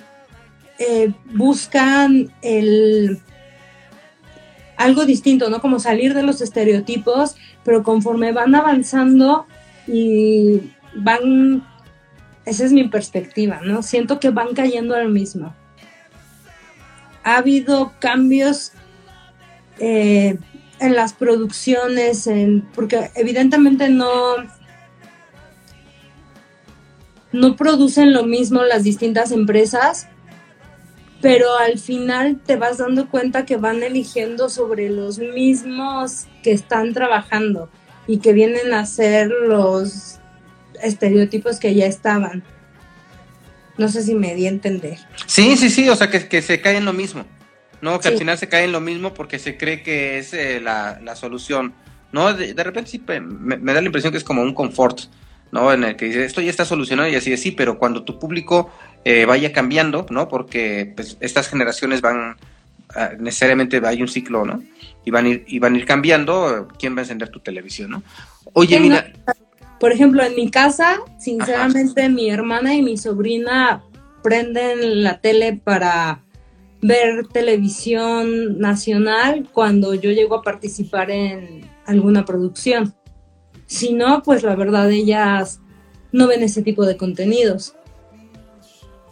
eh, 0.80 1.14
buscan 1.34 2.34
el 2.42 3.22
algo 4.78 5.06
distinto, 5.06 5.50
¿no? 5.50 5.62
Como 5.62 5.80
salir 5.80 6.14
de 6.14 6.24
los 6.24 6.42
estereotipos, 6.42 7.36
pero 7.64 7.84
conforme 7.84 8.32
van 8.32 8.56
avanzando 8.56 9.46
y 9.88 10.62
van, 10.96 11.66
esa 12.46 12.66
es 12.66 12.72
mi 12.72 12.88
perspectiva, 12.88 13.62
¿no? 13.64 13.82
Siento 13.84 14.20
que 14.20 14.30
van 14.30 14.54
cayendo 14.54 14.96
al 14.96 15.10
mismo. 15.10 15.54
Ha 17.24 17.38
habido 17.38 17.94
cambios 18.00 18.72
eh, 19.80 20.38
en 20.80 20.96
las 20.96 21.14
producciones, 21.14 22.28
en, 22.28 22.62
porque 22.76 23.12
evidentemente 23.16 23.90
no, 23.90 24.12
no 27.32 27.56
producen 27.56 28.14
lo 28.14 28.24
mismo 28.24 28.64
las 28.64 28.84
distintas 28.84 29.32
empresas, 29.32 30.08
pero 31.26 31.58
al 31.58 31.80
final 31.80 32.40
te 32.46 32.56
vas 32.56 32.78
dando 32.78 33.10
cuenta 33.10 33.48
que 33.48 33.58
van 33.58 33.82
eligiendo 33.82 34.48
sobre 34.48 34.92
los 34.92 35.18
mismos 35.18 36.28
que 36.44 36.52
están 36.52 36.94
trabajando 36.94 37.68
y 38.06 38.20
que 38.20 38.32
vienen 38.32 38.76
a 38.76 38.86
ser 38.86 39.30
los 39.30 40.20
estereotipos 40.84 41.60
que 41.60 41.74
ya 41.74 41.88
estaban. 41.88 42.44
No 43.80 43.90
sé 43.90 44.04
si 44.04 44.14
me 44.14 44.36
di 44.36 44.46
a 44.46 44.50
entender. 44.50 45.00
Sí, 45.26 45.58
sí, 45.58 45.72
sí, 45.72 45.90
o 45.90 45.96
sea 45.96 46.12
que, 46.12 46.28
que 46.28 46.44
se 46.44 46.62
cae 46.62 46.78
en 46.78 46.86
lo 46.86 46.94
mismo. 46.94 47.26
¿no? 47.82 48.00
Que 48.00 48.10
al 48.10 48.20
final 48.20 48.38
se 48.38 48.48
cae 48.48 48.66
en 48.66 48.72
lo 48.72 48.80
mismo 48.80 49.16
porque 49.16 49.40
se 49.40 49.58
cree 49.58 49.82
que 49.82 50.20
es 50.20 50.32
eh, 50.36 50.62
la, 50.62 51.16
solución, 51.16 51.74
¿no? 52.12 52.36
De, 52.36 52.54
repente 52.64 52.92
sí 52.92 53.04
me, 53.08 53.58
da 53.74 53.82
la 53.82 53.86
impresión 53.88 54.12
que 54.12 54.20
es 54.20 54.24
como 54.24 54.44
un 54.44 54.54
confort, 54.54 55.02
¿no? 55.52 55.74
En 55.74 55.84
el 55.84 55.96
que 55.96 56.06
dice, 56.06 56.24
esto 56.24 56.42
ya 56.42 56.52
está 56.52 56.66
solucionado 56.66 57.10
y 57.10 57.16
así 57.16 57.34
es, 57.34 57.42
sí, 57.42 57.52
pero 57.52 57.80
cuando 57.80 58.04
tu 58.04 58.20
público 58.20 58.72
eh, 59.06 59.26
vaya 59.26 59.54
cambiando, 59.54 60.06
¿no? 60.10 60.28
Porque 60.28 60.92
pues, 60.96 61.16
estas 61.20 61.48
generaciones 61.48 62.02
van, 62.02 62.36
ah, 62.96 63.12
necesariamente 63.20 63.80
hay 63.86 64.02
un 64.02 64.08
ciclo, 64.08 64.44
¿no? 64.46 64.62
Y 65.06 65.12
van 65.12 65.26
a 65.26 65.30
ir, 65.30 65.46
y 65.48 65.60
van 65.60 65.76
a 65.76 65.78
ir 65.78 65.86
cambiando, 65.86 66.68
¿quién 66.78 66.96
va 66.96 67.00
a 67.00 67.04
encender 67.04 67.30
tu 67.30 67.40
televisión, 67.40 67.92
¿no? 67.92 68.04
Oye, 68.54 68.80
mira... 68.80 69.14
Por 69.80 69.92
ejemplo, 69.92 70.24
en 70.24 70.36
mi 70.36 70.50
casa, 70.50 71.00
sinceramente, 71.20 72.10
mi 72.10 72.30
hermana 72.30 72.74
y 72.74 72.82
mi 72.82 72.98
sobrina 72.98 73.84
prenden 74.24 75.04
la 75.04 75.20
tele 75.20 75.60
para 75.64 76.24
ver 76.82 77.28
televisión 77.28 78.58
nacional 78.58 79.48
cuando 79.52 79.94
yo 79.94 80.12
llego 80.12 80.36
a 80.36 80.42
participar 80.42 81.12
en 81.12 81.70
alguna 81.86 82.26
producción. 82.26 82.96
Si 83.68 83.94
no, 83.94 84.24
pues 84.24 84.44
la 84.44 84.56
verdad 84.56 84.90
ellas 84.90 85.60
no 86.12 86.28
ven 86.28 86.42
ese 86.42 86.62
tipo 86.62 86.86
de 86.86 86.96
contenidos. 86.96 87.76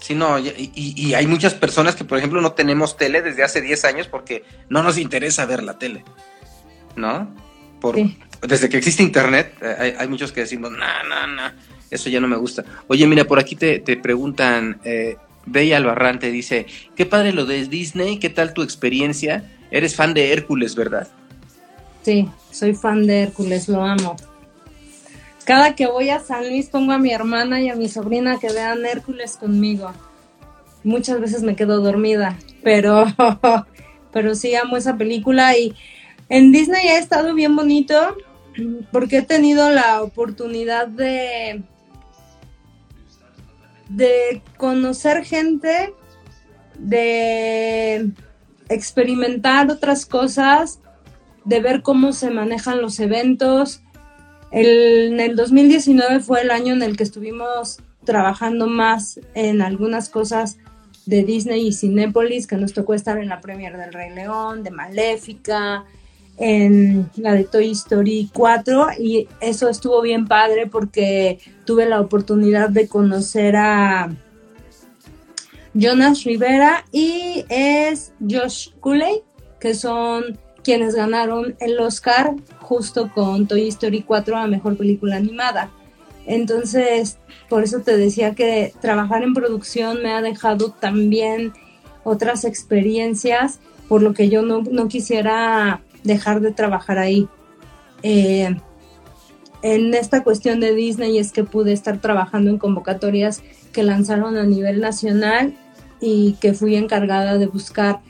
Sí, 0.04 0.16
no, 0.16 0.38
y, 0.38 1.14
hay 1.14 1.28
muchas 1.28 1.54
personas 1.54 1.96
que, 1.96 2.04
por 2.04 2.18
ejemplo, 2.18 2.42
no 2.42 2.52
tenemos 2.52 2.98
tele 2.98 3.22
desde 3.22 3.42
hace 3.42 3.62
10 3.62 3.86
años 3.86 4.08
porque 4.10 4.44
no 4.68 4.84
nos 4.84 4.98
interesa 4.98 5.46
ver 5.46 5.64
la 5.64 5.80
tele, 5.80 6.04
¿no? 6.98 7.34
Por, 7.80 7.96
Desde 8.42 8.68
que 8.68 8.76
existe 8.76 9.02
Internet, 9.02 9.56
eh, 9.62 9.96
hay, 9.98 10.08
muchos 10.10 10.34
que 10.34 10.42
decimos, 10.42 10.72
no, 10.72 10.78
no, 11.08 11.28
no, 11.28 11.44
eso 11.90 12.10
ya 12.10 12.20
no 12.20 12.28
me 12.28 12.36
gusta. 12.36 12.66
Oye, 12.88 13.08
mira, 13.08 13.24
por 13.24 13.40
aquí 13.40 13.56
te, 13.56 13.80
te 13.80 13.96
preguntan, 13.96 14.82
eh, 14.84 15.16
Bella 15.46 15.78
Albarrante 15.78 16.32
dice, 16.32 16.66
qué 16.98 17.06
padre 17.06 17.32
lo 17.32 17.46
de 17.46 17.66
Disney, 17.68 18.20
qué 18.20 18.30
tal 18.30 18.54
tu 18.54 18.62
experiencia. 18.62 19.50
Eres 19.72 19.96
fan 19.96 20.14
de 20.14 20.34
Hércules, 20.34 20.76
¿verdad? 20.76 21.08
Sí, 22.02 22.28
soy 22.52 22.76
fan 22.76 23.08
de 23.08 23.22
Hércules, 23.22 23.70
lo 23.70 23.82
amo. 23.82 24.18
Cada 25.46 25.76
que 25.76 25.88
voy 25.88 26.10
a 26.10 26.20
San 26.20 26.48
Luis 26.50 26.70
pongo 26.70 26.94
a 26.94 26.98
mi 26.98 27.12
hermana 27.12 27.62
y 27.62 27.70
a 27.70 27.76
mi 27.76 27.90
sobrina 27.90 28.40
que 28.40 28.52
vean 28.52 28.86
Hércules 28.86 29.38
conmigo. 29.38 29.92
Muchas 30.84 31.20
veces 31.20 31.44
me 31.44 31.56
quedo 31.56 31.82
dormida, 31.82 32.38
pero, 32.64 33.06
pero 34.12 34.36
sí 34.36 34.56
amo 34.56 34.78
esa 34.78 34.98
película 34.98 35.58
y 35.58 35.76
en 36.30 36.52
Disney 36.52 36.88
ha 36.88 36.98
estado 36.98 37.34
bien 37.34 37.56
bonito 37.56 38.16
porque 38.92 39.18
he 39.18 39.22
tenido 39.22 39.70
la 39.70 40.02
oportunidad 40.02 40.88
de 40.88 41.64
de 43.96 44.42
conocer 44.58 45.24
gente, 45.24 45.94
de 46.80 48.12
experimentar 48.70 49.70
otras 49.70 50.06
cosas, 50.06 50.80
de 51.46 51.60
ver 51.60 51.82
cómo 51.84 52.12
se 52.14 52.32
manejan 52.32 52.82
los 52.82 53.00
eventos. 53.00 53.83
En 54.54 55.20
el 55.20 55.36
2019 55.36 56.20
fue 56.20 56.42
el 56.42 56.52
año 56.52 56.74
en 56.74 56.84
el 56.84 56.96
que 56.96 57.04
estuvimos 57.04 57.80
trabajando 58.06 58.68
más 58.68 59.20
en 59.34 59.62
algunas 59.62 60.10
cosas 60.10 60.58
de 61.06 61.24
Disney 61.24 61.68
y 61.68 61.74
Cinépolis, 61.74 62.48
que 62.48 62.56
nos 62.56 62.74
tocó 62.74 62.94
estar 62.94 63.18
en 63.18 63.30
la 63.30 63.42
premier 63.42 63.78
del 63.78 63.92
Rey 63.92 64.12
León, 64.12 64.64
de 64.64 64.72
Maléfica, 64.72 65.86
en 66.38 67.10
la 67.16 67.34
de 67.34 67.44
Toy 67.44 67.72
Story 67.72 68.30
4 68.34 68.88
y 69.00 69.28
eso 69.42 69.70
estuvo 69.70 70.02
bien 70.02 70.28
padre 70.28 70.68
porque 70.68 71.40
tuve 71.66 71.86
la 71.88 72.02
oportunidad 72.02 72.70
de 72.70 72.88
conocer 72.88 73.56
a 73.56 74.16
Jonas 75.74 76.24
Rivera 76.24 76.86
y 76.92 77.46
es 77.50 78.14
Josh 78.20 78.70
Cooley, 78.80 79.22
que 79.60 79.74
son 79.74 80.40
quienes 80.64 80.96
ganaron 80.96 81.56
el 81.60 81.80
Oscar 81.80 82.36
justo 82.64 83.12
con 83.14 83.48
Toy 83.48 83.68
Story 83.68 84.02
4 84.02 84.38
a 84.38 84.48
Mejor 84.48 84.78
Película 84.78 85.18
Animada. 85.18 85.70
Entonces, 86.26 87.20
por 87.50 87.64
eso 87.64 87.82
te 87.82 87.98
decía 87.98 88.34
que 88.34 88.74
trabajar 88.82 89.24
en 89.24 89.34
producción 89.34 90.02
me 90.02 90.14
ha 90.14 90.22
dejado 90.22 90.72
también 90.72 91.54
otras 92.04 92.46
experiencias, 92.46 93.60
por 93.88 94.02
lo 94.02 94.14
que 94.14 94.30
yo 94.30 94.42
no, 94.42 94.88
quisiera 94.88 95.82
dejar 96.04 96.42
de 96.42 96.52
trabajar 96.52 96.98
ahí. 96.98 97.28
Eh, 98.02 98.56
en 99.62 99.94
esta 99.94 100.24
cuestión 100.24 100.60
de 100.60 100.74
Disney 100.74 101.18
es 101.18 101.32
que 101.32 101.44
pude 101.44 101.72
estar 101.72 102.00
trabajando 102.00 102.50
en 102.50 102.58
convocatorias 102.58 103.42
que 103.72 103.84
lanzaron 103.84 104.38
a 104.38 104.44
nivel 104.44 104.82
nacional 104.82 105.56
y 106.02 106.34
que 106.42 106.54
fui 106.54 106.76
encargada 106.76 107.38
de 107.38 107.48
buscar 107.48 108.02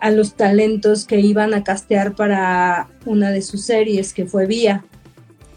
a 0.00 0.10
los 0.10 0.34
talentos 0.34 1.04
que 1.04 1.20
iban 1.20 1.54
a 1.54 1.62
castear 1.62 2.14
para 2.14 2.88
una 3.04 3.30
de 3.30 3.42
sus 3.42 3.62
series, 3.64 4.12
que 4.12 4.26
fue 4.26 4.46
Vía. 4.46 4.84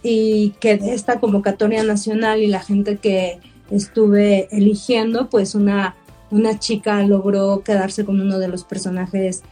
Y 0.03 0.53
que 0.59 0.73
esta 0.73 1.19
convocatoria 1.19 1.83
nacional 1.83 2.41
y 2.41 2.47
la 2.47 2.59
gente 2.59 2.97
que 2.97 3.39
estuve 3.71 4.49
eligiendo, 4.51 5.29
pues 5.29 5.55
una, 5.55 5.95
una 6.29 6.59
chica 6.59 7.01
logró 7.03 7.63
quedarse 7.63 8.03
con 8.03 8.19
uno 8.19 8.37
de 8.37 8.49
los 8.49 8.65
personajes 8.65 9.43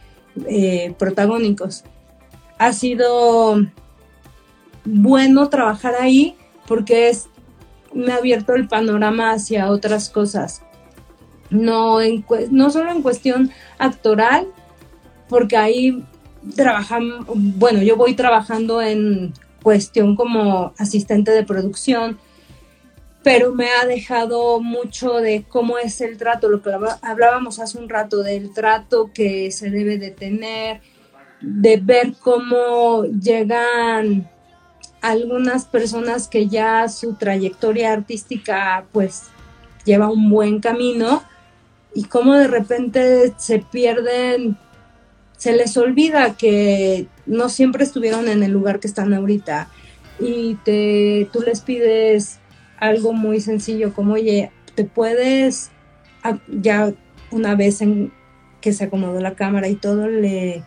eh, 0.46 0.94
protagónicos. 0.98 1.84
Ha 2.58 2.72
sido 2.74 3.66
bueno 4.84 5.48
trabajar 5.48 5.94
ahí 5.98 6.36
porque 6.66 7.08
es, 7.08 7.28
me 7.94 8.12
ha 8.12 8.16
abierto 8.16 8.54
el 8.54 8.68
panorama 8.68 9.32
hacia 9.32 9.70
otras 9.70 10.10
cosas. 10.10 10.62
No, 11.50 11.98
no 12.50 12.70
solo 12.70 12.90
en 12.90 13.02
cuestión 13.02 13.50
actoral, 13.78 14.46
porque 15.32 15.56
ahí 15.56 16.04
trabajamos, 16.54 17.24
bueno, 17.26 17.82
yo 17.82 17.96
voy 17.96 18.12
trabajando 18.14 18.82
en 18.82 19.32
cuestión 19.62 20.14
como 20.14 20.74
asistente 20.78 21.30
de 21.30 21.42
producción, 21.42 22.18
pero 23.22 23.54
me 23.54 23.70
ha 23.70 23.86
dejado 23.86 24.60
mucho 24.60 25.14
de 25.14 25.44
cómo 25.48 25.78
es 25.78 26.02
el 26.02 26.18
trato, 26.18 26.50
lo 26.50 26.60
que 26.60 26.70
hablábamos 27.00 27.60
hace 27.60 27.78
un 27.78 27.88
rato, 27.88 28.22
del 28.22 28.52
trato 28.52 29.10
que 29.14 29.50
se 29.52 29.70
debe 29.70 29.96
de 29.96 30.10
tener, 30.10 30.82
de 31.40 31.78
ver 31.78 32.12
cómo 32.20 33.04
llegan 33.04 34.28
algunas 35.00 35.64
personas 35.64 36.28
que 36.28 36.48
ya 36.48 36.88
su 36.90 37.14
trayectoria 37.14 37.94
artística 37.94 38.84
pues 38.92 39.28
lleva 39.86 40.10
un 40.10 40.28
buen 40.28 40.60
camino 40.60 41.22
y 41.94 42.04
cómo 42.04 42.34
de 42.34 42.48
repente 42.48 43.32
se 43.38 43.60
pierden 43.60 44.58
se 45.42 45.52
les 45.52 45.76
olvida 45.76 46.36
que 46.36 47.08
no 47.26 47.48
siempre 47.48 47.82
estuvieron 47.82 48.28
en 48.28 48.44
el 48.44 48.52
lugar 48.52 48.78
que 48.78 48.86
están 48.86 49.12
ahorita 49.12 49.68
y 50.20 50.54
te, 50.64 51.28
tú 51.32 51.40
les 51.40 51.62
pides 51.62 52.38
algo 52.78 53.12
muy 53.12 53.40
sencillo 53.40 53.92
como, 53.92 54.14
oye, 54.14 54.52
te 54.76 54.84
puedes, 54.84 55.72
ya 56.46 56.94
una 57.32 57.56
vez 57.56 57.82
en 57.82 58.12
que 58.60 58.72
se 58.72 58.84
acomodó 58.84 59.20
la 59.20 59.34
cámara 59.34 59.66
y 59.66 59.74
todo, 59.74 60.06
le, 60.06 60.62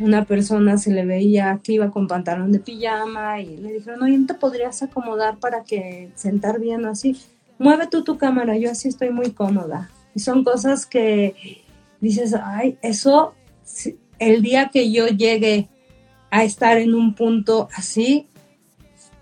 una 0.00 0.24
persona 0.24 0.76
se 0.76 0.90
le 0.90 1.06
veía 1.06 1.60
que 1.62 1.74
iba 1.74 1.92
con 1.92 2.08
pantalón 2.08 2.50
de 2.50 2.58
pijama 2.58 3.40
y 3.42 3.58
le 3.58 3.74
dijeron, 3.74 4.02
oye, 4.02 4.18
¿no 4.18 4.26
te 4.26 4.34
podrías 4.34 4.82
acomodar 4.82 5.38
para 5.38 5.62
que 5.62 6.10
sentar 6.16 6.58
bien 6.58 6.84
así? 6.84 7.16
Mueve 7.60 7.86
tú 7.86 8.02
tu 8.02 8.18
cámara, 8.18 8.56
yo 8.56 8.72
así 8.72 8.88
estoy 8.88 9.10
muy 9.10 9.30
cómoda. 9.30 9.88
Y 10.16 10.18
son 10.18 10.42
cosas 10.42 10.84
que 10.84 11.62
dices, 12.00 12.34
ay, 12.34 12.76
eso 12.82 13.34
el 14.18 14.42
día 14.42 14.70
que 14.72 14.90
yo 14.90 15.06
llegue 15.08 15.68
a 16.30 16.44
estar 16.44 16.78
en 16.78 16.94
un 16.94 17.14
punto 17.14 17.68
así, 17.74 18.28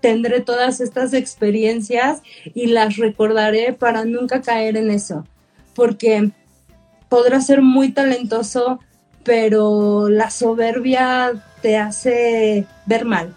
tendré 0.01 0.41
todas 0.41 0.81
estas 0.81 1.13
experiencias 1.13 2.21
y 2.53 2.67
las 2.67 2.97
recordaré 2.97 3.73
para 3.73 4.03
nunca 4.03 4.41
caer 4.41 4.75
en 4.77 4.91
eso, 4.91 5.25
porque 5.75 6.31
podrá 7.07 7.39
ser 7.39 7.61
muy 7.61 7.91
talentoso, 7.91 8.79
pero 9.23 10.09
la 10.09 10.29
soberbia 10.29 11.31
te 11.61 11.77
hace 11.77 12.65
ver 12.85 13.05
mal, 13.05 13.33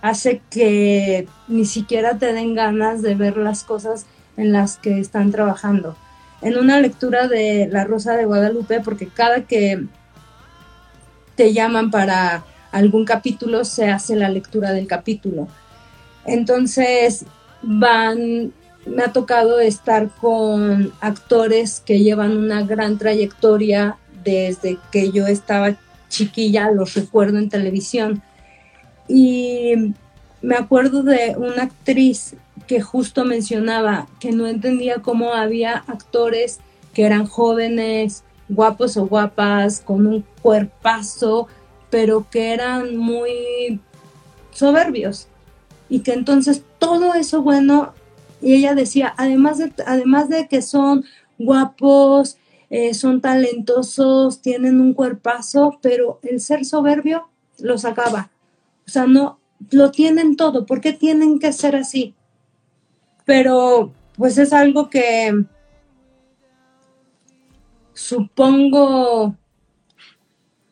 hace 0.00 0.40
que 0.48 1.28
ni 1.48 1.66
siquiera 1.66 2.16
te 2.16 2.32
den 2.32 2.54
ganas 2.54 3.02
de 3.02 3.14
ver 3.14 3.36
las 3.36 3.64
cosas 3.64 4.06
en 4.36 4.52
las 4.52 4.78
que 4.78 5.00
están 5.00 5.32
trabajando. 5.32 5.96
En 6.40 6.56
una 6.56 6.80
lectura 6.80 7.28
de 7.28 7.68
La 7.70 7.84
Rosa 7.84 8.16
de 8.16 8.24
Guadalupe, 8.24 8.80
porque 8.80 9.08
cada 9.08 9.42
que 9.42 9.86
te 11.36 11.52
llaman 11.52 11.90
para 11.90 12.44
algún 12.72 13.04
capítulo, 13.04 13.64
se 13.64 13.88
hace 13.88 14.16
la 14.16 14.28
lectura 14.28 14.72
del 14.72 14.86
capítulo. 14.86 15.48
Entonces, 16.24 17.24
van, 17.62 18.52
me 18.84 19.02
ha 19.02 19.12
tocado 19.12 19.60
estar 19.60 20.08
con 20.20 20.92
actores 21.00 21.80
que 21.80 22.00
llevan 22.00 22.36
una 22.36 22.62
gran 22.62 22.98
trayectoria 22.98 23.96
desde 24.24 24.78
que 24.90 25.12
yo 25.12 25.26
estaba 25.26 25.76
chiquilla, 26.08 26.70
los 26.70 26.94
recuerdo 26.94 27.38
en 27.38 27.48
televisión. 27.48 28.22
Y 29.08 29.94
me 30.42 30.56
acuerdo 30.56 31.02
de 31.02 31.34
una 31.36 31.64
actriz 31.64 32.34
que 32.66 32.80
justo 32.80 33.24
mencionaba 33.24 34.08
que 34.20 34.32
no 34.32 34.46
entendía 34.46 34.96
cómo 34.96 35.32
había 35.32 35.84
actores 35.86 36.58
que 36.94 37.04
eran 37.04 37.26
jóvenes, 37.26 38.24
guapos 38.48 38.96
o 38.96 39.06
guapas, 39.06 39.80
con 39.80 40.06
un 40.06 40.24
cuerpazo, 40.42 41.48
pero 41.90 42.26
que 42.30 42.52
eran 42.52 42.96
muy 42.96 43.80
soberbios. 44.52 45.28
Y 45.88 46.00
que 46.00 46.12
entonces 46.12 46.62
todo 46.78 47.14
eso 47.14 47.42
bueno, 47.42 47.94
y 48.40 48.54
ella 48.54 48.74
decía, 48.74 49.14
además 49.16 49.58
de, 49.58 49.72
además 49.86 50.28
de 50.28 50.48
que 50.48 50.62
son 50.62 51.04
guapos, 51.38 52.38
eh, 52.70 52.94
son 52.94 53.20
talentosos, 53.20 54.40
tienen 54.40 54.80
un 54.80 54.94
cuerpazo, 54.94 55.78
pero 55.80 56.18
el 56.22 56.40
ser 56.40 56.64
soberbio 56.64 57.28
los 57.58 57.84
acaba. 57.84 58.30
O 58.86 58.90
sea, 58.90 59.06
no, 59.06 59.38
lo 59.70 59.90
tienen 59.90 60.36
todo, 60.36 60.66
¿por 60.66 60.80
qué 60.80 60.92
tienen 60.92 61.38
que 61.38 61.52
ser 61.52 61.76
así? 61.76 62.14
Pero 63.24 63.92
pues 64.16 64.38
es 64.38 64.52
algo 64.52 64.88
que, 64.90 65.44
supongo, 67.96 69.34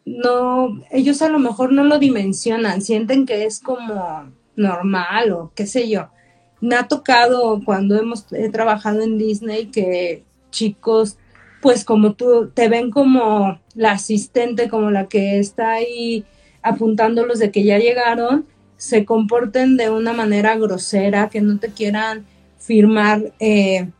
no, 0.04 0.82
ellos 0.90 1.22
a 1.22 1.30
lo 1.30 1.38
mejor 1.38 1.72
no 1.72 1.82
lo 1.82 1.98
dimensionan, 1.98 2.82
sienten 2.82 3.24
que 3.24 3.46
es 3.46 3.60
como 3.60 4.30
normal 4.56 5.32
o 5.32 5.52
qué 5.54 5.66
sé 5.66 5.88
yo. 5.88 6.10
Me 6.60 6.76
ha 6.76 6.86
tocado 6.86 7.62
cuando 7.64 7.96
hemos 7.96 8.26
trabajado 8.52 9.00
en 9.00 9.16
Disney 9.16 9.66
que 9.66 10.22
chicos, 10.50 11.16
pues 11.62 11.84
como 11.84 12.12
tú, 12.12 12.50
te 12.52 12.68
ven 12.68 12.90
como 12.90 13.58
la 13.74 13.92
asistente, 13.92 14.68
como 14.68 14.90
la 14.90 15.08
que 15.08 15.38
está 15.38 15.72
ahí 15.72 16.26
apuntándolos 16.62 17.38
de 17.38 17.50
que 17.50 17.64
ya 17.64 17.78
llegaron, 17.78 18.46
se 18.76 19.06
comporten 19.06 19.78
de 19.78 19.88
una 19.88 20.12
manera 20.12 20.56
grosera, 20.56 21.30
que 21.30 21.40
no 21.40 21.58
te 21.58 21.68
quieran 21.68 22.26
firmar 22.58 23.32
eh, 23.40 23.90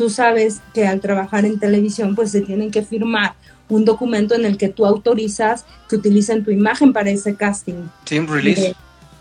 tú 0.00 0.08
sabes 0.08 0.62
que 0.72 0.86
al 0.86 0.98
trabajar 0.98 1.44
en 1.44 1.58
televisión 1.58 2.14
pues 2.14 2.30
se 2.30 2.40
tienen 2.40 2.70
que 2.70 2.80
firmar 2.80 3.34
un 3.68 3.84
documento 3.84 4.34
en 4.34 4.46
el 4.46 4.56
que 4.56 4.70
tú 4.70 4.86
autorizas 4.86 5.66
que 5.90 5.96
utilicen 5.96 6.42
tu 6.42 6.50
imagen 6.50 6.94
para 6.94 7.10
ese 7.10 7.34
casting. 7.34 7.86
Team 8.04 8.26
release. 8.26 8.68
Eh, 8.68 8.74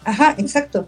ajá, 0.06 0.35
exacto. 0.38 0.88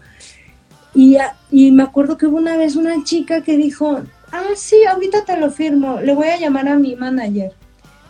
Y, 0.94 1.18
y 1.50 1.72
me 1.72 1.82
acuerdo 1.82 2.16
que 2.16 2.24
hubo 2.24 2.38
una 2.38 2.56
vez 2.56 2.74
una 2.74 3.04
chica 3.04 3.42
que 3.42 3.58
dijo, 3.58 4.00
ah, 4.32 4.44
sí, 4.56 4.76
ahorita 4.90 5.26
te 5.26 5.36
lo 5.36 5.50
firmo, 5.50 6.00
le 6.00 6.14
voy 6.14 6.28
a 6.28 6.38
llamar 6.38 6.68
a 6.68 6.76
mi 6.76 6.96
manager. 6.96 7.52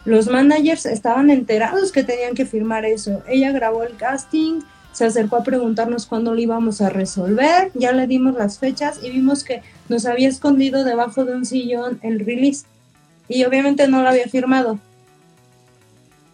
Los 0.04 0.28
managers 0.28 0.86
estaban 0.86 1.30
enterados 1.30 1.90
que 1.90 2.04
tenían 2.04 2.36
que 2.36 2.46
firmar 2.46 2.84
eso. 2.84 3.24
Ella 3.26 3.50
grabó 3.50 3.82
el 3.82 3.96
casting, 3.96 4.60
se 4.92 5.06
acercó 5.06 5.36
a 5.36 5.42
preguntarnos 5.42 6.06
cuándo 6.06 6.34
lo 6.34 6.40
íbamos 6.40 6.80
a 6.80 6.90
resolver, 6.90 7.70
ya 7.74 7.92
le 7.92 8.06
dimos 8.06 8.34
las 8.34 8.58
fechas 8.58 9.00
y 9.02 9.10
vimos 9.10 9.42
que 9.44 9.62
nos 9.88 10.06
había 10.06 10.28
escondido 10.28 10.84
debajo 10.84 11.24
de 11.24 11.34
un 11.34 11.46
sillón 11.46 11.98
el 12.02 12.20
release 12.20 12.64
y 13.28 13.44
obviamente 13.44 13.88
no 13.88 14.02
lo 14.02 14.08
había 14.08 14.28
firmado. 14.28 14.78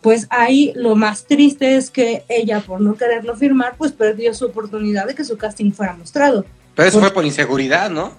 Pues 0.00 0.26
ahí 0.30 0.72
lo 0.76 0.94
más 0.94 1.24
triste 1.24 1.76
es 1.76 1.90
que 1.90 2.24
ella, 2.28 2.60
por 2.60 2.80
no 2.80 2.94
quererlo 2.94 3.36
firmar, 3.36 3.74
pues 3.76 3.92
perdió 3.92 4.32
su 4.34 4.46
oportunidad 4.46 5.06
de 5.06 5.14
que 5.14 5.24
su 5.24 5.36
casting 5.36 5.72
fuera 5.72 5.94
mostrado. 5.94 6.44
Pero 6.74 6.88
eso 6.88 7.00
fue 7.00 7.12
por 7.12 7.24
inseguridad, 7.24 7.90
¿no? 7.90 8.12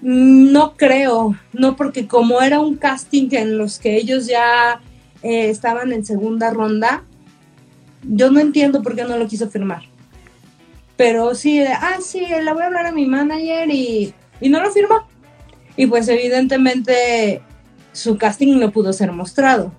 No 0.00 0.76
creo, 0.76 1.36
no 1.52 1.74
porque 1.74 2.06
como 2.06 2.40
era 2.40 2.60
un 2.60 2.76
casting 2.76 3.28
en 3.32 3.58
los 3.58 3.78
que 3.78 3.96
ellos 3.96 4.26
ya 4.26 4.80
eh, 5.22 5.50
estaban 5.50 5.92
en 5.92 6.04
segunda 6.04 6.50
ronda, 6.50 7.02
yo 8.08 8.30
no 8.30 8.40
entiendo 8.40 8.82
por 8.82 8.94
qué 8.94 9.04
no 9.04 9.16
lo 9.16 9.28
quiso 9.28 9.50
firmar. 9.50 9.82
Pero 10.96 11.34
sí, 11.34 11.62
ah, 11.62 11.98
sí, 12.00 12.26
la 12.42 12.54
voy 12.54 12.62
a 12.62 12.66
hablar 12.66 12.86
a 12.86 12.92
mi 12.92 13.06
manager 13.06 13.68
y, 13.70 14.14
y 14.40 14.48
no 14.48 14.62
lo 14.62 14.70
firmó. 14.70 15.06
Y 15.76 15.86
pues 15.86 16.08
evidentemente 16.08 17.42
su 17.92 18.16
casting 18.16 18.58
no 18.58 18.70
pudo 18.70 18.92
ser 18.92 19.12
mostrado. 19.12 19.72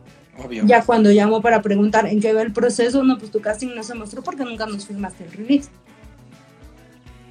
Ya 0.66 0.84
cuando 0.84 1.12
llamó 1.12 1.42
para 1.42 1.62
preguntar 1.62 2.06
en 2.06 2.20
qué 2.22 2.34
va 2.34 2.44
el 2.44 2.54
proceso, 2.54 3.04
no, 3.04 3.18
pues 3.18 3.32
tu 3.32 3.42
casting 3.42 3.70
no 3.76 3.84
se 3.84 3.96
mostró 3.96 4.22
porque 4.24 4.44
nunca 4.44 4.68
nos 4.68 4.86
firmaste 4.86 5.24
el 5.24 5.32
release. 5.32 5.70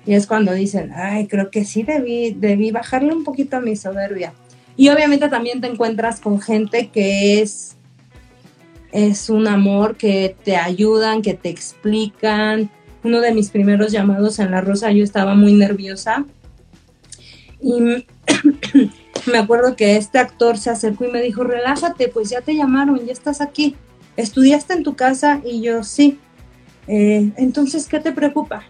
Y 0.05 0.15
es 0.15 0.27
cuando 0.27 0.53
dicen, 0.53 0.93
ay, 0.95 1.27
creo 1.27 1.51
que 1.51 1.65
sí 1.65 1.83
debí, 1.83 2.33
debí 2.33 2.71
bajarle 2.73 3.13
un 3.13 3.25
poquito 3.25 3.57
a 3.57 3.61
mi 3.61 3.77
soberbia. 3.77 4.33
Y 4.77 4.89
obviamente 4.89 5.29
también 5.29 5.61
te 5.61 5.69
encuentras 5.69 6.21
con 6.21 6.41
gente 6.41 6.89
que 6.89 7.41
es, 7.41 7.76
es 8.97 9.29
un 9.29 9.47
amor, 9.47 9.97
que 9.97 10.35
te 10.43 10.57
ayudan, 10.57 11.21
que 11.21 11.35
te 11.35 11.51
explican. 11.51 12.71
Uno 13.05 13.21
de 13.21 13.35
mis 13.35 13.51
primeros 13.51 13.93
llamados 13.93 14.39
en 14.39 14.51
La 14.51 14.63
Rosa, 14.63 14.91
yo 14.91 15.05
estaba 15.05 15.35
muy 15.35 15.53
nerviosa. 15.53 16.25
Y 17.61 18.07
me 19.31 19.39
acuerdo 19.39 19.77
que 19.77 19.99
este 19.99 20.19
actor 20.19 20.57
se 20.57 20.71
acercó 20.71 21.05
y 21.05 21.11
me 21.11 21.21
dijo, 21.21 21.45
relájate, 21.45 22.09
pues 22.09 22.31
ya 22.31 22.41
te 22.41 22.55
llamaron, 22.55 23.05
ya 23.05 23.13
estás 23.13 23.43
aquí. 23.43 23.77
¿Estudiaste 24.17 24.73
en 24.73 24.83
tu 24.83 24.97
casa? 24.97 25.43
Y 25.45 25.61
yo, 25.61 25.85
sí. 25.85 26.19
Eh, 26.89 27.33
entonces, 27.37 27.89
¿qué 27.89 28.01
te 28.01 28.13
preocupa? 28.13 28.63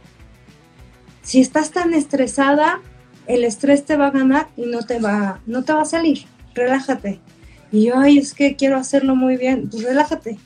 Si 1.22 1.40
estás 1.40 1.70
tan 1.70 1.94
estresada, 1.94 2.80
el 3.28 3.44
estrés 3.44 3.84
te 3.84 3.96
va 3.96 4.08
a 4.08 4.10
ganar 4.10 4.48
y 4.56 4.66
no 4.66 4.82
te 4.82 4.98
va, 4.98 5.40
no 5.46 5.62
te 5.62 5.72
va 5.72 5.82
a 5.82 5.84
salir. 5.84 6.24
Relájate. 6.52 7.20
Y 7.72 7.86
yo, 7.86 7.98
ay, 7.98 8.18
es 8.18 8.34
que 8.34 8.56
quiero 8.56 8.76
hacerlo 8.76 9.16
muy 9.16 9.36
bien. 9.36 9.68
Pues 9.68 9.82
relájate. 9.82 10.38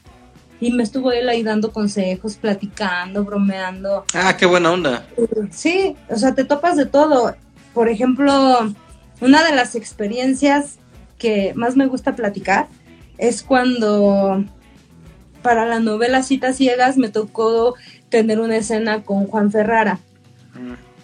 Y 0.60 0.72
me 0.72 0.82
estuvo 0.82 1.10
él 1.12 1.28
ahí 1.28 1.42
dando 1.42 1.72
consejos, 1.72 2.36
platicando, 2.36 3.24
bromeando. 3.24 4.04
Ah, 4.14 4.36
qué 4.36 4.46
buena 4.46 4.72
onda. 4.72 5.06
Sí, 5.50 5.96
o 6.08 6.16
sea, 6.16 6.34
te 6.34 6.44
topas 6.44 6.76
de 6.76 6.86
todo. 6.86 7.34
Por 7.72 7.88
ejemplo, 7.88 8.74
una 9.20 9.44
de 9.44 9.54
las 9.54 9.74
experiencias 9.74 10.78
que 11.18 11.52
más 11.54 11.76
me 11.76 11.86
gusta 11.86 12.14
platicar 12.14 12.68
es 13.16 13.42
cuando 13.42 14.44
para 15.42 15.66
la 15.66 15.80
novela 15.80 16.22
Citas 16.22 16.56
Ciegas 16.56 16.96
me 16.96 17.08
tocó 17.08 17.74
tener 18.08 18.40
una 18.40 18.56
escena 18.56 19.02
con 19.02 19.26
Juan 19.26 19.50
Ferrara. 19.50 19.98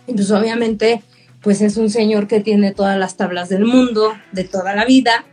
Y 0.07 0.13
pues 0.13 0.31
obviamente, 0.31 1.03
pues 1.41 1.61
es 1.63 1.77
un 1.77 1.91
señor 1.91 2.27
que 2.27 2.41
tiene 2.41 2.73
todas 2.73 2.99
las 2.99 3.17
tablas 3.17 3.49
del 3.49 3.65
mundo, 3.65 4.13
de 4.33 4.45
toda 4.45 4.75
la 4.75 4.85
vida, 4.85 5.25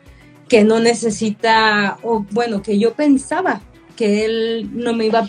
que 0.47 0.63
no 0.63 0.79
necesita, 0.79 1.97
o 2.03 2.25
bueno, 2.31 2.61
que 2.61 2.77
yo 2.77 2.93
pensaba 2.93 3.61
que 3.95 4.25
él 4.25 4.69
no 4.73 4.93
me 4.93 5.07
iba, 5.07 5.27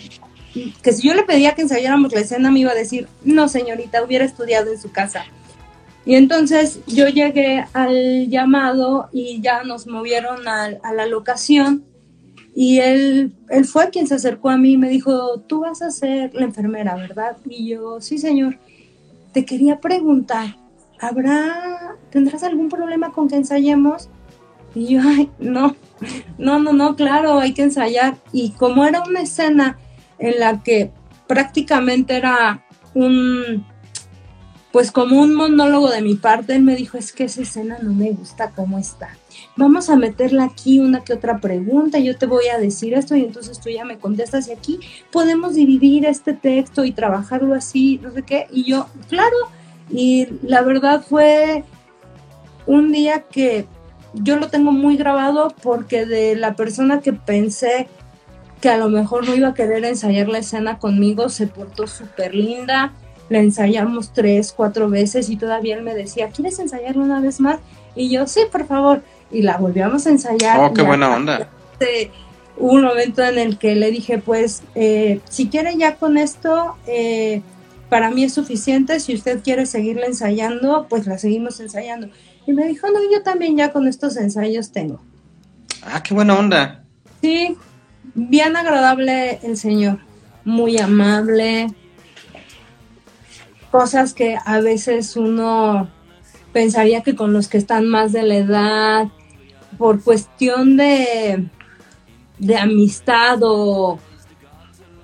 que 0.81 0.93
si 0.93 1.07
yo 1.07 1.13
le 1.13 1.23
pedía 1.23 1.55
que 1.55 1.61
ensayáramos 1.61 2.13
la 2.13 2.21
escena 2.21 2.51
me 2.51 2.59
iba 2.59 2.71
a 2.71 2.75
decir, 2.75 3.07
no 3.23 3.47
señorita, 3.47 4.03
hubiera 4.03 4.25
estudiado 4.25 4.71
en 4.71 4.79
su 4.79 4.91
casa. 4.91 5.25
Y 6.05 6.15
entonces 6.15 6.79
yo 6.85 7.07
llegué 7.07 7.65
al 7.73 8.29
llamado 8.29 9.09
y 9.11 9.41
ya 9.41 9.63
nos 9.63 9.87
movieron 9.87 10.47
a, 10.47 10.65
a 10.65 10.93
la 10.93 11.07
locación 11.07 11.83
y 12.53 12.79
él, 12.79 13.33
él 13.49 13.65
fue 13.65 13.89
quien 13.89 14.07
se 14.07 14.15
acercó 14.15 14.49
a 14.49 14.57
mí 14.57 14.73
y 14.73 14.77
me 14.77 14.87
dijo, 14.87 15.39
tú 15.41 15.61
vas 15.61 15.81
a 15.81 15.89
ser 15.89 16.33
la 16.35 16.45
enfermera, 16.45 16.95
¿verdad? 16.95 17.37
Y 17.49 17.69
yo, 17.69 17.99
sí, 18.01 18.17
señor 18.19 18.59
te 19.35 19.43
quería 19.43 19.81
preguntar, 19.81 20.55
¿habrá, 20.97 21.97
tendrás 22.09 22.41
algún 22.43 22.69
problema 22.69 23.11
con 23.11 23.27
que 23.27 23.35
ensayemos? 23.35 24.07
Y 24.75 24.87
yo, 24.87 25.01
ay, 25.03 25.31
no, 25.39 25.75
no, 26.37 26.59
no, 26.59 26.73
no, 26.73 26.95
claro, 26.95 27.39
hay 27.39 27.53
que 27.53 27.63
ensayar. 27.63 28.17
Y 28.31 28.51
como 28.51 28.85
era 28.85 29.01
una 29.03 29.21
escena 29.21 29.79
en 30.19 30.39
la 30.39 30.61
que 30.61 30.91
prácticamente 31.27 32.15
era 32.15 32.65
un, 32.93 33.65
pues 34.75 34.91
como 34.91 35.21
un 35.21 35.33
monólogo 35.33 35.89
de 35.89 36.01
mi 36.01 36.15
parte, 36.15 36.53
él 36.53 36.61
me 36.61 36.75
dijo, 36.75 36.97
es 36.97 37.13
que 37.13 37.23
esa 37.23 37.41
escena 37.41 37.77
no 37.81 37.93
me 37.93 38.11
gusta 38.11 38.51
cómo 38.51 38.77
está. 38.77 39.17
Vamos 39.55 39.89
a 39.89 39.95
meterle 39.95 40.43
aquí 40.43 40.79
una 40.79 41.01
que 41.01 41.13
otra 41.13 41.39
pregunta, 41.39 41.99
yo 41.99 42.17
te 42.17 42.25
voy 42.25 42.47
a 42.47 42.57
decir 42.57 42.93
esto 42.93 43.15
y 43.15 43.23
entonces 43.23 43.61
tú 43.61 43.69
ya 43.69 43.85
me 43.85 43.97
contestas 43.97 44.49
y 44.49 44.51
aquí 44.51 44.81
podemos 45.11 45.55
dividir 45.55 46.05
este 46.05 46.33
texto 46.33 46.83
y 46.83 46.91
trabajarlo 46.91 47.55
así, 47.55 47.99
no 48.03 48.11
sé 48.11 48.23
qué, 48.23 48.47
y 48.51 48.65
yo, 48.65 48.87
claro, 49.07 49.37
y 49.89 50.27
la 50.41 50.61
verdad 50.61 51.05
fue 51.07 51.63
un 52.65 52.91
día 52.91 53.21
que 53.21 53.67
yo 54.15 54.37
lo 54.37 54.49
tengo 54.49 54.71
muy 54.71 54.97
grabado 54.97 55.53
porque 55.61 56.05
de 56.05 56.35
la 56.35 56.55
persona 56.55 57.01
que 57.01 57.13
pensé 57.13 57.87
que 58.61 58.69
a 58.69 58.77
lo 58.77 58.89
mejor 58.89 59.27
no 59.27 59.35
iba 59.35 59.49
a 59.49 59.53
querer 59.53 59.85
ensayar 59.85 60.27
la 60.27 60.39
escena 60.39 60.79
conmigo, 60.79 61.29
se 61.29 61.47
portó 61.47 61.87
súper 61.87 62.33
linda, 62.33 62.93
la 63.29 63.39
ensayamos 63.39 64.13
tres, 64.13 64.53
cuatro 64.55 64.89
veces 64.89 65.29
y 65.29 65.35
todavía 65.35 65.75
él 65.75 65.83
me 65.83 65.93
decía, 65.93 66.29
¿quieres 66.29 66.57
ensayarlo 66.59 67.03
una 67.03 67.19
vez 67.19 67.39
más? 67.39 67.59
Y 67.95 68.09
yo, 68.09 68.27
sí, 68.27 68.41
por 68.51 68.65
favor 68.65 69.01
y 69.31 69.41
la 69.41 69.57
volvíamos 69.57 70.05
a 70.05 70.09
ensayar. 70.09 70.59
Oh, 70.59 70.73
qué 70.73 70.81
buena 70.81 71.15
onda. 71.15 71.49
hubo 72.57 72.73
un 72.73 72.83
momento 72.83 73.23
en 73.23 73.37
el 73.37 73.57
que 73.57 73.75
le 73.75 73.91
dije, 73.91 74.17
pues, 74.17 74.63
eh, 74.75 75.19
si 75.29 75.49
quiere 75.49 75.75
ya 75.77 75.95
con 75.95 76.17
esto, 76.17 76.75
eh, 76.87 77.41
para 77.89 78.11
mí 78.11 78.23
es 78.23 78.33
suficiente, 78.33 78.99
si 78.99 79.13
usted 79.13 79.41
quiere 79.43 79.65
seguirla 79.65 80.05
ensayando, 80.05 80.87
pues 80.89 81.05
la 81.05 81.17
seguimos 81.17 81.59
ensayando. 81.59 82.09
Y 82.47 82.53
me 82.53 82.67
dijo, 82.67 82.87
no, 82.87 82.99
yo 83.11 83.23
también 83.23 83.57
ya 83.57 83.71
con 83.71 83.87
estos 83.87 84.17
ensayos 84.17 84.71
tengo. 84.71 85.01
Ah, 85.83 86.01
qué 86.03 86.13
buena 86.13 86.37
onda. 86.37 86.83
Sí, 87.21 87.57
bien 88.13 88.55
agradable 88.55 89.39
el 89.43 89.57
señor, 89.57 89.99
muy 90.43 90.77
amable, 90.77 91.67
cosas 93.71 94.13
que 94.13 94.37
a 94.45 94.61
veces 94.61 95.15
uno 95.15 95.89
pensaría 96.53 97.01
que 97.01 97.15
con 97.15 97.33
los 97.33 97.47
que 97.47 97.57
están 97.57 97.87
más 97.87 98.13
de 98.13 98.23
la 98.23 98.35
edad, 98.35 99.07
por 99.77 100.01
cuestión 100.01 100.77
de, 100.77 101.49
de 102.39 102.57
amistad 102.57 103.39
o 103.41 103.99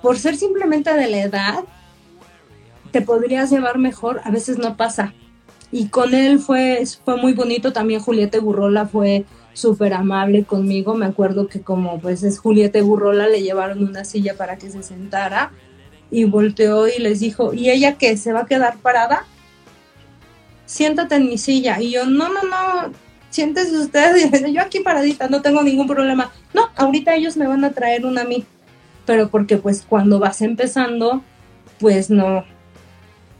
por 0.02 0.18
ser 0.18 0.38
simplemente 0.38 0.94
de 0.94 1.10
la 1.10 1.22
edad, 1.22 1.64
te 2.92 3.02
podrías 3.02 3.52
llevar 3.52 3.78
mejor, 3.78 4.22
a 4.24 4.32
veces 4.32 4.58
no 4.58 4.78
pasa. 4.78 5.14
Y 5.72 5.88
con 5.88 6.14
él 6.14 6.40
fue, 6.40 6.84
fue 7.06 7.18
muy 7.18 7.34
bonito, 7.34 7.72
también 7.72 8.02
Julieta 8.02 8.40
Burrola 8.40 8.86
fue 8.86 9.26
súper 9.54 9.94
amable 9.94 10.44
conmigo, 10.44 10.96
me 10.96 11.06
acuerdo 11.06 11.48
que 11.48 11.62
como 11.62 12.00
pues 12.00 12.24
es 12.24 12.40
Julieta 12.40 12.82
Burrola, 12.82 13.28
le 13.28 13.42
llevaron 13.42 13.84
una 13.84 14.06
silla 14.06 14.36
para 14.36 14.58
que 14.58 14.70
se 14.70 14.84
sentara 14.84 15.52
y 16.10 16.26
volteó 16.26 16.88
y 16.88 17.00
les 17.00 17.20
dijo, 17.22 17.54
¿y 17.54 17.70
ella 17.70 17.98
qué? 17.98 18.18
¿Se 18.18 18.34
va 18.34 18.42
a 18.42 18.46
quedar 18.46 18.78
parada? 18.78 19.26
siéntate 20.72 21.16
en 21.16 21.28
mi 21.28 21.38
silla. 21.38 21.82
Y 21.82 21.92
yo, 21.92 22.06
no, 22.06 22.30
no, 22.30 22.42
no, 22.44 22.92
siéntese 23.30 23.78
usted. 23.78 24.16
yo 24.54 24.62
aquí 24.62 24.80
paradita, 24.80 25.28
no 25.28 25.42
tengo 25.42 25.62
ningún 25.62 25.88
problema. 25.88 26.32
No, 26.54 26.70
ahorita 26.76 27.14
ellos 27.16 27.36
me 27.36 27.48
van 27.48 27.66
a 27.66 27.72
traer 27.72 28.06
una 28.06 28.22
a 28.22 28.26
mí. 28.26 28.46
Pero 29.06 29.30
porque 29.30 29.58
pues 29.58 29.84
cuando 29.88 30.20
vas 30.20 30.42
empezando, 30.42 31.22
pues 31.80 32.10
no, 32.10 32.46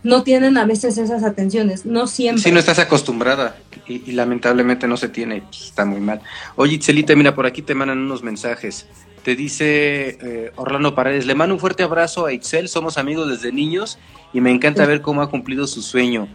no 0.04 0.24
tienen 0.24 0.58
a 0.58 0.66
veces 0.66 0.98
esas 0.98 1.24
atenciones, 1.24 1.86
no 1.86 2.08
siempre. 2.08 2.44
Si 2.44 2.52
no 2.52 2.60
estás 2.60 2.80
acostumbrada 2.80 3.58
y, 3.88 4.12
lamentablemente 4.12 4.88
no 4.88 4.98
se 4.98 5.10
tiene, 5.10 5.42
pues, 5.42 5.64
está 5.66 5.86
muy 5.86 6.00
mal. 6.00 6.22
Oye, 6.56 6.76
Itzelita, 6.76 7.16
mira, 7.16 7.36
por 7.36 7.46
aquí 7.46 7.62
te 7.62 7.76
mandan 7.76 8.00
unos 8.00 8.24
mensajes. 8.24 8.88
Te 9.24 9.36
dice 9.36 10.18
eh, 10.22 10.52
Orlando 10.56 10.96
Paredes, 10.96 11.28
le 11.28 11.36
mando 11.36 11.54
un 11.54 11.60
fuerte 11.60 11.84
abrazo 11.84 12.26
a 12.26 12.34
Itzel, 12.34 12.68
somos 12.68 12.98
amigos 12.98 13.30
desde 13.30 13.52
niños 13.52 14.00
y 14.34 14.42
me 14.42 14.50
encanta 14.50 14.86
ver 14.86 15.02
cómo 15.02 15.22
ha 15.22 15.30
cumplido 15.30 15.68
su 15.68 15.82
sueño. 15.82 16.28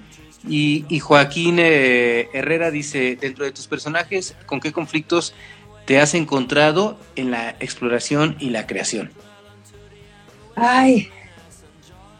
Y, 0.49 1.01
Joaquín 1.01 1.57
eh, 1.59 2.29
Herrera 2.33 2.71
dice, 2.71 3.19
dentro 3.21 3.45
de 3.45 3.51
tus 3.51 3.67
personajes, 3.67 4.37
¿con 4.47 4.61
qué 4.61 4.73
conflictos 4.73 5.35
te 5.87 5.99
has 5.99 6.15
encontrado 6.15 6.99
en 7.17 7.33
la 7.33 7.51
exploración 7.59 8.37
y 8.39 8.51
la 8.51 8.67
creación? 8.67 9.11
Ay, 10.55 11.11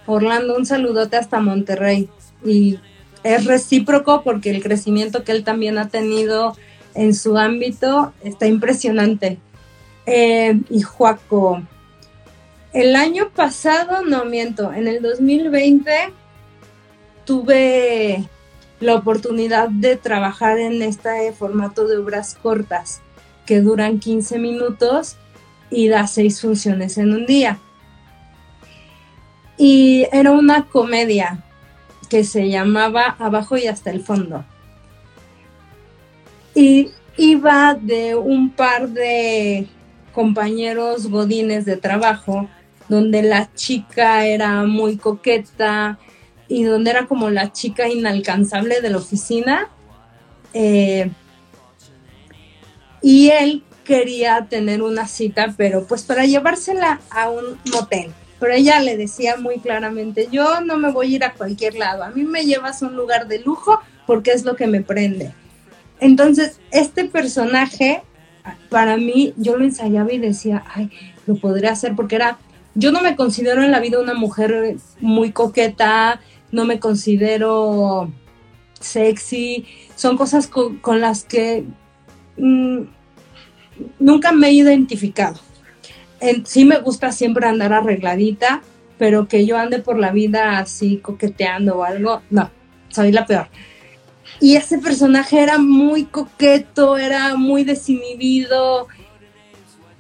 Orlando, 0.07 0.57
un 0.57 0.67
saludote 0.67 1.17
hasta 1.17 1.41
Monterrey. 1.41 2.09
Y 2.45 2.79
es 3.23 3.45
recíproco 3.45 4.23
porque 4.23 4.51
el 4.51 4.63
crecimiento 4.63 5.25
que 5.25 5.33
él 5.33 5.45
también 5.45 5.79
ha 5.79 5.89
tenido 5.89 6.57
en 6.95 7.15
su 7.15 7.37
ámbito 7.37 8.13
está 8.23 8.47
impresionante. 8.47 9.39
Eh, 10.07 10.61
y 10.71 10.83
Joaco, 10.83 11.63
el 12.73 12.95
año 12.95 13.31
pasado, 13.35 14.05
no 14.05 14.25
miento, 14.25 14.73
en 14.73 14.87
el 14.87 15.03
2020 15.03 15.91
tuve 17.25 18.29
la 18.81 18.95
oportunidad 18.95 19.69
de 19.69 19.97
trabajar 19.97 20.59
en 20.59 20.83
este 20.83 21.33
formato 21.33 21.89
de 21.89 21.97
obras 21.97 22.37
cortas 22.41 23.01
que 23.47 23.61
duran 23.61 23.99
15 23.99 24.39
minutos 24.39 25.17
y 25.71 25.89
da 25.89 26.07
seis 26.07 26.41
funciones 26.41 26.99
en 26.99 27.13
un 27.13 27.27
día. 27.27 27.59
Y 29.59 30.07
era 30.13 30.33
una 30.33 30.67
comedia 30.67 31.43
que 32.09 32.25
se 32.25 32.49
llamaba 32.49 33.17
Abajo 33.19 33.57
y 33.57 33.67
hasta 33.67 33.91
el 33.91 34.03
fondo. 34.03 34.45
Y 36.55 36.91
iba 37.17 37.75
de 37.75 38.15
un 38.15 38.51
par 38.51 38.89
de 38.89 39.67
compañeros 40.13 41.09
godines 41.09 41.65
de 41.65 41.77
trabajo 41.77 42.49
donde 42.89 43.23
la 43.23 43.53
chica 43.55 44.27
era 44.27 44.65
muy 44.65 44.97
coqueta 44.97 45.99
y 46.49 46.63
donde 46.65 46.91
era 46.91 47.07
como 47.07 47.31
la 47.31 47.53
chica 47.53 47.89
inalcanzable 47.89 48.81
de 48.81 48.91
la 48.91 48.99
oficina. 48.99 49.69
Eh, 50.55 51.11
y 53.03 53.31
él 53.31 53.65
quería 53.85 54.47
tener 54.49 54.83
una 54.83 55.07
cita, 55.07 55.55
pero 55.57 55.87
pues 55.87 56.03
para 56.03 56.25
llevársela 56.25 57.01
a 57.11 57.29
un 57.29 57.59
motel. 57.73 58.13
Pero 58.39 58.53
ella 58.53 58.81
le 58.81 58.97
decía 58.97 59.37
muy 59.37 59.59
claramente, 59.59 60.29
yo 60.31 60.61
no 60.61 60.77
me 60.77 60.91
voy 60.93 61.13
a 61.13 61.17
ir 61.17 61.25
a 61.25 61.33
cualquier 61.33 61.75
lado, 61.75 62.05
a 62.05 62.11
mí 62.11 62.25
me 62.25 62.45
llevas 62.45 62.83
a 62.83 62.87
un 62.87 62.97
lugar 62.97 63.29
de 63.29 63.41
lujo 63.41 63.81
porque 64.07 64.33
es 64.33 64.45
lo 64.45 64.57
que 64.57 64.67
me 64.67 64.83
prende. 64.83 65.33
Entonces, 66.01 66.61
este 66.71 67.07
personaje, 67.07 68.03
para 68.69 68.97
mí, 68.97 69.33
yo 69.37 69.57
lo 69.57 69.65
ensayaba 69.65 70.13
y 70.13 70.19
decía, 70.19 70.63
ay, 70.75 70.91
lo 71.27 71.37
podría 71.37 71.73
hacer 71.73 71.95
porque 71.97 72.17
era, 72.17 72.39
yo 72.75 72.93
no 72.93 73.01
me 73.01 73.17
considero 73.17 73.63
en 73.63 73.71
la 73.71 73.81
vida 73.81 74.01
una 74.01 74.15
mujer 74.15 74.77
muy 75.01 75.33
coqueta, 75.33 76.21
no 76.53 76.65
me 76.65 76.79
considero 76.79 78.11
sexy, 78.81 79.67
son 79.95 80.17
cosas 80.17 80.47
con, 80.47 81.01
las 81.01 81.25
que 81.25 81.65
mm, 82.37 82.83
nunca 83.99 84.33
me 84.33 84.49
he 84.49 84.53
identificado. 84.53 85.41
Sí 86.45 86.65
me 86.65 86.79
gusta 86.79 87.13
siempre 87.13 87.47
andar 87.47 87.73
arregladita, 87.73 88.63
pero 88.99 89.29
que 89.29 89.47
yo 89.47 89.59
ande 89.59 89.79
por 89.79 89.99
la 89.99 90.13
vida 90.13 90.59
así 90.59 90.99
coqueteando 90.99 91.79
o 91.79 91.85
algo, 91.85 92.23
no, 92.31 92.51
soy 92.89 93.13
la 93.13 93.27
peor. 93.27 93.49
Y 94.41 94.57
ese 94.57 94.79
personaje 94.79 95.43
era 95.43 95.59
muy 95.59 96.05
coqueto, 96.05 96.97
era 96.97 97.37
muy 97.37 97.65
desinhibido. 97.65 98.89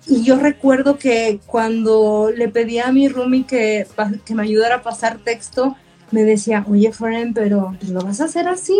Y 0.06 0.22
yo 0.22 0.36
recuerdo 0.36 0.98
que 0.98 1.40
cuando 1.47 2.30
le 2.34 2.48
pedí 2.48 2.78
a 2.78 2.93
mi 2.93 3.09
roomie 3.09 3.44
que, 3.44 3.86
que 4.24 4.34
me 4.34 4.43
ayudara 4.43 4.76
a 4.76 4.82
pasar 4.82 5.18
texto, 5.18 5.76
me 6.10 6.22
decía, 6.22 6.64
oye, 6.68 6.93
Fren, 6.93 7.34
pero 7.34 7.74
pues, 7.78 7.90
lo 7.90 8.01
vas 8.01 8.20
a 8.20 8.24
hacer 8.24 8.47
así. 8.47 8.78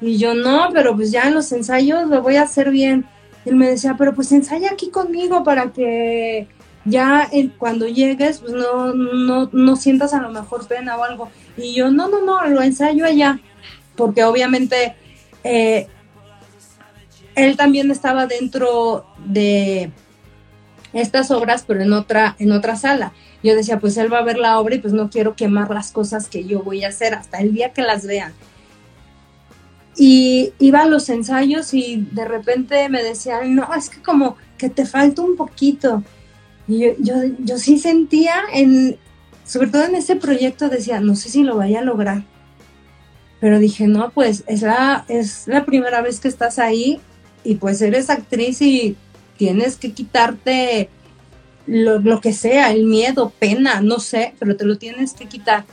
Y 0.00 0.18
yo, 0.18 0.34
no, 0.34 0.68
pero 0.72 0.94
pues 0.94 1.10
ya 1.10 1.22
en 1.22 1.34
los 1.34 1.50
ensayos 1.52 2.06
lo 2.08 2.20
voy 2.20 2.36
a 2.36 2.42
hacer 2.42 2.70
bien. 2.70 3.06
él 3.44 3.56
me 3.56 3.68
decía, 3.68 3.94
pero 3.96 4.14
pues 4.14 4.30
ensaya 4.32 4.70
aquí 4.72 4.90
conmigo 4.90 5.42
para 5.42 5.72
que 5.72 6.48
ya 6.86 7.28
cuando 7.58 7.86
llegues, 7.86 8.38
pues 8.38 8.52
no, 8.52 8.94
no, 8.94 9.50
no 9.52 9.76
sientas 9.76 10.14
a 10.14 10.20
lo 10.20 10.30
mejor 10.30 10.66
pena 10.66 10.96
o 10.96 11.04
algo. 11.04 11.30
Y 11.56 11.74
yo, 11.74 11.90
no, 11.90 12.08
no, 12.08 12.22
no, 12.22 12.44
lo 12.46 12.62
ensayo 12.62 13.04
allá 13.04 13.40
porque 13.96 14.22
obviamente 14.24 14.94
eh, 15.42 15.88
él 17.34 17.56
también 17.56 17.90
estaba 17.90 18.26
dentro 18.26 19.06
de 19.24 19.90
estas 20.92 21.30
obras, 21.30 21.64
pero 21.66 21.82
en 21.82 21.92
otra, 21.92 22.36
en 22.38 22.52
otra 22.52 22.76
sala. 22.76 23.12
Yo 23.42 23.54
decía, 23.54 23.78
pues 23.80 23.96
él 23.96 24.12
va 24.12 24.18
a 24.18 24.24
ver 24.24 24.38
la 24.38 24.58
obra 24.58 24.76
y 24.76 24.78
pues 24.78 24.92
no 24.92 25.10
quiero 25.10 25.34
quemar 25.34 25.70
las 25.70 25.92
cosas 25.92 26.28
que 26.28 26.44
yo 26.44 26.62
voy 26.62 26.84
a 26.84 26.88
hacer 26.88 27.14
hasta 27.14 27.38
el 27.38 27.52
día 27.52 27.72
que 27.72 27.82
las 27.82 28.06
vean. 28.06 28.32
Y 29.96 30.52
iba 30.58 30.82
a 30.82 30.86
los 30.86 31.08
ensayos 31.08 31.72
y 31.72 32.06
de 32.12 32.26
repente 32.26 32.88
me 32.88 33.02
decían, 33.02 33.54
no, 33.54 33.68
es 33.74 33.88
que 33.88 34.02
como 34.02 34.36
que 34.58 34.68
te 34.68 34.84
falta 34.86 35.22
un 35.22 35.36
poquito. 35.36 36.02
Y 36.68 36.80
yo, 36.80 36.88
yo, 36.98 37.14
yo 37.38 37.58
sí 37.58 37.78
sentía, 37.78 38.34
en, 38.52 38.96
sobre 39.44 39.68
todo 39.68 39.84
en 39.84 39.94
ese 39.94 40.16
proyecto, 40.16 40.68
decía, 40.68 41.00
no 41.00 41.16
sé 41.16 41.28
si 41.28 41.42
lo 41.42 41.56
vaya 41.56 41.80
a 41.80 41.84
lograr 41.84 42.24
pero 43.40 43.58
dije, 43.58 43.86
no, 43.86 44.10
pues 44.10 44.44
es 44.46 44.62
la, 44.62 45.04
es 45.08 45.46
la 45.46 45.64
primera 45.64 46.00
vez 46.00 46.20
que 46.20 46.28
estás 46.28 46.58
ahí 46.58 47.00
y 47.44 47.56
pues 47.56 47.80
eres 47.82 48.10
actriz 48.10 48.62
y 48.62 48.96
tienes 49.36 49.76
que 49.76 49.92
quitarte 49.92 50.88
lo, 51.66 52.20
que 52.20 52.32
sea, 52.32 52.70
el 52.72 52.84
miedo, 52.84 53.32
pena, 53.38 53.80
no 53.80 53.98
sé, 53.98 54.34
pero 54.38 54.56
te 54.56 54.64
lo 54.64 54.78
tienes 54.78 55.12
que 55.12 55.26
quitar. 55.26 55.64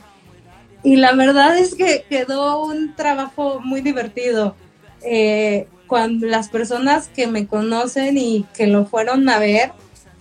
Y 0.82 0.96
la 0.96 1.14
verdad 1.14 1.56
es 1.56 1.74
que 1.74 2.04
quedó 2.08 2.62
un 2.64 2.94
trabajo 2.94 3.60
muy 3.60 3.80
divertido. 3.80 4.54
Eh, 5.02 5.66
cuando 5.86 6.26
las 6.26 6.48
personas 6.48 7.08
que 7.08 7.26
me 7.26 7.46
conocen 7.46 8.18
y 8.18 8.44
que 8.54 8.66
lo 8.66 8.84
fueron 8.84 9.28
a 9.28 9.38
ver, 9.38 9.72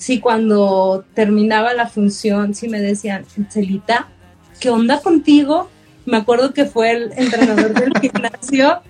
sí, 0.03 0.19
cuando 0.19 1.05
terminaba 1.13 1.73
la 1.73 1.87
función, 1.87 2.53
sí 2.53 2.67
me 2.67 2.81
decían, 2.81 3.25
Celita, 3.49 4.09
¿qué 4.59 4.69
onda 4.69 5.01
contigo? 5.01 5.69
me 6.05 6.17
acuerdo 6.17 6.53
que 6.53 6.65
fue 6.65 6.91
el 6.91 7.13
entrenador 7.15 7.73
del 7.73 7.93
gimnasio, 8.01 8.81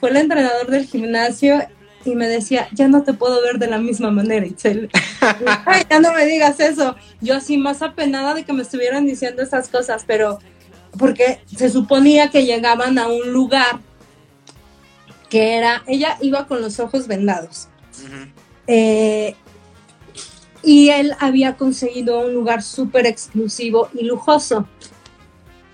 fue 0.00 0.10
el 0.10 0.16
entrenador 0.16 0.68
del 0.68 0.86
gimnasio 0.86 1.66
y 2.04 2.14
me 2.14 2.28
decía, 2.28 2.68
ya 2.72 2.86
no 2.86 3.02
te 3.02 3.14
puedo 3.14 3.42
ver 3.42 3.58
de 3.58 3.66
la 3.66 3.78
misma 3.78 4.10
manera, 4.10 4.46
Itzel. 4.46 4.88
Ay, 5.66 5.82
ya 5.90 5.98
no 5.98 6.12
me 6.12 6.24
digas 6.24 6.60
eso. 6.60 6.94
Yo 7.20 7.34
así 7.34 7.58
más 7.58 7.82
apenada 7.82 8.34
de 8.34 8.44
que 8.44 8.52
me 8.52 8.62
estuvieran 8.62 9.06
diciendo 9.06 9.42
esas 9.42 9.68
cosas, 9.68 10.04
pero 10.06 10.38
porque 10.96 11.40
se 11.54 11.68
suponía 11.68 12.30
que 12.30 12.44
llegaban 12.44 12.98
a 12.98 13.08
un 13.08 13.32
lugar 13.32 13.80
que 15.28 15.56
era, 15.56 15.82
ella 15.88 16.16
iba 16.20 16.46
con 16.46 16.60
los 16.60 16.78
ojos 16.78 17.08
vendados. 17.08 17.68
Eh, 18.68 19.34
y 20.66 20.90
él 20.90 21.12
había 21.20 21.56
conseguido 21.56 22.26
un 22.26 22.34
lugar 22.34 22.60
súper 22.60 23.06
exclusivo 23.06 23.88
y 23.94 24.02
lujoso. 24.02 24.66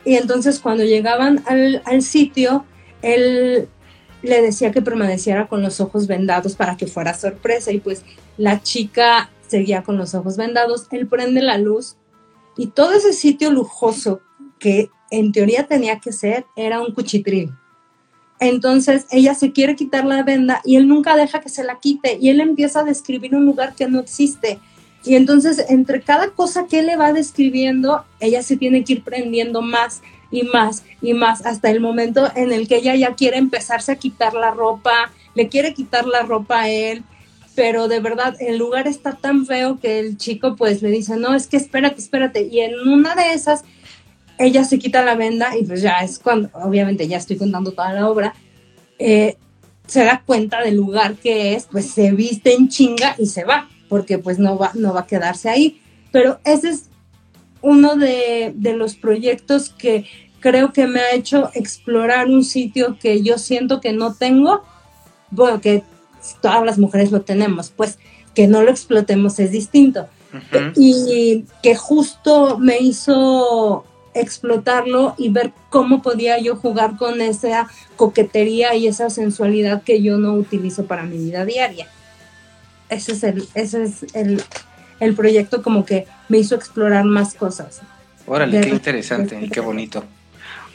Y 0.05 0.17
entonces 0.17 0.61
cuando 0.61 0.85
llegaban 0.85 1.43
al, 1.47 2.03
sitio, 2.03 2.67
él 3.01 3.71
le 4.21 4.43
decía 4.43 4.71
que 4.71 4.83
permaneciera 4.83 5.49
con 5.49 5.63
los 5.63 5.81
ojos 5.81 6.07
vendados 6.07 6.57
para 6.57 6.77
que 6.77 6.87
fuera 6.87 7.15
sorpresa 7.15 7.73
y 7.73 7.81
pues 7.81 8.05
la 8.37 8.63
chica 8.63 9.31
seguía 9.49 9.83
con 9.83 9.97
los 9.97 10.15
ojos 10.15 10.37
vendados, 10.37 10.89
él 10.91 11.07
prende 11.07 11.41
la 11.41 11.57
luz 11.57 11.97
y 12.59 12.67
todo 12.67 12.93
ese 12.93 13.15
sitio 13.15 13.51
lujoso 13.51 14.21
que 14.59 14.91
en 15.11 15.33
teoría 15.33 15.67
tenía 15.67 16.01
que 16.01 16.13
ser 16.13 16.45
era 16.55 16.83
un 16.83 16.93
cuchitril. 16.93 17.51
Entonces 18.41 19.07
ella 19.11 19.35
se 19.35 19.53
quiere 19.53 19.75
quitar 19.75 20.05
la 20.05 20.23
venda 20.23 20.61
y 20.67 20.77
él 20.77 20.87
nunca 20.87 21.17
deja 21.17 21.41
que 21.41 21.49
se 21.49 21.65
la 21.65 21.81
quite 21.81 22.19
y 22.21 22.29
él 22.29 22.41
empieza 22.41 22.81
a 22.81 22.85
describir 22.85 23.35
un 23.35 23.47
lugar 23.47 23.75
que 23.75 23.89
no 23.89 23.99
existe 23.99 24.61
y 25.05 25.17
entonces, 25.17 25.65
entre 25.69 26.01
cada 26.01 26.31
cosa 26.31 26.67
que 26.67 26.79
él 26.79 26.87
le 26.87 26.97
va 26.97 27.13
describiendo, 27.13 28.05
ella 28.21 28.43
se 28.43 28.57
tiene 28.57 28.85
que 28.85 28.95
ir 28.95 29.03
prendiendo 29.03 29.61
más 29.61 30.01
y 30.31 30.45
más 30.45 30.85
y 31.01 31.13
más 31.13 31.45
hasta 31.45 31.71
el 31.71 31.81
momento 31.81 32.31
en 32.37 32.53
el 32.53 32.69
que 32.69 32.77
ella 32.77 32.95
ya 32.95 33.15
quiere 33.15 33.37
empezarse 33.37 33.93
a 33.93 33.97
quitar 33.97 34.35
la 34.35 34.53
ropa, 34.53 35.11
le 35.35 35.49
quiere 35.49 35.75
quitar 35.75 36.07
la 36.07 36.23
ropa 36.23 36.63
a 36.63 36.71
él, 36.71 37.03
pero 37.57 37.89
de 37.89 38.01
verdad 38.01 38.37
el 38.41 38.59
lugar 38.59 38.87
está 38.87 39.13
tan 39.13 39.45
feo 39.45 39.79
que 39.81 39.99
el 39.99 40.17
chico 40.17 40.55
pues 40.55 40.83
le 40.83 40.91
dice, 40.91 41.17
no, 41.17 41.35
es 41.35 41.49
que 41.49 41.57
espérate, 41.57 42.01
espérate. 42.01 42.49
Y 42.51 42.61
en 42.61 42.79
una 42.89 43.17
de 43.17 43.33
esas, 43.33 43.65
ella 44.39 44.65
se 44.65 44.79
quita 44.79 45.05
la 45.05 45.17
venda 45.17 45.57
y 45.59 45.65
pues 45.65 45.83
ya 45.83 45.99
es 45.99 46.21
cuando, 46.21 46.49
obviamente 46.55 47.09
ya 47.09 47.17
estoy 47.17 47.37
contando 47.37 47.73
toda 47.73 47.93
la 47.93 48.09
obra, 48.09 48.35
eh, 49.01 49.37
se 49.89 50.05
da 50.05 50.23
cuenta 50.25 50.63
del 50.63 50.77
lugar 50.77 51.17
que 51.17 51.55
es, 51.55 51.67
pues 51.71 51.91
se 51.91 52.13
viste 52.13 52.55
en 52.55 52.69
chinga 52.69 53.17
y 53.19 53.27
se 53.27 53.43
va 53.43 53.69
porque 53.93 54.17
pues 54.17 54.39
no 54.39 54.57
va, 54.57 54.71
no 54.73 54.95
va 54.95 55.01
a 55.01 55.07
quedarse 55.07 55.51
ahí. 55.51 55.79
Pero 56.13 56.41
ese 56.45 56.71
es 56.71 56.85
uno 57.61 57.95
de, 57.97 58.55
los 58.75 58.95
proyectos 58.95 59.69
que 59.69 60.07
creo 60.41 60.73
que 60.73 60.87
me 60.87 61.01
ha 61.01 61.15
hecho 61.15 61.51
explorar 61.53 62.29
un 62.29 62.43
sitio 62.43 62.97
que 62.99 63.23
yo 63.23 63.37
siento 63.37 63.83
que 63.83 63.93
no 63.93 64.15
tengo, 64.15 64.65
bueno, 65.31 65.61
que 65.61 65.83
todas 66.41 66.65
las 66.65 66.79
mujeres 66.79 67.13
lo 67.13 67.21
tenemos, 67.21 67.69
pues 67.69 67.99
que 68.35 68.47
no 68.47 68.63
lo 68.63 68.71
explotemos 68.71 69.39
es 69.39 69.51
distinto. 69.51 70.09
Y 70.75 71.45
que 71.63 71.75
justo 71.77 72.59
me 72.59 72.79
hizo 72.79 73.85
explotarlo 74.15 75.17
y 75.19 75.29
ver 75.29 75.53
cómo 75.69 76.01
podía 76.01 76.39
yo 76.39 76.57
jugar 76.57 76.97
con 76.97 77.21
esa 77.21 77.69
coquetería 77.97 78.75
y 78.75 78.87
esa 78.87 79.11
sensualidad 79.11 79.83
que 79.83 80.01
yo 80.01 80.17
no 80.17 80.33
utilizo 80.33 80.87
para 80.87 81.03
mi 81.03 81.19
vida 81.19 81.45
diaria 81.45 81.89
ese 82.93 83.13
es 83.13 83.25
el, 83.25 83.49
ese 83.55 83.83
es 83.85 84.07
el, 84.15 85.15
proyecto 85.15 85.63
como 85.63 85.85
que 85.85 86.07
me 86.29 86.39
hizo 86.39 86.55
explorar 86.55 87.05
más 87.05 87.35
cosas. 87.35 87.81
Órale, 88.27 88.61
qué 88.61 88.69
interesante 88.69 89.39
y 89.41 89.49
qué 89.49 89.61
bonito. 89.61 90.05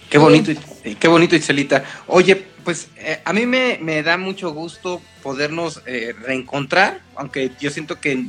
Qué 0.09 0.17
bonito, 0.17 0.51
y 0.85 0.95
qué 0.95 1.07
bonito, 1.07 1.35
Itzelita. 1.35 1.83
Oye, 2.07 2.35
pues 2.63 2.89
eh, 2.97 3.19
a 3.23 3.33
mí 3.33 3.45
me, 3.45 4.03
da 4.03 4.17
mucho 4.17 4.51
gusto 4.51 5.01
podernos 5.21 5.81
eh, 5.85 6.13
reencontrar, 6.21 7.01
aunque 7.15 7.51
yo 7.59 7.69
siento 7.71 7.99
que 7.99 8.25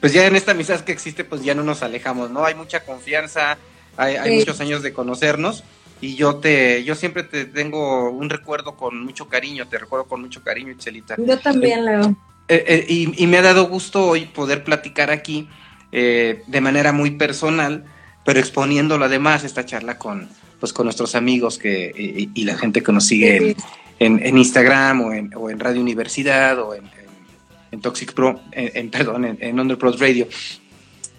pues 0.00 0.12
ya 0.12 0.26
en 0.26 0.34
esta 0.34 0.52
amistad 0.52 0.80
que 0.80 0.92
existe, 0.92 1.22
pues 1.22 1.44
ya 1.44 1.54
no 1.54 1.62
nos 1.62 1.82
alejamos, 1.82 2.30
¿no? 2.30 2.44
Hay 2.44 2.54
mucha 2.54 2.84
confianza, 2.84 3.56
hay, 3.96 4.38
muchos 4.38 4.60
años 4.60 4.82
de 4.82 4.92
conocernos 4.92 5.64
y 6.00 6.16
yo 6.16 6.36
te, 6.36 6.82
yo 6.82 6.96
siempre 6.96 7.22
te 7.22 7.44
tengo 7.44 8.10
un 8.10 8.28
recuerdo 8.28 8.74
con 8.76 9.04
mucho 9.04 9.28
cariño, 9.28 9.68
te 9.68 9.78
recuerdo 9.78 10.06
con 10.06 10.20
mucho 10.20 10.42
cariño, 10.42 10.72
Itzelita. 10.72 11.14
Yo 11.18 11.38
también, 11.38 11.84
Leo. 11.84 12.16
Eh, 12.48 12.64
eh, 12.66 13.14
y, 13.16 13.26
me 13.26 13.38
ha 13.38 13.42
dado 13.42 13.68
gusto 13.68 14.04
hoy 14.04 14.26
poder 14.26 14.64
platicar 14.64 15.10
aquí 15.10 15.48
eh, 15.92 16.42
de 16.46 16.60
manera 16.60 16.92
muy 16.92 17.12
personal, 17.12 17.84
pero 18.24 18.40
exponiéndolo 18.40 19.04
además 19.04 19.44
esta 19.44 19.64
charla 19.64 19.98
con, 19.98 20.28
pues, 20.60 20.72
con 20.72 20.86
nuestros 20.86 21.14
amigos 21.14 21.58
que, 21.58 22.28
y, 22.34 22.44
la 22.44 22.58
gente 22.58 22.82
que 22.82 22.92
nos 22.92 23.06
sigue 23.06 23.56
en, 23.98 24.36
Instagram 24.36 25.00
o 25.00 25.12
en, 25.12 25.32
o 25.34 25.50
en, 25.50 25.60
Radio 25.60 25.80
Universidad 25.80 26.58
o 26.58 26.74
en, 26.74 27.80
Toxic 27.80 28.12
Pro, 28.12 28.40
en, 28.52 28.90
perdón, 28.90 29.36
en, 29.40 29.58
Underprod 29.58 29.98
Radio. 29.98 30.28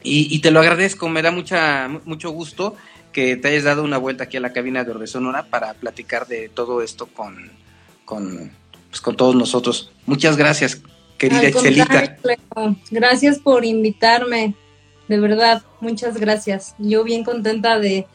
Y, 0.03 0.37
te 0.39 0.51
lo 0.51 0.59
agradezco, 0.59 1.09
me 1.09 1.21
da 1.21 1.31
mucha, 1.31 1.87
mucho 2.05 2.29
gusto 2.31 2.75
que 3.11 3.37
te 3.37 3.47
hayas 3.47 3.63
dado 3.63 3.83
una 3.83 3.97
vuelta 3.97 4.25
aquí 4.25 4.37
a 4.37 4.41
la 4.41 4.53
cabina 4.53 4.83
de 4.83 4.91
Orbe 4.91 5.07
Sonora 5.07 5.45
para 5.45 5.73
platicar 5.75 6.27
de 6.27 6.49
todo 6.49 6.81
esto 6.81 7.07
con, 7.07 7.51
con, 8.05 8.51
pues, 8.89 9.01
con 9.01 9.15
todos 9.15 9.35
nosotros. 9.35 9.91
Muchas 10.05 10.37
gracias, 10.37 10.81
querida 11.29 11.47
Excelita. 11.47 12.17
Gracias 12.91 13.39
por 13.39 13.65
invitarme, 13.65 14.55
de 15.07 15.19
verdad, 15.19 15.63
muchas 15.79 16.17
gracias. 16.17 16.75
Yo 16.77 17.03
bien 17.03 17.23
contenta 17.23 17.79
de, 17.79 18.07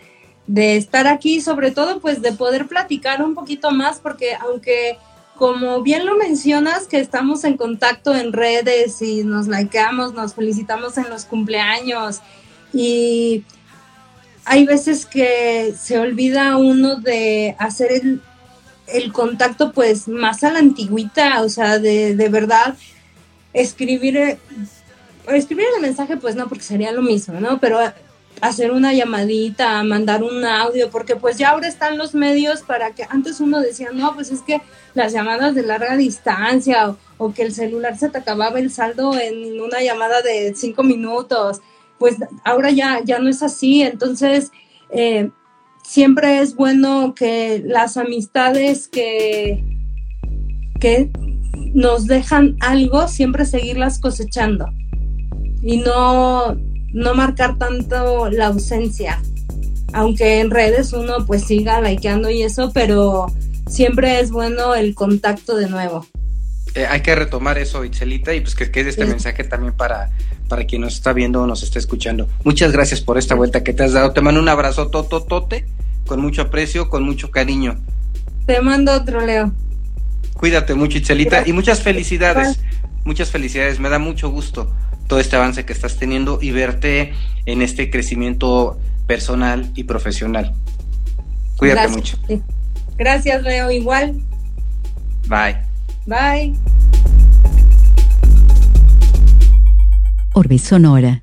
de 0.46 0.76
estar 0.76 1.06
aquí, 1.06 1.40
sobre 1.40 1.70
todo 1.70 2.00
pues 2.00 2.22
de 2.22 2.32
poder 2.32 2.66
platicar 2.66 3.22
un 3.22 3.34
poquito 3.34 3.70
más, 3.70 3.98
porque 4.00 4.34
aunque 4.34 4.98
como 5.36 5.82
bien 5.82 6.04
lo 6.04 6.16
mencionas, 6.16 6.86
que 6.88 6.98
estamos 6.98 7.44
en 7.44 7.56
contacto 7.56 8.14
en 8.14 8.32
redes 8.32 9.00
y 9.00 9.22
nos 9.22 9.46
likeamos, 9.46 10.12
nos 10.12 10.34
felicitamos 10.34 10.98
en 10.98 11.08
los 11.08 11.24
cumpleaños 11.24 12.20
y 12.72 13.44
hay 14.44 14.66
veces 14.66 15.06
que 15.06 15.74
se 15.78 15.98
olvida 15.98 16.56
uno 16.56 16.96
de 16.96 17.54
hacer 17.58 17.92
el, 17.92 18.20
el 18.88 19.12
contacto 19.12 19.72
pues 19.72 20.08
más 20.08 20.42
a 20.42 20.50
la 20.50 20.58
antigüita, 20.58 21.42
o 21.42 21.48
sea, 21.48 21.78
de, 21.78 22.16
de 22.16 22.28
verdad 22.28 22.74
escribir, 23.60 24.16
eh, 24.16 24.38
escribir 25.28 25.66
el 25.76 25.82
mensaje 25.82 26.16
pues 26.16 26.34
no, 26.36 26.48
porque 26.48 26.64
sería 26.64 26.92
lo 26.92 27.02
mismo, 27.02 27.40
¿no? 27.40 27.58
Pero 27.58 27.78
hacer 28.40 28.70
una 28.70 28.92
llamadita, 28.92 29.82
mandar 29.82 30.22
un 30.22 30.44
audio, 30.44 30.90
porque 30.90 31.16
pues 31.16 31.38
ya 31.38 31.50
ahora 31.50 31.68
están 31.68 31.98
los 31.98 32.14
medios 32.14 32.62
para 32.62 32.92
que 32.92 33.04
antes 33.08 33.40
uno 33.40 33.60
decía, 33.60 33.90
no, 33.92 34.14
pues 34.14 34.30
es 34.30 34.42
que 34.42 34.60
las 34.94 35.12
llamadas 35.12 35.54
de 35.54 35.62
larga 35.62 35.96
distancia 35.96 36.96
o, 37.16 37.32
que 37.32 37.42
el 37.42 37.52
celular 37.52 37.98
se 37.98 38.08
te 38.08 38.18
acababa 38.18 38.58
el 38.58 38.70
saldo 38.70 39.18
en 39.18 39.60
una 39.60 39.80
llamada 39.80 40.22
de 40.22 40.54
cinco 40.54 40.82
minutos, 40.82 41.60
pues 41.98 42.16
ahora 42.44 42.70
ya, 42.70 43.00
ya 43.04 43.18
no 43.18 43.28
es 43.28 43.42
así, 43.42 43.82
entonces 43.82 44.52
eh, 44.90 45.30
siempre 45.82 46.40
es 46.40 46.54
bueno 46.54 47.14
que 47.14 47.62
las 47.64 47.96
amistades 47.96 48.86
que, 48.86 49.64
que 50.80 51.10
nos 51.74 52.06
dejan 52.06 52.56
algo, 52.60 53.08
siempre 53.08 53.44
seguirlas 53.44 53.98
cosechando 53.98 54.66
y 55.62 55.78
no 55.78 56.56
no 56.92 57.14
marcar 57.14 57.58
tanto 57.58 58.30
la 58.30 58.46
ausencia. 58.46 59.20
Aunque 59.92 60.40
en 60.40 60.50
redes 60.50 60.92
uno 60.92 61.24
pues 61.26 61.44
siga 61.44 61.80
likeando 61.80 62.30
y 62.30 62.42
eso, 62.42 62.72
pero 62.72 63.26
siempre 63.66 64.20
es 64.20 64.30
bueno 64.30 64.74
el 64.74 64.94
contacto 64.94 65.56
de 65.56 65.68
nuevo. 65.68 66.06
Eh, 66.74 66.86
hay 66.86 67.00
que 67.00 67.14
retomar 67.14 67.58
eso, 67.58 67.84
Itzelita, 67.84 68.34
y 68.34 68.40
pues 68.40 68.54
que 68.54 68.70
quede 68.70 68.90
este 68.90 69.06
mensaje 69.06 69.44
también 69.44 69.74
para, 69.74 70.10
para 70.48 70.64
quien 70.64 70.82
nos 70.82 70.94
está 70.94 71.12
viendo 71.12 71.42
o 71.42 71.46
nos 71.46 71.62
está 71.62 71.78
escuchando. 71.78 72.28
Muchas 72.44 72.72
gracias 72.72 73.00
por 73.00 73.16
esta 73.16 73.34
vuelta 73.34 73.64
que 73.64 73.72
te 73.72 73.84
has 73.84 73.92
dado. 73.92 74.12
Te 74.12 74.20
mando 74.20 74.40
un 74.40 74.48
abrazo 74.48 74.88
tototote, 74.88 75.66
con 76.06 76.20
mucho 76.20 76.42
aprecio, 76.42 76.90
con 76.90 77.02
mucho 77.02 77.30
cariño. 77.30 77.78
Te 78.46 78.60
mando 78.60 78.92
otro, 78.92 79.24
Leo. 79.24 79.52
Cuídate 80.38 80.74
mucho, 80.74 80.98
Itzelita, 80.98 81.42
y 81.46 81.52
muchas 81.52 81.82
felicidades. 81.82 82.60
Muchas 83.04 83.30
felicidades, 83.30 83.80
me 83.80 83.88
da 83.88 83.98
mucho 83.98 84.30
gusto 84.30 84.72
todo 85.08 85.18
este 85.18 85.34
avance 85.34 85.64
que 85.64 85.72
estás 85.72 85.96
teniendo 85.96 86.38
y 86.40 86.52
verte 86.52 87.12
en 87.46 87.60
este 87.60 87.90
crecimiento 87.90 88.78
personal 89.08 89.72
y 89.74 89.84
profesional. 89.84 90.54
Cuídate 91.56 91.88
mucho. 91.88 92.18
Gracias, 92.96 93.42
Leo. 93.42 93.70
Igual. 93.72 94.20
Bye. 95.26 95.56
Bye. 96.06 96.54
Orbe 100.34 100.58
Sonora. 100.58 101.22